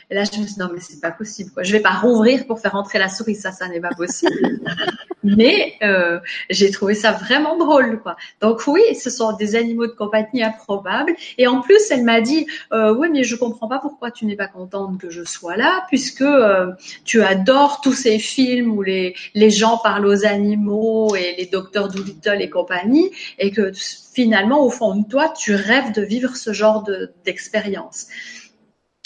Et 0.09 0.15
là, 0.15 0.23
je 0.23 0.39
me 0.39 0.45
suis 0.45 0.53
dit, 0.53 0.59
non, 0.59 0.69
mais 0.73 0.79
c'est 0.79 1.01
pas 1.01 1.11
possible, 1.11 1.51
quoi. 1.51 1.63
Je 1.63 1.71
vais 1.73 1.81
pas 1.81 1.91
rouvrir 1.91 2.47
pour 2.47 2.59
faire 2.59 2.75
entrer 2.75 2.97
la 2.97 3.09
souris, 3.09 3.35
ça, 3.35 3.51
ça 3.51 3.67
n'est 3.67 3.81
pas 3.81 3.93
possible. 3.95 4.61
mais 5.35 5.75
euh, 5.83 6.19
j'ai 6.49 6.71
trouvé 6.71 6.93
ça 6.93 7.11
vraiment 7.11 7.57
drôle, 7.57 7.99
quoi. 8.01 8.15
Donc 8.41 8.61
oui, 8.67 8.81
ce 8.95 9.09
sont 9.09 9.33
des 9.33 9.55
animaux 9.55 9.87
de 9.87 9.91
compagnie 9.91 10.43
improbables. 10.43 11.13
Et 11.37 11.47
en 11.47 11.61
plus, 11.61 11.91
elle 11.91 12.03
m'a 12.03 12.21
dit, 12.21 12.47
euh, 12.71 12.93
oui, 12.95 13.09
mais 13.11 13.23
je 13.23 13.35
comprends 13.35 13.67
pas 13.67 13.79
pourquoi 13.79 14.11
tu 14.11 14.25
n'es 14.25 14.35
pas 14.35 14.47
contente 14.47 14.99
que 14.99 15.09
je 15.09 15.23
sois 15.23 15.57
là, 15.57 15.85
puisque 15.89 16.21
euh, 16.21 16.71
tu 17.03 17.21
adores 17.21 17.81
tous 17.81 17.93
ces 17.93 18.19
films 18.19 18.71
où 18.71 18.81
les 18.81 19.15
les 19.33 19.49
gens 19.49 19.77
parlent 19.77 20.05
aux 20.05 20.25
animaux 20.25 21.15
et 21.15 21.35
les 21.37 21.45
docteurs 21.45 21.89
Dolittle 21.89 22.41
et 22.41 22.49
compagnie, 22.49 23.11
et 23.39 23.51
que 23.51 23.71
finalement, 23.73 24.63
au 24.63 24.69
fond 24.69 24.95
de 24.95 25.07
toi, 25.07 25.29
tu 25.29 25.53
rêves 25.55 25.91
de 25.93 26.01
vivre 26.01 26.35
ce 26.35 26.53
genre 26.53 26.83
d'expérience. 27.25 28.07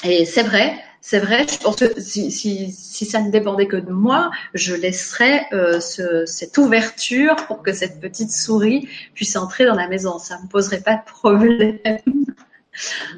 et 0.04 0.26
c'est 0.26 0.44
vrai, 0.44 0.76
c'est 1.02 1.20
vrai, 1.20 1.48
je 1.48 1.58
pense 1.58 1.84
si, 1.98 2.32
si, 2.32 3.06
ça 3.06 3.22
ne 3.22 3.32
dépendait 3.32 3.66
que 3.66 3.76
de 3.76 3.92
moi, 3.92 4.30
je 4.54 4.76
laisserais 4.76 5.48
euh, 5.52 5.80
ce, 5.80 6.28
cette 6.28 6.60
ouverture 6.60 7.36
pour 7.48 7.64
que 7.64 7.74
cette 7.74 8.00
petite 8.00 8.32
souris 8.32 8.88
puisse 9.16 9.36
entrer 9.36 9.66
dans 9.66 9.76
la 9.76 9.88
maison. 9.88 10.20
Ça 10.20 10.38
ne 10.38 10.44
me 10.44 10.48
poserait 10.48 10.82
pas 10.82 10.98
de 10.98 11.04
problème. 11.04 11.80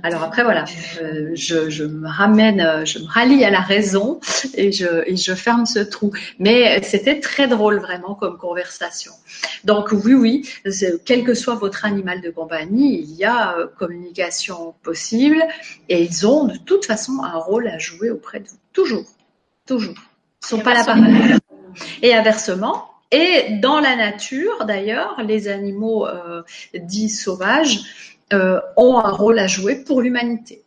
Alors 0.04 0.24
après 0.24 0.44
voilà, 0.44 0.66
euh, 1.02 1.32
je, 1.34 1.70
je, 1.70 1.84
me 1.84 2.08
ramène, 2.08 2.62
euh, 2.62 2.86
je 2.86 3.00
me 3.00 3.06
rallie 3.06 3.44
à 3.46 3.50
la 3.50 3.62
raison 3.62 4.20
et 4.56 4.72
je, 4.72 5.04
et 5.06 5.16
je 5.16 5.34
ferme 5.34 5.66
ce 5.66 5.80
trou. 5.80 6.12
Mais 6.40 6.82
c'était 6.84 7.20
très 7.20 7.48
drôle 7.48 7.80
vraiment 7.80 8.16
comme 8.16 8.38
conversation. 8.38 9.14
Donc 9.64 9.92
oui, 9.92 10.14
oui, 10.14 10.50
quel 11.06 11.24
que 11.24 11.34
soit 11.34 11.56
votre 11.56 11.86
animal 11.86 12.22
de 12.22 12.30
compagnie, 12.30 13.00
il 13.02 13.14
y 13.16 13.26
a 13.26 13.58
euh, 13.58 13.68
communication 13.78 14.74
possible 14.84 15.44
et 15.90 16.04
ils 16.04 16.28
ont 16.28 16.46
de 16.46 16.58
toute 16.58 16.86
façon 16.86 17.24
un 17.24 17.38
rôle 17.38 17.68
à 17.68 17.78
jouer 17.78 18.10
auprès 18.10 18.40
de 18.40 18.48
vous. 18.48 18.58
Toujours, 18.74 19.06
toujours. 19.66 19.96
Ils 20.44 20.48
sont 20.48 20.60
pas 20.60 20.74
là 20.74 20.84
par 20.84 20.98
Et 22.02 22.14
inversement, 22.14 22.90
et 23.14 23.60
dans 23.62 23.80
la 23.80 23.96
nature 23.96 24.66
d'ailleurs, 24.66 25.22
les 25.24 25.48
animaux 25.48 26.08
euh, 26.08 26.42
dits 26.74 27.10
sauvages 27.10 28.13
euh, 28.34 28.60
ont 28.76 28.98
un 28.98 29.12
rôle 29.12 29.40
à 29.40 29.48
jouer 29.48 29.84
pour 29.84 30.02
l'humanité. 30.02 30.64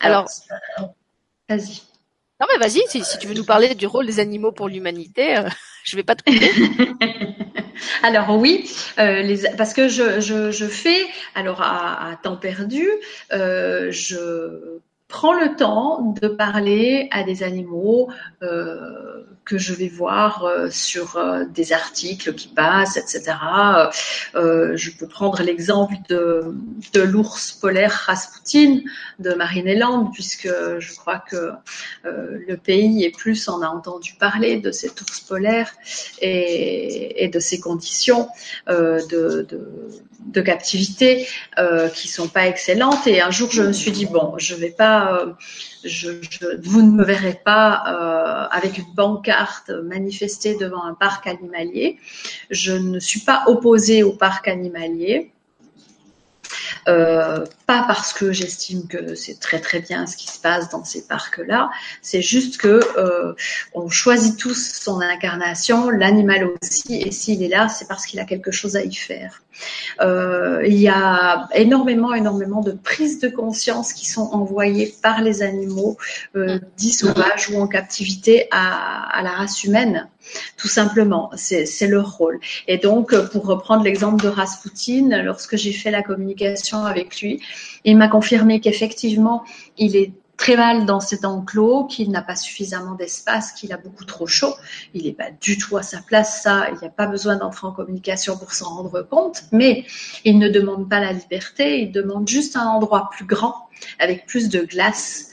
Alors, 0.00 0.26
vas-y. 1.48 1.82
Non 2.38 2.46
mais 2.52 2.58
vas-y, 2.58 2.82
si, 2.88 3.02
tu 3.18 3.26
veux 3.26 3.34
nous 3.34 3.44
parler 3.44 3.74
du 3.74 3.86
rôle 3.86 4.06
des 4.06 4.20
animaux 4.20 4.52
pour 4.52 4.68
l'humanité, 4.68 5.38
euh, 5.38 5.48
je 5.84 5.96
vais 5.96 6.02
pas 6.02 6.14
te 6.16 6.22
couper. 6.22 6.50
alors 8.02 8.36
oui, 8.36 8.70
euh, 8.98 9.22
les, 9.22 9.48
parce 9.56 9.72
que 9.72 9.88
je, 9.88 10.20
je, 10.20 10.50
je, 10.50 10.66
fais, 10.66 11.06
alors 11.34 11.62
à, 11.62 12.10
à 12.10 12.16
temps 12.16 12.36
perdu, 12.36 12.86
euh, 13.32 13.90
je 13.90 14.80
prends 15.08 15.34
le 15.34 15.54
temps 15.54 16.14
de 16.20 16.28
parler 16.28 17.08
à 17.12 17.22
des 17.22 17.42
animaux 17.42 18.10
euh, 18.42 19.22
que 19.44 19.58
je 19.58 19.72
vais 19.72 19.86
voir 19.86 20.44
euh, 20.44 20.68
sur 20.70 21.16
euh, 21.16 21.44
des 21.44 21.72
articles 21.72 22.34
qui 22.34 22.48
passent, 22.48 22.96
etc. 22.96 23.36
Je 24.34 24.90
peux 24.98 25.06
prendre 25.06 25.40
l'exemple 25.42 25.94
de, 26.08 27.00
l'ours 27.00 27.52
polaire 27.52 27.92
Rasputin 28.06 28.80
de 29.20 29.32
Marine 29.34 29.68
Eland, 29.68 30.10
puisque 30.12 30.48
je 30.78 30.96
crois 30.96 31.18
que 31.18 31.52
le 32.04 32.56
pays 32.56 33.04
et 33.04 33.10
plus 33.10 33.48
en 33.48 33.62
a 33.62 33.68
entendu 33.68 34.14
parler 34.18 34.58
de 34.58 34.70
cet 34.70 35.00
ours 35.00 35.20
polaire 35.20 35.70
et, 36.20 37.30
de 37.32 37.38
ses 37.38 37.60
conditions 37.60 38.28
de, 38.66 39.06
de, 39.08 39.46
de, 40.26 40.40
captivité 40.40 41.26
qui 41.94 42.08
sont 42.08 42.28
pas 42.28 42.46
excellentes. 42.46 43.06
Et 43.06 43.20
un 43.20 43.30
jour, 43.30 43.50
je 43.50 43.62
me 43.62 43.72
suis 43.72 43.92
dit 43.92 44.06
bon, 44.06 44.34
je 44.38 44.54
vais 44.54 44.70
pas 44.70 44.95
je, 45.84 46.10
vous 46.62 46.82
ne 46.82 46.90
me 46.90 47.04
verrez 47.04 47.40
pas 47.44 47.84
euh, 47.86 48.48
avec 48.50 48.78
une 48.78 48.94
pancarte 48.94 49.70
manifestée 49.70 50.56
devant 50.56 50.82
un 50.84 50.94
parc 50.94 51.26
animalier. 51.26 51.98
Je 52.50 52.72
ne 52.72 52.98
suis 52.98 53.20
pas 53.20 53.44
opposée 53.46 54.02
au 54.02 54.12
parc 54.12 54.48
animalier. 54.48 55.32
Euh, 56.88 57.44
pas 57.66 57.84
parce 57.86 58.12
que 58.12 58.32
j'estime 58.32 58.86
que 58.86 59.14
c'est 59.16 59.40
très 59.40 59.60
très 59.60 59.80
bien 59.80 60.06
ce 60.06 60.16
qui 60.16 60.28
se 60.28 60.40
passe 60.40 60.68
dans 60.70 60.84
ces 60.84 61.06
parcs-là, 61.06 61.70
c'est 62.00 62.22
juste 62.22 62.58
que 62.58 62.80
euh, 62.96 63.34
on 63.74 63.88
choisit 63.88 64.38
tous 64.38 64.80
son 64.80 65.00
incarnation, 65.00 65.90
l'animal 65.90 66.48
aussi, 66.48 67.00
et 67.00 67.10
s'il 67.10 67.42
est 67.42 67.48
là, 67.48 67.68
c'est 67.68 67.88
parce 67.88 68.06
qu'il 68.06 68.20
a 68.20 68.24
quelque 68.24 68.52
chose 68.52 68.76
à 68.76 68.84
y 68.84 68.94
faire. 68.94 69.42
Euh, 70.00 70.62
il 70.66 70.78
y 70.78 70.88
a 70.88 71.48
énormément, 71.54 72.14
énormément 72.14 72.60
de 72.60 72.72
prises 72.72 73.18
de 73.20 73.28
conscience 73.28 73.92
qui 73.92 74.06
sont 74.06 74.28
envoyées 74.32 74.94
par 75.02 75.22
les 75.22 75.42
animaux 75.42 75.96
euh, 76.36 76.58
dits 76.76 76.92
sauvages 76.92 77.50
ou 77.50 77.60
en 77.60 77.66
captivité 77.66 78.48
à, 78.50 79.08
à 79.16 79.22
la 79.22 79.30
race 79.30 79.64
humaine 79.64 80.08
tout 80.56 80.68
simplement. 80.68 81.30
C'est 81.36 81.86
leur 81.86 82.16
rôle. 82.16 82.40
Et 82.68 82.78
donc, 82.78 83.14
pour 83.30 83.46
reprendre 83.46 83.84
l'exemple 83.84 84.22
de 84.22 84.28
Rasputin, 84.28 85.22
lorsque 85.22 85.56
j'ai 85.56 85.72
fait 85.72 85.90
la 85.90 86.02
communication 86.02 86.84
avec 86.84 87.20
lui, 87.20 87.42
il 87.84 87.96
m'a 87.96 88.08
confirmé 88.08 88.60
qu'effectivement, 88.60 89.44
il 89.78 89.96
est 89.96 90.12
très 90.36 90.56
mal 90.56 90.84
dans 90.84 91.00
cet 91.00 91.24
enclos, 91.24 91.84
qu'il 91.84 92.10
n'a 92.10 92.22
pas 92.22 92.36
suffisamment 92.36 92.94
d'espace, 92.94 93.52
qu'il 93.52 93.72
a 93.72 93.78
beaucoup 93.78 94.04
trop 94.04 94.26
chaud. 94.26 94.54
Il 94.94 95.04
n'est 95.04 95.12
pas 95.12 95.30
du 95.40 95.56
tout 95.56 95.76
à 95.76 95.82
sa 95.82 96.00
place, 96.00 96.42
ça. 96.42 96.66
Il 96.72 96.78
n'y 96.78 96.86
a 96.86 96.90
pas 96.90 97.06
besoin 97.06 97.36
d'entrer 97.36 97.66
en 97.66 97.72
communication 97.72 98.36
pour 98.36 98.52
s'en 98.52 98.68
rendre 98.68 99.02
compte. 99.02 99.44
Mais 99.52 99.84
il 100.24 100.38
ne 100.38 100.48
demande 100.48 100.88
pas 100.88 101.00
la 101.00 101.12
liberté, 101.12 101.80
il 101.80 101.92
demande 101.92 102.28
juste 102.28 102.56
un 102.56 102.66
endroit 102.66 103.08
plus 103.10 103.24
grand, 103.24 103.54
avec 103.98 104.26
plus 104.26 104.48
de 104.48 104.60
glace 104.60 105.30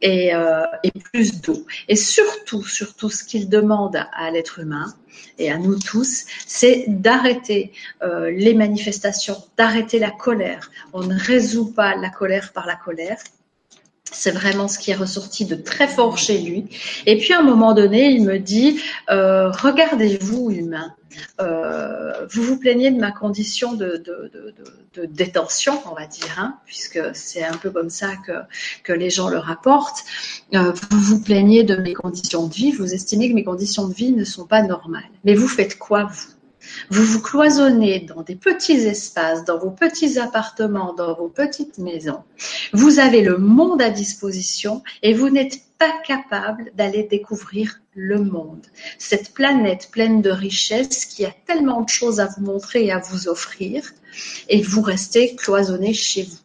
et, 0.00 0.34
euh, 0.34 0.64
et 0.82 0.90
plus 0.90 1.40
d'eau. 1.40 1.66
Et 1.88 1.96
surtout, 1.96 2.64
surtout, 2.64 3.10
ce 3.10 3.24
qu'il 3.24 3.48
demande 3.48 3.96
à 4.12 4.30
l'être 4.30 4.58
humain 4.58 4.94
et 5.38 5.50
à 5.50 5.58
nous 5.58 5.78
tous, 5.78 6.24
c'est 6.46 6.84
d'arrêter 6.88 7.72
euh, 8.02 8.30
les 8.30 8.54
manifestations, 8.54 9.36
d'arrêter 9.56 9.98
la 9.98 10.10
colère. 10.10 10.70
On 10.92 11.02
ne 11.02 11.18
résout 11.18 11.72
pas 11.72 11.96
la 11.96 12.10
colère 12.10 12.52
par 12.52 12.66
la 12.66 12.76
colère. 12.76 13.18
C'est 14.18 14.30
vraiment 14.30 14.66
ce 14.66 14.78
qui 14.78 14.90
est 14.90 14.96
ressorti 14.96 15.44
de 15.44 15.54
très 15.54 15.88
fort 15.88 16.16
chez 16.16 16.38
lui. 16.38 16.64
Et 17.04 17.18
puis 17.18 17.32
à 17.32 17.40
un 17.40 17.42
moment 17.42 17.74
donné, 17.74 18.06
il 18.10 18.24
me 18.24 18.38
dit 18.38 18.80
euh, 19.10 19.50
regardez-vous 19.50 20.50
humain. 20.50 20.94
Euh, 21.40 22.26
vous 22.30 22.42
vous 22.42 22.58
plaignez 22.58 22.90
de 22.90 22.98
ma 22.98 23.10
condition 23.10 23.72
de, 23.72 23.96
de, 24.04 24.30
de, 24.94 25.06
détention, 25.06 25.80
on 25.90 25.94
va 25.94 26.06
dire, 26.06 26.34
hein, 26.38 26.58
puisque 26.66 27.00
c'est 27.14 27.44
un 27.44 27.56
peu 27.56 27.70
comme 27.70 27.90
ça 27.90 28.16
que, 28.26 28.32
que 28.82 28.92
les 28.92 29.10
gens 29.10 29.28
le 29.28 29.38
rapportent. 29.38 30.04
Euh, 30.54 30.72
vous 30.90 30.98
vous 30.98 31.20
plaignez 31.22 31.62
de 31.62 31.76
mes 31.76 31.94
conditions 31.94 32.46
de 32.46 32.52
vie, 32.52 32.72
vous 32.72 32.92
estimez 32.92 33.30
que 33.30 33.34
mes 33.34 33.44
conditions 33.44 33.88
de 33.88 33.94
vie 33.94 34.12
ne 34.12 34.24
sont 34.24 34.46
pas 34.46 34.62
normales. 34.62 35.10
Mais 35.24 35.34
vous 35.34 35.48
faites 35.48 35.78
quoi, 35.78 36.04
vous? 36.04 36.35
Vous 36.90 37.04
vous 37.04 37.20
cloisonnez 37.20 38.00
dans 38.00 38.22
des 38.22 38.36
petits 38.36 38.72
espaces, 38.86 39.44
dans 39.44 39.58
vos 39.58 39.70
petits 39.70 40.18
appartements, 40.18 40.94
dans 40.94 41.14
vos 41.14 41.28
petites 41.28 41.78
maisons. 41.78 42.22
Vous 42.72 42.98
avez 42.98 43.22
le 43.22 43.38
monde 43.38 43.82
à 43.82 43.90
disposition 43.90 44.82
et 45.02 45.14
vous 45.14 45.30
n'êtes 45.30 45.60
pas 45.78 45.92
capable 46.06 46.70
d'aller 46.74 47.02
découvrir 47.02 47.80
le 47.94 48.22
monde. 48.22 48.66
Cette 48.98 49.34
planète 49.34 49.90
pleine 49.90 50.22
de 50.22 50.30
richesses 50.30 51.04
qui 51.04 51.24
a 51.24 51.34
tellement 51.46 51.82
de 51.82 51.88
choses 51.88 52.20
à 52.20 52.26
vous 52.26 52.44
montrer 52.44 52.86
et 52.86 52.92
à 52.92 52.98
vous 52.98 53.28
offrir 53.28 53.84
et 54.48 54.62
vous 54.62 54.80
restez 54.80 55.34
cloisonné 55.36 55.92
chez 55.92 56.22
vous. 56.22 56.38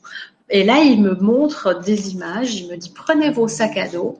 Et 0.49 0.63
là, 0.63 0.81
il 0.83 1.01
me 1.01 1.15
montre 1.15 1.81
des 1.81 2.11
images, 2.11 2.55
il 2.55 2.67
me 2.67 2.75
dit 2.75 2.91
prenez 2.93 3.31
vos 3.31 3.47
sacs 3.47 3.77
à 3.77 3.87
dos, 3.87 4.19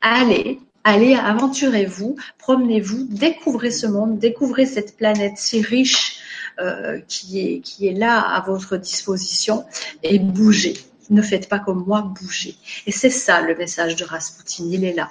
allez, 0.00 0.58
allez, 0.88 1.14
aventurez-vous, 1.14 2.16
promenez-vous, 2.38 3.04
découvrez 3.10 3.70
ce 3.70 3.86
monde, 3.86 4.18
découvrez 4.18 4.66
cette 4.66 4.96
planète 4.96 5.36
si 5.36 5.60
riche 5.60 6.20
euh, 6.60 7.00
qui, 7.06 7.40
est, 7.40 7.60
qui 7.60 7.86
est 7.86 7.92
là 7.92 8.20
à 8.20 8.40
votre 8.40 8.76
disposition 8.76 9.64
et 10.02 10.18
bougez. 10.18 10.76
Ne 11.10 11.22
faites 11.22 11.48
pas 11.48 11.58
comme 11.58 11.84
moi, 11.86 12.02
bougez. 12.02 12.56
Et 12.86 12.92
c'est 12.92 13.10
ça 13.10 13.40
le 13.40 13.54
message 13.54 13.96
de 13.96 14.04
Rasputin, 14.04 14.64
il 14.70 14.84
est 14.84 14.94
là. 14.94 15.10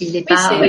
Il 0.00 0.16
est 0.16 0.26
pas. 0.26 0.60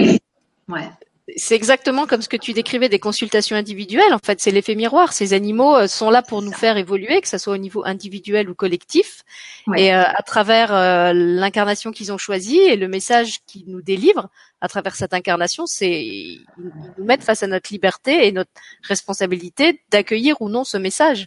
Ouais 0.67 0.89
c'est 1.35 1.55
exactement 1.55 2.05
comme 2.05 2.21
ce 2.21 2.29
que 2.29 2.37
tu 2.37 2.53
décrivais 2.53 2.87
des 2.87 2.99
consultations 2.99 3.55
individuelles. 3.55 4.13
En 4.13 4.19
fait, 4.23 4.39
c'est 4.39 4.51
l'effet 4.51 4.75
miroir. 4.75 5.11
Ces 5.11 5.33
animaux 5.33 5.75
euh, 5.75 5.87
sont 5.87 6.11
là 6.11 6.21
pour 6.21 6.43
nous 6.43 6.51
faire 6.51 6.77
évoluer, 6.77 7.19
que 7.19 7.27
ce 7.27 7.39
soit 7.39 7.53
au 7.53 7.57
niveau 7.57 7.83
individuel 7.83 8.47
ou 8.47 8.53
collectif. 8.53 9.23
Et 9.75 9.93
euh, 9.93 10.03
à 10.03 10.21
travers 10.21 10.73
euh, 10.73 11.13
l'incarnation 11.13 11.91
qu'ils 11.91 12.11
ont 12.11 12.19
choisie 12.19 12.59
et 12.59 12.75
le 12.75 12.87
message 12.87 13.39
qu'ils 13.47 13.65
nous 13.67 13.81
délivrent 13.81 14.29
à 14.61 14.67
travers 14.67 14.95
cette 14.95 15.15
incarnation, 15.15 15.65
c'est 15.65 15.91
ils 15.91 16.45
nous 16.97 17.05
mettent 17.05 17.23
face 17.23 17.41
à 17.41 17.47
notre 17.47 17.73
liberté 17.73 18.27
et 18.27 18.31
notre 18.31 18.51
responsabilité 18.83 19.81
d'accueillir 19.89 20.39
ou 20.41 20.49
non 20.49 20.63
ce 20.63 20.77
message. 20.77 21.25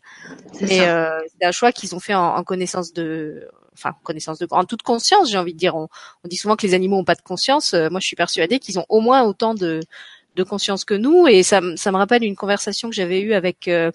Et 0.60 0.78
c'est 0.78 1.44
un 1.44 1.52
choix 1.52 1.72
qu'ils 1.72 1.94
ont 1.94 2.00
fait 2.00 2.14
en, 2.14 2.36
en 2.36 2.44
connaissance 2.44 2.92
de 2.92 3.48
enfin 3.78 3.94
connaissance 4.02 4.38
de 4.38 4.46
en 4.50 4.64
toute 4.64 4.82
conscience, 4.82 5.30
j'ai 5.30 5.38
envie 5.38 5.55
de 5.55 5.59
dire. 5.59 5.76
On, 5.76 5.88
dit 6.24 6.36
souvent 6.36 6.56
que 6.56 6.66
les 6.66 6.74
animaux 6.74 6.98
ont 6.98 7.05
pas 7.05 7.14
de 7.14 7.22
conscience. 7.22 7.74
Euh, 7.74 7.88
moi, 7.90 8.00
je 8.00 8.06
suis 8.06 8.16
persuadée 8.16 8.59
qu'ils 8.59 8.78
ont 8.78 8.86
au 8.88 9.00
moins 9.00 9.22
autant 9.22 9.55
de 9.55 9.80
de 10.39 10.44
conscience 10.44 10.85
que 10.85 10.94
nous. 10.94 11.27
Et 11.27 11.43
ça, 11.43 11.60
ça 11.77 11.90
me 11.93 11.97
rappelle 11.97 12.23
une 12.24 12.36
conversation 12.36 12.89
que 12.89 12.94
j'avais 12.94 13.20
eue 13.20 13.35
avec 13.35 13.66
euh, 13.66 13.90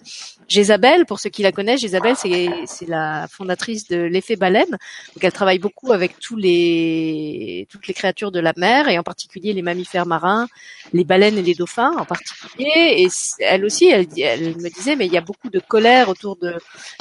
Jézabel. 0.46 1.06
Pour 1.06 1.18
ceux 1.18 1.30
qui 1.30 1.42
la 1.42 1.52
connaissent, 1.52 1.80
Jézabel, 1.80 2.14
c'est, 2.16 2.86
la 2.86 3.26
fondatrice 3.28 3.88
de 3.88 3.96
l'effet 3.96 4.36
baleine. 4.36 4.70
Donc, 4.70 5.22
elle 5.22 5.32
travaille 5.32 5.58
beaucoup 5.58 5.92
avec 5.92 6.18
tous 6.20 6.36
les, 6.36 7.66
toutes 7.70 7.86
les 7.88 7.94
créatures 7.94 8.30
de 8.30 8.40
la 8.40 8.52
mer 8.56 8.88
et 8.88 8.98
en 8.98 9.02
particulier 9.02 9.54
les 9.54 9.62
mammifères 9.62 10.04
marins, 10.04 10.46
les 10.92 11.04
baleines 11.04 11.38
et 11.38 11.42
les 11.42 11.54
dauphins 11.54 11.92
en 11.96 12.04
particulier. 12.04 12.68
Et 12.98 13.08
elle 13.40 13.64
aussi, 13.64 13.86
elle, 13.86 14.06
elle 14.18 14.56
me 14.56 14.68
disait, 14.68 14.96
mais 14.96 15.06
il 15.06 15.12
y 15.12 15.16
a 15.16 15.22
beaucoup 15.22 15.48
de 15.48 15.60
colère 15.60 16.10
autour 16.10 16.36
de, 16.36 16.54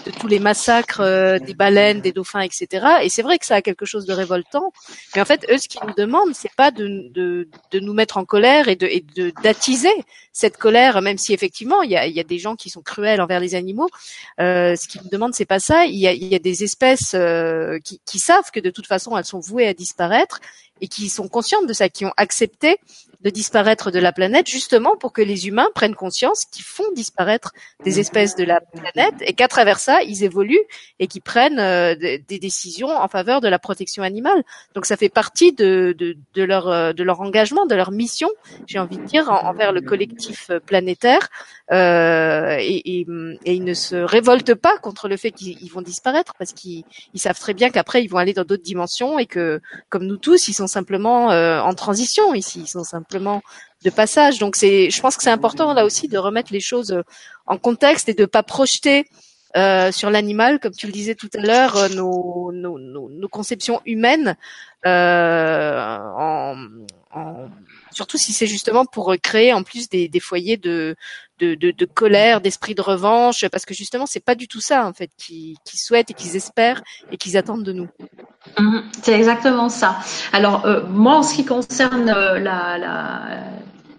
de 0.05 0.11
tous 0.11 0.27
les 0.27 0.39
massacres 0.39 1.01
euh, 1.01 1.37
des 1.37 1.53
baleines, 1.53 1.99
des 1.99 2.13
dauphins, 2.13 2.41
etc. 2.41 2.67
Et 3.03 3.09
c'est 3.09 3.23
vrai 3.23 3.37
que 3.37 3.45
ça 3.45 3.55
a 3.55 3.61
quelque 3.61 3.85
chose 3.85 4.05
de 4.05 4.13
révoltant. 4.13 4.71
Mais 5.15 5.21
en 5.21 5.25
fait, 5.25 5.45
eux, 5.51 5.57
ce 5.57 5.67
qu'ils 5.67 5.81
nous 5.85 5.93
demandent, 5.97 6.33
c'est 6.33 6.55
pas 6.55 6.71
de, 6.71 7.09
de, 7.11 7.49
de, 7.71 7.79
nous 7.79 7.93
mettre 7.93 8.15
en 8.15 8.23
colère 8.23 8.69
et 8.69 8.77
de 8.77 9.32
d'attiser 9.41 9.93
cette 10.31 10.57
colère, 10.57 11.01
même 11.01 11.17
si 11.17 11.33
effectivement 11.33 11.81
il 11.81 11.91
y 11.91 11.97
a, 11.97 12.23
des 12.23 12.39
gens 12.39 12.55
qui 12.55 12.69
sont 12.69 12.81
cruels 12.81 13.21
envers 13.21 13.39
les 13.39 13.55
animaux. 13.55 13.89
Euh, 14.39 14.75
ce 14.75 14.87
qu'ils 14.87 15.01
nous 15.03 15.09
demandent, 15.09 15.33
c'est 15.33 15.45
pas 15.45 15.59
ça. 15.59 15.85
Il 15.85 15.95
y 15.95 16.35
a, 16.35 16.39
des 16.39 16.63
espèces 16.63 17.13
euh, 17.13 17.79
qui 17.83 18.19
savent 18.19 18.51
que 18.51 18.59
de 18.59 18.69
toute 18.69 18.87
façon 18.87 19.17
elles 19.17 19.25
sont 19.25 19.39
vouées 19.39 19.67
à 19.67 19.73
disparaître 19.73 20.39
et 20.81 20.87
qui 20.87 21.09
sont 21.09 21.27
conscientes 21.27 21.67
de 21.67 21.73
ça, 21.73 21.89
qui 21.89 22.05
ont 22.05 22.13
accepté 22.17 22.77
de 23.23 23.29
disparaître 23.29 23.89
de 23.89 23.99
la 23.99 24.11
planète, 24.11 24.49
justement 24.49 24.97
pour 24.97 25.13
que 25.13 25.21
les 25.21 25.47
humains 25.47 25.69
prennent 25.73 25.95
conscience 25.95 26.43
qu'ils 26.45 26.65
font 26.65 26.91
disparaître 26.93 27.53
des 27.83 27.99
espèces 27.99 28.35
de 28.35 28.43
la 28.43 28.59
planète 28.59 29.15
et 29.21 29.33
qu'à 29.33 29.47
travers 29.47 29.79
ça, 29.79 30.03
ils 30.03 30.23
évoluent 30.23 30.65
et 30.99 31.07
qu'ils 31.07 31.21
prennent 31.21 31.59
euh, 31.59 31.95
des 31.95 32.39
décisions 32.39 32.89
en 32.89 33.07
faveur 33.07 33.39
de 33.39 33.47
la 33.47 33.59
protection 33.59 34.03
animale. 34.03 34.43
Donc 34.75 34.85
ça 34.85 34.97
fait 34.97 35.09
partie 35.09 35.53
de, 35.53 35.95
de, 35.97 36.17
de 36.33 36.43
leur, 36.43 36.67
euh, 36.67 36.91
de 36.91 37.03
leur 37.03 37.21
engagement, 37.21 37.65
de 37.65 37.75
leur 37.75 37.91
mission, 37.91 38.29
j'ai 38.67 38.79
envie 38.79 38.97
de 38.97 39.05
dire, 39.05 39.29
envers 39.29 39.71
le 39.71 39.81
collectif 39.81 40.49
euh, 40.49 40.59
planétaire. 40.59 41.29
Euh, 41.71 42.57
et, 42.59 42.99
et, 42.99 43.07
et, 43.45 43.53
ils 43.53 43.63
ne 43.63 43.73
se 43.73 43.95
révoltent 43.95 44.53
pas 44.53 44.77
contre 44.79 45.07
le 45.07 45.15
fait 45.15 45.31
qu'ils 45.31 45.71
vont 45.71 45.81
disparaître 45.81 46.33
parce 46.37 46.51
qu'ils 46.51 46.83
savent 47.15 47.39
très 47.39 47.53
bien 47.53 47.69
qu'après 47.69 48.03
ils 48.03 48.09
vont 48.09 48.17
aller 48.17 48.33
dans 48.33 48.43
d'autres 48.43 48.63
dimensions 48.63 49.17
et 49.17 49.25
que, 49.25 49.61
comme 49.87 50.05
nous 50.05 50.17
tous, 50.17 50.49
ils 50.49 50.53
sont 50.53 50.62
simplement 50.67 51.31
euh, 51.31 51.59
en 51.61 51.73
transition 51.73 52.33
ici, 52.33 52.61
ils 52.61 52.67
sont 52.67 52.83
simplement 52.83 53.41
de 53.83 53.89
passage. 53.89 54.39
Donc 54.39 54.55
c'est, 54.55 54.89
je 54.89 55.01
pense 55.01 55.17
que 55.17 55.23
c'est 55.23 55.29
important 55.29 55.73
là 55.73 55.85
aussi 55.85 56.07
de 56.07 56.17
remettre 56.17 56.53
les 56.53 56.59
choses 56.59 57.03
en 57.45 57.57
contexte 57.57 58.09
et 58.09 58.13
de 58.13 58.25
pas 58.25 58.43
projeter 58.43 59.05
euh, 59.55 59.91
sur 59.91 60.09
l'animal, 60.09 60.59
comme 60.59 60.73
tu 60.73 60.87
le 60.87 60.93
disais 60.93 61.15
tout 61.15 61.29
à 61.35 61.39
l'heure, 61.39 61.77
euh, 61.77 61.89
nos, 61.89 63.27
conceptions 63.29 63.81
humaines, 63.85 64.35
surtout 67.91 68.17
si 68.17 68.33
c'est 68.33 68.47
justement 68.47 68.85
pour 68.85 69.15
créer 69.21 69.53
en 69.53 69.63
plus 69.63 69.89
des 69.89 70.19
foyers 70.19 70.57
de, 70.57 70.95
de, 71.55 71.85
colère, 71.85 72.41
d'esprit 72.41 72.75
de 72.75 72.81
revanche, 72.81 73.47
parce 73.49 73.65
que 73.65 73.73
justement 73.73 74.05
c'est 74.05 74.23
pas 74.23 74.35
du 74.35 74.47
tout 74.47 74.61
ça 74.61 74.85
en 74.85 74.93
fait 74.93 75.09
qu'ils 75.17 75.55
qui 75.65 75.77
souhaitent 75.77 76.11
et 76.11 76.13
qu'ils 76.13 76.35
espèrent 76.35 76.81
et 77.11 77.17
qu'ils 77.17 77.37
attendent 77.37 77.63
de 77.63 77.73
nous. 77.73 77.87
Mmh, 78.57 78.79
c'est 79.01 79.13
exactement 79.13 79.69
ça. 79.69 79.97
Alors 80.31 80.65
euh, 80.65 80.83
moi 80.89 81.17
en 81.17 81.23
ce 81.23 81.35
qui 81.35 81.45
concerne 81.45 82.09
euh, 82.09 82.39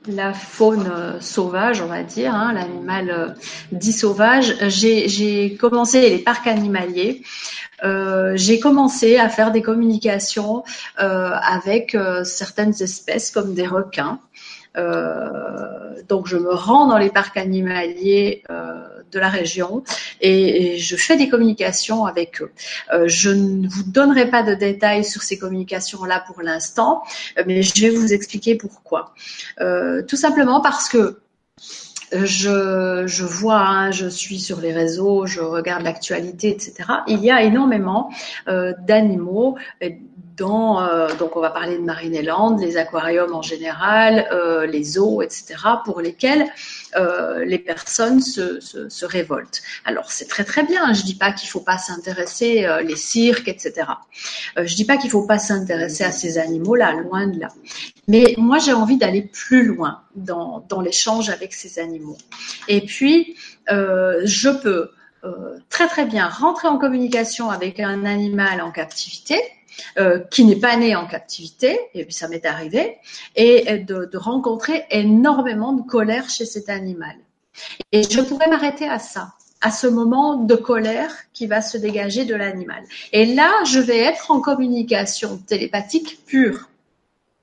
la, 0.06 0.32
faune 0.34 0.90
euh, 0.94 1.20
sauvage, 1.20 1.80
on 1.80 1.86
va 1.86 2.02
dire, 2.02 2.34
hein, 2.34 2.52
l'animal 2.52 3.36
dit 3.72 3.92
sauvage, 3.92 4.54
j'ai 4.68 5.56
commencé 5.56 6.00
les 6.10 6.18
parcs 6.18 6.46
animaliers. 6.46 7.22
J'ai 8.34 8.60
commencé 8.60 9.18
à 9.18 9.28
faire 9.28 9.52
des 9.52 9.60
communications 9.60 10.64
avec 10.96 11.94
certaines 12.24 12.74
espèces 12.80 13.30
comme 13.30 13.52
des 13.52 13.66
requins. 13.66 14.20
Euh, 14.76 16.02
donc 16.08 16.26
je 16.26 16.36
me 16.36 16.52
rends 16.52 16.86
dans 16.86 16.98
les 16.98 17.10
parcs 17.10 17.36
animaliers 17.36 18.42
euh, 18.50 18.72
de 19.12 19.18
la 19.20 19.28
région 19.28 19.84
et, 20.20 20.76
je 20.78 20.96
fais 20.96 21.16
des 21.16 21.28
communications 21.28 22.04
avec 22.04 22.42
eux. 22.42 22.50
Euh, 22.92 23.04
je 23.06 23.30
ne 23.30 23.68
vous 23.68 23.84
donnerai 23.84 24.28
pas 24.28 24.42
de 24.42 24.54
détails 24.54 25.04
sur 25.04 25.22
ces 25.22 25.38
communications-là 25.38 26.24
pour 26.26 26.42
l'instant, 26.42 27.02
mais 27.46 27.62
je 27.62 27.80
vais 27.80 27.90
vous 27.90 28.12
expliquer 28.12 28.56
pourquoi. 28.56 29.14
Tout 30.08 30.16
simplement 30.16 30.60
parce 30.60 30.88
que 30.88 31.20
je, 32.12 33.04
je, 33.06 33.24
vois, 33.24 33.60
hein, 33.60 33.90
je 33.90 34.06
suis 34.06 34.38
sur 34.38 34.60
les 34.60 34.72
réseaux, 34.72 35.26
je 35.26 35.40
regarde 35.40 35.82
l'actualité, 35.82 36.48
etc. 36.50 36.74
Il 37.08 37.24
y 37.24 37.30
a 37.30 37.42
énormément 37.42 38.10
euh, 38.48 38.72
d'animaux 38.86 39.56
dans, 40.36 40.82
euh, 40.82 41.14
donc 41.18 41.36
on 41.36 41.40
va 41.40 41.50
parler 41.50 41.76
de 41.76 41.82
Marineland, 41.82 42.56
les 42.56 42.76
aquariums 42.76 43.34
en 43.34 43.42
général, 43.42 44.26
euh, 44.32 44.66
les 44.66 44.82
zoos, 44.82 45.22
etc., 45.22 45.54
pour 45.84 46.00
lesquels 46.00 46.50
euh, 46.96 47.44
les 47.44 47.58
personnes 47.58 48.20
se, 48.20 49.04
révoltent. 49.04 49.62
Alors 49.84 50.10
c'est 50.10 50.26
très 50.26 50.44
très 50.44 50.64
bien, 50.64 50.92
je 50.92 51.02
dis 51.02 51.14
pas 51.14 51.32
qu'il 51.32 51.48
faut 51.48 51.60
pas 51.60 51.78
s'intéresser 51.78 52.66
les 52.82 52.96
cirques, 52.96 53.48
etc. 53.48 53.86
Je 54.56 54.74
dis 54.74 54.84
pas 54.84 54.96
qu'il 54.96 55.10
faut 55.10 55.26
pas 55.26 55.38
s'intéresser 55.38 56.04
à 56.04 56.12
ces 56.12 56.38
animaux-là, 56.38 56.92
loin 56.92 57.26
de 57.26 57.38
là. 57.38 57.48
Mais 58.08 58.34
moi 58.38 58.58
j'ai 58.58 58.72
envie 58.72 58.96
d'aller 58.96 59.22
plus 59.22 59.64
loin 59.64 60.02
dans, 60.16 60.64
l'échange 60.82 61.28
avec 61.28 61.52
ces 61.52 61.78
animaux. 61.78 62.16
Et 62.68 62.80
puis 62.80 63.36
je 63.68 64.48
peux 64.48 64.90
très 65.68 65.86
très 65.86 66.06
bien 66.06 66.28
rentrer 66.28 66.68
en 66.68 66.78
communication 66.78 67.50
avec 67.50 67.78
un 67.78 68.04
animal 68.04 68.62
en 68.62 68.70
captivité, 68.70 69.38
euh, 69.98 70.20
qui 70.30 70.44
n'est 70.44 70.56
pas 70.56 70.76
né 70.76 70.96
en 70.96 71.06
captivité, 71.06 71.78
et 71.94 72.04
puis 72.04 72.14
ça 72.14 72.28
m'est 72.28 72.44
arrivé, 72.46 72.98
et 73.36 73.78
de, 73.78 74.08
de, 74.10 74.18
rencontrer 74.18 74.84
énormément 74.90 75.72
de 75.72 75.82
colère 75.82 76.28
chez 76.28 76.46
cet 76.46 76.68
animal. 76.68 77.16
Et 77.92 78.02
je 78.02 78.20
pourrais 78.20 78.48
m'arrêter 78.48 78.88
à 78.88 78.98
ça, 78.98 79.34
à 79.60 79.70
ce 79.70 79.86
moment 79.86 80.36
de 80.36 80.54
colère 80.54 81.10
qui 81.32 81.46
va 81.46 81.62
se 81.62 81.78
dégager 81.78 82.24
de 82.24 82.34
l'animal. 82.34 82.82
Et 83.12 83.26
là, 83.26 83.50
je 83.64 83.78
vais 83.78 83.98
être 83.98 84.30
en 84.30 84.40
communication 84.40 85.38
télépathique 85.46 86.20
pure. 86.26 86.68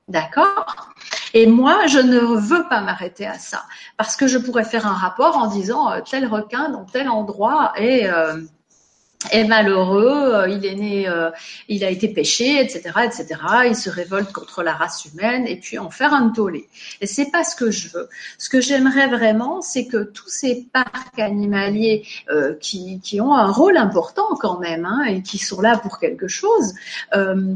D'accord? 0.07 0.93
Et 1.33 1.47
moi, 1.47 1.87
je 1.87 1.99
ne 1.99 2.19
veux 2.19 2.67
pas 2.67 2.81
m'arrêter 2.81 3.25
à 3.25 3.39
ça, 3.39 3.63
parce 3.97 4.15
que 4.15 4.27
je 4.27 4.37
pourrais 4.37 4.65
faire 4.65 4.85
un 4.85 4.93
rapport 4.93 5.37
en 5.37 5.47
disant 5.47 5.91
euh, 5.91 6.01
tel 6.01 6.27
requin 6.27 6.69
dans 6.69 6.85
tel 6.85 7.09
endroit 7.09 7.73
est... 7.77 8.07
Euh, 8.07 8.41
est 9.31 9.43
malheureux, 9.43 10.33
euh, 10.33 10.49
il 10.49 10.65
est 10.65 10.75
né, 10.75 11.07
euh, 11.07 11.29
il 11.67 11.83
a 11.83 11.89
été 11.89 12.07
péché, 12.07 12.59
etc., 12.59 12.81
etc. 13.05 13.39
Il 13.67 13.75
se 13.75 13.89
révolte 13.89 14.31
contre 14.31 14.63
la 14.63 14.73
race 14.73 15.05
humaine 15.05 15.45
et 15.47 15.57
puis 15.57 15.77
en 15.77 15.89
faire 15.89 16.13
un 16.13 16.29
tollé. 16.29 16.67
Et 17.01 17.07
c'est 17.07 17.31
pas 17.31 17.43
ce 17.43 17.55
que 17.55 17.71
je 17.71 17.89
veux. 17.89 18.09
Ce 18.37 18.49
que 18.49 18.61
j'aimerais 18.61 19.07
vraiment, 19.07 19.61
c'est 19.61 19.85
que 19.85 20.03
tous 20.03 20.29
ces 20.29 20.67
parcs 20.73 21.19
animaliers 21.19 22.05
euh, 22.29 22.55
qui, 22.59 22.99
qui, 23.01 23.21
ont 23.21 23.33
un 23.33 23.51
rôle 23.51 23.77
important 23.77 24.27
quand 24.39 24.59
même 24.59 24.85
hein, 24.85 25.03
et 25.03 25.21
qui 25.21 25.37
sont 25.37 25.61
là 25.61 25.77
pour 25.77 25.99
quelque 25.99 26.27
chose, 26.27 26.73
euh, 27.15 27.55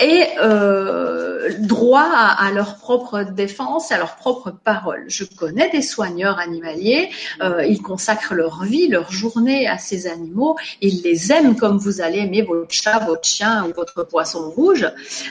et 0.00 0.26
euh, 0.40 1.50
droit 1.60 2.00
à, 2.02 2.50
leur 2.52 2.76
propre 2.76 3.22
défense, 3.22 3.92
à 3.92 3.98
leur 3.98 4.16
propre 4.16 4.50
parole. 4.50 5.04
Je 5.08 5.24
connais 5.24 5.70
des 5.70 5.82
soigneurs 5.82 6.38
animaliers, 6.38 7.10
euh, 7.42 7.64
ils 7.64 7.80
consacrent 7.80 8.34
leur 8.34 8.64
vie, 8.64 8.88
leur 8.88 9.12
journée 9.12 9.68
à 9.68 9.78
ces 9.78 10.06
animaux, 10.06 10.56
ils 10.80 11.02
les 11.02 11.32
aiment 11.32 11.56
comme 11.56 11.78
vous 11.78 12.00
allez 12.00 12.18
aimer 12.18 12.42
votre 12.42 12.72
chat, 12.72 12.98
votre 13.00 13.24
chien 13.24 13.66
ou 13.66 13.72
votre 13.72 14.02
poisson 14.04 14.50
rouge. 14.50 14.86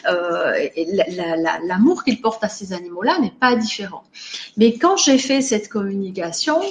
Euh, 0.09 0.53
L'amour 1.67 1.97
la, 1.97 2.03
qu'ils 2.03 2.21
portent 2.21 2.43
à 2.43 2.49
ces 2.49 2.73
animaux-là 2.73 3.19
n'est 3.19 3.31
pas 3.31 3.55
différent. 3.55 4.03
Mais 4.57 4.77
quand 4.77 4.97
j'ai 4.97 5.17
fait 5.17 5.41
cette 5.41 5.67
communication 5.67 6.61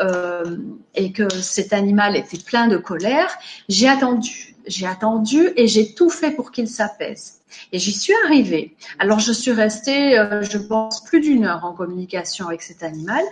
euh, 0.00 0.56
et 0.94 1.12
que 1.12 1.28
cet 1.28 1.72
animal 1.72 2.16
était 2.16 2.38
plein 2.38 2.68
de 2.68 2.76
colère, 2.76 3.28
j'ai 3.68 3.88
attendu 3.88 4.52
j'ai 4.66 4.86
attendu 4.86 5.50
et 5.56 5.66
j'ai 5.66 5.94
tout 5.94 6.10
fait 6.10 6.30
pour 6.30 6.52
qu'il 6.52 6.68
s'apaise. 6.68 7.40
Et 7.72 7.78
j'y 7.78 7.92
suis 7.92 8.14
arrivée. 8.24 8.74
Alors 8.98 9.18
je 9.18 9.32
suis 9.32 9.52
restée, 9.52 10.18
euh, 10.18 10.42
je 10.42 10.58
pense, 10.58 11.04
plus 11.04 11.20
d'une 11.20 11.44
heure 11.44 11.64
en 11.64 11.72
communication 11.72 12.48
avec 12.48 12.62
cet 12.62 12.82
animal, 12.82 13.22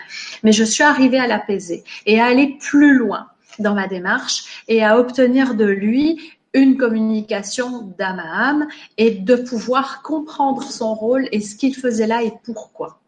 mais 0.43 0.52
je 0.52 0.65
suis 0.65 0.85
arrivée 0.85 1.19
à 1.19 1.27
l'apaiser 1.27 1.85
et 2.07 2.20
à 2.20 2.27
aller 2.27 2.59
plus 2.61 2.94
loin 2.94 3.28
dans 3.59 3.74
ma 3.74 3.89
démarche 3.89 4.65
et 4.69 4.85
à 4.85 4.98
obtenir 4.98 5.55
de 5.55 5.65
lui 5.65 6.32
une 6.52 6.77
communication 6.77 7.94
d'âme 7.98 8.19
à 8.19 8.48
âme 8.48 8.69
et 8.98 9.12
de 9.12 9.36
pouvoir 9.36 10.02
comprendre 10.02 10.65
son 10.65 10.94
rôle 10.94 11.28
et 11.32 11.40
ce 11.40 11.55
qu'il 11.55 11.77
faisait 11.77 12.07
là 12.07 12.23
et 12.23 12.32
pourquoi. 12.44 12.99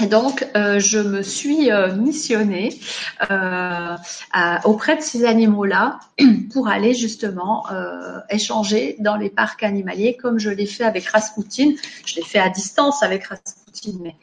Et 0.00 0.06
donc, 0.06 0.46
euh, 0.56 0.78
je 0.78 0.98
me 0.98 1.22
suis 1.22 1.72
euh, 1.72 1.94
missionnée 1.94 2.78
euh, 3.30 3.96
auprès 4.64 4.96
de 4.96 5.02
ces 5.02 5.24
animaux-là 5.24 5.98
pour 6.52 6.68
aller 6.68 6.94
justement 6.94 7.68
euh, 7.72 8.20
échanger 8.30 8.96
dans 9.00 9.16
les 9.16 9.28
parcs 9.28 9.62
animaliers, 9.64 10.16
comme 10.16 10.38
je 10.38 10.50
l'ai 10.50 10.66
fait 10.66 10.84
avec 10.84 11.06
Rasputin. 11.06 11.72
Je 12.06 12.16
l'ai 12.16 12.22
fait 12.22 12.38
à 12.38 12.48
distance 12.48 13.02
avec 13.02 13.24
Rasputin, 13.24 13.98
mais 14.00 14.14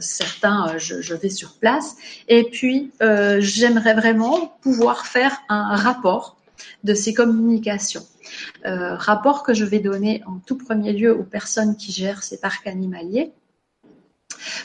certains, 0.00 0.78
je, 0.78 1.14
vais 1.14 1.28
sur 1.28 1.58
place. 1.58 1.96
Et 2.28 2.44
puis, 2.44 2.92
j'aimerais 3.00 3.92
vraiment 3.92 4.56
pouvoir 4.62 5.06
faire 5.06 5.36
un 5.50 5.76
rapport 5.76 6.38
de 6.82 6.94
ces 6.94 7.12
communications. 7.12 8.04
rapport 8.64 9.42
que 9.42 9.52
je 9.52 9.66
vais 9.66 9.80
donner 9.80 10.22
en 10.26 10.38
tout 10.46 10.56
premier 10.56 10.94
lieu 10.94 11.14
aux 11.14 11.24
personnes 11.24 11.76
qui 11.76 11.92
gèrent 11.92 12.22
ces 12.22 12.40
parcs 12.40 12.66
animaliers 12.66 13.32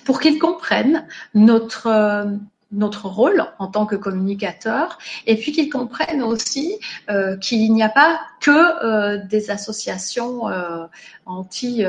pour 0.05 0.19
qu'ils 0.19 0.39
comprennent 0.39 1.05
notre 1.33 2.39
notre 2.71 3.07
rôle 3.07 3.45
en 3.57 3.67
tant 3.67 3.85
que 3.85 3.95
communicateur 3.95 4.99
et 5.25 5.35
puis 5.35 5.51
qu'ils 5.51 5.69
comprennent 5.69 6.21
aussi 6.21 6.77
euh, 7.09 7.35
qu'il 7.37 7.73
n'y 7.73 7.81
a 7.81 7.89
pas 7.89 8.19
que 8.41 8.51
euh, 8.85 9.17
des 9.25 9.49
associations 9.49 10.47
euh, 10.49 10.85
anti 11.25 11.83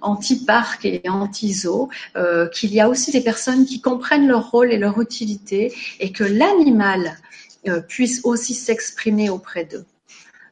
anti 0.00 0.46
et 0.84 1.08
anti 1.08 1.52
zoo 1.52 1.88
qu'il 2.52 2.72
y 2.72 2.80
a 2.80 2.88
aussi 2.88 3.12
des 3.12 3.20
personnes 3.20 3.64
qui 3.66 3.80
comprennent 3.80 4.26
leur 4.26 4.50
rôle 4.50 4.72
et 4.72 4.78
leur 4.78 5.00
utilité 5.00 5.72
et 6.00 6.12
que 6.12 6.24
l'animal 6.24 7.16
puisse 7.88 8.22
aussi 8.24 8.54
s'exprimer 8.54 9.28
auprès 9.28 9.64
d'eux. 9.64 9.84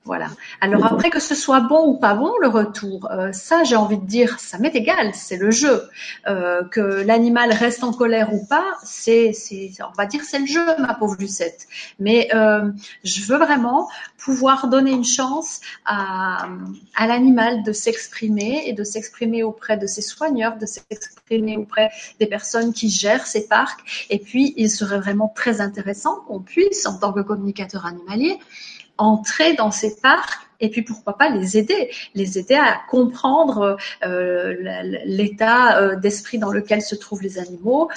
Voilà. 0.06 0.28
Alors 0.60 0.86
après 0.86 1.10
que 1.10 1.18
ce 1.18 1.34
soit 1.34 1.58
bon 1.58 1.84
ou 1.88 1.94
pas 1.94 2.14
bon 2.14 2.32
le 2.40 2.46
retour, 2.46 3.10
euh, 3.10 3.32
ça 3.32 3.64
j'ai 3.64 3.74
envie 3.74 3.98
de 3.98 4.06
dire, 4.06 4.38
ça 4.38 4.56
m'est 4.56 4.74
égal, 4.74 5.10
c'est 5.14 5.36
le 5.36 5.50
jeu. 5.50 5.82
Euh, 6.28 6.62
que 6.62 6.80
l'animal 6.80 7.50
reste 7.52 7.82
en 7.82 7.92
colère 7.92 8.32
ou 8.32 8.46
pas, 8.46 8.64
c'est, 8.84 9.32
on 9.80 9.96
va 9.96 10.06
dire 10.06 10.22
c'est 10.22 10.38
le 10.38 10.46
jeu, 10.46 10.64
ma 10.78 10.94
pauvre 10.94 11.16
Lucette. 11.18 11.66
Mais 11.98 12.28
euh, 12.32 12.70
je 13.02 13.22
veux 13.24 13.36
vraiment 13.36 13.88
pouvoir 14.16 14.68
donner 14.68 14.92
une 14.92 15.04
chance 15.04 15.60
à, 15.84 16.46
à 16.94 17.06
l'animal 17.08 17.64
de 17.64 17.72
s'exprimer 17.72 18.62
et 18.66 18.74
de 18.74 18.84
s'exprimer 18.84 19.42
auprès 19.42 19.76
de 19.76 19.88
ses 19.88 20.02
soigneurs, 20.02 20.56
de 20.56 20.66
s'exprimer 20.66 21.56
auprès 21.56 21.90
des 22.20 22.26
personnes 22.26 22.72
qui 22.72 22.90
gèrent 22.90 23.26
ces 23.26 23.48
parcs. 23.48 24.06
Et 24.08 24.20
puis 24.20 24.54
il 24.56 24.70
serait 24.70 25.00
vraiment 25.00 25.32
très 25.34 25.60
intéressant 25.60 26.20
qu'on 26.28 26.38
puisse, 26.40 26.86
en 26.86 26.96
tant 26.96 27.12
que 27.12 27.20
communicateur 27.20 27.86
animalier, 27.86 28.38
entrer 28.98 29.54
dans 29.54 29.70
ces 29.70 29.96
parcs 29.96 30.46
et 30.60 30.70
puis 30.70 30.82
pourquoi 30.82 31.16
pas 31.18 31.28
les 31.28 31.58
aider, 31.58 31.90
les 32.14 32.38
aider 32.38 32.54
à 32.54 32.80
comprendre 32.88 33.76
euh, 34.04 34.54
l'état 35.04 35.78
euh, 35.78 35.96
d'esprit 35.96 36.38
dans 36.38 36.50
lequel 36.50 36.82
se 36.82 36.94
trouvent 36.94 37.22
les 37.22 37.38
animaux, 37.38 37.90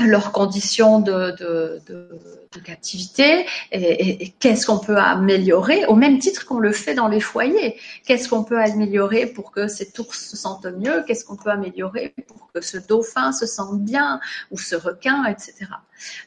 leurs 0.00 0.32
conditions 0.32 1.00
de, 1.00 1.30
de, 1.38 1.80
de, 1.86 2.08
de 2.52 2.60
captivité 2.60 3.46
et, 3.72 4.34
qu'est-ce 4.38 4.66
qu'on 4.66 4.78
peut 4.78 4.96
améliorer 4.96 5.84
au 5.86 5.94
même 5.94 6.18
titre 6.18 6.46
qu'on 6.46 6.58
le 6.58 6.72
fait 6.72 6.94
dans 6.94 7.08
les 7.08 7.20
foyers? 7.20 7.78
Qu'est-ce 8.06 8.28
qu'on 8.28 8.44
peut 8.44 8.60
améliorer 8.60 9.26
pour 9.26 9.50
que 9.50 9.68
cet 9.68 9.98
ours 9.98 10.30
se 10.30 10.36
sente 10.36 10.66
mieux? 10.66 11.04
Qu'est-ce 11.06 11.24
qu'on 11.24 11.36
peut 11.36 11.50
améliorer 11.50 12.14
pour 12.26 12.50
que 12.52 12.60
ce 12.60 12.78
dauphin 12.78 13.32
se 13.32 13.46
sente 13.46 13.80
bien 13.80 14.20
ou 14.50 14.58
ce 14.58 14.76
requin, 14.76 15.24
etc. 15.24 15.66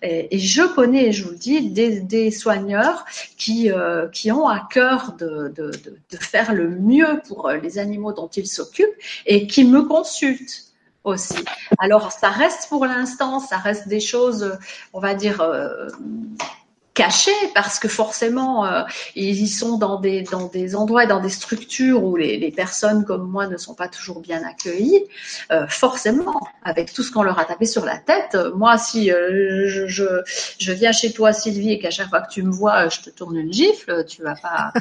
Et, 0.02 0.38
je 0.38 0.64
connais, 0.64 1.12
je 1.12 1.24
vous 1.24 1.32
le 1.32 1.38
dis, 1.38 1.70
des, 1.70 2.02
des 2.02 2.32
soigneurs 2.32 3.06
qui, 3.38 3.72
euh, 3.72 4.08
qui 4.10 4.32
ont 4.32 4.48
à 4.48 4.68
cœur 4.70 5.14
de, 5.18 5.54
de, 5.56 5.72
de 5.72 6.18
faire 6.18 6.54
le 6.54 6.70
mieux 6.70 7.22
pour 7.28 7.50
les 7.52 7.80
animaux 7.80 8.14
dont 8.14 8.28
ils 8.28 8.48
s'occupent 8.48 8.88
et 9.26 9.48
qui 9.48 9.64
me 9.64 9.84
consultent 9.84 10.67
aussi. 11.08 11.44
Alors, 11.80 12.12
ça 12.12 12.30
reste 12.30 12.70
pour 12.70 12.86
l'instant, 12.86 13.40
ça 13.40 13.58
reste 13.58 13.88
des 13.88 14.00
choses, 14.00 14.58
on 14.94 15.00
va 15.00 15.14
dire, 15.14 15.42
euh, 15.42 15.88
cachées 16.98 17.32
parce 17.54 17.78
que 17.78 17.88
forcément, 17.88 18.66
euh, 18.66 18.82
ils 19.16 19.48
sont 19.48 19.78
dans 19.78 20.00
des, 20.00 20.24
dans 20.24 20.48
des 20.48 20.76
endroits 20.76 21.04
et 21.04 21.08
dans 21.08 21.20
des 21.20 21.30
structures 21.30 22.04
où 22.04 22.16
les, 22.16 22.38
les 22.38 22.50
personnes 22.50 23.06
comme 23.06 23.30
moi 23.30 23.46
ne 23.46 23.56
sont 23.56 23.76
pas 23.76 23.88
toujours 23.88 24.20
bien 24.20 24.44
accueillies. 24.44 25.04
Euh, 25.52 25.68
forcément, 25.68 26.42
avec 26.64 26.92
tout 26.92 27.04
ce 27.04 27.12
qu'on 27.12 27.22
leur 27.22 27.38
a 27.38 27.46
tapé 27.46 27.66
sur 27.66 27.86
la 27.86 28.00
tête, 28.00 28.36
moi, 28.56 28.80
si 28.80 29.10
je, 29.10 29.86
je, 29.88 30.22
je, 30.58 30.72
viens 30.72 30.92
chez 30.92 31.14
toi, 31.14 31.34
Sylvie, 31.34 31.74
et 31.74 31.80
qu'à 31.80 31.92
chaque 31.92 32.10
fois 32.10 32.22
que 32.22 32.32
tu 32.32 32.42
me 32.42 32.52
vois, 32.52 32.90
je 32.90 33.02
te 33.02 33.12
tourne 33.12 33.38
une 33.38 33.54
gifle, 33.54 34.04
tu 34.06 34.24
vas 34.24 34.36
pas. 34.36 34.74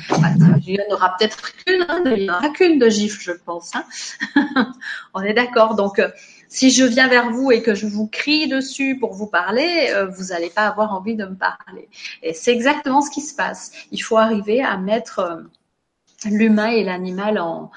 il 0.67 0.75
y 0.75 0.81
en 0.81 0.95
aura 0.95 1.15
peut-être 1.19 1.53
qu'une, 1.53 1.85
hein, 1.87 2.03
il 2.17 2.31
aura 2.31 2.49
qu'une 2.49 2.79
de 2.79 2.89
gifle, 2.89 3.21
je 3.21 3.33
pense. 3.33 3.73
Hein. 3.75 3.85
On 5.15 5.21
est 5.21 5.35
d'accord. 5.35 5.75
Donc, 5.75 6.01
si 6.49 6.71
je 6.71 6.85
viens 6.85 7.09
vers 7.09 7.31
vous 7.31 7.51
et 7.51 7.63
que 7.63 7.75
je 7.75 7.87
vous 7.87 8.07
crie 8.07 8.49
dessus 8.49 8.99
pour 8.99 9.13
vous 9.13 9.27
parler, 9.27 9.91
euh, 9.91 10.07
vous 10.07 10.27
n'allez 10.27 10.51
pas 10.51 10.67
avoir 10.67 10.95
envie 10.95 11.17
de 11.17 11.25
me 11.25 11.35
parler. 11.35 11.89
Et 12.23 12.35
c'est 12.35 12.53
exactement 12.53 13.03
ce 13.03 13.11
qui 13.11 13.21
se 13.21 13.35
passe. 13.35 13.73
Il 13.91 14.03
faut 14.03 14.17
arriver 14.17 14.63
à 14.63 14.77
mettre 14.77 15.19
euh, 15.21 15.43
l'humain 16.25 16.69
et 16.69 16.85
l'animal 16.85 17.39
en, 17.39 17.71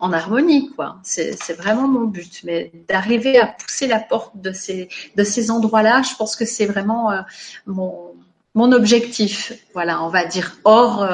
harmonie, 0.00 0.70
quoi. 0.76 0.98
C'est 1.02 1.56
vraiment 1.56 1.88
mon 1.88 2.04
but. 2.04 2.42
Mais 2.44 2.70
d'arriver 2.88 3.40
à 3.40 3.46
pousser 3.46 3.88
la 3.88 3.98
porte 3.98 4.36
de 4.36 4.52
ces, 4.52 5.50
endroits-là, 5.50 6.02
je 6.02 6.14
pense 6.14 6.36
que 6.36 6.44
c'est 6.44 6.66
vraiment 6.66 7.10
euh, 7.10 7.22
mon, 7.66 8.72
objectif. 8.72 9.52
Voilà, 9.72 10.02
on 10.02 10.10
va 10.10 10.24
dire 10.24 10.58
hors, 10.64 11.04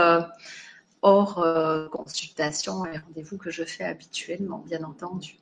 consultation 1.90 2.84
et 2.86 2.98
rendez-vous 2.98 3.38
que 3.38 3.50
je 3.50 3.64
fais 3.64 3.84
habituellement, 3.84 4.62
bien 4.66 4.84
entendu. 4.84 5.41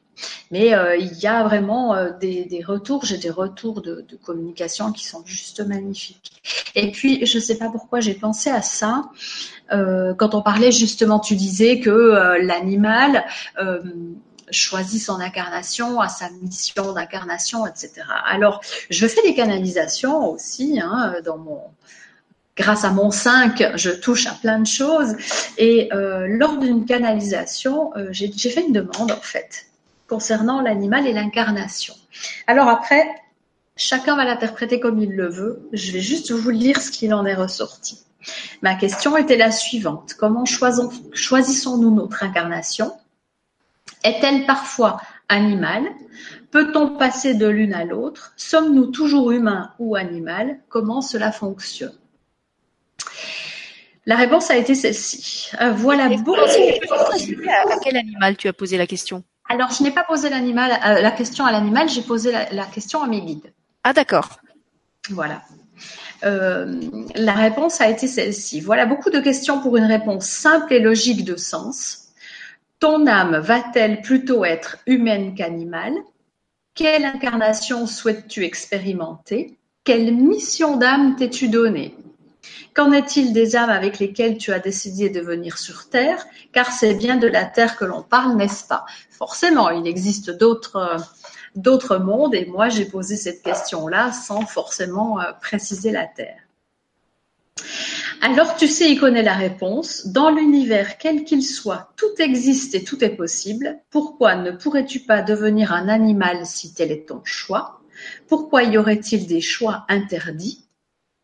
Mais 0.51 0.74
euh, 0.74 0.97
il 0.97 1.16
y 1.19 1.27
a 1.27 1.45
vraiment 1.45 1.95
euh, 1.95 2.11
des, 2.20 2.62
retours, 2.66 3.05
j'ai 3.05 3.19
des 3.19 3.31
retours 3.31 3.81
de, 3.82 4.05
communication 4.23 4.93
qui 4.93 5.05
sont 5.05 5.23
juste 5.24 5.61
magnifiques. 5.61 6.43
Et 6.74 6.91
puis, 6.91 7.24
je 7.24 7.39
ne 7.39 7.43
sais 7.43 7.57
pas 7.57 7.69
pourquoi 7.70 8.01
j'ai 8.01 8.15
pensé 8.15 8.51
à 8.51 8.62
ça. 8.62 9.05
Euh, 9.73 10.15
quand 10.15 10.35
on 10.35 10.43
parlait 10.43 10.73
justement, 10.73 11.20
tu 11.20 11.37
disais 11.37 11.81
que 11.81 12.39
l'animal 12.43 13.24
choisit 14.51 15.01
son 15.01 15.20
incarnation, 15.20 16.01
à 16.01 16.09
sa 16.09 16.28
mission 16.43 16.93
d'incarnation, 16.93 17.66
etc. 17.66 18.03
Alors, 18.27 18.61
je 18.91 19.07
fais 19.07 19.23
des 19.23 19.35
canalisations 19.35 20.28
aussi 20.28 20.81
hein, 20.82 21.15
dans 21.24 21.39
mon 21.39 21.61
grâce 22.57 22.85
à 22.85 22.91
mon 22.91 23.11
5, 23.11 23.77
je 23.77 23.91
touche 23.91 24.27
à 24.27 24.32
plein 24.32 24.59
de 24.59 24.66
choses. 24.66 25.15
Et 25.57 25.89
lors 25.93 26.59
d'une 26.59 26.85
canalisation, 26.85 27.93
j'ai 28.11 28.51
fait 28.51 28.62
une 28.66 28.73
demande 28.73 29.12
en 29.12 29.20
fait 29.20 29.69
concernant 30.11 30.61
l'animal 30.61 31.07
et 31.07 31.12
l'incarnation. 31.12 31.95
Alors 32.49 32.69
après, 32.69 33.09
chacun 33.77 34.16
va 34.16 34.24
l'interpréter 34.24 34.81
comme 34.81 34.99
il 34.99 35.12
le 35.12 35.28
veut. 35.28 35.69
Je 35.73 35.93
vais 35.93 36.01
juste 36.01 36.32
vous 36.32 36.51
lire 36.51 36.82
ce 36.82 36.91
qu'il 36.91 37.15
en 37.15 37.24
est 37.24 37.35
ressorti. 37.35 38.01
Ma 38.61 38.74
question 38.74 39.16
était 39.16 39.37
la 39.37 39.53
suivante. 39.53 40.15
Comment 40.19 40.45
choisissons-nous 40.45 41.95
notre 41.95 42.24
incarnation? 42.24 42.93
Est-elle 44.03 44.47
parfois 44.47 45.01
animale? 45.28 45.85
Peut-on 46.51 46.97
passer 46.97 47.35
de 47.35 47.47
l'une 47.47 47.73
à 47.73 47.85
l'autre? 47.85 48.32
Sommes-nous 48.37 48.87
toujours 48.87 49.31
humains 49.31 49.73
ou 49.78 49.95
animal 49.95 50.59
Comment 50.69 51.03
cela 51.03 51.31
fonctionne? 51.31 51.95
La 54.07 54.16
réponse 54.16 54.51
a 54.51 54.57
été 54.57 54.74
celle-ci. 54.74 55.53
Euh, 55.61 55.73
voilà 55.73 56.09
beaucoup. 56.09 56.35
À 56.35 57.78
quel 57.81 57.97
animal 57.97 58.37
tu 58.37 58.49
as 58.49 58.53
posé 58.53 58.77
la 58.77 58.89
question? 58.89 59.23
Alors, 59.51 59.72
je 59.72 59.82
n'ai 59.82 59.90
pas 59.90 60.05
posé 60.05 60.28
l'animal, 60.31 60.70
euh, 60.70 61.01
la 61.01 61.10
question 61.10 61.44
à 61.44 61.51
l'animal, 61.51 61.89
j'ai 61.89 62.02
posé 62.02 62.31
la, 62.31 62.48
la, 62.52 62.66
question 62.66 63.02
à 63.02 63.09
mes 63.09 63.20
guides. 63.20 63.52
Ah, 63.82 63.93
d'accord. 63.93 64.39
Voilà. 65.09 65.43
Euh, 66.22 66.81
la 67.16 67.32
réponse 67.32 67.81
a 67.81 67.89
été 67.89 68.06
celle-ci. 68.06 68.60
Voilà 68.60 68.86
beaucoup 68.86 69.10
de 69.10 69.18
questions 69.18 69.60
pour 69.60 69.77
une 69.77 69.86
réponse 69.86 70.27
simple 70.27 70.72
et 70.72 70.78
logique 70.78 71.24
de 71.24 71.35
sens. 71.35 72.10
Ton 72.78 73.09
âme 73.09 73.39
va-t-elle 73.39 74.02
plutôt 74.02 74.44
être 74.44 74.78
humaine 74.86 75.35
qu'animale? 75.35 75.94
Quelle 76.74 77.05
incarnation 77.05 77.89
souhaites-tu 77.89 78.44
expérimenter? 78.44 79.59
Quelle 79.82 80.14
mission 80.14 80.77
d'âme 80.77 81.16
t'es-tu 81.16 81.48
donnée? 81.48 81.97
Qu'en 82.74 82.92
est-il 82.92 83.32
des 83.32 83.56
âmes 83.56 83.70
avec 83.70 83.98
lesquelles 83.98 84.38
tu 84.38 84.52
as 84.52 84.59
décidé 84.60 85.10
de 85.10 85.20
venir 85.20 85.59
sur 85.59 85.88
Terre? 85.88 86.24
Car 86.52 86.72
c'est 86.72 86.94
bien 86.94 87.16
de 87.16 87.26
la 87.26 87.44
Terre 87.44 87.76
que 87.76 87.84
l'on 87.84 88.02
parle, 88.02 88.36
n'est-ce 88.36 88.66
pas? 88.66 88.84
Forcément, 89.10 89.70
il 89.70 89.86
existe 89.86 90.30
d'autres 90.30 90.97
d'autres 91.56 91.97
mondes 91.97 92.34
et 92.34 92.47
moi 92.47 92.68
j'ai 92.68 92.84
posé 92.84 93.16
cette 93.16 93.42
question-là 93.42 94.12
sans 94.12 94.47
forcément 94.47 95.20
euh, 95.20 95.32
préciser 95.40 95.90
la 95.90 96.06
Terre. 96.06 96.38
Alors 98.22 98.56
tu 98.56 98.68
sais 98.68 98.90
y 98.90 98.97
connaît 98.97 99.22
la 99.22 99.34
réponse. 99.34 100.06
Dans 100.06 100.30
l'univers, 100.30 100.98
quel 100.98 101.24
qu'il 101.24 101.42
soit, 101.42 101.92
tout 101.97 102.14
existe 102.18 102.74
et 102.74 102.84
tout 102.84 103.02
est 103.02 103.16
possible. 103.16 103.80
Pourquoi 103.90 104.36
ne 104.36 104.51
pourrais-tu 104.52 105.01
pas 105.01 105.22
devenir 105.22 105.72
un 105.72 105.88
animal 105.88 106.47
si 106.47 106.72
tel 106.74 106.92
est 106.92 107.09
ton 107.09 107.22
choix? 107.24 107.80
Pourquoi 108.28 108.62
y 108.62 108.78
aurait-il 108.78 109.26
des 109.26 109.40
choix 109.40 109.84
interdits? 109.88 110.66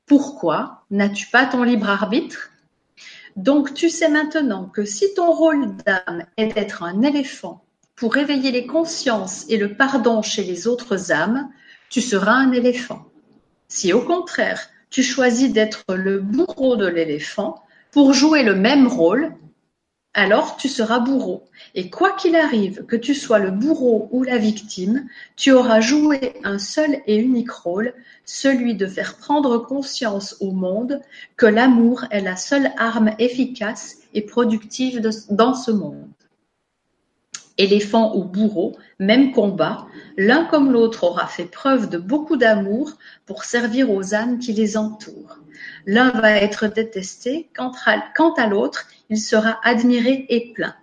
Pourquoi 0.06 0.84
n'as-tu 0.90 1.26
pas 1.26 1.46
ton 1.46 1.62
libre 1.62 1.90
arbitre? 1.90 2.50
Donc 3.34 3.74
tu 3.74 3.90
sais 3.90 4.08
maintenant 4.08 4.64
que 4.64 4.84
si 4.84 5.12
ton 5.14 5.32
rôle 5.32 5.76
d'âme 5.84 6.24
est 6.36 6.54
d'être 6.54 6.82
un 6.82 7.02
éléphant 7.02 7.64
pour 7.96 8.14
réveiller 8.14 8.50
les 8.50 8.66
consciences 8.66 9.44
et 9.48 9.56
le 9.56 9.74
pardon 9.74 10.22
chez 10.22 10.44
les 10.44 10.66
autres 10.66 11.12
âmes, 11.12 11.50
tu 11.90 12.00
seras 12.00 12.32
un 12.32 12.52
éléphant. 12.52 13.06
Si 13.68 13.92
au 13.92 14.00
contraire 14.00 14.68
tu 14.90 15.02
choisis 15.02 15.52
d'être 15.52 15.84
le 15.94 16.20
bourreau 16.20 16.76
de 16.76 16.86
l'éléphant 16.86 17.62
pour 17.90 18.14
jouer 18.14 18.42
le 18.42 18.54
même 18.54 18.86
rôle, 18.86 19.34
alors 20.16 20.56
tu 20.56 20.68
seras 20.68 20.98
bourreau. 20.98 21.44
Et 21.74 21.90
quoi 21.90 22.12
qu'il 22.12 22.36
arrive, 22.36 22.86
que 22.86 22.96
tu 22.96 23.14
sois 23.14 23.38
le 23.38 23.50
bourreau 23.50 24.08
ou 24.10 24.24
la 24.24 24.38
victime, 24.38 25.06
tu 25.36 25.52
auras 25.52 25.80
joué 25.80 26.32
un 26.42 26.58
seul 26.58 26.96
et 27.06 27.16
unique 27.16 27.52
rôle, 27.52 27.92
celui 28.24 28.74
de 28.74 28.86
faire 28.86 29.18
prendre 29.18 29.58
conscience 29.58 30.36
au 30.40 30.52
monde 30.52 31.02
que 31.36 31.46
l'amour 31.46 32.06
est 32.10 32.22
la 32.22 32.36
seule 32.36 32.72
arme 32.78 33.12
efficace 33.18 33.98
et 34.14 34.22
productive 34.22 35.02
dans 35.28 35.54
ce 35.54 35.70
monde. 35.70 36.08
Éléphant 37.58 38.14
ou 38.14 38.24
bourreau, 38.24 38.76
même 38.98 39.32
combat, 39.32 39.86
l'un 40.16 40.44
comme 40.44 40.72
l'autre 40.72 41.04
aura 41.04 41.26
fait 41.26 41.44
preuve 41.44 41.88
de 41.88 41.96
beaucoup 41.96 42.36
d'amour 42.36 42.92
pour 43.24 43.44
servir 43.44 43.90
aux 43.90 44.14
âmes 44.14 44.38
qui 44.38 44.52
les 44.52 44.76
entourent. 44.76 45.38
L'un 45.86 46.10
va 46.10 46.32
être 46.32 46.66
détesté, 46.66 47.48
quant 47.56 47.72
à, 48.36 48.46
l'autre, 48.46 48.88
il 49.08 49.18
sera 49.18 49.58
admiré 49.64 50.26
et 50.28 50.52
plaint. 50.52 50.74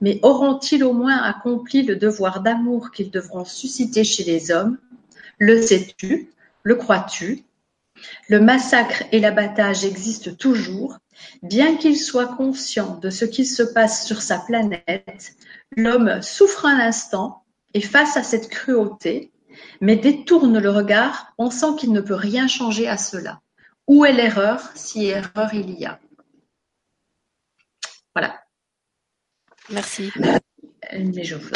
Mais 0.00 0.20
auront-ils 0.22 0.84
au 0.84 0.92
moins 0.92 1.22
accompli 1.22 1.82
le 1.82 1.96
devoir 1.96 2.40
d'amour 2.40 2.90
qu'ils 2.92 3.10
devront 3.10 3.44
susciter 3.44 4.04
chez 4.04 4.24
les 4.24 4.50
hommes? 4.50 4.78
Le 5.38 5.60
sais-tu? 5.60 6.30
Le 6.62 6.74
crois-tu? 6.76 7.44
Le 8.28 8.40
massacre 8.40 9.04
et 9.12 9.20
l'abattage 9.20 9.84
existent 9.84 10.32
toujours. 10.32 10.98
Bien 11.42 11.76
qu'il 11.76 11.98
soit 11.98 12.36
conscient 12.36 12.96
de 12.96 13.10
ce 13.10 13.24
qu'il 13.24 13.46
se 13.46 13.62
passe 13.62 14.06
sur 14.06 14.22
sa 14.22 14.38
planète, 14.38 15.34
l'homme 15.76 16.22
souffre 16.22 16.66
un 16.66 16.78
instant 16.78 17.44
et 17.74 17.80
face 17.80 18.16
à 18.16 18.22
cette 18.22 18.48
cruauté, 18.48 19.32
mais 19.80 19.96
détourne 19.96 20.58
le 20.58 20.70
regard, 20.70 21.32
pensant 21.36 21.74
qu'il 21.74 21.92
ne 21.92 22.00
peut 22.00 22.14
rien 22.14 22.48
changer 22.48 22.88
à 22.88 22.96
cela. 22.96 23.40
Où 23.86 24.04
est 24.04 24.12
l'erreur, 24.12 24.60
si 24.74 25.06
erreur 25.06 25.54
il 25.54 25.70
y 25.70 25.86
a? 25.86 26.00
Voilà. 28.14 28.42
Merci. 29.70 30.10
Mais 30.92 31.24
je 31.24 31.36
vous 31.36 31.50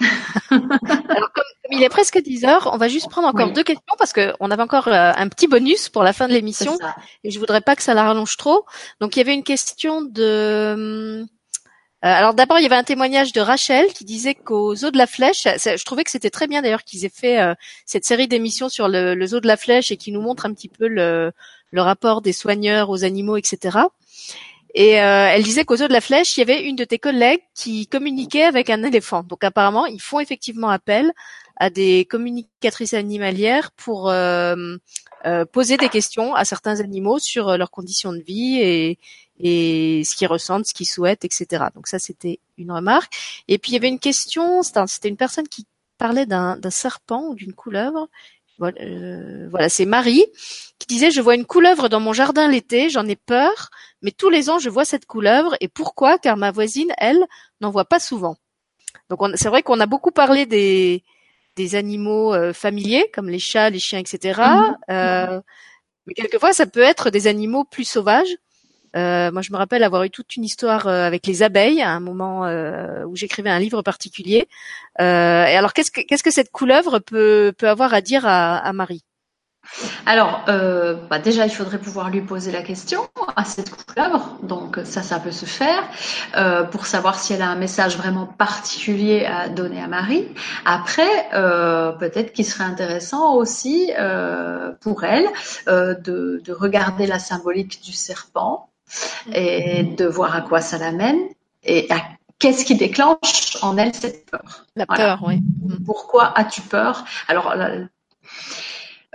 Alors, 0.50 1.32
comme, 1.32 1.44
il 1.70 1.82
est 1.82 1.88
presque 1.88 2.18
10 2.18 2.44
heures, 2.44 2.70
on 2.72 2.76
va 2.76 2.88
juste 2.88 3.10
prendre 3.10 3.28
encore 3.28 3.52
deux 3.52 3.62
questions 3.62 3.94
parce 3.98 4.12
qu'on 4.12 4.50
avait 4.50 4.62
encore 4.62 4.88
euh, 4.88 5.12
un 5.14 5.28
petit 5.28 5.46
bonus 5.46 5.88
pour 5.88 6.02
la 6.02 6.12
fin 6.12 6.28
de 6.28 6.32
l'émission 6.32 6.76
et 7.24 7.30
je 7.30 7.38
voudrais 7.38 7.60
pas 7.60 7.76
que 7.76 7.82
ça 7.82 7.94
la 7.94 8.04
rallonge 8.04 8.36
trop. 8.36 8.64
Donc, 9.00 9.16
il 9.16 9.20
y 9.20 9.22
avait 9.22 9.34
une 9.34 9.44
question 9.44 10.02
de... 10.02 11.24
Euh, 12.02 12.08
alors 12.08 12.32
d'abord, 12.32 12.58
il 12.58 12.62
y 12.62 12.66
avait 12.66 12.76
un 12.76 12.84
témoignage 12.84 13.32
de 13.32 13.42
Rachel 13.42 13.88
qui 13.92 14.06
disait 14.06 14.34
qu'aux 14.34 14.74
eaux 14.74 14.90
de 14.90 14.96
la 14.96 15.06
flèche, 15.06 15.44
je 15.44 15.84
trouvais 15.84 16.02
que 16.02 16.10
c'était 16.10 16.30
très 16.30 16.46
bien 16.46 16.62
d'ailleurs 16.62 16.82
qu'ils 16.82 17.04
aient 17.04 17.12
fait 17.14 17.38
euh, 17.40 17.54
cette 17.84 18.06
série 18.06 18.26
d'émissions 18.26 18.70
sur 18.70 18.88
le, 18.88 19.14
le 19.14 19.26
zoo 19.26 19.40
de 19.40 19.46
la 19.46 19.58
flèche 19.58 19.90
et 19.90 19.98
qui 19.98 20.10
nous 20.10 20.22
montre 20.22 20.46
un 20.46 20.54
petit 20.54 20.70
peu 20.70 20.88
le, 20.88 21.30
le 21.70 21.82
rapport 21.82 22.22
des 22.22 22.32
soigneurs 22.32 22.88
aux 22.88 23.04
animaux, 23.04 23.36
etc. 23.36 23.80
Et 24.74 25.00
euh, 25.00 25.28
elle 25.30 25.42
disait 25.42 25.64
qu'aux 25.64 25.82
eaux 25.82 25.88
de 25.88 25.92
la 25.92 26.00
flèche, 26.00 26.36
il 26.36 26.40
y 26.40 26.42
avait 26.42 26.62
une 26.62 26.76
de 26.76 26.84
tes 26.84 26.98
collègues 26.98 27.42
qui 27.54 27.86
communiquait 27.86 28.44
avec 28.44 28.70
un 28.70 28.82
éléphant. 28.82 29.22
Donc 29.24 29.42
apparemment, 29.42 29.86
ils 29.86 30.00
font 30.00 30.20
effectivement 30.20 30.68
appel 30.68 31.12
à 31.60 31.70
des 31.70 32.06
communicatrices 32.06 32.94
animalières 32.94 33.70
pour 33.72 34.10
euh, 34.10 34.76
euh, 35.26 35.44
poser 35.44 35.76
des 35.76 35.90
questions 35.90 36.34
à 36.34 36.44
certains 36.44 36.80
animaux 36.80 37.18
sur 37.20 37.56
leurs 37.56 37.70
conditions 37.70 38.12
de 38.12 38.20
vie 38.20 38.58
et, 38.60 38.98
et 39.38 40.02
ce 40.04 40.16
qu'ils 40.16 40.26
ressentent, 40.26 40.66
ce 40.66 40.74
qu'ils 40.74 40.88
souhaitent, 40.88 41.24
etc. 41.24 41.66
Donc 41.74 41.86
ça, 41.86 41.98
c'était 41.98 42.40
une 42.58 42.72
remarque. 42.72 43.12
Et 43.46 43.58
puis 43.58 43.72
il 43.72 43.74
y 43.74 43.76
avait 43.76 43.88
une 43.88 43.98
question, 43.98 44.62
c'était 44.62 45.08
une 45.08 45.16
personne 45.16 45.46
qui 45.46 45.66
parlait 45.98 46.26
d'un 46.26 46.58
serpent 46.70 47.28
ou 47.28 47.34
d'une 47.34 47.52
couleuvre. 47.52 48.08
Euh, 48.62 49.48
voilà, 49.50 49.68
c'est 49.68 49.86
Marie 49.86 50.24
qui 50.78 50.86
disait 50.86 51.10
je 51.10 51.20
vois 51.20 51.34
une 51.34 51.46
couleuvre 51.46 51.88
dans 51.88 52.00
mon 52.00 52.12
jardin 52.12 52.48
l'été, 52.48 52.90
j'en 52.90 53.06
ai 53.06 53.16
peur, 53.16 53.70
mais 54.02 54.10
tous 54.10 54.28
les 54.28 54.50
ans 54.50 54.58
je 54.58 54.68
vois 54.68 54.84
cette 54.84 55.06
couleuvre 55.06 55.56
et 55.60 55.68
pourquoi? 55.68 56.18
Car 56.18 56.36
ma 56.36 56.50
voisine, 56.50 56.92
elle, 56.98 57.24
n'en 57.60 57.70
voit 57.70 57.86
pas 57.86 58.00
souvent. 58.00 58.36
Donc 59.08 59.20
c'est 59.34 59.48
vrai 59.48 59.62
qu'on 59.62 59.80
a 59.80 59.86
beaucoup 59.86 60.10
parlé 60.10 60.46
des 60.46 61.02
des 61.60 61.74
animaux 61.74 62.34
euh, 62.34 62.52
familiers 62.52 63.10
comme 63.14 63.28
les 63.28 63.38
chats, 63.38 63.70
les 63.70 63.78
chiens, 63.78 63.98
etc. 63.98 64.40
Mhm. 64.40 64.76
Euh, 64.90 65.40
mais 66.06 66.14
quelquefois 66.14 66.52
ça 66.52 66.66
peut 66.66 66.80
être 66.80 67.10
des 67.10 67.26
animaux 67.26 67.64
plus 67.64 67.84
sauvages. 67.84 68.34
Euh, 68.96 69.30
moi, 69.30 69.42
je 69.42 69.52
me 69.52 69.56
rappelle 69.56 69.84
avoir 69.84 70.02
eu 70.02 70.10
toute 70.10 70.34
une 70.36 70.44
histoire 70.44 70.88
euh, 70.88 71.06
avec 71.06 71.26
les 71.26 71.42
abeilles 71.42 71.80
à 71.80 71.90
un 71.90 72.00
moment 72.00 72.44
euh, 72.46 73.04
où 73.04 73.14
j'écrivais 73.14 73.50
un 73.50 73.60
livre 73.60 73.82
particulier. 73.82 74.48
et 74.98 75.02
alors, 75.02 75.72
qu'est-ce 75.72 75.90
que 75.90 76.00
qu'est-ce 76.00 76.24
que 76.24 76.32
cette 76.32 76.50
couleuvre 76.50 76.98
peut 76.98 77.52
peut 77.56 77.68
avoir 77.68 77.94
à 77.94 78.00
dire 78.00 78.26
à, 78.26 78.56
à 78.56 78.72
Marie? 78.72 79.04
Alors, 80.06 80.44
euh, 80.48 80.94
bah 81.08 81.18
déjà, 81.18 81.46
il 81.46 81.50
faudrait 81.50 81.78
pouvoir 81.78 82.10
lui 82.10 82.20
poser 82.20 82.50
la 82.50 82.62
question 82.62 83.08
à 83.36 83.44
cette 83.44 83.70
couleuvre. 83.70 84.38
Donc, 84.42 84.80
ça, 84.84 85.02
ça 85.02 85.20
peut 85.20 85.30
se 85.30 85.46
faire 85.46 85.84
euh, 86.36 86.64
pour 86.64 86.86
savoir 86.86 87.18
si 87.18 87.32
elle 87.32 87.42
a 87.42 87.48
un 87.48 87.56
message 87.56 87.96
vraiment 87.96 88.26
particulier 88.26 89.24
à 89.26 89.48
donner 89.48 89.80
à 89.80 89.86
Marie. 89.86 90.26
Après, 90.64 91.28
euh, 91.34 91.92
peut-être 91.92 92.32
qu'il 92.32 92.44
serait 92.44 92.64
intéressant 92.64 93.34
aussi 93.34 93.90
pour 94.80 95.04
elle 95.04 95.28
de, 95.66 96.42
de, 96.44 96.52
regarder 96.52 97.06
la 97.06 97.18
symbolique 97.18 97.82
du 97.82 97.92
serpent 97.92 98.68
et 99.32 99.84
de 99.84 100.06
voir 100.06 100.34
à 100.34 100.40
quoi 100.40 100.60
ça 100.60 100.78
l'amène 100.78 101.20
et 101.62 101.86
à 101.90 102.02
qu'est-ce 102.38 102.64
qui 102.64 102.74
déclenche 102.74 103.56
en 103.62 103.76
elle 103.76 103.94
cette 103.94 104.28
peur. 104.30 104.66
La 104.74 104.86
peur, 104.86 105.20
oui. 105.26 105.40
Pourquoi 105.84 106.36
as-tu 106.36 106.62
peur? 106.62 107.04
Alors, 107.28 107.54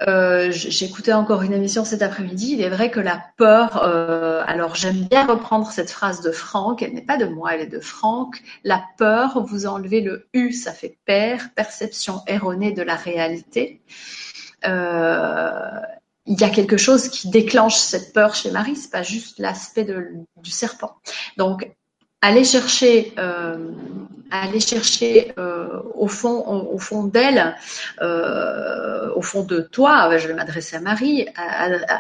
euh, 0.02 0.52
J'écoutais 0.52 1.14
encore 1.14 1.42
une 1.42 1.54
émission 1.54 1.86
cet 1.86 2.02
après-midi. 2.02 2.54
Il 2.54 2.62
est 2.62 2.70
vrai 2.70 2.92
que 2.92 3.00
la 3.00 3.24
peur, 3.38 3.84
euh, 3.84 4.44
alors 4.46 4.76
j'aime 4.76 5.08
bien 5.10 5.26
reprendre 5.26 5.72
cette 5.72 5.90
phrase 5.90 6.22
de 6.22 6.32
Franck, 6.32 6.82
elle 6.82 6.94
n'est 6.94 7.02
pas 7.02 7.18
de 7.18 7.26
moi, 7.26 7.56
elle 7.56 7.62
est 7.62 7.68
de 7.68 7.80
Franck. 7.80 8.42
La 8.64 8.84
peur, 8.98 9.44
vous 9.46 9.66
enlevez 9.66 10.02
le 10.02 10.28
U, 10.34 10.52
ça 10.52 10.74
fait 10.74 10.98
père, 11.06 11.50
perception 11.56 12.22
erronée 12.28 12.72
de 12.72 12.82
la 12.82 12.96
réalité. 12.96 13.82
Euh, 14.66 15.82
il 16.26 16.40
y 16.40 16.44
a 16.44 16.50
quelque 16.50 16.78
chose 16.78 17.08
qui 17.10 17.30
déclenche 17.30 17.76
cette 17.76 18.12
peur 18.12 18.34
chez 18.34 18.52
Marie, 18.52 18.76
c'est 18.76 18.92
pas 18.92 19.04
juste 19.04 19.40
l'aspect 19.40 19.86
du 19.86 20.52
serpent. 20.52 20.96
Donc, 21.38 21.70
aller 22.26 22.44
chercher, 22.44 23.14
euh, 23.20 23.58
aller 24.32 24.60
chercher 24.60 25.34
euh, 25.38 25.80
au 25.94 26.08
fond, 26.08 26.44
au, 26.48 26.78
fond 26.80 27.04
d'elle, 27.04 27.56
euh, 28.02 29.14
au 29.16 29.22
fond 29.22 29.44
de 29.44 29.60
toi. 29.62 30.18
Je 30.18 30.28
vais 30.28 30.34
m'adresser 30.34 30.76
à 30.76 30.82
Marie. 30.82 31.28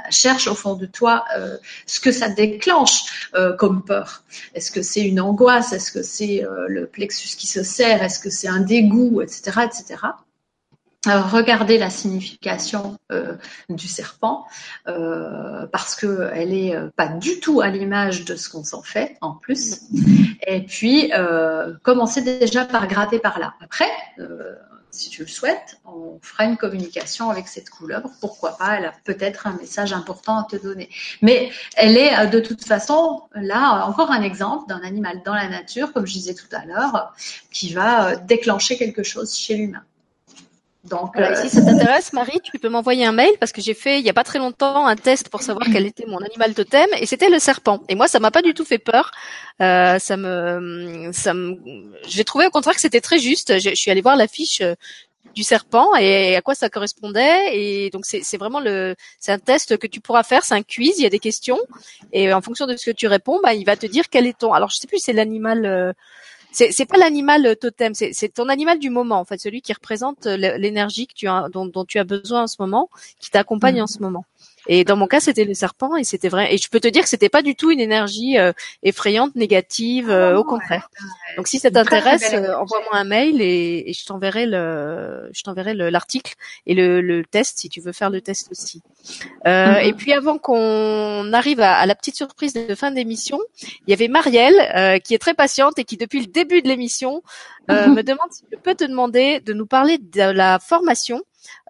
cherche 0.10 0.48
au 0.48 0.56
fond 0.56 0.76
de 0.76 0.86
toi 0.86 1.26
ce 1.86 2.00
que 2.00 2.12
ça 2.12 2.30
déclenche 2.30 3.30
comme 3.60 3.84
peur. 3.84 4.24
Est-ce 4.54 4.72
que 4.72 4.82
c'est 4.82 5.02
une 5.02 5.20
angoisse? 5.20 5.74
Est-ce 5.74 5.92
que 5.92 6.02
c'est 6.02 6.44
le 6.68 6.88
plexus 6.88 7.36
qui 7.38 7.48
se 7.48 7.64
serre? 7.64 8.04
Est-ce 8.04 8.20
que 8.20 8.30
c'est 8.30 8.48
un 8.48 8.62
dégoût, 8.62 9.22
etc., 9.22 9.62
etc 9.66 9.98
regarder 11.14 11.78
la 11.78 11.90
signification 11.90 12.98
euh, 13.12 13.36
du 13.70 13.88
serpent 13.88 14.46
euh, 14.88 15.68
parce 15.68 15.96
que 15.96 16.30
elle 16.34 16.54
est 16.54 16.76
euh, 16.76 16.90
pas 16.96 17.08
du 17.08 17.40
tout 17.40 17.62
à 17.62 17.70
l'image 17.70 18.26
de 18.26 18.36
ce 18.36 18.50
qu'on 18.50 18.64
s'en 18.64 18.82
fait 18.82 19.18
en 19.22 19.34
plus. 19.34 19.82
Et 20.48 20.62
puis 20.62 21.12
euh, 21.14 21.74
commencer 21.84 22.22
déjà 22.22 22.66
par 22.66 22.88
gratter 22.88 23.20
par 23.20 23.40
là. 23.40 23.54
Après 23.62 23.90
si 24.92 25.10
tu 25.10 25.24
le 25.24 25.28
souhaites 25.28 25.78
on 25.86 26.20
fera 26.22 26.46
une 26.46 26.56
communication 26.56 27.30
avec 27.30 27.50
cette 27.50 27.70
couleuvre. 27.70 28.10
Pourquoi 28.22 28.58
pas? 28.58 28.78
Elle 28.78 28.86
a 28.86 28.94
peut-être 29.04 29.46
un 29.46 29.58
message 29.58 29.92
important 29.92 30.38
à 30.38 30.44
te 30.46 30.56
donner. 30.56 30.90
Mais 31.22 31.52
elle 31.76 31.98
est 31.98 32.28
de 32.28 32.40
toute 32.40 32.64
façon 32.64 33.24
là 33.34 33.86
encore 33.88 34.12
un 34.12 34.22
exemple 34.22 34.70
d'un 34.70 34.82
animal 34.82 35.22
dans 35.26 35.36
la 35.36 35.50
nature 35.50 35.92
comme 35.92 36.08
je 36.08 36.14
disais 36.14 36.34
tout 36.34 36.54
à 36.54 36.66
l'heure 36.66 37.14
qui 37.52 37.74
va 37.74 38.16
déclencher 38.16 38.78
quelque 38.78 39.04
chose 39.04 39.36
chez 39.36 39.56
l'humain 39.56 39.84
donc, 40.90 41.18
euh, 41.18 41.36
si 41.36 41.50
ça 41.50 41.64
t'intéresse, 41.64 42.14
Marie, 42.14 42.40
tu 42.44 42.60
peux 42.60 42.70
m'envoyer 42.70 43.06
un 43.06 43.12
mail 43.12 43.34
parce 43.40 43.52
que 43.52 43.60
j'ai 43.62 43.74
fait 43.74 44.00
il 44.00 44.06
y 44.06 44.10
a 44.10 44.14
pas 44.14 44.24
très 44.24 44.38
longtemps 44.38 44.86
un 44.86 44.96
test 44.96 45.30
pour 45.30 45.42
savoir 45.42 45.66
quel 45.72 45.86
était 45.88 46.06
mon 46.06 46.20
animal 46.20 46.54
totem 46.54 46.88
et 47.00 47.08
c'était 47.08 47.30
le 47.30 47.40
serpent. 47.40 47.82
Et 47.90 47.96
moi, 47.96 48.08
ça 48.08 48.20
m'a 48.20 48.30
pas 48.30 48.44
du 48.44 48.54
tout 48.54 48.66
fait 48.66 48.78
peur. 48.78 49.10
Euh, 49.62 49.98
ça 49.98 50.16
me, 50.16 51.10
ça 51.12 51.34
me, 51.34 51.58
j'ai 52.08 52.24
trouvé 52.24 52.46
au 52.46 52.52
contraire 52.52 52.76
que 52.76 52.82
c'était 52.82 53.02
très 53.02 53.18
juste. 53.18 53.60
Je, 53.60 53.74
suis 53.74 53.90
allée 53.90 54.02
voir 54.02 54.16
la 54.16 54.28
fiche 54.28 54.62
euh, 54.62 54.76
du 55.34 55.42
serpent 55.42 55.96
et 55.96 56.36
à 56.36 56.42
quoi 56.42 56.54
ça 56.54 56.70
correspondait. 56.70 57.58
Et 57.58 57.90
donc 57.90 58.06
c'est 58.06 58.38
vraiment 58.38 58.60
le, 58.60 58.96
c'est 59.20 59.32
un 59.32 59.40
test 59.40 59.78
que 59.78 59.88
tu 59.88 60.02
pourras 60.02 60.22
faire. 60.22 60.46
C'est 60.46 60.54
un 60.54 60.62
quiz. 60.62 61.00
Il 61.00 61.04
y 61.04 61.08
a 61.08 61.10
des 61.10 61.20
questions 61.20 61.60
et 62.14 62.32
en 62.32 62.42
fonction 62.42 62.68
de 62.68 62.78
ce 62.78 62.92
que 62.92 62.96
tu 62.96 63.08
réponds, 63.08 63.40
bah, 63.42 63.56
il 63.56 63.66
va 63.66 63.76
te 63.76 63.88
dire 63.88 64.04
quel 64.12 64.28
est 64.28 64.38
ton. 64.38 64.54
Alors 64.54 64.70
je 64.70 64.78
sais 64.78 64.88
plus, 64.88 65.00
c'est 65.00 65.14
l'animal. 65.14 65.66
Euh, 65.66 65.94
c'est 66.56 66.72
c'est 66.72 66.86
pas 66.86 66.98
l'animal 66.98 67.46
euh, 67.46 67.56
totem, 67.56 67.94
c'est 67.94 68.14
c'est 68.14 68.30
ton 68.30 68.48
animal 68.48 68.80
du 68.80 68.90
moment 68.90 69.20
en 69.20 69.26
fait, 69.26 69.40
celui 69.40 69.62
qui 69.62 69.74
représente 69.74 70.26
euh, 70.26 70.38
l'énergie 70.58 71.06
que 71.06 71.14
tu 71.14 71.28
as 71.28 71.50
dont, 71.50 71.66
dont 71.66 71.84
tu 71.84 72.00
as 72.00 72.06
besoin 72.06 72.44
en 72.44 72.48
ce 72.48 72.56
moment, 72.60 72.90
qui 73.20 73.30
t'accompagne 73.30 73.82
en 73.82 73.88
ce 73.88 74.00
moment. 74.00 74.24
Et 74.68 74.84
dans 74.84 74.96
mon 74.96 75.08
cas, 75.08 75.20
c'était 75.20 75.46
le 75.46 75.54
serpent 75.54 75.96
et 75.96 76.04
c'était 76.04 76.30
vrai. 76.30 76.54
Et 76.54 76.58
je 76.58 76.70
peux 76.70 76.80
te 76.80 76.88
dire 76.88 77.04
que 77.04 77.10
c'était 77.10 77.30
pas 77.30 77.42
du 77.42 77.56
tout 77.56 77.72
une 77.72 77.80
énergie 77.80 78.38
euh, 78.38 78.52
effrayante, 78.84 79.36
négative, 79.36 80.10
euh, 80.10 80.38
au 80.38 80.44
contraire. 80.44 80.90
Donc 81.38 81.48
si 81.48 81.60
ça 81.60 81.70
t'intéresse, 81.70 82.34
euh, 82.34 82.56
envoie-moi 82.56 82.94
un 82.94 83.04
mail 83.04 83.42
et, 83.42 83.90
et 83.90 83.94
je 83.94 84.06
t'enverrai 84.06 84.46
le, 84.46 85.30
je 85.34 85.44
t'enverrai 85.44 85.74
l'article 85.74 86.34
et 86.66 86.74
le, 86.74 87.02
le, 87.02 87.24
test 87.26 87.60
si 87.60 87.70
tu 87.70 87.82
veux 87.82 87.92
faire 87.92 88.10
le 88.10 88.22
test 88.22 88.50
aussi. 88.52 88.82
Mm-hmm. 89.46 89.86
Et 89.86 89.94
puis 89.94 90.14
avant 90.14 90.38
qu'on 90.38 91.32
arrive 91.34 91.60
à, 91.60 91.76
à, 91.76 91.86
la 91.86 91.96
petite 91.96 92.16
surprise 92.16 92.54
de 92.54 92.76
fin 92.76 92.92
d'émission, 92.92 93.40
il 93.62 93.92
y 93.92 93.94
avait 93.94 94.08
Marielle 94.08 95.02
qui 95.02 95.14
est 95.14 95.20
très 95.20 95.34
patiente 95.34 95.78
et 95.78 95.84
qui 95.84 95.98
depuis 95.98 96.22
le 96.22 96.28
début 96.28 96.62
de 96.62 96.68
l'émission 96.68 97.22
mm-hmm. 97.70 97.94
me 97.94 98.02
demande 98.02 98.32
si 98.32 98.44
je 98.52 98.58
peux 98.58 98.76
te 98.76 98.84
demander 98.84 99.40
de 99.42 99.54
nous 99.54 99.66
parler 99.66 99.98
de 99.98 100.22
la 100.22 100.60
formation 100.60 101.22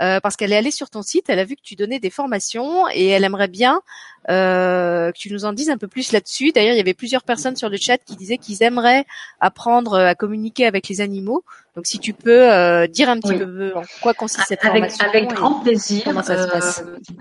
euh, 0.02 0.20
parce 0.20 0.36
qu'elle 0.36 0.52
est 0.52 0.58
allée 0.58 0.72
sur 0.72 0.90
ton 0.90 1.02
site, 1.02 1.30
elle 1.30 1.40
a 1.40 1.46
vu 1.46 1.56
que 1.56 1.62
tu 1.62 1.76
donnais 1.76 2.00
des 2.00 2.10
formations 2.10 2.88
et 2.94 3.08
elle 3.08 3.24
aimerait 3.24 3.48
bien 3.48 3.82
euh, 4.30 5.12
que 5.12 5.18
tu 5.18 5.32
nous 5.32 5.46
en 5.46 5.54
dises 5.54 5.70
un 5.70 5.78
peu 5.78 5.88
plus 5.88 6.12
là-dessus. 6.12 6.52
D'ailleurs, 6.52 6.74
il 6.74 6.78
y 6.78 6.82
avait 6.82 6.94
plusieurs 6.94 7.24
personnes 7.24 7.56
sur 7.56 7.70
le 7.70 7.78
chat 7.78 7.98
qui 7.98 8.16
disaient 8.16 8.38
qu'ils 8.38 8.64
aimeraient 8.64 9.06
apprendre 9.40 9.98
à 9.98 10.16
communiquer 10.16 10.66
avec 10.66 10.88
les 10.88 11.02
animaux. 11.02 11.44
Donc, 11.76 11.86
si 11.86 12.00
tu 12.00 12.14
peux 12.14 12.52
euh, 12.52 12.88
dire 12.88 13.10
un 13.10 13.20
petit 13.20 13.38
peu 13.38 13.74
en 13.76 13.82
quoi 14.02 14.14
consiste 14.14 14.48
cette 14.48 14.64
avec, 14.64 14.92
formation. 14.92 15.06
Avec 15.08 15.30
grand 15.30 15.60
plaisir. 15.60 16.04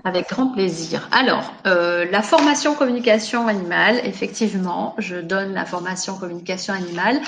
avec 0.03 0.29
grand 0.29 0.47
plaisir. 0.47 1.07
Alors, 1.11 1.53
la 1.65 2.21
formation 2.21 2.73
communication 2.73 3.47
animale, 3.47 3.99
effectivement, 4.03 4.95
je 4.97 5.17
donne 5.17 5.53
la 5.53 5.65
formation 5.65 6.17
communication 6.17 6.73
animale. 6.73 7.19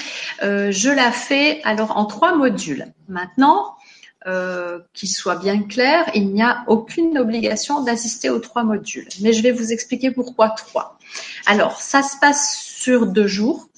je 0.41 0.89
la 0.89 1.11
fais 1.11 1.61
alors 1.63 1.97
en 1.97 2.05
trois 2.05 2.35
modules. 2.35 2.87
Maintenant, 3.07 3.76
euh, 4.25 4.79
qui 4.93 5.07
soit 5.07 5.35
bien 5.35 5.61
clair, 5.61 6.09
il 6.15 6.33
n'y 6.33 6.41
a 6.41 6.63
aucune 6.67 7.17
obligation 7.19 7.83
d'assister 7.83 8.29
aux 8.31 8.39
trois 8.39 8.63
modules. 8.63 9.07
Mais 9.21 9.31
je 9.31 9.43
vais 9.43 9.51
vous 9.51 9.71
expliquer 9.71 10.09
pourquoi 10.09 10.49
trois. 10.49 10.97
Alors, 11.45 11.79
ça 11.79 12.01
se 12.01 12.17
passe 12.19 12.57
sur 12.57 13.05
deux 13.05 13.27
jours. 13.27 13.69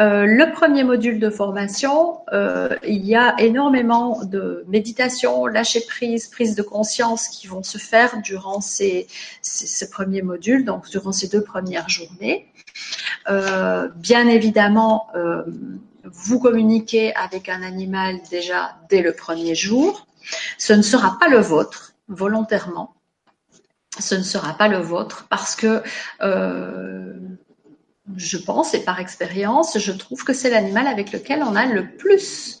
Euh, 0.00 0.24
le 0.24 0.52
premier 0.52 0.84
module 0.84 1.20
de 1.20 1.28
formation, 1.28 2.20
euh, 2.32 2.76
il 2.82 3.04
y 3.04 3.14
a 3.14 3.38
énormément 3.40 4.24
de 4.24 4.64
méditation, 4.68 5.46
lâcher 5.46 5.82
prise, 5.86 6.28
prise 6.28 6.54
de 6.54 6.62
conscience 6.62 7.28
qui 7.28 7.46
vont 7.46 7.62
se 7.62 7.78
faire 7.78 8.22
durant 8.22 8.60
ces, 8.62 9.06
ces, 9.42 9.90
premiers 9.90 10.22
modules, 10.22 10.64
donc 10.64 10.88
durant 10.88 11.12
ces 11.12 11.28
deux 11.28 11.42
premières 11.42 11.90
journées. 11.90 12.46
bien 13.96 14.28
évidemment, 14.28 15.08
vous 16.12 16.38
communiquez 16.38 17.14
avec 17.14 17.48
un 17.48 17.62
animal 17.62 18.20
déjà 18.30 18.76
dès 18.88 19.02
le 19.02 19.12
premier 19.12 19.54
jour. 19.54 20.06
Ce 20.58 20.72
ne 20.72 20.82
sera 20.82 21.18
pas 21.18 21.28
le 21.28 21.38
vôtre, 21.38 21.94
volontairement. 22.08 22.94
Ce 23.98 24.14
ne 24.14 24.22
sera 24.22 24.54
pas 24.54 24.68
le 24.68 24.78
vôtre 24.78 25.26
parce 25.28 25.56
que 25.56 25.82
euh, 26.20 27.14
je 28.16 28.38
pense, 28.38 28.74
et 28.74 28.84
par 28.84 29.00
expérience, 29.00 29.78
je 29.78 29.92
trouve 29.92 30.24
que 30.24 30.32
c'est 30.32 30.50
l'animal 30.50 30.86
avec 30.86 31.12
lequel 31.12 31.42
on 31.42 31.56
a 31.56 31.66
le 31.66 31.96
plus 31.96 32.60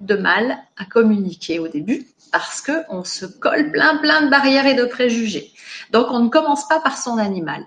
de 0.00 0.14
mal 0.14 0.58
à 0.78 0.84
communiquer 0.84 1.58
au 1.58 1.68
début 1.68 2.06
parce 2.32 2.62
qu'on 2.62 3.04
se 3.04 3.26
colle 3.26 3.70
plein 3.70 3.96
plein 3.96 4.22
de 4.22 4.30
barrières 4.30 4.66
et 4.66 4.74
de 4.74 4.84
préjugés. 4.84 5.52
Donc 5.90 6.08
on 6.10 6.20
ne 6.20 6.28
commence 6.28 6.68
pas 6.68 6.80
par 6.80 6.98
son 6.98 7.18
animal, 7.18 7.64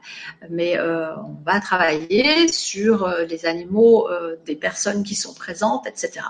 mais 0.50 0.78
euh, 0.78 1.16
on 1.18 1.38
va 1.44 1.60
travailler 1.60 2.48
sur 2.48 3.06
euh, 3.06 3.24
les 3.24 3.46
animaux 3.46 4.08
euh, 4.10 4.36
des 4.46 4.56
personnes 4.56 5.04
qui 5.04 5.16
sont 5.16 5.34
présentes, 5.34 5.88
etc. 5.88 6.26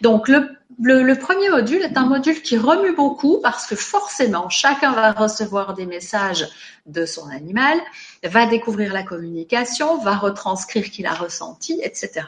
Donc 0.00 0.28
le, 0.28 0.50
le, 0.80 1.14
premier 1.14 1.50
module 1.50 1.82
est 1.82 1.96
un 1.96 2.06
module 2.06 2.42
qui 2.42 2.56
remue 2.56 2.94
beaucoup 2.94 3.40
parce 3.42 3.66
que 3.66 3.74
forcément 3.74 4.48
chacun 4.48 4.92
va 4.92 5.12
recevoir 5.12 5.74
des 5.74 5.86
messages 5.86 6.48
de 6.86 7.06
son 7.06 7.28
animal, 7.28 7.78
va 8.24 8.46
découvrir 8.46 8.92
la 8.92 9.02
communication, 9.02 9.98
va 9.98 10.16
retranscrire 10.16 10.90
qu'il 10.90 11.06
a 11.06 11.14
ressenti, 11.14 11.80
etc. 11.82 12.26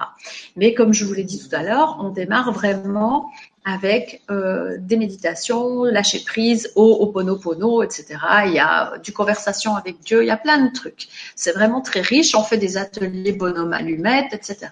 Mais 0.57 0.75
comme 0.75 0.93
je 0.93 1.05
vous 1.05 1.15
l'ai 1.15 1.25
dit 1.25 1.41
tout 1.47 1.55
à 1.55 1.63
l'heure, 1.63 1.99
on 2.01 2.11
démarre 2.11 2.53
vraiment 2.53 3.31
avec 3.65 4.23
euh, 4.31 4.77
des 4.79 4.97
méditations, 4.97 5.85
lâcher 5.85 6.23
prise, 6.25 6.71
au 6.75 7.07
ponopono, 7.07 7.83
etc. 7.83 8.19
Il 8.47 8.53
y 8.53 8.59
a 8.59 8.99
du 8.99 9.13
conversation 9.13 9.75
avec 9.75 10.01
Dieu, 10.01 10.23
il 10.23 10.27
y 10.27 10.31
a 10.31 10.37
plein 10.37 10.59
de 10.59 10.73
trucs. 10.73 11.09
C'est 11.35 11.53
vraiment 11.53 11.81
très 11.81 12.03
riche. 12.03 12.35
On 12.35 12.43
fait 12.43 12.59
des 12.59 12.77
ateliers 12.77 13.33
bonhomme 13.33 13.73
allumette, 13.73 14.33
etc. 14.33 14.69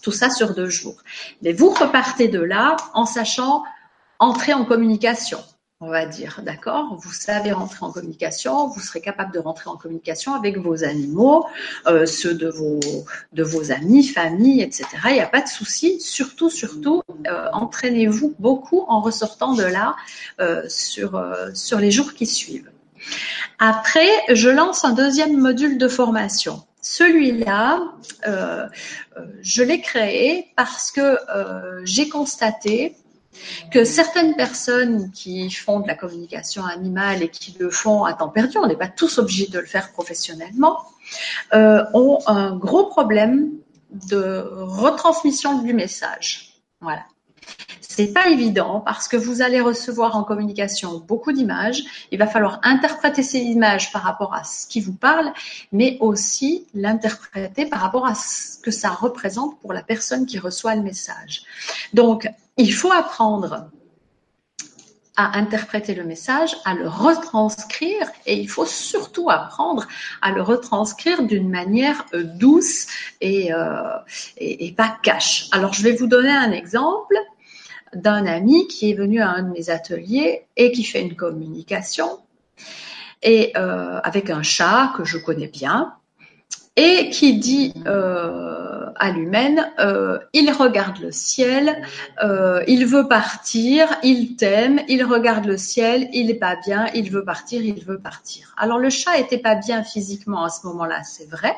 Tout 0.00 0.12
ça 0.12 0.30
sur 0.30 0.54
deux 0.54 0.70
jours. 0.70 0.96
Mais 1.42 1.52
vous 1.52 1.70
repartez 1.70 2.28
de 2.28 2.40
là 2.40 2.76
en 2.94 3.04
sachant 3.04 3.62
entrer 4.18 4.54
en 4.54 4.64
communication 4.64 5.38
on 5.80 5.88
va 5.88 6.06
dire, 6.06 6.40
d'accord 6.42 6.96
Vous 7.02 7.12
savez 7.12 7.52
rentrer 7.52 7.84
en 7.84 7.92
communication, 7.92 8.68
vous 8.68 8.80
serez 8.80 9.02
capable 9.02 9.32
de 9.34 9.38
rentrer 9.38 9.68
en 9.68 9.76
communication 9.76 10.34
avec 10.34 10.56
vos 10.56 10.84
animaux, 10.84 11.46
euh, 11.86 12.06
ceux 12.06 12.32
de 12.32 12.48
vos, 12.48 12.80
de 13.34 13.42
vos 13.42 13.72
amis, 13.72 14.04
familles, 14.04 14.62
etc. 14.62 14.86
Il 15.06 15.12
n'y 15.12 15.20
a 15.20 15.26
pas 15.26 15.42
de 15.42 15.48
souci. 15.48 16.00
Surtout, 16.00 16.48
surtout, 16.48 17.02
euh, 17.26 17.48
entraînez-vous 17.52 18.34
beaucoup 18.38 18.86
en 18.88 19.02
ressortant 19.02 19.52
de 19.52 19.64
là 19.64 19.96
euh, 20.40 20.62
sur, 20.68 21.22
sur 21.54 21.78
les 21.78 21.90
jours 21.90 22.14
qui 22.14 22.24
suivent. 22.24 22.70
Après, 23.58 24.08
je 24.30 24.48
lance 24.48 24.84
un 24.84 24.94
deuxième 24.94 25.36
module 25.36 25.76
de 25.76 25.88
formation. 25.88 26.62
Celui-là, 26.80 27.82
je 29.42 29.62
l'ai 29.62 29.80
créé 29.80 30.52
parce 30.56 30.90
que 30.90 31.18
j'ai 31.84 32.08
constaté 32.08 32.96
que 33.70 33.84
certaines 33.84 34.34
personnes 34.36 35.10
qui 35.12 35.50
font 35.50 35.80
de 35.80 35.86
la 35.86 35.94
communication 35.94 36.64
animale 36.64 37.22
et 37.22 37.28
qui 37.28 37.56
le 37.58 37.70
font 37.70 38.04
à 38.04 38.14
temps 38.14 38.28
perdu, 38.28 38.58
on 38.58 38.66
n'est 38.66 38.76
pas 38.76 38.88
tous 38.88 39.18
obligés 39.18 39.48
de 39.48 39.58
le 39.58 39.66
faire 39.66 39.92
professionnellement, 39.92 40.84
euh, 41.54 41.84
ont 41.94 42.18
un 42.26 42.56
gros 42.56 42.86
problème 42.86 43.52
de 44.08 44.48
retransmission 44.52 45.62
du 45.62 45.72
message. 45.72 46.60
Voilà. 46.80 47.02
C'est 47.96 48.12
pas 48.12 48.28
évident 48.28 48.80
parce 48.80 49.08
que 49.08 49.16
vous 49.16 49.40
allez 49.40 49.58
recevoir 49.58 50.16
en 50.16 50.22
communication 50.22 50.98
beaucoup 50.98 51.32
d'images. 51.32 51.82
Il 52.12 52.18
va 52.18 52.26
falloir 52.26 52.60
interpréter 52.62 53.22
ces 53.22 53.38
images 53.38 53.90
par 53.90 54.02
rapport 54.02 54.34
à 54.34 54.44
ce 54.44 54.66
qui 54.66 54.82
vous 54.82 54.92
parle, 54.92 55.32
mais 55.72 55.96
aussi 56.00 56.66
l'interpréter 56.74 57.64
par 57.64 57.80
rapport 57.80 58.04
à 58.04 58.14
ce 58.14 58.58
que 58.58 58.70
ça 58.70 58.90
représente 58.90 59.58
pour 59.62 59.72
la 59.72 59.82
personne 59.82 60.26
qui 60.26 60.38
reçoit 60.38 60.74
le 60.74 60.82
message. 60.82 61.44
Donc, 61.94 62.28
il 62.58 62.74
faut 62.74 62.92
apprendre 62.92 63.70
à 65.16 65.38
interpréter 65.38 65.94
le 65.94 66.04
message, 66.04 66.54
à 66.66 66.74
le 66.74 66.86
retranscrire 66.86 68.10
et 68.26 68.38
il 68.38 68.50
faut 68.50 68.66
surtout 68.66 69.30
apprendre 69.30 69.88
à 70.20 70.32
le 70.32 70.42
retranscrire 70.42 71.22
d'une 71.22 71.48
manière 71.48 72.04
euh, 72.12 72.24
douce 72.24 72.88
et, 73.22 73.54
euh, 73.54 73.96
et, 74.36 74.72
pas 74.72 74.98
cash. 75.02 75.48
Alors 75.52 75.72
je 75.72 75.82
vais 75.82 75.92
vous 75.92 76.06
donner 76.06 76.28
un 76.28 76.52
exemple 76.52 77.16
d'un 77.94 78.26
ami 78.26 78.66
qui 78.68 78.90
est 78.90 78.94
venu 78.94 79.20
à 79.20 79.30
un 79.30 79.42
de 79.42 79.50
mes 79.50 79.70
ateliers 79.70 80.46
et 80.56 80.72
qui 80.72 80.84
fait 80.84 81.02
une 81.02 81.16
communication 81.16 82.20
et 83.22 83.52
euh, 83.56 84.00
avec 84.02 84.30
un 84.30 84.42
chat 84.42 84.92
que 84.96 85.04
je 85.04 85.18
connais 85.18 85.48
bien 85.48 85.94
et 86.76 87.08
qui 87.08 87.38
dit 87.38 87.72
euh, 87.86 88.90
à 88.96 89.10
l'humaine, 89.10 89.72
euh, 89.78 90.18
il 90.34 90.50
regarde 90.52 90.98
le 90.98 91.10
ciel, 91.10 91.82
euh, 92.22 92.62
il 92.68 92.86
veut 92.86 93.08
partir, 93.08 93.88
il 94.02 94.36
t'aime, 94.36 94.80
il 94.88 95.02
regarde 95.02 95.46
le 95.46 95.56
ciel, 95.56 96.08
il 96.12 96.26
n'est 96.26 96.34
pas 96.34 96.56
bien, 96.66 96.86
il 96.94 97.10
veut 97.10 97.24
partir, 97.24 97.62
il 97.62 97.82
veut 97.82 97.98
partir. 97.98 98.54
Alors 98.58 98.78
le 98.78 98.90
chat 98.90 99.18
était 99.18 99.38
pas 99.38 99.54
bien 99.54 99.82
physiquement 99.82 100.44
à 100.44 100.50
ce 100.50 100.66
moment-là, 100.66 101.02
c'est 101.02 101.28
vrai. 101.30 101.54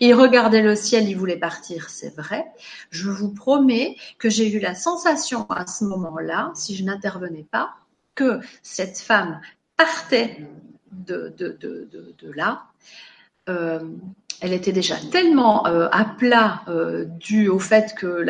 Il 0.00 0.14
regardait 0.14 0.62
le 0.62 0.74
ciel, 0.74 1.08
il 1.08 1.16
voulait 1.16 1.38
partir, 1.38 1.90
c'est 1.90 2.14
vrai. 2.16 2.46
Je 2.90 3.10
vous 3.10 3.32
promets 3.32 3.96
que 4.18 4.28
j'ai 4.30 4.50
eu 4.50 4.58
la 4.58 4.74
sensation 4.74 5.46
à 5.50 5.66
ce 5.66 5.84
moment-là, 5.84 6.52
si 6.54 6.76
je 6.76 6.84
n'intervenais 6.84 7.46
pas, 7.50 7.74
que 8.14 8.40
cette 8.62 8.98
femme 8.98 9.40
partait 9.76 10.46
de, 10.90 11.34
là. 12.34 12.64
Euh, 13.48 13.80
elle 14.40 14.52
était 14.52 14.72
déjà 14.72 14.96
tellement 15.12 15.66
euh, 15.66 15.88
à 15.92 16.04
plat 16.04 16.62
euh, 16.68 17.04
dû 17.04 17.48
au 17.48 17.58
fait 17.58 17.94
que 17.96 18.26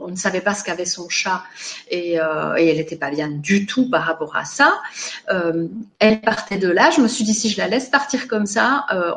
on 0.00 0.08
ne 0.08 0.16
savait 0.16 0.40
pas 0.40 0.54
ce 0.54 0.64
qu'avait 0.64 0.84
son 0.84 1.08
chat 1.08 1.44
et, 1.88 2.20
euh, 2.20 2.54
elle 2.54 2.76
n'était 2.76 2.96
pas 2.96 3.10
bien 3.10 3.28
du 3.28 3.64
tout 3.64 3.88
par 3.88 4.02
rapport 4.02 4.34
à 4.36 4.44
ça. 4.44 4.80
Elle 6.00 6.20
partait 6.20 6.58
de 6.58 6.68
là. 6.68 6.90
Je 6.90 7.00
me 7.00 7.08
suis 7.08 7.24
dit 7.24 7.34
si 7.34 7.48
je 7.48 7.58
la 7.58 7.68
laisse 7.68 7.88
partir 7.88 8.26
comme 8.26 8.46
ça, 8.46 8.86
euh, 8.92 9.12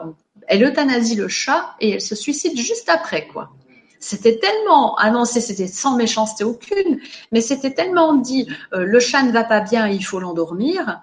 elle 0.47 0.63
euthanasie 0.63 1.15
le 1.15 1.27
chat 1.27 1.75
et 1.79 1.91
elle 1.91 2.01
se 2.01 2.15
suicide 2.15 2.57
juste 2.57 2.89
après 2.89 3.27
quoi. 3.27 3.51
C'était 3.99 4.39
tellement 4.39 4.95
annoncé, 4.95 5.41
c'était 5.41 5.67
sans 5.67 5.95
méchanceté 5.95 6.43
aucune, 6.43 6.99
mais 7.31 7.39
c'était 7.39 7.71
tellement 7.71 8.15
dit 8.15 8.47
le 8.71 8.99
chat 8.99 9.21
ne 9.21 9.31
va 9.31 9.43
pas 9.43 9.59
bien, 9.59 9.87
il 9.87 10.03
faut 10.03 10.19
l'endormir. 10.19 11.01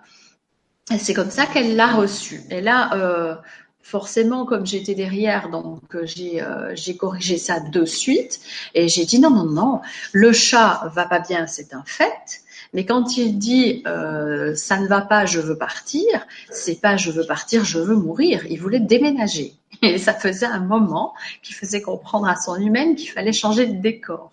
C'est 0.98 1.14
comme 1.14 1.30
ça 1.30 1.46
qu'elle 1.46 1.76
l'a 1.76 1.92
reçu. 1.92 2.40
Et 2.50 2.60
là, 2.60 3.40
forcément, 3.88 4.44
comme 4.44 4.66
j'étais 4.66 4.94
derrière, 4.94 5.48
donc 5.48 5.94
euh, 5.94 6.04
euh, 6.18 6.72
j'ai 6.74 6.96
corrigé 6.96 7.38
ça 7.38 7.58
de 7.58 7.86
suite 7.86 8.38
et 8.74 8.86
j'ai 8.86 9.06
dit 9.06 9.18
non 9.18 9.30
non 9.30 9.44
non, 9.44 9.80
le 10.12 10.32
chat 10.32 10.90
va 10.94 11.06
pas 11.06 11.20
bien, 11.20 11.46
c'est 11.46 11.72
un 11.72 11.82
fait. 11.86 12.42
Mais 12.74 12.84
quand 12.84 13.16
il 13.16 13.38
dit 13.38 13.82
euh, 13.86 14.54
ça 14.54 14.78
ne 14.78 14.86
va 14.86 15.00
pas, 15.00 15.26
je 15.26 15.40
veux 15.40 15.56
partir, 15.56 16.26
c'est 16.50 16.80
pas 16.80 16.96
je 16.96 17.10
veux 17.10 17.24
partir, 17.24 17.64
je 17.64 17.78
veux 17.78 17.96
mourir. 17.96 18.44
Il 18.48 18.60
voulait 18.60 18.80
déménager 18.80 19.54
et 19.82 19.98
ça 19.98 20.14
faisait 20.14 20.46
un 20.46 20.60
moment 20.60 21.14
qui 21.42 21.52
faisait 21.52 21.82
comprendre 21.82 22.28
à 22.28 22.36
son 22.36 22.56
humaine 22.56 22.94
qu'il 22.94 23.10
fallait 23.10 23.32
changer 23.32 23.66
de 23.66 23.80
décor. 23.80 24.32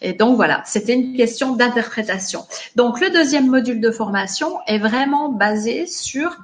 Et 0.00 0.12
donc 0.12 0.36
voilà, 0.36 0.62
c'était 0.64 0.94
une 0.94 1.16
question 1.16 1.54
d'interprétation. 1.54 2.46
Donc 2.76 3.00
le 3.00 3.10
deuxième 3.10 3.48
module 3.48 3.80
de 3.80 3.90
formation 3.90 4.58
est 4.66 4.78
vraiment 4.78 5.30
basé 5.30 5.86
sur 5.86 6.38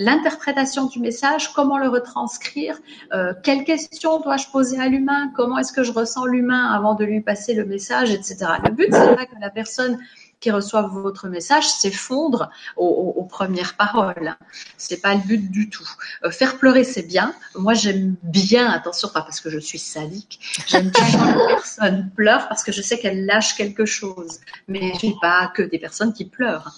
l'interprétation 0.00 0.86
du 0.86 0.98
message, 0.98 1.52
comment 1.52 1.76
le 1.76 1.88
retranscrire, 1.88 2.78
euh, 3.12 3.34
quelles 3.42 3.64
questions 3.64 4.18
dois-je 4.20 4.48
poser 4.48 4.80
à 4.80 4.88
l'humain, 4.88 5.30
comment 5.36 5.58
est-ce 5.58 5.74
que 5.74 5.82
je 5.82 5.92
ressens 5.92 6.24
l'humain 6.24 6.72
avant 6.72 6.94
de 6.94 7.04
lui 7.04 7.20
passer 7.20 7.52
le 7.52 7.66
message, 7.66 8.10
etc. 8.10 8.38
Le 8.64 8.70
but, 8.70 8.88
c'est 8.90 9.14
pas 9.14 9.26
que 9.26 9.38
la 9.38 9.50
personne 9.50 9.98
qui 10.40 10.50
reçoivent 10.50 10.90
votre 10.90 11.28
message 11.28 11.68
s'effondrent 11.68 12.50
aux, 12.76 13.26
premières 13.30 13.76
paroles. 13.76 14.36
C'est 14.76 15.00
pas 15.00 15.14
le 15.14 15.20
but 15.20 15.50
du 15.50 15.70
tout. 15.70 15.88
Euh, 16.24 16.30
faire 16.30 16.58
pleurer, 16.58 16.82
c'est 16.84 17.02
bien. 17.02 17.34
Moi, 17.54 17.74
j'aime 17.74 18.16
bien, 18.22 18.68
attention, 18.70 19.08
pas 19.08 19.22
parce 19.22 19.40
que 19.40 19.50
je 19.50 19.58
suis 19.58 19.78
sadique, 19.78 20.40
j'aime 20.66 20.90
bien 20.90 21.04
quand 21.12 21.26
une 21.26 21.46
personne 21.46 22.10
pleure 22.16 22.48
parce 22.48 22.64
que 22.64 22.72
je 22.72 22.82
sais 22.82 22.98
qu'elle 22.98 23.26
lâche 23.26 23.54
quelque 23.54 23.84
chose. 23.84 24.40
Mais 24.66 24.92
je 25.00 25.06
n'ai 25.06 25.16
pas 25.20 25.52
que 25.54 25.62
des 25.62 25.78
personnes 25.78 26.12
qui 26.12 26.24
pleurent 26.24 26.74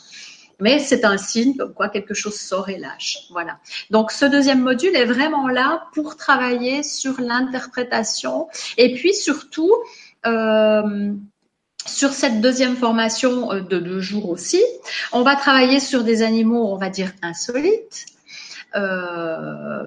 mais 0.60 0.78
c'est 0.78 1.05
un 1.05 1.16
signe 1.16 1.56
comme 1.56 1.74
quoi 1.74 1.89
quelque 1.89 2.14
chose 2.14 2.39
sort 2.39 2.68
et 2.68 2.78
lâche. 2.78 3.26
Voilà. 3.30 3.59
Donc 3.90 4.12
ce 4.12 4.24
deuxième 4.24 4.60
module 4.60 4.94
est 4.94 5.06
vraiment 5.06 5.48
là 5.48 5.89
pour 5.93 6.16
travailler 6.16 6.84
sur 6.84 7.20
l'interprétation 7.20 8.47
et 8.78 8.94
puis 8.94 9.12
surtout 9.12 9.72
euh, 10.24 11.12
sur 11.86 12.12
cette 12.12 12.40
deuxième 12.40 12.76
formation 12.76 13.52
euh, 13.52 13.60
de 13.60 13.78
deux 13.78 14.00
jours 14.00 14.28
aussi, 14.28 14.62
on 15.12 15.22
va 15.22 15.36
travailler 15.36 15.80
sur 15.80 16.04
des 16.04 16.22
animaux, 16.22 16.72
on 16.72 16.76
va 16.76 16.90
dire 16.90 17.12
insolites, 17.22 18.06
euh, 18.74 19.86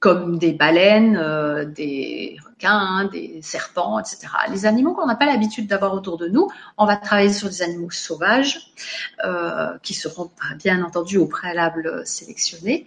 comme 0.00 0.38
des 0.38 0.52
baleines, 0.52 1.16
euh, 1.16 1.64
des 1.64 2.36
requins, 2.44 3.08
des 3.10 3.40
serpents, 3.42 3.98
etc. 3.98 4.28
Les 4.50 4.66
animaux 4.66 4.94
qu'on 4.94 5.06
n'a 5.06 5.14
pas 5.14 5.26
l'habitude 5.26 5.66
d'avoir 5.66 5.94
autour 5.94 6.18
de 6.18 6.28
nous, 6.28 6.48
on 6.76 6.86
va 6.86 6.96
travailler 6.96 7.32
sur 7.32 7.48
des 7.48 7.62
animaux 7.62 7.90
sauvages 7.90 8.72
euh, 9.24 9.72
qui 9.82 9.94
seront 9.94 10.30
bien 10.58 10.82
entendu 10.84 11.18
au 11.18 11.26
préalable 11.26 12.02
sélectionnés. 12.04 12.86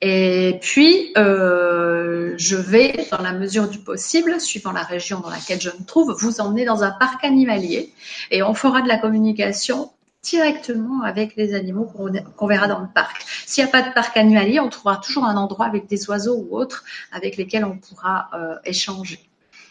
et 0.00 0.58
puis, 0.60 1.12
je 1.16 2.56
vais, 2.56 3.06
dans 3.10 3.22
la 3.22 3.32
mesure 3.32 3.68
du 3.68 3.78
possible, 3.78 4.40
suivant 4.40 4.72
la 4.72 4.82
région 4.82 5.20
dans 5.20 5.30
laquelle 5.30 5.60
je 5.60 5.70
me 5.70 5.84
trouve, 5.84 6.14
vous 6.18 6.40
emmener 6.40 6.64
dans 6.64 6.82
un 6.82 6.92
parc 6.92 7.24
animalier 7.24 7.92
et 8.30 8.42
on 8.42 8.54
fera 8.54 8.82
de 8.82 8.88
la 8.88 8.98
communication 8.98 9.90
directement 10.22 11.02
avec 11.02 11.36
les 11.36 11.54
animaux 11.54 11.84
qu'on 11.84 12.46
verra 12.46 12.68
dans 12.68 12.80
le 12.80 12.88
parc. 12.92 13.24
S'il 13.46 13.64
n'y 13.64 13.68
a 13.68 13.72
pas 13.72 13.82
de 13.82 13.92
parc 13.92 14.16
animalier, 14.16 14.60
on 14.60 14.68
trouvera 14.68 14.98
toujours 14.98 15.24
un 15.24 15.36
endroit 15.36 15.66
avec 15.66 15.86
des 15.88 16.08
oiseaux 16.08 16.36
ou 16.36 16.56
autres 16.56 16.84
avec 17.10 17.36
lesquels 17.36 17.64
on 17.64 17.76
pourra 17.76 18.30
euh, 18.34 18.56
échanger. 18.64 19.18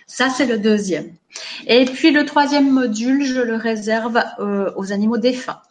Ça, 0.08 0.30
c'est 0.30 0.46
le 0.46 0.60
deuxième. 0.60 1.14
Et 1.68 1.86
puis 1.86 2.12
le 2.12 2.26
troisième 2.26 2.70
module, 2.70 3.24
je 3.26 3.40
le 3.40 3.56
réserve 3.56 4.22
euh, 4.40 4.72
aux 4.76 4.92
animaux 4.92 5.18
défunts 5.18 5.62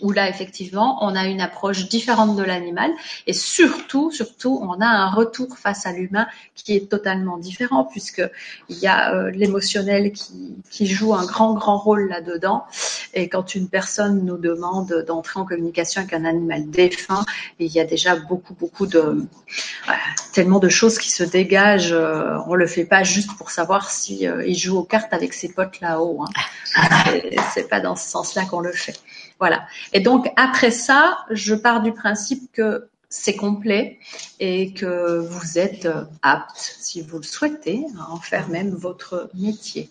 où 0.00 0.12
là, 0.12 0.28
effectivement, 0.28 0.98
on 1.04 1.14
a 1.14 1.26
une 1.26 1.40
approche 1.40 1.88
différente 1.88 2.36
de 2.36 2.42
l'animal 2.42 2.90
et 3.26 3.32
surtout, 3.32 4.10
surtout, 4.10 4.60
on 4.62 4.80
a 4.80 4.86
un 4.86 5.10
retour 5.10 5.58
face 5.58 5.86
à 5.86 5.92
l'humain 5.92 6.26
qui 6.54 6.74
est 6.74 6.90
totalement 6.90 7.38
différent 7.38 7.84
puisque 7.84 8.22
il 8.68 8.78
y 8.78 8.86
a 8.86 9.14
euh, 9.14 9.30
l'émotionnel 9.30 10.12
qui, 10.12 10.56
qui 10.70 10.86
joue 10.86 11.14
un 11.14 11.24
grand, 11.24 11.54
grand 11.54 11.78
rôle 11.78 12.08
là-dedans. 12.08 12.64
Et 13.14 13.28
quand 13.28 13.54
une 13.54 13.68
personne 13.68 14.24
nous 14.24 14.36
demande 14.36 15.04
d'entrer 15.06 15.40
en 15.40 15.44
communication 15.44 16.02
avec 16.02 16.12
un 16.12 16.24
animal 16.24 16.70
défunt, 16.70 17.24
il 17.58 17.72
y 17.72 17.80
a 17.80 17.84
déjà 17.84 18.16
beaucoup, 18.16 18.54
beaucoup 18.54 18.86
de, 18.86 19.26
tellement 20.32 20.58
de 20.58 20.68
choses 20.68 20.98
qui 20.98 21.10
se 21.10 21.24
dégagent. 21.24 21.92
Euh, 21.92 22.38
on 22.46 22.54
le 22.54 22.66
fait 22.66 22.84
pas 22.84 23.02
juste 23.02 23.36
pour 23.36 23.50
savoir 23.50 23.90
si 23.90 24.26
euh, 24.26 24.44
il 24.46 24.56
joue 24.56 24.78
aux 24.78 24.84
cartes 24.84 25.12
avec 25.12 25.32
ses 25.32 25.52
potes 25.52 25.80
là-haut. 25.80 26.22
Hein. 26.22 26.90
C'est 27.54 27.68
pas 27.68 27.80
dans 27.80 27.96
ce 27.96 28.08
sens-là 28.08 28.44
qu'on 28.44 28.60
le 28.60 28.72
fait. 28.72 28.98
Voilà. 29.40 29.66
Et 29.92 30.00
donc 30.00 30.30
après 30.36 30.70
ça, 30.70 31.24
je 31.30 31.54
pars 31.54 31.82
du 31.82 31.92
principe 31.92 32.52
que 32.52 32.88
c'est 33.08 33.34
complet 33.34 33.98
et 34.38 34.72
que 34.72 35.18
vous 35.18 35.58
êtes 35.58 35.88
apte, 36.22 36.76
si 36.78 37.02
vous 37.02 37.16
le 37.16 37.24
souhaitez, 37.24 37.84
à 37.98 38.12
en 38.12 38.18
faire 38.18 38.48
même 38.48 38.70
votre 38.70 39.30
métier. 39.34 39.90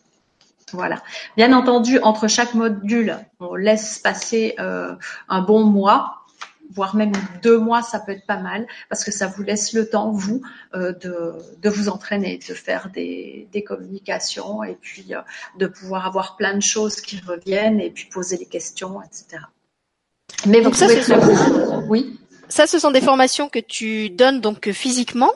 Voilà. 0.71 1.01
Bien 1.35 1.51
entendu, 1.53 1.99
entre 1.99 2.27
chaque 2.27 2.53
module, 2.53 3.17
on 3.39 3.55
laisse 3.55 3.99
passer 3.99 4.55
euh, 4.59 4.95
un 5.27 5.41
bon 5.41 5.63
mois 5.63 6.18
voire 6.79 6.95
même 6.95 7.11
deux 7.43 7.59
mois, 7.59 7.81
ça 7.81 7.99
peut 7.99 8.13
être 8.13 8.25
pas 8.25 8.37
mal, 8.37 8.65
parce 8.87 9.03
que 9.03 9.11
ça 9.11 9.27
vous 9.27 9.43
laisse 9.43 9.73
le 9.73 9.89
temps, 9.89 10.11
vous, 10.11 10.41
euh, 10.73 10.93
de, 10.93 11.33
de, 11.61 11.69
vous 11.69 11.89
entraîner, 11.89 12.37
de 12.37 12.53
faire 12.53 12.89
des, 12.89 13.49
des 13.51 13.65
communications 13.65 14.63
et 14.63 14.77
puis 14.79 15.13
euh, 15.13 15.19
de 15.57 15.67
pouvoir 15.67 16.05
avoir 16.05 16.37
plein 16.37 16.55
de 16.55 16.61
choses 16.61 17.01
qui 17.01 17.19
reviennent 17.19 17.81
et 17.81 17.89
puis 17.89 18.05
poser 18.05 18.37
les 18.37 18.45
questions, 18.45 19.01
etc. 19.01 19.43
Mais 20.45 20.61
donc 20.61 20.77
ça, 20.77 20.87
ce 20.87 21.85
oui. 21.89 22.17
Ça, 22.47 22.65
ce 22.65 22.79
sont 22.79 22.91
des 22.91 23.01
formations 23.01 23.49
que 23.49 23.59
tu 23.59 24.09
donnes 24.09 24.39
donc 24.39 24.71
physiquement 24.71 25.33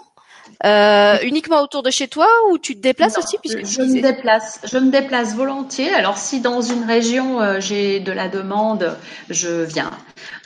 euh, 0.66 1.18
uniquement 1.24 1.62
autour 1.62 1.84
de 1.84 1.90
chez 1.90 2.08
toi 2.08 2.28
ou 2.50 2.58
tu 2.58 2.76
te 2.76 2.82
déplaces 2.82 3.18
aussi 3.18 3.38
puisque 3.40 3.66
Je 3.66 3.82
me 3.82 4.02
déplace, 4.02 4.62
je 4.64 4.78
me 4.78 4.92
déplace 4.92 5.36
volontiers. 5.36 5.94
Alors 5.94 6.18
si 6.18 6.40
dans 6.40 6.62
une 6.62 6.86
région 6.86 7.42
euh, 7.42 7.60
j'ai 7.60 8.00
de 8.00 8.12
la 8.12 8.30
demande, 8.30 8.96
je 9.30 9.64
viens. 9.64 9.92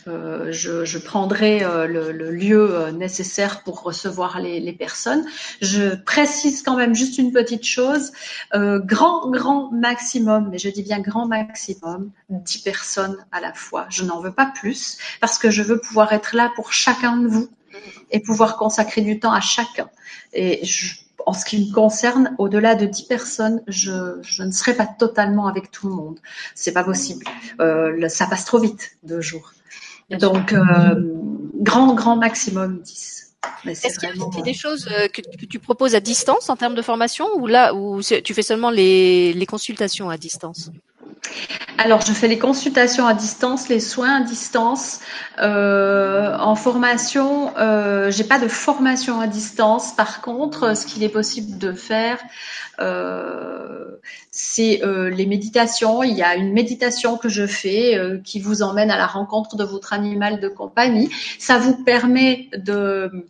Euh, 0.07 0.51
je, 0.51 0.85
je, 0.85 0.97
prendrai 0.97 1.63
euh, 1.63 1.85
le, 1.85 2.13
le, 2.13 2.31
lieu 2.31 2.91
nécessaire 2.91 3.61
pour 3.63 3.83
recevoir 3.83 4.39
les, 4.39 4.61
les, 4.61 4.71
personnes. 4.71 5.25
Je 5.61 5.95
précise 5.95 6.63
quand 6.63 6.77
même 6.77 6.95
juste 6.95 7.17
une 7.17 7.31
petite 7.31 7.65
chose. 7.65 8.13
grand, 8.53 9.29
grand 9.29 9.69
maximum, 9.71 10.49
mais 10.49 10.57
je 10.57 10.69
dis 10.69 10.81
bien 10.81 10.99
grand 10.99 11.27
maximum, 11.27 12.09
10 12.29 12.59
personnes 12.59 13.17
à 13.33 13.41
la 13.41 13.53
fois. 13.53 13.85
Je 13.89 14.03
n'en 14.03 14.21
veux 14.21 14.31
pas 14.31 14.45
plus 14.45 14.97
parce 15.19 15.37
que 15.37 15.51
je 15.51 15.61
veux 15.61 15.79
pouvoir 15.79 16.13
être 16.13 16.35
là 16.35 16.51
pour 16.55 16.71
chacun 16.71 17.17
de 17.17 17.27
vous 17.27 17.49
et 18.11 18.19
pouvoir 18.19 18.57
consacrer 18.57 19.01
du 19.01 19.19
temps 19.19 19.33
à 19.33 19.41
chacun. 19.41 19.89
Et 20.33 20.61
en 21.25 21.33
ce 21.33 21.45
qui 21.45 21.67
me 21.67 21.73
concerne, 21.73 22.35
au-delà 22.37 22.75
de 22.75 22.85
10 22.85 23.03
personnes, 23.03 23.61
je, 23.67 24.19
je, 24.21 24.43
ne 24.43 24.51
serai 24.51 24.73
pas 24.73 24.85
totalement 24.85 25.47
avec 25.47 25.71
tout 25.71 25.89
le 25.89 25.93
monde. 25.93 26.19
C'est 26.55 26.71
pas 26.71 26.83
possible. 26.83 27.25
Euh, 27.59 28.07
ça 28.07 28.27
passe 28.27 28.45
trop 28.45 28.59
vite, 28.59 28.91
deux 29.03 29.21
jours. 29.21 29.53
Donc, 30.09 30.53
euh, 30.53 30.63
grand, 31.55 31.93
grand 31.93 32.15
maximum 32.15 32.79
10. 32.79 33.35
Est-ce 33.65 33.99
qu'il 33.99 34.09
y 34.09 34.39
a 34.39 34.41
des 34.41 34.53
choses 34.53 34.87
euh, 34.91 35.07
que, 35.07 35.21
tu 35.21 35.59
proposes 35.59 35.95
à 35.95 35.99
distance 35.99 36.49
en 36.49 36.55
termes 36.55 36.75
de 36.75 36.81
formation 36.81 37.27
ou 37.35 37.47
là 37.47 37.73
où 37.73 38.01
tu 38.01 38.33
fais 38.33 38.41
seulement 38.41 38.69
les, 38.69 39.33
les 39.33 39.45
consultations 39.45 40.09
à 40.09 40.17
distance? 40.17 40.71
Alors, 41.79 42.01
je 42.01 42.11
fais 42.11 42.27
les 42.27 42.39
consultations 42.39 43.05
à 43.05 43.13
distance, 43.13 43.69
les 43.69 43.79
soins 43.79 44.21
à 44.21 44.23
distance. 44.23 44.99
Euh, 45.39 46.35
en 46.39 46.55
formation, 46.55 47.55
euh, 47.57 48.09
j'ai 48.09 48.23
pas 48.23 48.39
de 48.39 48.47
formation 48.47 49.19
à 49.19 49.27
distance. 49.27 49.95
Par 49.95 50.21
contre, 50.21 50.75
ce 50.75 50.87
qu'il 50.87 51.03
est 51.03 51.09
possible 51.09 51.59
de 51.59 51.73
faire, 51.73 52.17
euh, 52.79 53.99
c'est 54.31 54.83
euh, 54.83 55.11
les 55.11 55.27
méditations. 55.27 56.01
Il 56.01 56.15
y 56.15 56.23
a 56.23 56.35
une 56.35 56.51
méditation 56.51 57.15
que 57.15 57.29
je 57.29 57.45
fais 57.45 57.95
euh, 57.95 58.17
qui 58.23 58.39
vous 58.39 58.63
emmène 58.63 58.89
à 58.89 58.97
la 58.97 59.07
rencontre 59.07 59.55
de 59.55 59.63
votre 59.63 59.93
animal 59.93 60.39
de 60.39 60.47
compagnie. 60.47 61.11
Ça 61.37 61.59
vous 61.59 61.83
permet 61.83 62.49
de 62.57 63.27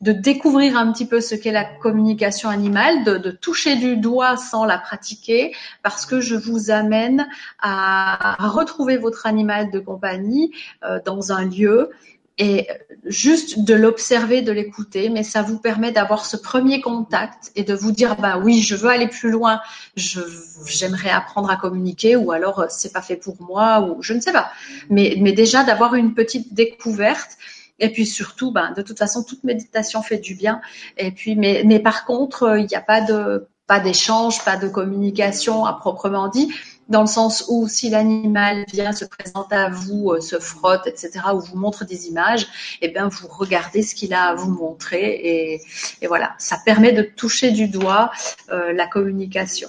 de 0.00 0.12
découvrir 0.12 0.76
un 0.76 0.92
petit 0.92 1.06
peu 1.06 1.20
ce 1.20 1.34
qu'est 1.34 1.52
la 1.52 1.64
communication 1.64 2.48
animale, 2.48 3.04
de, 3.04 3.18
de, 3.18 3.30
toucher 3.30 3.76
du 3.76 3.96
doigt 3.96 4.36
sans 4.36 4.64
la 4.64 4.78
pratiquer, 4.78 5.54
parce 5.82 6.06
que 6.06 6.20
je 6.20 6.36
vous 6.36 6.70
amène 6.70 7.28
à, 7.60 8.36
retrouver 8.48 8.96
votre 8.96 9.26
animal 9.26 9.70
de 9.70 9.78
compagnie 9.78 10.52
euh, 10.84 11.00
dans 11.04 11.32
un 11.32 11.44
lieu 11.44 11.90
et 12.38 12.66
juste 13.04 13.64
de 13.64 13.74
l'observer, 13.74 14.40
de 14.40 14.50
l'écouter, 14.50 15.10
mais 15.10 15.22
ça 15.22 15.42
vous 15.42 15.58
permet 15.58 15.92
d'avoir 15.92 16.24
ce 16.24 16.38
premier 16.38 16.80
contact 16.80 17.52
et 17.54 17.64
de 17.64 17.74
vous 17.74 17.92
dire 17.92 18.16
bah 18.16 18.38
oui, 18.42 18.62
je 18.62 18.74
veux 18.74 18.88
aller 18.88 19.08
plus 19.08 19.30
loin, 19.30 19.60
j'aimerais 19.96 21.10
apprendre 21.10 21.50
à 21.50 21.56
communiquer 21.56 22.16
ou 22.16 22.32
alors 22.32 22.60
euh, 22.60 22.66
c'est 22.70 22.94
pas 22.94 23.02
fait 23.02 23.16
pour 23.16 23.36
moi 23.42 23.80
ou 23.82 24.02
je 24.02 24.14
ne 24.14 24.20
sais 24.20 24.32
pas. 24.32 24.50
Mais, 24.88 25.16
mais 25.20 25.32
déjà 25.32 25.64
d'avoir 25.64 25.94
une 25.94 26.14
petite 26.14 26.54
découverte 26.54 27.36
et 27.80 27.90
puis 27.90 28.06
surtout, 28.06 28.52
ben, 28.52 28.72
de 28.72 28.82
toute 28.82 28.98
façon, 28.98 29.24
toute 29.24 29.42
méditation 29.42 30.02
fait 30.02 30.18
du 30.18 30.34
bien. 30.34 30.60
Et 30.96 31.10
puis, 31.10 31.34
mais, 31.34 31.62
mais 31.64 31.80
par 31.80 32.04
contre, 32.04 32.44
euh, 32.44 32.58
il 32.58 32.66
n'y 32.66 32.76
a 32.76 32.80
pas 32.80 33.00
de 33.00 33.46
pas 33.66 33.78
d'échange, 33.78 34.44
pas 34.44 34.56
de 34.56 34.66
communication 34.66 35.64
à 35.64 35.74
proprement 35.74 36.26
dit, 36.26 36.52
dans 36.88 37.02
le 37.02 37.06
sens 37.06 37.44
où 37.48 37.68
si 37.68 37.88
l'animal 37.88 38.64
vient 38.72 38.90
se 38.90 39.04
présenter 39.04 39.54
à 39.54 39.68
vous, 39.68 40.10
euh, 40.10 40.20
se 40.20 40.40
frotte, 40.40 40.88
etc., 40.88 41.20
ou 41.34 41.38
vous 41.38 41.56
montre 41.56 41.84
des 41.84 42.08
images, 42.08 42.48
eh 42.82 42.88
bien 42.88 43.06
vous 43.06 43.28
regardez 43.28 43.82
ce 43.82 43.94
qu'il 43.94 44.12
a 44.12 44.24
à 44.24 44.34
vous 44.34 44.50
montrer 44.50 45.04
et, 45.04 45.62
et, 46.02 46.06
voilà, 46.08 46.34
ça 46.38 46.58
permet 46.64 46.92
de 46.92 47.02
toucher 47.02 47.52
du 47.52 47.68
doigt 47.68 48.10
euh, 48.50 48.72
la 48.72 48.88
communication. 48.88 49.68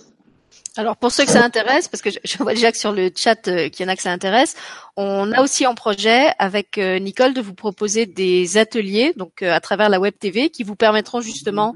Alors 0.78 0.96
pour 0.96 1.12
ceux 1.12 1.26
que 1.26 1.32
ça 1.32 1.44
intéresse, 1.44 1.90
parce 1.90 2.02
que 2.02 2.10
je 2.24 2.38
vois 2.38 2.54
déjà 2.54 2.72
que 2.72 2.78
sur 2.78 2.94
le 2.94 3.12
chat 3.14 3.48
euh, 3.50 3.68
qu'il 3.68 3.86
y 3.86 3.90
en 3.90 3.92
a 3.92 3.96
que 3.98 4.02
ça 4.02 4.12
intéresse, 4.12 4.56
on 4.96 5.32
a 5.34 5.42
aussi 5.42 5.68
en 5.68 5.76
projet 5.76 6.32
avec 6.40 6.78
euh, 6.78 6.98
Nicole 6.98 7.34
de 7.34 7.42
vous 7.42 7.54
proposer 7.54 8.06
des 8.06 8.58
ateliers, 8.58 9.14
donc 9.18 9.42
euh, 9.42 9.52
à 9.52 9.60
travers 9.60 9.90
la 9.90 10.00
web 10.00 10.14
TV, 10.18 10.50
qui 10.50 10.64
vous 10.64 10.76
permettront 10.76 11.20
justement 11.20 11.76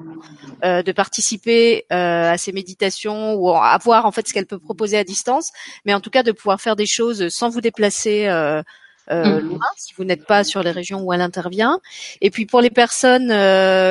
de 0.64 0.92
participer 0.94 1.86
à 1.90 2.38
ces 2.38 2.52
méditations 2.52 3.36
ou 3.36 3.50
à 3.52 3.78
voir 3.84 4.06
en 4.06 4.12
fait 4.12 4.28
ce 4.28 4.34
qu'elle 4.34 4.48
peut 4.48 4.58
proposer 4.58 4.98
à 4.98 5.04
distance, 5.04 5.52
mais 5.86 5.94
en 5.94 6.00
tout 6.00 6.10
cas 6.10 6.24
de 6.24 6.32
pouvoir 6.32 6.60
faire 6.60 6.76
des 6.76 6.88
choses 6.88 7.30
sans 7.30 7.50
vous 7.50 7.62
déplacer. 7.62 8.28
Euh, 8.28 8.64
mmh. 9.12 9.40
loin, 9.48 9.68
si 9.78 9.94
vous 9.96 10.04
n'êtes 10.04 10.26
pas 10.26 10.44
sur 10.44 10.64
les 10.64 10.72
régions 10.72 11.04
où 11.04 11.14
elle 11.14 11.22
intervient. 11.22 11.80
Et 12.22 12.32
puis 12.32 12.48
pour 12.48 12.62
les 12.62 12.72
personnes 12.72 13.28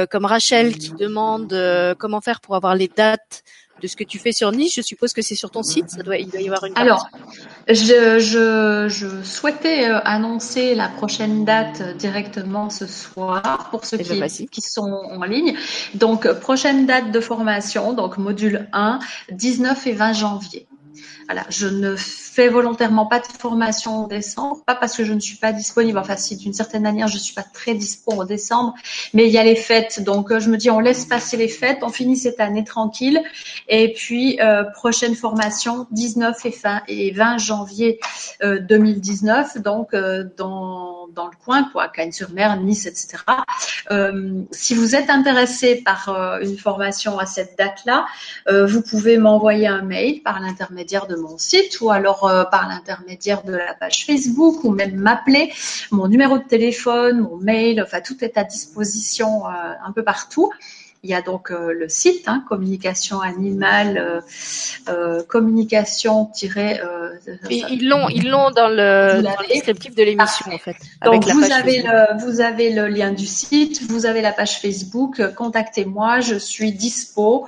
comme 0.09 0.25
Rachel 0.25 0.77
qui 0.77 0.93
demande 0.95 1.55
comment 2.01 2.21
faire 2.21 2.41
pour 2.41 2.57
avoir 2.57 2.75
les 2.75 2.89
dates 2.89 3.45
de 3.81 3.87
ce 3.87 3.97
que 3.97 4.05
tu 4.05 4.19
fais 4.19 4.33
sur 4.33 4.51
Nice. 4.53 4.75
Je 4.75 4.83
suppose 4.83 5.13
que 5.13 5.23
c'est 5.23 5.35
sur 5.35 5.51
ton 5.51 5.63
site. 5.63 5.91
Ça 5.91 6.03
doit, 6.03 6.17
il 6.17 6.29
doit 6.29 6.41
y 6.41 6.47
avoir 6.47 6.65
une. 6.65 6.77
Alors, 6.77 7.09
je, 7.69 8.19
je, 8.19 8.89
je, 8.89 9.23
souhaitais 9.23 9.89
euh, 9.89 10.01
annoncer 10.05 10.75
la 10.75 10.89
prochaine 10.89 11.45
date 11.45 11.97
directement 11.97 12.71
ce 12.71 12.87
soir 12.87 13.69
pour 13.71 13.85
ceux 13.85 13.99
eh 14.01 14.05
ben, 14.05 14.29
qui, 14.29 14.47
qui, 14.47 14.61
sont 14.61 14.83
en 15.11 15.25
ligne. 15.25 15.57
Donc, 15.95 16.31
prochaine 16.41 16.87
date 16.87 17.11
de 17.11 17.21
formation, 17.21 17.93
donc 17.93 18.19
module 18.19 18.69
1, 18.73 18.99
19 19.31 19.87
et 19.87 19.93
20 19.93 20.13
janvier. 20.13 20.67
Voilà, 21.27 21.45
je 21.49 21.67
ne 21.67 21.97
fais 21.97 22.24
volontairement 22.43 23.07
pas 23.07 23.21
de 23.21 23.27
formation 23.27 24.05
en 24.05 24.07
décembre, 24.07 24.63
pas 24.67 24.75
parce 24.75 24.97
que 24.97 25.05
je 25.05 25.13
ne 25.13 25.21
suis 25.21 25.37
pas 25.37 25.53
disponible. 25.53 25.99
Enfin, 25.99 26.17
si 26.17 26.37
d'une 26.37 26.53
certaine 26.53 26.83
manière 26.83 27.09
je 27.09 27.19
suis 27.19 27.35
pas 27.35 27.45
très 27.45 27.75
dispo 27.75 28.13
en 28.13 28.25
décembre, 28.25 28.75
mais 29.13 29.27
il 29.27 29.33
y 29.33 29.39
a 29.39 29.45
les 29.45 29.57
fêtes, 29.57 30.03
donc 30.03 30.31
euh, 30.31 30.41
je 30.41 30.51
me 30.51 30.57
dis 30.57 30.71
on 30.71 30.81
laisse 30.81 31.05
passer 31.07 31.37
les 31.37 31.49
fêtes, 31.49 31.79
on 31.83 31.89
finit 31.89 32.17
cette 32.17 32.41
année 32.41 32.65
tranquille, 32.65 33.23
et 33.69 33.93
puis 33.93 34.41
euh, 34.41 34.65
prochaine 34.65 35.15
formation 35.15 35.87
19 35.93 36.45
et 36.47 36.51
fin 36.51 36.83
et 36.89 37.13
20 37.13 37.39
janvier 37.39 38.01
2019, 38.43 39.57
euh, 39.57 39.61
donc 39.61 39.95
dans 40.37 40.95
dans 41.15 41.27
le 41.27 41.37
coin, 41.45 41.63
quoi, 41.71 41.87
Cagnes-sur-Mer, 41.87 42.61
Nice, 42.61 42.87
etc. 42.87 43.23
si 44.51 44.75
vous 44.75 44.97
êtes 44.97 45.11
intéressé 45.11 45.77
par 45.77 46.09
une 46.43 46.59
formation 46.59 47.21
à 47.21 47.27
cette 47.27 47.57
date-là, 47.57 48.07
vous 48.51 48.83
pouvez 48.83 49.19
m'envoyer 49.19 49.69
un 49.69 49.83
mail 49.83 50.23
par 50.23 50.41
l'intermédiaire 50.41 51.07
de 51.07 51.15
mon 51.15 51.39
site 51.39 51.81
ou 51.81 51.91
alors 51.91 52.24
par 52.51 52.69
l'intermédiaire 52.69 53.43
de 53.43 53.53
la 53.53 53.75
page 53.75 54.05
Facebook 54.07 54.65
ou 54.65 54.71
même 54.71 54.95
m'appeler. 54.95 55.53
Mon 55.91 56.09
numéro 56.09 56.39
de 56.39 56.45
téléphone, 56.45 57.21
mon 57.21 57.37
mail, 57.37 57.83
enfin 57.83 58.01
tout 58.01 58.23
est 58.25 58.37
à 58.37 58.45
disposition 58.45 59.47
euh, 59.47 59.51
un 59.85 59.93
peu 59.93 60.03
partout. 60.03 60.51
Il 61.03 61.11
y 61.11 61.15
a 61.15 61.21
donc 61.21 61.51
euh, 61.51 61.75
le 61.75 61.87
site 61.91 62.29
hein, 62.29 62.43
communication 62.49 63.21
animale, 63.21 64.23
communication 65.29 66.31
ils 67.51 67.87
l'ont, 67.87 68.09
ils 68.09 68.29
l'ont 68.29 68.51
dans 68.51 68.69
le, 68.69 69.23
descriptif 69.49 69.95
de 69.95 70.03
l'émission 70.03 70.47
en 70.51 70.59
fait. 70.59 70.77
Donc 71.05 71.27
vous 71.27 71.53
avez 71.53 71.83
le, 71.83 72.25
vous 72.25 72.41
avez 72.41 72.73
le 72.73 72.89
lien 72.89 73.13
du 73.13 73.27
site, 73.27 73.83
vous 73.91 74.07
avez 74.07 74.23
la 74.23 74.33
page 74.33 74.61
Facebook. 74.61 75.21
Contactez-moi, 75.35 76.21
je 76.21 76.37
suis 76.37 76.73
dispo. 76.73 77.47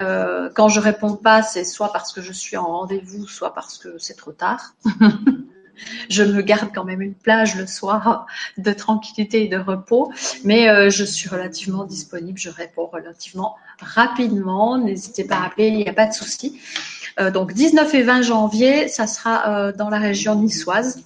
Euh, 0.00 0.50
quand 0.54 0.68
je 0.68 0.80
réponds 0.80 1.16
pas, 1.16 1.42
c'est 1.42 1.64
soit 1.64 1.92
parce 1.92 2.12
que 2.12 2.22
je 2.22 2.32
suis 2.32 2.56
en 2.56 2.66
rendez-vous, 2.66 3.26
soit 3.26 3.54
parce 3.54 3.78
que 3.78 3.98
c'est 3.98 4.16
trop 4.16 4.32
tard. 4.32 4.74
je 6.08 6.22
me 6.22 6.42
garde 6.42 6.70
quand 6.74 6.84
même 6.84 7.00
une 7.00 7.14
plage 7.14 7.56
le 7.56 7.66
soir 7.66 8.26
de 8.56 8.72
tranquillité 8.72 9.44
et 9.44 9.48
de 9.48 9.58
repos, 9.58 10.12
mais 10.44 10.68
euh, 10.68 10.90
je 10.90 11.04
suis 11.04 11.28
relativement 11.28 11.84
disponible, 11.84 12.38
je 12.38 12.50
réponds 12.50 12.86
relativement 12.86 13.56
rapidement. 13.80 14.78
N'hésitez 14.78 15.24
pas 15.24 15.36
à 15.36 15.46
appeler, 15.46 15.68
il 15.68 15.76
n'y 15.76 15.88
a 15.88 15.92
pas 15.92 16.06
de 16.06 16.14
souci. 16.14 16.60
Euh, 17.20 17.30
donc 17.30 17.52
19 17.52 17.92
et 17.94 18.02
20 18.02 18.22
janvier, 18.22 18.88
ça 18.88 19.06
sera 19.06 19.72
dans 19.72 19.90
la 19.90 19.98
région 19.98 20.34
niçoise. 20.34 21.02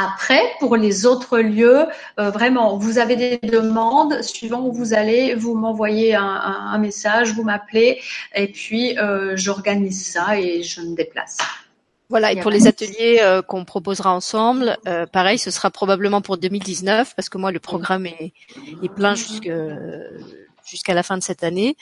Après, 0.00 0.40
pour 0.60 0.76
les 0.76 1.06
autres 1.06 1.40
lieux, 1.40 1.86
euh, 2.20 2.30
vraiment, 2.30 2.76
vous 2.76 2.98
avez 2.98 3.16
des 3.16 3.38
demandes, 3.38 4.22
suivant 4.22 4.60
où 4.60 4.72
vous 4.72 4.94
allez, 4.94 5.34
vous 5.34 5.54
m'envoyez 5.54 6.14
un, 6.14 6.78
message, 6.78 7.32
vous 7.32 7.42
m'appelez, 7.42 8.00
et 8.32 8.46
puis 8.46 8.96
euh, 8.96 9.36
j'organise 9.36 10.06
ça 10.06 10.38
et 10.38 10.62
je 10.62 10.82
me 10.82 10.94
déplace. 10.94 11.38
Voilà, 12.10 12.30
et 12.30 12.40
pour 12.40 12.52
les 12.52 12.68
ateliers 12.68 13.18
euh, 13.20 13.42
qu'on 13.42 13.64
proposera 13.64 14.14
ensemble, 14.14 14.78
pareil, 15.12 15.38
ce 15.38 15.50
sera 15.50 15.70
probablement 15.70 16.20
pour 16.20 16.38
2019, 16.38 17.16
parce 17.16 17.28
que 17.28 17.36
moi, 17.36 17.50
le 17.50 17.58
programme 17.58 18.06
est, 18.06 18.32
est 18.84 18.94
plein 18.94 19.16
jusque 19.16 19.50
jusqu'à 20.68 20.94
la 20.94 21.02
fin 21.02 21.16
de 21.16 21.22
cette 21.22 21.44
année. 21.44 21.76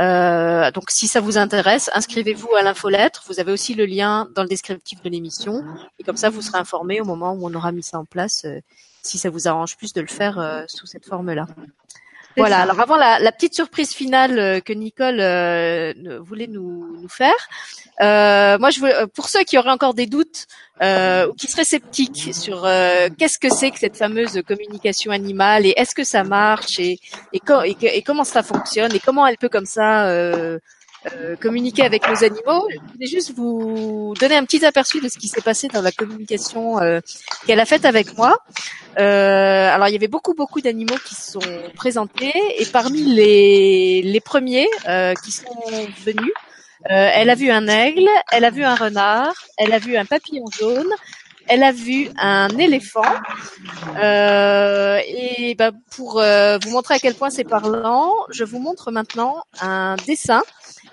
Euh, 0.00 0.70
donc 0.70 0.90
si 0.90 1.08
ça 1.08 1.20
vous 1.20 1.38
intéresse, 1.38 1.90
inscrivez-vous 1.94 2.54
à 2.54 2.62
l'infolettre. 2.62 3.22
Vous 3.28 3.40
avez 3.40 3.52
aussi 3.52 3.74
le 3.74 3.86
lien 3.86 4.28
dans 4.34 4.42
le 4.42 4.48
descriptif 4.48 5.02
de 5.02 5.08
l'émission. 5.08 5.64
Et 5.98 6.04
comme 6.04 6.16
ça, 6.16 6.30
vous 6.30 6.42
serez 6.42 6.58
informé 6.58 7.00
au 7.00 7.04
moment 7.04 7.32
où 7.32 7.46
on 7.46 7.54
aura 7.54 7.72
mis 7.72 7.82
ça 7.82 7.98
en 7.98 8.04
place, 8.04 8.44
euh, 8.44 8.60
si 9.02 9.18
ça 9.18 9.30
vous 9.30 9.48
arrange 9.48 9.76
plus 9.76 9.92
de 9.92 10.00
le 10.00 10.06
faire 10.06 10.38
euh, 10.38 10.64
sous 10.68 10.86
cette 10.86 11.06
forme-là. 11.06 11.46
Voilà. 12.40 12.60
Alors 12.60 12.80
avant 12.80 12.96
la, 12.96 13.18
la, 13.18 13.32
petite 13.32 13.54
surprise 13.54 13.92
finale 13.92 14.38
euh, 14.38 14.60
que 14.60 14.72
Nicole 14.72 15.20
euh, 15.20 15.92
voulait 16.20 16.46
nous, 16.46 16.96
nous 17.00 17.08
faire, 17.08 17.34
euh, 18.00 18.58
moi 18.58 18.70
je 18.70 18.80
veux, 18.80 19.06
pour 19.08 19.28
ceux 19.28 19.44
qui 19.44 19.58
auraient 19.58 19.70
encore 19.70 19.94
des 19.94 20.06
doutes 20.06 20.46
euh, 20.82 21.28
ou 21.28 21.34
qui 21.34 21.46
seraient 21.46 21.64
sceptiques 21.64 22.34
sur 22.34 22.62
qu'est-ce 23.18 23.38
que 23.38 23.50
c'est 23.50 23.70
que 23.70 23.78
cette 23.78 23.96
fameuse 23.96 24.42
communication 24.46 25.12
animale 25.12 25.66
et 25.66 25.74
est-ce 25.76 25.94
que 25.94 26.04
ça 26.04 26.24
marche 26.24 26.78
et, 26.78 26.98
et, 27.32 27.40
et, 27.82 28.02
comment 28.02 28.24
ça 28.24 28.42
fonctionne 28.42 28.94
et 28.94 29.00
comment 29.00 29.26
elle 29.26 29.36
peut 29.36 29.50
comme 29.50 29.66
ça 29.66 30.10
euh, 31.06 31.36
communiquer 31.36 31.82
avec 31.82 32.08
nos 32.08 32.24
animaux. 32.24 32.68
Je 32.70 32.92
voulais 32.92 33.06
juste 33.06 33.32
vous 33.34 34.14
donner 34.20 34.36
un 34.36 34.44
petit 34.44 34.64
aperçu 34.64 35.00
de 35.00 35.08
ce 35.08 35.18
qui 35.18 35.28
s'est 35.28 35.40
passé 35.40 35.68
dans 35.68 35.82
la 35.82 35.92
communication 35.92 36.80
euh, 36.80 37.00
qu'elle 37.46 37.60
a 37.60 37.66
faite 37.66 37.84
avec 37.84 38.16
moi. 38.18 38.38
Euh, 38.98 39.74
alors 39.74 39.88
il 39.88 39.92
y 39.92 39.96
avait 39.96 40.08
beaucoup 40.08 40.34
beaucoup 40.34 40.60
d'animaux 40.60 40.98
qui 41.06 41.14
sont 41.14 41.40
présentés 41.74 42.34
et 42.58 42.66
parmi 42.66 43.02
les, 43.04 44.02
les 44.02 44.20
premiers 44.20 44.68
euh, 44.88 45.14
qui 45.24 45.32
sont 45.32 45.46
venus, 46.04 46.32
elle 46.84 47.28
a 47.28 47.34
vu 47.34 47.50
un 47.50 47.68
aigle, 47.68 48.08
elle 48.32 48.44
a 48.44 48.50
vu 48.50 48.64
un 48.64 48.74
renard, 48.74 49.34
elle 49.58 49.72
a 49.72 49.78
vu 49.78 49.96
un 49.96 50.06
papillon 50.06 50.46
jaune, 50.50 50.90
elle 51.50 51.64
a 51.64 51.72
vu 51.72 52.08
un 52.16 52.48
éléphant. 52.58 53.02
Euh, 53.98 55.00
et 55.04 55.56
ben, 55.56 55.72
pour 55.90 56.20
euh, 56.20 56.58
vous 56.62 56.70
montrer 56.70 56.94
à 56.94 56.98
quel 57.00 57.14
point 57.14 57.28
c'est 57.28 57.44
parlant, 57.44 58.12
je 58.30 58.44
vous 58.44 58.60
montre 58.60 58.92
maintenant 58.92 59.42
un 59.60 59.96
dessin 60.06 60.42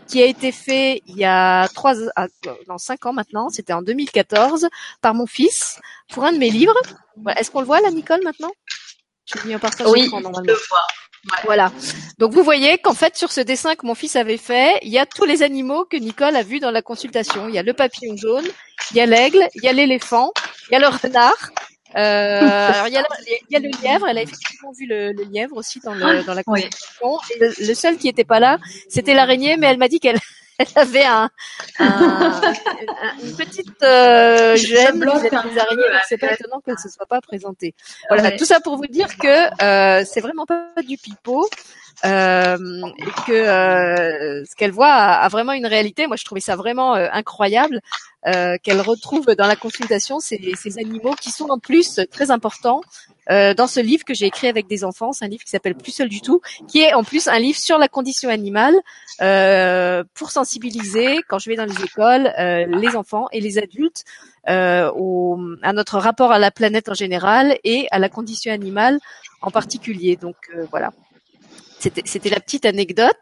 qui 0.07 0.21
a 0.21 0.25
été 0.25 0.51
fait 0.51 1.01
il 1.07 1.17
y 1.17 1.25
a 1.25 1.67
trois, 1.69 1.95
ah, 2.15 2.27
dans 2.67 2.77
cinq 2.77 3.05
ans 3.05 3.13
maintenant. 3.13 3.49
C'était 3.49 3.73
en 3.73 3.81
2014 3.81 4.67
par 5.01 5.13
mon 5.13 5.25
fils 5.25 5.79
pour 6.09 6.23
un 6.23 6.31
de 6.31 6.37
mes 6.37 6.49
livres. 6.49 6.77
Est-ce 7.35 7.51
qu'on 7.51 7.61
le 7.61 7.65
voit 7.65 7.81
là, 7.81 7.91
Nicole, 7.91 8.21
maintenant? 8.23 8.51
Je 9.25 9.39
suis 9.39 9.49
mis 9.49 9.55
en 9.55 9.59
partage 9.59 9.87
oui, 9.87 10.09
normalement. 10.09 10.41
Je 10.43 10.51
le 10.51 10.53
vois. 10.53 10.87
Voilà. 11.43 11.71
Donc 12.19 12.33
vous 12.33 12.43
voyez 12.43 12.77
qu'en 12.77 12.93
fait 12.93 13.17
sur 13.17 13.31
ce 13.31 13.41
dessin 13.41 13.75
que 13.75 13.85
mon 13.85 13.95
fils 13.95 14.15
avait 14.15 14.37
fait, 14.37 14.79
il 14.81 14.89
y 14.89 14.97
a 14.97 15.05
tous 15.05 15.25
les 15.25 15.43
animaux 15.43 15.85
que 15.85 15.97
Nicole 15.97 16.35
a 16.35 16.43
vus 16.43 16.59
dans 16.59 16.71
la 16.71 16.81
consultation. 16.81 17.49
Il 17.49 17.55
y 17.55 17.59
a 17.59 17.63
le 17.63 17.73
papillon 17.73 18.15
jaune, 18.15 18.45
il 18.91 18.97
y 18.97 19.01
a 19.01 19.05
l'aigle, 19.05 19.47
il 19.55 19.63
y 19.63 19.67
a 19.67 19.73
l'éléphant, 19.73 20.31
il 20.69 20.73
y 20.73 20.75
a 20.75 20.79
le 20.79 20.87
renard. 20.87 21.51
Euh, 21.95 22.69
alors 22.71 22.87
il 22.87 22.93
y, 22.93 22.97
a 22.97 23.01
le, 23.01 23.05
il 23.49 23.53
y, 23.53 23.55
a 23.55 23.59
le, 23.59 23.69
lièvre, 23.81 24.07
elle 24.07 24.17
a 24.17 24.21
effectivement 24.21 24.71
vu 24.71 24.85
le, 24.85 25.13
le 25.13 25.23
lièvre 25.23 25.55
aussi 25.55 25.79
dans, 25.79 25.93
le, 25.93 26.23
dans 26.23 26.33
la 26.33 26.43
consultation. 26.43 27.17
Et 27.35 27.65
le, 27.65 27.73
seul 27.73 27.97
qui 27.97 28.07
était 28.07 28.25
pas 28.25 28.39
là, 28.39 28.57
c'était 28.89 29.13
l'araignée, 29.13 29.57
mais 29.57 29.67
elle 29.67 29.77
m'a 29.77 29.87
dit 29.87 29.99
qu'elle 29.99 30.19
elle 30.59 30.67
avait 30.75 31.05
un, 31.05 31.29
un, 31.79 32.41
une 33.23 33.35
petite 33.35 33.83
euh, 33.83 34.55
gêne 34.55 35.03
vis-à-vis 35.03 35.29
des 35.29 35.59
araignées, 35.59 35.83
donc 35.83 36.01
c'est 36.09 36.17
pas 36.17 36.33
étonnant 36.33 36.61
qu'elle 36.61 36.79
se 36.79 36.89
soit 36.89 37.05
pas 37.05 37.21
présentée. 37.21 37.75
Voilà, 38.09 38.31
tout 38.31 38.45
ça 38.45 38.59
pour 38.59 38.77
vous 38.77 38.87
dire 38.87 39.17
que 39.17 39.63
euh, 39.63 40.03
c'est 40.05 40.21
vraiment 40.21 40.45
pas 40.45 40.71
du 40.85 40.97
pipeau. 40.97 41.47
Euh, 42.05 42.57
et 42.99 43.25
que 43.25 43.31
euh, 43.31 44.45
ce 44.45 44.55
qu'elle 44.55 44.71
voit 44.71 44.93
a, 44.93 45.27
vraiment 45.29 45.53
une 45.53 45.65
réalité. 45.65 46.05
Moi, 46.05 46.15
je 46.15 46.25
trouvais 46.25 46.41
ça 46.41 46.55
vraiment 46.55 46.95
euh, 46.95 47.07
incroyable 47.11 47.81
euh, 48.27 48.57
qu'elle 48.61 48.81
retrouve 48.81 49.25
dans 49.35 49.47
la 49.47 49.55
consultation 49.55 50.19
ces, 50.19 50.53
ces, 50.55 50.77
animaux 50.77 51.15
qui 51.19 51.31
sont 51.31 51.49
en 51.49 51.59
plus 51.59 51.99
très 52.11 52.29
importants 52.29 52.81
euh, 53.29 53.53
dans 53.53 53.67
ce 53.67 53.79
livre 53.79 54.05
que 54.05 54.13
j'ai 54.13 54.25
écrit 54.25 54.47
avec 54.47 54.67
des 54.67 54.83
enfants. 54.83 55.11
C'est 55.11 55.25
un 55.25 55.27
livre 55.27 55.43
qui 55.43 55.49
s'appelle 55.49 55.75
Plus 55.75 55.91
seul 55.91 56.09
du 56.09 56.21
tout, 56.21 56.41
qui 56.67 56.81
est 56.81 56.93
en 56.93 57.03
plus 57.03 57.27
un 57.27 57.39
livre 57.39 57.57
sur 57.57 57.77
la 57.77 57.87
condition 57.87 58.29
animale 58.29 58.75
euh, 59.21 60.03
pour 60.13 60.31
sensibiliser, 60.31 61.19
quand 61.27 61.39
je 61.39 61.49
vais 61.49 61.55
dans 61.55 61.65
les 61.65 61.83
écoles, 61.83 62.31
euh, 62.39 62.65
les 62.65 62.95
enfants 62.95 63.27
et 63.31 63.41
les 63.41 63.57
adultes 63.57 64.03
au, 64.49 65.37
à 65.61 65.73
notre 65.73 65.97
rapport 65.97 66.31
à 66.31 66.39
la 66.39 66.51
planète 66.51 66.87
en 66.87 66.93
général 66.93 67.57
et 67.65 67.87
à 67.91 67.99
la 67.99 68.07
condition 68.07 68.53
animale 68.53 68.97
en 69.41 69.51
particulier. 69.51 70.15
Donc 70.15 70.35
voilà. 70.71 70.93
C'était 71.79 72.29
la 72.29 72.39
petite 72.39 72.65
anecdote. 72.65 73.17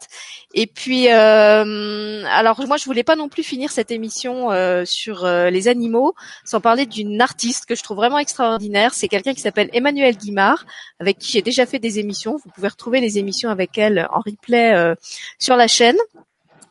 Et 0.54 0.68
puis, 0.68 1.12
euh, 1.12 2.24
alors 2.28 2.66
moi, 2.66 2.78
je 2.78 2.86
voulais 2.86 3.04
pas 3.04 3.16
non 3.16 3.28
plus 3.28 3.44
finir 3.44 3.72
cette 3.72 3.92
émission 3.92 4.52
euh, 4.52 4.86
sur 4.86 5.26
euh, 5.26 5.50
les 5.50 5.68
animaux 5.68 6.16
sans 6.46 6.62
parler 6.62 6.86
d'une 6.86 7.22
artiste 7.22 7.66
que 7.66 7.76
je 7.76 7.84
trouve 7.84 7.98
vraiment 7.98 8.20
extraordinaire. 8.20 8.94
C'est 8.94 9.10
quelqu'un 9.10 9.34
qui 9.34 9.42
s'appelle 9.42 9.70
Emmanuel 9.74 10.16
Guimard, 10.16 10.66
avec 11.00 11.18
qui 11.18 11.34
j'ai 11.34 11.42
déjà 11.42 11.66
fait 11.66 11.80
des 11.80 12.00
émissions. 12.00 12.38
Vous 12.44 12.50
pouvez 12.56 12.70
retrouver 12.70 13.02
les 13.02 13.18
émissions 13.18 13.50
avec 13.50 13.78
elle 13.78 14.08
en 14.12 14.22
replay 14.22 14.96
sur 15.40 15.56
la 15.58 15.68
chaîne. 15.68 15.98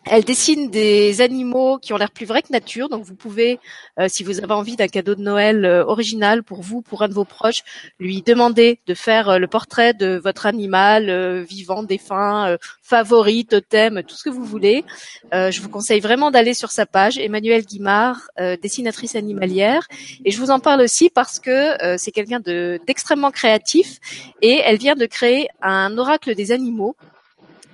Elle 0.06 0.24
dessine 0.24 0.70
des 0.70 1.22
animaux 1.22 1.78
qui 1.78 1.94
ont 1.94 1.96
l'air 1.96 2.10
plus 2.10 2.26
vrais 2.26 2.42
que 2.42 2.52
nature, 2.52 2.90
donc 2.90 3.04
vous 3.04 3.14
pouvez, 3.14 3.58
euh, 3.98 4.06
si 4.08 4.22
vous 4.22 4.38
avez 4.38 4.52
envie 4.52 4.76
d'un 4.76 4.86
cadeau 4.86 5.14
de 5.14 5.22
Noël 5.22 5.64
euh, 5.64 5.82
original 5.84 6.42
pour 6.42 6.60
vous, 6.60 6.82
pour 6.82 7.02
un 7.02 7.08
de 7.08 7.14
vos 7.14 7.24
proches, 7.24 7.62
lui 7.98 8.20
demander 8.20 8.80
de 8.86 8.92
faire 8.92 9.30
euh, 9.30 9.38
le 9.38 9.46
portrait 9.46 9.94
de 9.94 10.20
votre 10.22 10.44
animal 10.44 11.44
vivant, 11.44 11.82
défunt, 11.82 12.56
favori, 12.82 13.46
totem, 13.46 14.02
tout 14.02 14.14
ce 14.14 14.24
que 14.24 14.30
vous 14.30 14.44
voulez. 14.44 14.84
je 15.32 15.60
vous 15.60 15.68
conseille 15.68 16.00
vraiment 16.00 16.30
d'aller 16.30 16.54
sur 16.54 16.70
sa 16.70 16.86
page, 16.86 17.18
Emmanuelle 17.18 17.64
Guimard, 17.64 18.20
dessinatrice 18.62 19.16
animalière. 19.16 19.86
Et 20.24 20.30
je 20.30 20.38
vous 20.38 20.50
en 20.50 20.60
parle 20.60 20.82
aussi 20.82 21.10
parce 21.10 21.38
que 21.38 21.96
c'est 21.98 22.12
quelqu'un 22.12 22.40
d'extrêmement 22.40 23.30
créatif 23.30 23.98
et 24.42 24.60
elle 24.64 24.78
vient 24.78 24.94
de 24.94 25.06
créer 25.06 25.48
un 25.62 25.96
oracle 25.98 26.34
des 26.34 26.52
animaux 26.52 26.96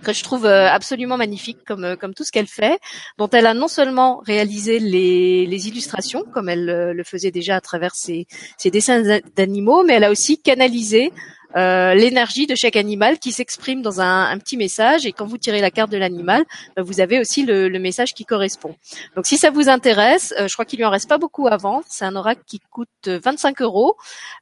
que 0.02 0.12
je 0.12 0.22
trouve 0.22 0.46
euh, 0.46 0.68
absolument 0.68 1.16
magnifique 1.16 1.58
comme 1.66 1.84
euh, 1.84 1.96
comme 1.96 2.14
tout 2.14 2.24
ce 2.24 2.32
qu'elle 2.32 2.46
fait, 2.46 2.78
dont 3.18 3.28
elle 3.28 3.46
a 3.46 3.54
non 3.54 3.68
seulement 3.68 4.20
réalisé 4.24 4.78
les, 4.78 5.46
les 5.46 5.68
illustrations 5.68 6.24
comme 6.32 6.48
elle 6.48 6.66
le 6.66 7.04
faisait 7.04 7.30
déjà 7.30 7.56
à 7.56 7.60
travers 7.60 7.94
ses, 7.94 8.26
ses 8.56 8.70
dessins 8.70 9.20
d'animaux, 9.36 9.82
mais 9.84 9.94
elle 9.94 10.04
a 10.04 10.10
aussi 10.10 10.40
canalisé 10.40 11.12
euh, 11.56 11.94
l'énergie 11.94 12.46
de 12.46 12.54
chaque 12.54 12.76
animal 12.76 13.18
qui 13.18 13.32
s'exprime 13.32 13.82
dans 13.82 14.00
un, 14.00 14.38
petit 14.38 14.56
message 14.56 15.04
et 15.04 15.12
quand 15.12 15.26
vous 15.26 15.38
tirez 15.38 15.60
la 15.60 15.70
carte 15.70 15.90
de 15.90 15.98
l'animal, 15.98 16.44
bah, 16.76 16.82
vous 16.82 17.00
avez 17.00 17.18
aussi 17.18 17.44
le, 17.44 17.68
le, 17.68 17.78
message 17.78 18.14
qui 18.14 18.24
correspond. 18.24 18.74
Donc 19.16 19.26
si 19.26 19.36
ça 19.36 19.50
vous 19.50 19.68
intéresse, 19.68 20.32
euh, 20.38 20.48
je 20.48 20.52
crois 20.54 20.64
qu'il 20.64 20.78
lui 20.78 20.84
en 20.84 20.90
reste 20.90 21.08
pas 21.08 21.18
beaucoup 21.18 21.48
vendre. 21.58 21.84
C'est 21.88 22.04
un 22.04 22.16
oracle 22.16 22.42
qui 22.46 22.60
coûte 22.70 23.08
25 23.08 23.62
euros. 23.62 23.96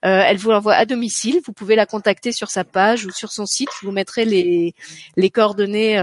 Euh, 0.04 0.22
elle 0.24 0.36
vous 0.36 0.50
l'envoie 0.50 0.74
à 0.74 0.84
domicile. 0.84 1.40
Vous 1.44 1.52
pouvez 1.52 1.76
la 1.76 1.86
contacter 1.86 2.32
sur 2.32 2.50
sa 2.50 2.64
page 2.64 3.06
ou 3.06 3.10
sur 3.10 3.32
son 3.32 3.46
site. 3.46 3.68
Je 3.80 3.86
vous 3.86 3.92
mettrai 3.92 4.24
les, 4.24 4.74
les 5.16 5.30
coordonnées 5.30 6.02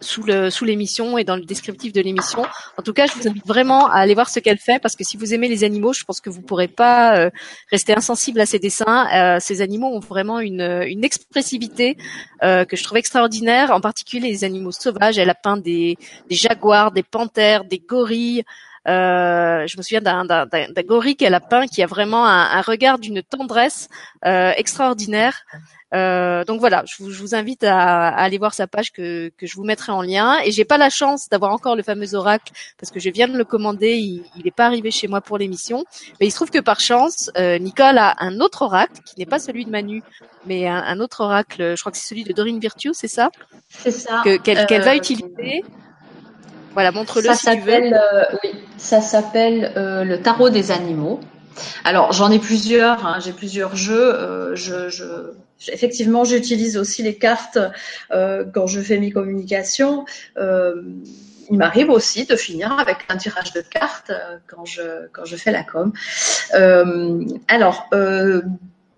sous 0.00 0.22
le 0.22 0.50
sous 0.50 0.64
l'émission 0.64 1.18
et 1.18 1.24
dans 1.24 1.36
le 1.36 1.44
descriptif 1.44 1.92
de 1.92 2.00
l'émission. 2.00 2.42
En 2.78 2.82
tout 2.82 2.92
cas, 2.92 3.06
je 3.06 3.14
vous 3.14 3.28
invite 3.28 3.46
vraiment 3.46 3.86
à 3.86 3.96
aller 3.96 4.14
voir 4.14 4.28
ce 4.28 4.40
qu'elle 4.40 4.58
fait 4.58 4.80
parce 4.80 4.94
que 4.94 5.04
si 5.04 5.16
vous 5.16 5.34
aimez 5.34 5.48
les 5.48 5.64
animaux, 5.64 5.92
je 5.92 6.04
pense 6.04 6.20
que 6.20 6.30
vous 6.30 6.42
pourrez 6.42 6.68
pas 6.68 7.16
euh, 7.18 7.30
rester 7.70 7.96
insensible 7.96 8.40
à 8.40 8.46
ces 8.46 8.58
dessins. 8.58 9.06
Euh, 9.14 9.38
ces 9.40 9.62
animaux 9.62 9.88
ont 9.88 10.00
vraiment 10.00 10.40
une, 10.40 10.60
expressivité 11.02 11.96
euh, 12.42 12.64
que 12.64 12.76
je 12.76 12.84
trouve 12.84 12.98
extraordinaire, 12.98 13.70
en 13.70 13.80
particulier 13.80 14.28
les 14.28 14.44
animaux 14.44 14.72
sauvages. 14.72 15.18
Elle 15.18 15.30
a 15.30 15.34
peint 15.34 15.56
des 15.56 15.96
jaguars, 16.30 16.92
des 16.92 17.02
panthères, 17.02 17.64
des 17.64 17.78
gorilles. 17.78 18.44
Euh, 18.86 19.66
je 19.66 19.76
me 19.76 19.82
souviens 19.82 20.00
d'un, 20.00 20.46
gorille 20.86 21.16
qu'elle 21.16 21.34
a 21.34 21.40
peint 21.40 21.66
qui 21.66 21.82
a 21.82 21.86
vraiment 21.86 22.26
un, 22.26 22.50
un 22.50 22.60
regard 22.60 22.98
d'une 22.98 23.22
tendresse 23.22 23.88
euh, 24.26 24.52
extraordinaire. 24.56 25.44
Euh, 25.94 26.44
donc 26.44 26.58
voilà, 26.58 26.82
je 26.86 27.02
vous, 27.02 27.10
je 27.10 27.20
vous 27.20 27.34
invite 27.34 27.62
à, 27.62 28.08
à, 28.08 28.22
aller 28.22 28.38
voir 28.38 28.52
sa 28.52 28.66
page 28.66 28.90
que, 28.90 29.30
que 29.38 29.46
je 29.46 29.54
vous 29.54 29.64
mettrai 29.64 29.92
en 29.92 30.02
lien. 30.02 30.38
Et 30.44 30.50
j'ai 30.50 30.64
pas 30.64 30.78
la 30.78 30.90
chance 30.90 31.28
d'avoir 31.28 31.52
encore 31.52 31.76
le 31.76 31.82
fameux 31.82 32.14
oracle 32.14 32.52
parce 32.78 32.90
que 32.90 32.98
je 32.98 33.10
viens 33.10 33.28
de 33.28 33.38
le 33.38 33.44
commander. 33.44 33.96
Il 33.96 34.24
n'est 34.44 34.50
pas 34.50 34.66
arrivé 34.66 34.90
chez 34.90 35.06
moi 35.06 35.20
pour 35.20 35.38
l'émission, 35.38 35.84
mais 36.20 36.26
il 36.26 36.30
se 36.30 36.36
trouve 36.36 36.50
que 36.50 36.58
par 36.58 36.80
chance, 36.80 37.30
euh, 37.38 37.58
Nicole 37.58 37.98
a 37.98 38.16
un 38.18 38.40
autre 38.40 38.62
oracle 38.62 39.00
qui 39.06 39.14
n'est 39.18 39.26
pas 39.26 39.38
celui 39.38 39.64
de 39.64 39.70
Manu, 39.70 40.02
mais 40.46 40.66
un, 40.66 40.82
un, 40.82 41.00
autre 41.00 41.20
oracle. 41.20 41.74
Je 41.76 41.80
crois 41.80 41.92
que 41.92 41.98
c'est 41.98 42.08
celui 42.08 42.24
de 42.24 42.32
Dorine 42.32 42.58
Virtue, 42.58 42.90
c'est 42.92 43.08
ça? 43.08 43.30
C'est 43.68 43.92
ça. 43.92 44.22
qu'elle, 44.24 44.66
qu'elle 44.66 44.82
va 44.82 44.92
euh, 44.92 44.96
utiliser. 44.96 45.64
Voilà, 46.74 46.92
montre-le 46.92 47.32
si 47.34 47.46
tu 47.46 47.60
veux. 47.60 47.72
Euh, 47.72 48.24
oui, 48.42 48.50
ça 48.76 49.00
s'appelle 49.00 49.72
euh, 49.76 50.04
le 50.04 50.20
tarot 50.20 50.50
des 50.50 50.70
animaux. 50.70 51.20
Alors 51.84 52.12
j'en 52.12 52.30
ai 52.30 52.38
plusieurs, 52.38 53.06
hein, 53.06 53.18
j'ai 53.24 53.32
plusieurs 53.32 53.76
jeux. 53.76 54.14
Euh, 54.14 54.56
je, 54.56 54.88
je, 54.88 55.04
effectivement, 55.68 56.24
j'utilise 56.24 56.76
aussi 56.76 57.02
les 57.02 57.16
cartes 57.16 57.58
euh, 58.10 58.44
quand 58.52 58.66
je 58.66 58.80
fais 58.80 58.98
mes 58.98 59.12
communications. 59.12 60.04
Euh, 60.36 60.82
il 61.50 61.58
m'arrive 61.58 61.90
aussi 61.90 62.24
de 62.24 62.36
finir 62.36 62.72
avec 62.72 62.98
un 63.08 63.18
tirage 63.18 63.52
de 63.52 63.60
cartes 63.60 64.10
euh, 64.10 64.38
quand 64.46 64.64
je 64.64 65.06
quand 65.12 65.24
je 65.24 65.36
fais 65.36 65.52
la 65.52 65.62
com. 65.62 65.92
alors 67.48 67.88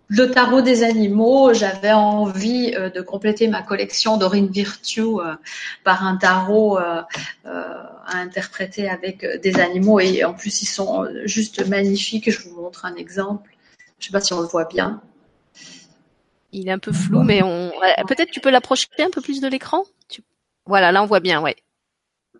le 0.08 0.30
tarot 0.30 0.60
des 0.60 0.84
animaux, 0.84 1.52
j'avais 1.52 1.92
envie 1.92 2.72
euh, 2.76 2.90
de 2.90 3.00
compléter 3.00 3.48
ma 3.48 3.62
collection 3.62 4.16
d'Orine 4.16 4.48
Virtue 4.48 5.00
euh, 5.00 5.34
par 5.82 6.04
un 6.04 6.16
tarot 6.16 6.78
euh, 6.78 7.02
à 7.44 8.16
interpréter 8.16 8.88
avec 8.88 9.26
des 9.42 9.58
animaux 9.58 9.98
et 9.98 10.24
en 10.24 10.32
plus 10.32 10.62
ils 10.62 10.66
sont 10.66 11.06
juste 11.24 11.66
magnifiques. 11.66 12.30
Je 12.30 12.48
vous 12.48 12.60
montre 12.60 12.84
un 12.84 12.94
exemple. 12.94 13.50
Je 13.98 14.06
sais 14.06 14.12
pas 14.12 14.20
si 14.20 14.32
on 14.32 14.40
le 14.40 14.46
voit 14.46 14.66
bien. 14.66 15.00
Il 16.52 16.68
est 16.68 16.72
un 16.72 16.78
peu 16.78 16.92
flou, 16.92 17.22
mais 17.22 17.42
on 17.42 17.72
peut-être 18.06 18.30
tu 18.30 18.40
peux 18.40 18.50
l'approcher 18.50 18.86
un 19.00 19.10
peu 19.10 19.20
plus 19.20 19.40
de 19.40 19.48
l'écran. 19.48 19.82
Voilà, 20.66 20.92
là 20.92 21.02
on 21.02 21.06
voit 21.06 21.20
bien, 21.20 21.40
ouais. 21.40 21.56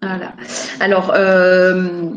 Voilà. 0.01 0.35
Alors. 0.81 1.11
Euh 1.15 2.11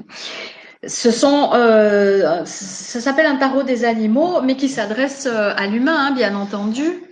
ce 0.88 1.12
sont, 1.12 1.52
euh, 1.54 2.46
ça 2.46 3.02
s'appelle 3.02 3.26
un 3.26 3.36
tarot 3.36 3.64
des 3.64 3.84
animaux, 3.84 4.42
mais 4.42 4.56
qui 4.56 4.70
s'adresse 4.70 5.26
euh, 5.26 5.54
à 5.56 5.68
l'humain, 5.68 6.08
hein, 6.08 6.12
bien 6.12 6.36
entendu. 6.36 7.09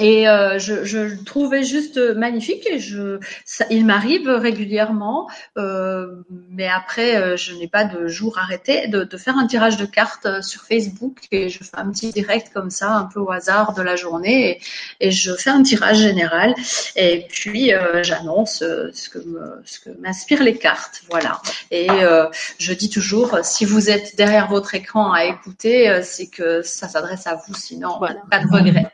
Et 0.00 0.28
euh, 0.28 0.58
je, 0.58 0.84
je, 0.84 0.98
le 0.98 1.24
trouvais 1.24 1.64
juste 1.64 1.98
magnifique 1.98 2.66
et 2.70 2.78
je, 2.78 3.18
ça, 3.44 3.64
il 3.70 3.86
m'arrive 3.86 4.28
régulièrement, 4.28 5.28
euh, 5.56 6.06
mais 6.50 6.68
après 6.68 7.16
euh, 7.16 7.36
je 7.36 7.54
n'ai 7.54 7.68
pas 7.68 7.84
de 7.84 8.06
jour 8.06 8.38
arrêté, 8.38 8.88
de, 8.88 9.04
de, 9.04 9.16
faire 9.16 9.38
un 9.38 9.46
tirage 9.46 9.76
de 9.76 9.86
cartes 9.86 10.26
euh, 10.26 10.42
sur 10.42 10.62
Facebook 10.62 11.20
et 11.32 11.48
je 11.48 11.64
fais 11.64 11.76
un 11.78 11.90
petit 11.90 12.10
direct 12.10 12.52
comme 12.52 12.70
ça, 12.70 12.90
un 12.92 13.04
peu 13.04 13.20
au 13.20 13.30
hasard 13.30 13.74
de 13.74 13.82
la 13.82 13.96
journée 13.96 14.60
et, 15.00 15.08
et 15.08 15.10
je 15.10 15.32
fais 15.34 15.50
un 15.50 15.62
tirage 15.62 15.98
général 15.98 16.54
et 16.94 17.26
puis 17.30 17.72
euh, 17.72 18.02
j'annonce 18.02 18.58
ce 18.58 19.08
que 19.08 19.18
me, 19.18 19.62
ce 19.64 19.80
que 19.80 19.90
m'inspirent 20.00 20.42
les 20.42 20.56
cartes, 20.56 21.02
voilà. 21.10 21.40
Et 21.70 21.88
je 22.58 22.72
dis 22.72 22.90
toujours, 22.90 23.38
si 23.42 23.64
vous 23.64 23.90
êtes 23.90 24.16
derrière 24.16 24.48
votre 24.48 24.74
écran 24.74 25.12
à 25.12 25.24
écouter, 25.24 26.00
c'est 26.02 26.26
que 26.26 26.62
ça 26.62 26.88
s'adresse 26.88 27.26
à 27.26 27.34
vous, 27.34 27.54
sinon 27.54 27.98
voilà. 27.98 28.20
pas 28.30 28.40
de 28.40 28.52
regret. 28.52 28.90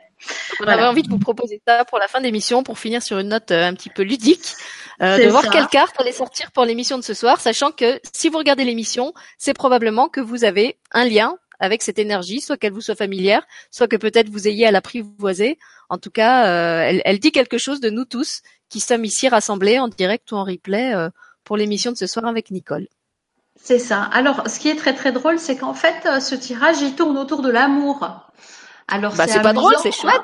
On 0.59 0.67
avait 0.67 0.83
envie 0.83 1.03
de 1.03 1.09
vous 1.09 1.19
proposer 1.19 1.61
ça 1.67 1.85
pour 1.85 1.99
la 1.99 2.07
fin 2.07 2.21
d'émission, 2.21 2.63
pour 2.63 2.79
finir 2.79 3.01
sur 3.01 3.19
une 3.19 3.29
note 3.29 3.51
euh, 3.51 3.65
un 3.65 3.73
petit 3.73 3.89
peu 3.89 4.03
ludique, 4.03 4.55
euh, 5.01 5.17
de 5.17 5.29
voir 5.29 5.49
quelle 5.49 5.67
carte 5.67 5.99
allait 5.99 6.11
sortir 6.11 6.51
pour 6.51 6.65
l'émission 6.65 6.97
de 6.97 7.03
ce 7.03 7.13
soir, 7.13 7.39
sachant 7.41 7.71
que 7.71 7.99
si 8.13 8.29
vous 8.29 8.37
regardez 8.37 8.63
l'émission, 8.63 9.13
c'est 9.37 9.53
probablement 9.53 10.07
que 10.07 10.21
vous 10.21 10.43
avez 10.43 10.77
un 10.91 11.05
lien 11.05 11.37
avec 11.59 11.81
cette 11.81 11.99
énergie, 11.99 12.41
soit 12.41 12.57
qu'elle 12.57 12.73
vous 12.73 12.81
soit 12.81 12.95
familière, 12.95 13.45
soit 13.71 13.87
que 13.87 13.95
peut-être 13.95 14.29
vous 14.29 14.47
ayez 14.47 14.67
à 14.67 14.71
l'apprivoiser. 14.71 15.57
En 15.89 15.97
tout 15.97 16.11
cas, 16.11 16.47
euh, 16.47 16.81
elle, 16.81 17.01
elle, 17.05 17.19
dit 17.19 17.31
quelque 17.31 17.57
chose 17.57 17.79
de 17.79 17.89
nous 17.89 18.05
tous 18.05 18.41
qui 18.69 18.79
sommes 18.79 19.05
ici 19.05 19.29
rassemblés 19.29 19.79
en 19.79 19.87
direct 19.87 20.31
ou 20.31 20.35
en 20.35 20.43
replay 20.43 20.93
euh, 20.93 21.09
pour 21.43 21.57
l'émission 21.57 21.91
de 21.91 21.97
ce 21.97 22.07
soir 22.07 22.25
avec 22.25 22.51
Nicole. 22.51 22.87
C'est 23.55 23.79
ça. 23.79 24.01
Alors, 24.01 24.49
ce 24.49 24.59
qui 24.59 24.69
est 24.69 24.75
très 24.75 24.93
très 24.93 25.11
drôle, 25.11 25.39
c'est 25.39 25.55
qu'en 25.55 25.73
fait, 25.73 26.19
ce 26.19 26.35
tirage, 26.35 26.81
il 26.81 26.95
tourne 26.95 27.17
autour 27.17 27.41
de 27.41 27.49
l'amour. 27.49 28.09
Alors 28.87 29.15
bah, 29.15 29.27
c'est 29.27 29.41
pas 29.41 29.53
drôle, 29.53 29.75
c'est 29.81 29.91
chouette. 29.91 30.21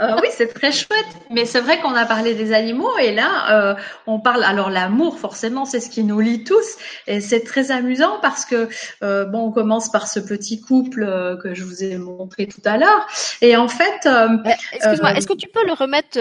Euh, 0.00 0.16
oui, 0.22 0.28
c'est 0.30 0.52
très 0.52 0.70
chouette. 0.70 1.06
Mais 1.30 1.44
c'est 1.44 1.60
vrai 1.60 1.80
qu'on 1.80 1.94
a 1.94 2.04
parlé 2.04 2.34
des 2.34 2.52
animaux 2.52 2.96
et 2.98 3.12
là, 3.12 3.70
euh, 3.70 3.74
on 4.06 4.20
parle. 4.20 4.44
Alors 4.44 4.70
l'amour, 4.70 5.18
forcément, 5.18 5.64
c'est 5.64 5.80
ce 5.80 5.90
qui 5.90 6.04
nous 6.04 6.20
lie 6.20 6.44
tous 6.44 6.76
et 7.06 7.20
c'est 7.20 7.42
très 7.42 7.70
amusant 7.70 8.18
parce 8.20 8.44
que 8.44 8.68
euh, 9.02 9.24
bon, 9.24 9.46
on 9.46 9.50
commence 9.50 9.90
par 9.90 10.06
ce 10.06 10.20
petit 10.20 10.60
couple 10.60 11.02
euh, 11.02 11.36
que 11.36 11.54
je 11.54 11.64
vous 11.64 11.82
ai 11.82 11.96
montré 11.96 12.46
tout 12.46 12.60
à 12.64 12.76
l'heure 12.76 13.06
et 13.40 13.56
en 13.56 13.68
fait. 13.68 14.06
Euh, 14.06 14.28
excuse-moi, 14.72 15.12
est-ce 15.14 15.26
que 15.26 15.36
tu 15.36 15.48
peux 15.48 15.64
le 15.66 15.72
remettre 15.72 16.18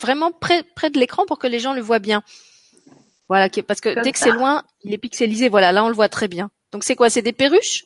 vraiment 0.00 0.32
près 0.32 0.64
près 0.74 0.90
de 0.90 0.98
l'écran 0.98 1.24
pour 1.26 1.38
que 1.38 1.46
les 1.46 1.60
gens 1.60 1.74
le 1.74 1.82
voient 1.82 2.00
bien? 2.00 2.22
Voilà, 3.28 3.48
parce 3.66 3.80
que 3.80 4.02
dès 4.02 4.12
que 4.12 4.18
c'est 4.18 4.32
loin, 4.32 4.62
il 4.82 4.92
est 4.92 4.98
pixelisé. 4.98 5.48
Voilà, 5.48 5.70
là 5.72 5.84
on 5.84 5.88
le 5.88 5.94
voit 5.94 6.08
très 6.08 6.28
bien. 6.28 6.50
Donc 6.72 6.82
c'est 6.82 6.96
quoi? 6.96 7.08
C'est 7.08 7.22
des 7.22 7.32
perruches? 7.32 7.84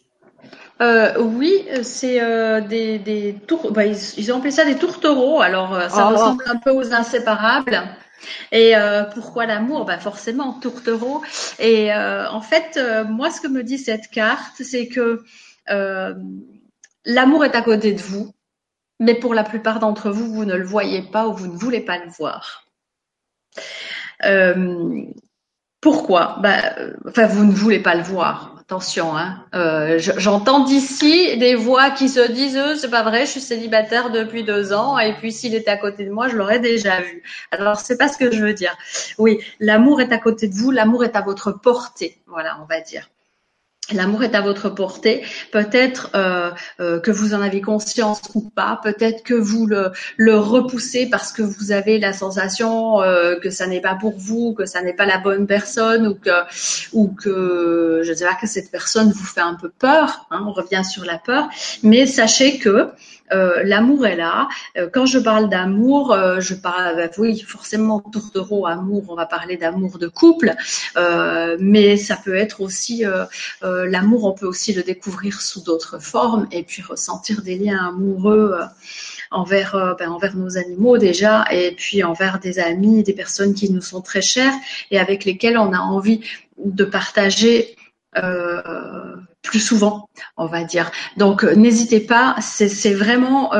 Euh, 0.83 1.19
oui, 1.19 1.67
c'est 1.83 2.21
euh, 2.21 2.61
des, 2.61 2.99
des. 2.99 3.35
Bah, 3.71 3.87
ils, 3.87 3.97
ils, 4.19 4.33
ont 4.33 4.39
appelé 4.39 4.51
ça 4.51 4.65
des 4.65 4.77
tourtereaux. 4.77 5.41
Alors, 5.41 5.75
euh, 5.75 5.89
ça 5.89 6.09
oh. 6.09 6.13
ressemble 6.13 6.45
un 6.47 6.57
peu 6.57 6.71
aux 6.71 6.93
inséparables. 6.93 7.83
Et 8.53 8.77
euh, 8.77 9.05
pourquoi 9.05 9.47
l'amour? 9.47 9.85
Bah 9.87 9.99
Forcément, 9.99 10.55
tourtereau. 10.55 11.23
Et 11.59 11.93
euh, 11.95 12.29
en 12.29 12.43
fait, 12.43 12.79
moi, 13.09 13.31
ce 13.31 13.41
que 13.41 13.49
me 13.49 13.63
dit 13.63 13.79
cette 13.79 14.09
carte, 14.09 14.63
c'est 14.63 14.89
que 14.89 15.25
l'amour 17.05 17.45
est 17.45 17.55
à 17.55 17.63
côté 17.63 17.93
de 17.93 18.01
vous, 18.01 18.35
mais 19.01 19.15
pour 19.15 19.33
la 19.35 19.45
plupart 19.45 19.79
d'entre 19.79 20.11
vous, 20.11 20.33
vous 20.33 20.45
ne 20.45 20.55
le 20.55 20.65
voyez 20.65 21.03
pas 21.03 21.29
ou 21.29 21.35
vous 21.35 21.47
ne 21.47 21.57
voulez 21.57 21.81
pas 21.81 21.99
le 21.99 22.11
voir. 22.11 22.67
pourquoi? 25.81 26.39
Bah, 26.43 26.75
Enfin, 27.07 27.27
vous 27.27 27.45
ne 27.45 27.53
voulez 27.53 27.81
pas 27.81 27.95
le 27.95 28.03
voir 28.03 28.56
Attention, 28.69 29.17
hein. 29.17 29.47
Euh, 29.55 30.01
j'entends 30.01 30.65
d'ici 30.65 31.39
des 31.39 31.55
voix 31.55 31.91
qui 31.91 32.09
se 32.09 32.33
disent 32.33 32.57
euh, 32.57 32.75
c'est 32.75 32.91
pas 32.91 33.05
vrai, 33.05 33.25
je 33.25 33.31
suis 33.31 33.41
célibataire 33.41 34.11
depuis 34.11 34.43
deux 34.43 34.73
ans 34.73 34.99
et 34.99 35.15
puis 35.15 35.31
s'il 35.31 35.55
était 35.55 35.71
à 35.71 35.77
côté 35.77 36.05
de 36.05 36.11
moi, 36.11 36.27
je 36.27 36.37
l'aurais 36.37 36.59
déjà 36.59 37.01
vu. 37.01 37.23
Alors 37.53 37.79
c'est 37.79 37.97
pas 37.97 38.09
ce 38.09 38.19
que 38.19 38.33
je 38.33 38.43
veux 38.43 38.55
dire. 38.55 38.77
Oui, 39.19 39.39
l'amour 39.61 40.01
est 40.01 40.13
à 40.13 40.19
côté 40.19 40.49
de 40.49 40.55
vous, 40.55 40.73
l'amour 40.73 41.05
est 41.05 41.15
à 41.15 41.21
votre 41.21 41.53
portée. 41.53 42.21
Voilà, 42.27 42.59
on 42.61 42.65
va 42.65 42.81
dire. 42.81 43.09
L'amour 43.93 44.25
est 44.25 44.35
à 44.35 44.41
votre 44.41 44.69
portée. 44.69 45.23
Peut-être 45.53 46.11
euh, 46.17 46.51
euh, 46.81 46.99
que 46.99 47.13
vous 47.13 47.35
en 47.35 47.41
avez 47.41 47.61
conscience 47.61 48.21
ou 48.35 48.41
pas. 48.41 48.81
Peut-être 48.83 49.23
que 49.23 49.35
vous 49.35 49.67
le, 49.67 49.93
repoussez 50.37 51.09
parce 51.09 51.33
que 51.33 51.43
vous 51.43 51.71
avez 51.71 52.01
la 52.01 52.13
sensation 52.13 53.01
euh, 53.01 53.39
que 53.39 53.51
ça 53.51 53.69
n'est 53.69 53.81
pas 53.81 53.95
pour 53.95 54.15
vous, 54.19 54.55
que 54.55 54.67
ça 54.67 54.83
n'est 54.83 54.93
pas 54.93 55.07
la 55.07 55.19
bonne 55.19 55.47
personne, 55.47 56.09
ou 56.09 56.15
que, 56.15 56.31
ou 56.93 57.09
que 57.09 58.03
je 58.03 58.13
pas 58.25 58.35
que 58.35 58.49
cette 58.49 58.73
personne 58.73 59.13
vous 59.13 59.25
fait 59.25 59.41
un 59.41 59.55
peu 59.55 59.69
peur. 59.69 60.27
Hein, 60.33 60.45
on 60.47 60.53
revient 60.53 60.83
sur 60.85 61.05
la 61.05 61.19
peur. 61.19 61.49
Mais 61.85 62.07
sachez 62.07 62.59
que 62.59 62.89
euh, 63.33 63.63
l'amour 63.65 64.07
est 64.07 64.17
là. 64.17 64.49
Euh, 64.77 64.89
quand 64.93 65.07
je 65.07 65.19
parle 65.19 65.49
d'amour, 65.49 66.13
euh, 66.13 66.41
je 66.41 66.55
parle, 66.55 67.11
oui, 67.19 67.41
forcément 67.41 68.01
tourtereau, 68.01 68.67
amour. 68.67 69.05
On 69.09 69.15
va 69.15 69.27
parler 69.27 69.57
d'amour 69.57 69.99
de 69.99 70.09
couple, 70.09 70.55
mais 71.59 71.97
ça 71.97 72.17
peut 72.17 72.35
être 72.35 72.61
aussi 72.61 73.05
l'amour. 73.63 74.25
On 74.25 74.33
peut 74.33 74.47
aussi 74.47 74.73
le 74.73 74.83
découvrir 74.83 75.41
sous 75.41 75.63
d'autres 75.63 76.01
formes 76.01 76.47
et 76.53 76.63
puis 76.63 76.83
ressentir 76.83 77.43
des 77.43 77.57
liens 77.57 77.89
amoureux 77.89 78.59
envers, 79.31 79.97
ben, 79.99 80.09
envers 80.11 80.37
nos 80.37 80.57
animaux 80.57 80.99
déjà, 80.99 81.45
et 81.51 81.73
puis 81.73 82.03
envers 82.03 82.39
des 82.39 82.59
amis, 82.59 83.03
des 83.03 83.13
personnes 83.13 83.55
qui 83.55 83.71
nous 83.71 83.83
sont 83.83 84.01
très 84.01 84.23
chères 84.23 84.55
et 84.91 84.99
avec 84.99 85.25
lesquelles 85.25 85.59
on 85.59 85.73
a 85.73 85.79
envie 85.79 86.21
de 86.59 86.85
partager 86.85 87.77
plus 89.47 89.61
souvent, 89.61 90.09
on 90.37 90.47
va 90.47 90.65
dire. 90.65 90.91
Donc, 91.17 91.45
n'hésitez 91.45 92.01
pas, 92.01 92.37
c'est 92.41 92.95
vraiment 92.95 93.53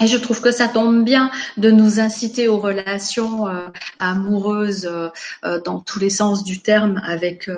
et 0.00 0.06
je 0.06 0.18
trouve 0.18 0.42
que 0.42 0.52
ça 0.52 0.68
tombe 0.68 1.04
bien 1.04 1.30
de 1.56 1.70
nous 1.70 2.00
inciter 2.00 2.48
aux 2.48 2.58
relations 2.58 3.48
euh, 3.48 3.68
amoureuses 3.98 4.86
euh, 4.86 5.08
euh, 5.44 5.60
dans 5.62 5.80
tous 5.80 5.98
les 5.98 6.10
sens 6.10 6.44
du 6.44 6.60
terme 6.60 7.00
avec 7.04 7.50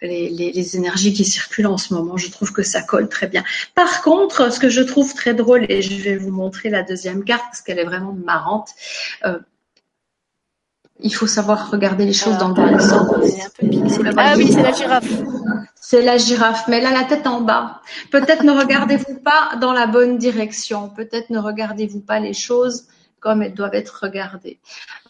les, 0.00 0.76
énergies 0.76 1.12
qui 1.12 1.24
circulent 1.24 1.66
en 1.66 1.78
ce 1.78 1.92
moment. 1.94 2.16
Je 2.16 2.30
trouve 2.30 2.52
que 2.52 2.62
ça 2.62 2.82
colle 2.82 3.08
très 3.08 3.26
bien. 3.26 3.42
Par 3.74 4.02
contre, 4.02 4.52
ce 4.52 4.60
que 4.60 4.68
je 4.68 4.82
trouve 4.82 5.14
très 5.14 5.34
drôle, 5.34 5.66
et 5.68 5.82
je 5.82 6.00
vais 6.00 6.16
vous 6.16 6.30
montrer 6.30 6.70
la 6.70 6.82
deuxième 6.82 7.24
carte 7.24 7.44
parce 7.46 7.62
qu'elle 7.62 7.78
est 7.78 7.84
vraiment 7.84 8.12
marrante, 8.12 8.70
il 11.02 11.14
faut 11.14 11.26
savoir 11.26 11.70
regarder 11.70 12.04
les 12.04 12.12
choses 12.12 12.38
dans 12.38 12.48
le 12.48 12.54
bon 12.54 12.78
sens. 12.78 13.08
Ah 14.16 14.34
oui, 14.36 14.52
c'est 14.52 14.62
la 14.62 14.72
girafe. 14.72 15.08
C'est 15.80 16.02
la 16.02 16.18
girafe, 16.18 16.68
mais 16.68 16.78
elle 16.78 16.86
a 16.86 16.92
la 16.92 17.04
tête 17.04 17.26
en 17.26 17.40
bas. 17.40 17.80
Peut-être 18.10 18.44
ne 18.44 18.52
regardez-vous 18.52 19.20
pas 19.20 19.56
dans 19.60 19.72
la 19.72 19.86
bonne 19.86 20.18
direction. 20.18 20.88
Peut-être 20.88 21.30
ne 21.30 21.38
regardez-vous 21.38 22.00
pas 22.00 22.20
les 22.20 22.34
choses 22.34 22.84
comme 23.18 23.42
elles 23.42 23.54
doivent 23.54 23.74
être 23.74 24.00
regardées. 24.02 24.58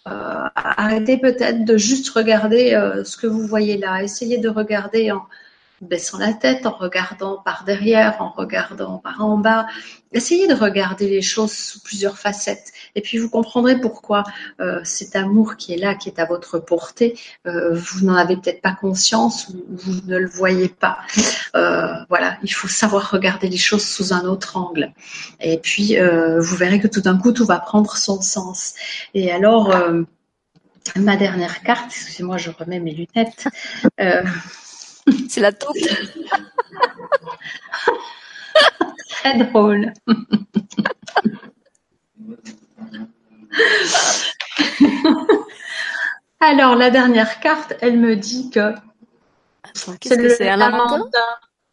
Euh, 0.09 0.47
arrêtez 0.55 1.19
peut-être 1.19 1.65
de 1.65 1.77
juste 1.77 2.09
regarder 2.11 2.75
euh, 2.75 3.05
ce 3.05 3.17
que 3.17 3.27
vous 3.27 3.47
voyez 3.47 3.77
là. 3.77 4.03
Essayez 4.03 4.39
de 4.39 4.49
regarder 4.49 5.12
en, 5.12 5.23
baissant 5.81 6.19
la 6.19 6.33
tête, 6.33 6.67
en 6.67 6.73
regardant 6.73 7.39
par 7.39 7.65
derrière, 7.65 8.21
en 8.21 8.31
regardant 8.31 8.99
par 8.99 9.25
en 9.25 9.39
bas. 9.39 9.67
Essayez 10.12 10.47
de 10.47 10.55
regarder 10.55 11.09
les 11.09 11.23
choses 11.23 11.53
sous 11.53 11.81
plusieurs 11.81 12.19
facettes. 12.19 12.73
Et 12.95 13.01
puis 13.01 13.19
vous 13.19 13.29
comprendrez 13.29 13.81
pourquoi 13.81 14.25
euh, 14.61 14.81
cet 14.85 15.17
amour 15.17 15.57
qui 15.57 15.75
est 15.75 15.77
là, 15.77 15.95
qui 15.95 16.09
est 16.09 16.19
à 16.19 16.25
votre 16.25 16.59
portée, 16.59 17.19
euh, 17.47 17.75
vous 17.75 18.07
n'en 18.07 18.15
avez 18.15 18.37
peut-être 18.37 18.61
pas 18.61 18.73
conscience 18.73 19.49
ou 19.49 19.65
vous 19.71 20.01
ne 20.07 20.17
le 20.17 20.29
voyez 20.29 20.69
pas. 20.69 20.99
Euh, 21.55 21.93
voilà, 22.09 22.39
il 22.43 22.53
faut 22.53 22.69
savoir 22.69 23.11
regarder 23.11 23.49
les 23.49 23.57
choses 23.57 23.85
sous 23.85 24.12
un 24.12 24.25
autre 24.25 24.57
angle. 24.57 24.93
Et 25.41 25.59
puis 25.59 25.97
vous 25.97 26.57
verrez 26.57 26.81
que 26.81 26.89
tout 26.89 27.01
d'un 27.01 27.19
coup, 27.19 27.33
tout 27.33 27.47
va 27.47 27.59
prendre 27.59 27.97
son 27.97 28.21
sens. 28.21 28.75
Et 29.15 29.31
alors, 29.31 29.75
ma 30.97 31.17
dernière 31.17 31.62
carte, 31.62 31.87
excusez-moi, 31.87 32.37
je 32.37 32.51
remets 32.51 32.81
mes 32.81 32.93
lunettes. 32.93 33.49
C'est 35.29 35.41
la 35.41 35.53
taupe. 35.53 35.77
Très 39.09 39.39
drôle. 39.39 39.93
Alors, 46.40 46.74
la 46.74 46.90
dernière 46.90 47.40
carte, 47.40 47.74
elle 47.81 47.98
me 47.98 48.16
dit 48.16 48.51
que 48.51 48.72
c'est 49.74 50.16
le 50.16 50.43
un 50.48 50.56
lamentin. 50.56 51.09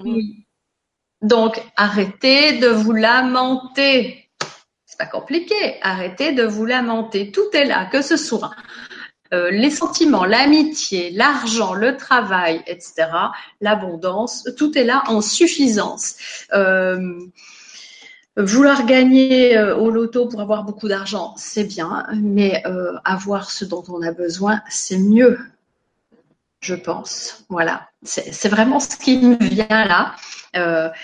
Oui. 0.03 0.45
Donc, 1.21 1.61
arrêtez 1.75 2.59
de 2.59 2.67
vous 2.67 2.93
lamenter. 2.93 4.29
C'est 4.85 4.97
pas 4.99 5.05
compliqué. 5.05 5.77
Arrêtez 5.81 6.33
de 6.33 6.43
vous 6.43 6.65
lamenter. 6.65 7.31
Tout 7.31 7.49
est 7.53 7.65
là, 7.65 7.85
que 7.85 8.01
ce 8.01 8.17
soit 8.17 8.51
euh, 9.33 9.51
les 9.51 9.71
sentiments, 9.71 10.23
l'amitié, 10.23 11.11
l'argent, 11.11 11.73
le 11.73 11.97
travail, 11.97 12.63
etc., 12.65 13.09
l'abondance, 13.59 14.47
tout 14.57 14.77
est 14.77 14.85
là 14.85 15.03
en 15.07 15.21
suffisance. 15.21 16.15
Euh, 16.53 17.19
vouloir 18.43 18.85
gagner 18.85 19.57
euh, 19.57 19.76
au 19.76 19.89
loto 19.89 20.27
pour 20.27 20.41
avoir 20.41 20.64
beaucoup 20.64 20.88
d'argent, 20.88 21.34
c'est 21.38 21.64
bien, 21.65 22.05
mais 22.15 22.64
avoir 23.03 23.51
ce 23.51 23.65
dont 23.65 23.84
on 23.89 24.01
a 24.01 24.11
besoin, 24.11 24.61
c'est 24.69 24.97
mieux, 24.97 25.39
je 26.61 26.76
pense. 26.76 27.45
Voilà, 27.49 27.89
c'est 28.03 28.49
vraiment 28.49 28.80
ce 28.80 28.95
qui 28.97 29.18
me 29.18 29.38
vient 29.38 29.68
là. 29.85 30.15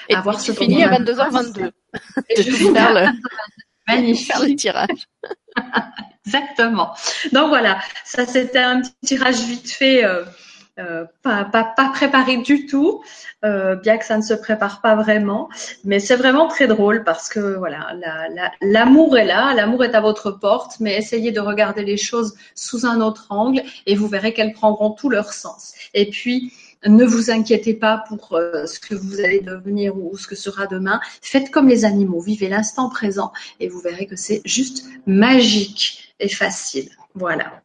Et 0.09 0.15
avoir 0.15 0.39
ce 0.39 0.51
fini 0.51 0.83
à 0.83 0.89
22h22 0.99 1.71
Magnifique. 3.87 4.27
Faire 4.27 4.43
le 4.43 4.55
tirage. 4.55 5.07
Exactement. 6.25 6.93
Donc 7.33 7.49
voilà, 7.49 7.79
ça 8.05 8.25
c'était 8.25 8.59
un 8.59 8.81
petit 8.81 8.93
tirage 9.05 9.41
vite 9.41 9.69
fait, 9.69 10.05
euh, 10.05 10.23
euh, 10.79 11.05
pas, 11.21 11.45
pas, 11.45 11.63
pas, 11.63 11.89
préparé 11.89 12.37
du 12.37 12.65
tout, 12.65 13.03
euh, 13.45 13.75
bien 13.75 13.97
que 13.97 14.05
ça 14.05 14.17
ne 14.17 14.23
se 14.23 14.33
prépare 14.33 14.81
pas 14.81 14.95
vraiment. 14.95 15.49
Mais 15.83 15.99
c'est 15.99 16.15
vraiment 16.15 16.47
très 16.47 16.65
drôle 16.67 17.03
parce 17.03 17.29
que 17.29 17.55
voilà, 17.57 17.95
l'amour 18.61 19.17
est 19.17 19.25
là, 19.25 19.53
l'amour 19.53 19.83
est 19.83 19.93
à 19.93 20.01
votre 20.01 20.31
porte, 20.31 20.79
mais 20.79 20.97
essayez 20.97 21.31
de 21.31 21.39
regarder 21.39 21.83
les 21.83 21.97
choses 21.97 22.35
sous 22.55 22.85
un 22.85 23.01
autre 23.01 23.27
angle 23.29 23.61
et 23.85 23.95
vous 23.95 24.07
verrez 24.07 24.33
qu'elles 24.33 24.53
prendront 24.53 24.91
tout 24.91 25.09
leur 25.09 25.33
sens. 25.33 25.73
Et 25.93 26.09
puis, 26.09 26.53
ne 26.85 27.05
vous 27.05 27.31
inquiétez 27.31 27.75
pas 27.75 28.03
pour 28.07 28.33
euh, 28.33 28.65
ce 28.65 28.79
que 28.79 28.95
vous 28.95 29.19
allez 29.21 29.39
devenir 29.39 29.95
ou 29.95 30.17
ce 30.17 30.27
que 30.27 30.35
sera 30.35 30.67
demain. 30.67 30.99
Faites 31.21 31.51
comme 31.51 31.69
les 31.69 31.85
animaux, 31.85 32.19
vivez 32.19 32.49
l'instant 32.49 32.89
présent 32.89 33.31
et 33.59 33.69
vous 33.69 33.79
verrez 33.79 34.07
que 34.07 34.15
c'est 34.15 34.41
juste 34.43 34.85
magique 35.05 36.13
et 36.19 36.29
facile. 36.29 36.89
Voilà. 37.15 37.62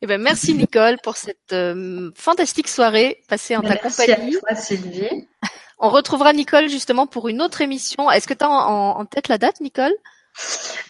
Eh 0.00 0.06
ben, 0.06 0.20
merci 0.20 0.54
Nicole 0.54 0.98
pour 1.02 1.16
cette 1.16 1.52
euh, 1.52 2.10
fantastique 2.14 2.68
soirée 2.68 3.20
passée 3.28 3.56
en 3.56 3.62
ta 3.62 3.76
compagnie. 3.76 4.36
À 4.36 4.54
toi, 4.54 4.54
Sylvie. 4.54 5.26
On 5.80 5.90
retrouvera 5.90 6.32
Nicole 6.32 6.68
justement 6.68 7.06
pour 7.06 7.28
une 7.28 7.42
autre 7.42 7.60
émission. 7.60 8.10
Est-ce 8.10 8.26
que 8.26 8.34
tu 8.34 8.44
as 8.44 8.50
en, 8.50 9.04
tête 9.06 9.28
la 9.28 9.38
date, 9.38 9.60
Nicole? 9.60 9.94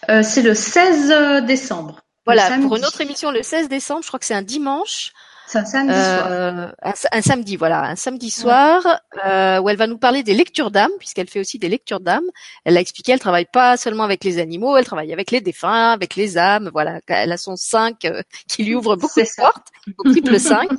Euh, 0.09 0.23
C'est 0.23 0.41
le 0.41 0.55
16 0.55 1.43
décembre. 1.45 2.01
Voilà, 2.25 2.57
pour 2.59 2.75
une 2.75 2.85
autre 2.85 3.01
émission 3.01 3.31
le 3.31 3.41
16 3.41 3.69
décembre, 3.69 4.01
je 4.03 4.07
crois 4.07 4.19
que 4.19 4.25
c'est 4.25 4.35
un 4.35 4.43
dimanche. 4.43 5.13
C'est 5.49 5.57
un 5.57 5.65
samedi 5.65 5.93
soir. 5.95 6.27
Euh, 6.29 6.67
un, 7.11 7.21
samedi, 7.23 7.55
voilà, 7.55 7.83
un 7.85 7.95
samedi 7.95 8.29
soir 8.29 9.01
euh, 9.25 9.59
où 9.59 9.67
elle 9.67 9.77
va 9.77 9.87
nous 9.87 9.97
parler 9.97 10.21
des 10.21 10.35
lectures 10.35 10.69
d'âme, 10.69 10.91
puisqu'elle 10.99 11.27
fait 11.27 11.39
aussi 11.39 11.57
des 11.57 11.69
lectures 11.69 12.01
d'âme. 12.01 12.25
Elle 12.65 12.77
a 12.77 12.79
expliqué, 12.79 13.13
elle 13.13 13.19
travaille 13.19 13.47
pas 13.51 13.75
seulement 13.75 14.03
avec 14.03 14.23
les 14.23 14.37
animaux, 14.37 14.77
elle 14.77 14.85
travaille 14.85 15.11
avec 15.11 15.31
les 15.31 15.41
défunts, 15.41 15.91
avec 15.91 16.15
les 16.15 16.37
âmes. 16.37 16.69
Voilà, 16.71 17.01
elle 17.07 17.31
a 17.31 17.37
son 17.37 17.55
5 17.55 18.05
euh, 18.05 18.21
qui 18.47 18.63
lui 18.63 18.75
ouvre 18.75 18.95
beaucoup 18.95 19.19
de 19.19 19.41
portes, 19.41 19.69
au 19.97 20.11
triple 20.11 20.39
5. 20.39 20.69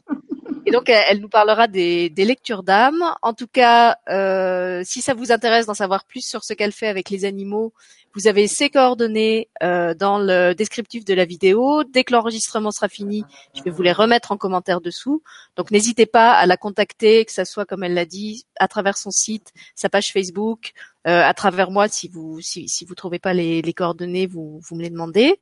Et 0.66 0.70
donc, 0.70 0.88
elle, 0.88 1.18
nous 1.18 1.28
parlera 1.28 1.66
des, 1.66 2.08
des 2.08 2.24
lectures 2.24 2.62
d'âme. 2.62 3.02
En 3.22 3.32
tout 3.32 3.48
cas, 3.48 3.96
euh, 4.08 4.82
si 4.84 5.02
ça 5.02 5.14
vous 5.14 5.32
intéresse 5.32 5.66
d'en 5.66 5.74
savoir 5.74 6.04
plus 6.04 6.24
sur 6.24 6.44
ce 6.44 6.52
qu'elle 6.54 6.70
fait 6.70 6.86
avec 6.86 7.10
les 7.10 7.24
animaux, 7.24 7.72
vous 8.14 8.26
avez 8.26 8.48
ses 8.48 8.70
coordonnées 8.70 9.48
euh, 9.62 9.94
dans 9.94 10.18
le 10.18 10.54
descriptif 10.54 11.04
de 11.04 11.14
la 11.14 11.24
vidéo. 11.24 11.84
Dès 11.84 12.04
que 12.04 12.12
l'enregistrement 12.12 12.70
sera 12.70 12.88
fini, 12.88 13.24
je 13.54 13.62
vais 13.62 13.70
vous 13.70 13.82
les 13.82 13.92
remettre 13.92 14.32
en 14.32 14.36
commentaire 14.36 14.80
dessous. 14.80 15.22
Donc 15.56 15.70
n'hésitez 15.70 16.06
pas 16.06 16.32
à 16.32 16.46
la 16.46 16.56
contacter, 16.56 17.24
que 17.24 17.32
ça 17.32 17.44
soit 17.44 17.66
comme 17.66 17.84
elle 17.84 17.94
l'a 17.94 18.06
dit, 18.06 18.44
à 18.58 18.68
travers 18.68 18.96
son 18.96 19.10
site, 19.10 19.52
sa 19.74 19.88
page 19.88 20.12
Facebook, 20.12 20.72
euh, 21.06 21.22
à 21.22 21.32
travers 21.32 21.70
moi 21.70 21.88
si 21.88 22.08
vous 22.08 22.42
si, 22.42 22.68
si 22.68 22.84
vous 22.84 22.94
trouvez 22.94 23.18
pas 23.18 23.32
les, 23.32 23.62
les 23.62 23.72
coordonnées 23.72 24.26
vous 24.26 24.60
vous 24.62 24.76
me 24.76 24.82
les 24.82 24.90
demandez 24.90 25.40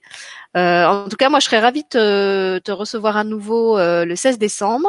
euh, 0.56 0.86
en 0.86 1.08
tout 1.08 1.16
cas 1.16 1.30
moi 1.30 1.40
je 1.40 1.46
serais 1.46 1.58
ravie 1.58 1.82
de 1.82 2.60
te, 2.60 2.70
recevoir 2.70 3.16
à 3.16 3.24
nouveau 3.24 3.76
euh, 3.76 4.04
le 4.04 4.14
16 4.14 4.38
décembre 4.38 4.86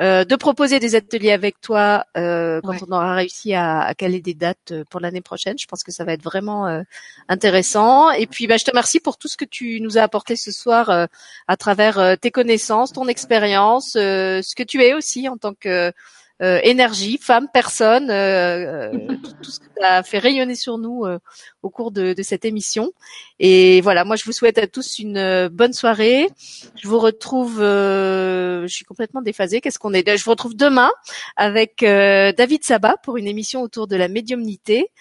euh, 0.00 0.24
de 0.24 0.34
proposer 0.34 0.78
des 0.80 0.94
ateliers 0.94 1.32
avec 1.32 1.60
toi 1.60 2.06
euh, 2.16 2.62
quand 2.64 2.82
on 2.88 2.92
aura 2.92 3.16
réussi 3.16 3.52
à, 3.52 3.80
à, 3.80 3.94
caler 3.94 4.22
des 4.22 4.32
dates 4.32 4.72
pour 4.88 5.00
l'année 5.00 5.20
prochaine 5.20 5.58
je 5.58 5.66
pense 5.66 5.82
que 5.82 5.92
ça 5.92 6.04
va 6.04 6.14
être 6.14 6.24
vraiment 6.24 6.82
intéressant 7.28 8.10
et 8.10 8.26
puis 8.26 8.46
bah, 8.46 8.56
je 8.56 8.64
te 8.64 8.70
remercie 8.70 9.00
pour 9.00 9.18
tout 9.18 9.28
ce 9.28 9.36
que 9.36 9.44
tu 9.44 9.80
nous 9.80 9.98
as 9.98 10.02
apporté 10.02 10.36
ce 10.36 10.50
soir 10.50 11.08
à 11.46 11.56
travers 11.56 12.16
tes 12.18 12.30
connaissances 12.30 12.92
ton 12.92 13.06
expérience 13.08 13.92
ce 13.92 14.54
que 14.54 14.62
tu 14.62 14.82
es 14.82 14.94
aussi 14.94 15.28
en 15.28 15.36
tant 15.36 15.54
que 15.54 15.92
euh, 16.40 16.60
énergie, 16.62 17.18
femme, 17.20 17.48
personne, 17.52 18.10
euh, 18.10 18.92
euh, 18.92 19.16
tout, 19.42 19.50
ce 19.50 19.58
que 19.58 19.64
tu 19.64 19.82
as 19.82 20.04
fait 20.04 20.20
rayonner 20.20 20.54
sur 20.54 20.78
nous 20.78 21.04
au 21.62 21.70
cours 21.70 21.90
de, 21.90 22.12
de, 22.12 22.22
cette 22.22 22.44
émission. 22.44 22.92
Et 23.40 23.80
voilà, 23.80 24.04
moi 24.04 24.14
je 24.14 24.24
vous 24.24 24.30
souhaite 24.30 24.58
à 24.58 24.68
tous 24.68 25.00
une 25.00 25.48
bonne 25.48 25.72
soirée. 25.72 26.28
Je 26.76 26.86
vous 26.86 27.00
retrouve, 27.00 27.58
je 27.58 28.66
suis 28.68 28.84
complètement 28.84 29.20
déphasée. 29.20 29.60
Qu'est-ce 29.60 29.80
qu'on 29.80 29.92
est 29.92 30.16
Je 30.16 30.24
vous 30.24 30.30
retrouve 30.30 30.54
demain 30.54 30.90
avec 31.36 31.78
David 31.80 32.62
Sabat 32.62 32.96
pour 33.02 33.16
une 33.16 33.26
émission 33.26 33.62
autour 33.62 33.88
de 33.88 33.96
la 33.96 34.06
médiumnité. 34.06 34.92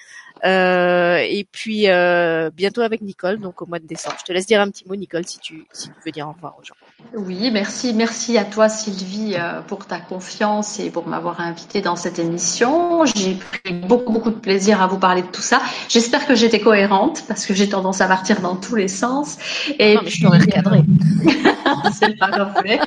Euh, 0.46 1.18
et 1.18 1.46
puis 1.52 1.90
euh, 1.90 2.50
bientôt 2.54 2.82
avec 2.82 3.02
Nicole, 3.02 3.40
donc 3.40 3.62
au 3.62 3.66
mois 3.66 3.80
de 3.80 3.88
décembre. 3.88 4.16
Je 4.20 4.26
te 4.26 4.32
laisse 4.32 4.46
dire 4.46 4.62
un 4.62 4.70
petit 4.70 4.88
mot, 4.88 4.96
Nicole, 4.96 5.26
si 5.26 5.40
tu, 5.40 5.66
si 5.72 5.90
tu 5.90 5.96
veux 6.06 6.12
dire 6.12 6.28
au 6.28 6.34
revoir 6.34 6.56
aux 6.60 6.64
gens. 6.64 6.76
Oui, 7.16 7.50
merci, 7.52 7.94
merci 7.94 8.38
à 8.38 8.46
toi, 8.46 8.70
Sylvie, 8.70 9.36
euh, 9.38 9.62
pour 9.62 9.86
ta 9.86 10.00
confiance 10.00 10.80
et 10.80 10.90
pour 10.90 11.08
m'avoir 11.08 11.42
invité 11.42 11.82
dans 11.82 11.96
cette 11.96 12.20
émission. 12.20 13.06
J'ai 13.06 13.36
pris 13.36 13.74
beaucoup, 13.74 14.12
beaucoup 14.12 14.32
de 14.32 14.40
plaisir 14.40 14.82
à 14.82 14.88
vous 14.88 15.00
parler 15.00 15.22
de 15.22 15.28
tout 15.28 15.42
ça. 15.42 15.62
J'espère 15.90 16.26
que 16.26 16.36
j'étais 16.36 16.60
cohérente 16.60 17.24
parce 17.28 17.46
que 17.46 17.54
j'ai 17.54 17.70
tendance 17.70 18.02
à 18.02 18.08
partir 18.08 18.42
dans 18.42 18.56
tous 18.56 18.76
les 18.76 18.88
sens. 18.88 19.38
Et 19.80 19.96
non, 19.96 20.02
mais 20.04 20.10
je 20.10 20.22
t'aurais 20.22 20.40
recadré. 20.40 20.82
C'est 21.94 22.18
pas 22.18 22.30
vrai. 22.46 22.80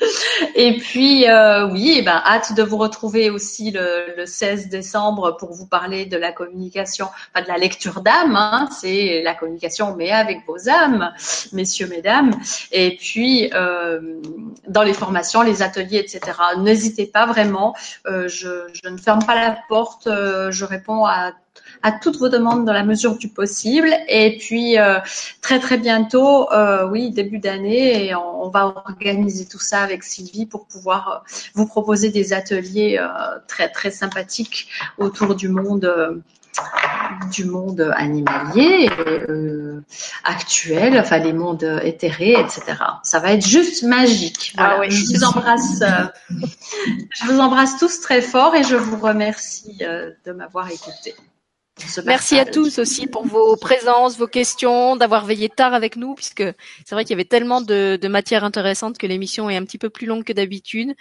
Et 0.54 0.76
puis, 0.76 1.28
euh, 1.28 1.68
oui, 1.68 1.96
eh 1.98 2.02
ben, 2.02 2.20
hâte 2.24 2.54
de 2.54 2.62
vous 2.62 2.76
retrouver 2.76 3.30
aussi 3.30 3.70
le, 3.70 4.14
le, 4.16 4.26
16 4.26 4.68
décembre 4.68 5.36
pour 5.38 5.52
vous 5.52 5.66
parler 5.66 6.06
de 6.06 6.16
la 6.16 6.32
communication, 6.32 7.08
pas 7.32 7.42
de 7.42 7.48
la 7.48 7.58
lecture 7.58 8.00
d'âme, 8.00 8.36
hein, 8.36 8.68
c'est 8.72 9.22
la 9.22 9.34
communication, 9.34 9.94
mais 9.96 10.10
avec 10.10 10.40
vos 10.46 10.68
âmes, 10.68 11.12
messieurs, 11.52 11.86
mesdames. 11.88 12.32
Et 12.72 12.96
puis, 12.96 13.50
euh, 13.54 14.20
dans 14.66 14.82
les 14.82 14.94
formations, 14.94 15.42
les 15.42 15.62
ateliers, 15.62 15.98
etc. 15.98 16.20
N'hésitez 16.58 17.06
pas 17.06 17.26
vraiment, 17.26 17.74
euh, 18.06 18.28
je, 18.28 18.68
je, 18.72 18.88
ne 18.88 18.96
ferme 18.96 19.24
pas 19.24 19.34
la 19.34 19.58
porte, 19.68 20.06
euh, 20.06 20.50
je 20.50 20.64
réponds 20.64 21.04
à 21.06 21.32
à 21.84 21.92
toutes 21.92 22.16
vos 22.16 22.28
demandes 22.28 22.64
dans 22.64 22.72
la 22.72 22.82
mesure 22.82 23.16
du 23.16 23.28
possible. 23.28 23.90
Et 24.08 24.38
puis 24.38 24.78
euh, 24.78 24.98
très 25.42 25.60
très 25.60 25.78
bientôt, 25.78 26.50
euh, 26.50 26.88
oui, 26.88 27.10
début 27.10 27.38
d'année, 27.38 28.06
et 28.06 28.14
on, 28.14 28.46
on, 28.46 28.48
va 28.48 28.66
organiser 28.66 29.46
tout 29.46 29.60
ça 29.60 29.82
avec 29.82 30.02
Sylvie 30.02 30.46
pour 30.46 30.66
pouvoir 30.66 31.08
euh, 31.08 31.32
vous 31.54 31.66
proposer 31.66 32.08
des 32.10 32.32
ateliers 32.32 32.98
euh, 32.98 33.06
très 33.46 33.68
très 33.68 33.90
sympathiques 33.90 34.68
autour 34.98 35.34
du 35.34 35.48
monde 35.48 35.84
euh, 35.84 36.16
du 37.32 37.44
monde 37.44 37.92
animalier 37.96 38.88
euh, 38.98 39.82
actuel, 40.24 40.98
enfin 40.98 41.18
les 41.18 41.32
mondes 41.32 41.80
éthérés, 41.82 42.32
etc. 42.32 42.62
Ça 43.02 43.18
va 43.18 43.32
être 43.32 43.46
juste 43.46 43.82
magique. 43.82 44.54
Voilà. 44.56 44.74
Ah 44.76 44.80
oui, 44.80 44.90
je 44.90 45.14
vous 45.14 45.24
embrasse, 45.24 45.82
euh, 45.82 46.06
je 46.30 47.24
vous 47.26 47.40
embrasse 47.40 47.76
tous 47.78 48.00
très 48.00 48.22
fort 48.22 48.54
et 48.54 48.62
je 48.62 48.76
vous 48.76 48.98
remercie 48.98 49.78
euh, 49.82 50.10
de 50.24 50.32
m'avoir 50.32 50.70
écouté. 50.70 51.14
Merci 52.04 52.38
à 52.38 52.44
tous 52.44 52.78
aussi 52.78 53.08
pour 53.08 53.26
vos 53.26 53.56
présences, 53.56 54.16
vos 54.16 54.28
questions, 54.28 54.94
d'avoir 54.94 55.24
veillé 55.24 55.48
tard 55.48 55.74
avec 55.74 55.96
nous, 55.96 56.14
puisque 56.14 56.44
c'est 56.84 56.94
vrai 56.94 57.04
qu'il 57.04 57.10
y 57.10 57.14
avait 57.14 57.24
tellement 57.24 57.60
de, 57.60 57.98
de 58.00 58.08
matières 58.08 58.44
intéressantes 58.44 58.96
que 58.96 59.06
l'émission 59.06 59.50
est 59.50 59.56
un 59.56 59.64
petit 59.64 59.78
peu 59.78 59.90
plus 59.90 60.06
longue 60.06 60.22
que 60.22 60.32
d'habitude. 60.32 60.94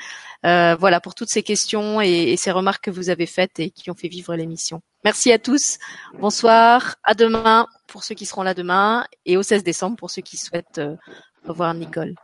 Euh, 0.46 0.76
voilà 0.80 1.00
pour 1.00 1.14
toutes 1.14 1.30
ces 1.30 1.44
questions 1.44 2.02
et, 2.02 2.34
et, 2.34 2.38
ces 2.38 2.52
remarques 2.52 2.86
que 2.86 2.92
vous 2.92 3.10
avez 3.10 3.28
faites 3.28 3.60
et 3.60 3.70
qui 3.70 3.92
ont 3.92 3.96
fait 3.96 4.08
vivre 4.08 4.36
l'émission. 4.36 4.82
Merci 5.04 5.32
à 5.32 5.38
tous. 5.38 5.78
Bonsoir. 6.20 6.96
À 7.04 7.14
demain 7.14 7.68
pour 7.88 8.04
ceux 8.04 8.16
qui 8.16 8.26
seront 8.26 8.44
là 8.44 8.56
demain 8.56 9.06
et 9.26 9.38
au 9.38 9.44
16 9.44 9.64
décembre 9.64 9.96
pour 9.98 10.10
ceux 10.10 10.24
qui 10.24 10.38
souhaitent 10.38 10.80
euh, 10.80 10.96
revoir 11.46 11.74
Nicole. 11.76 12.16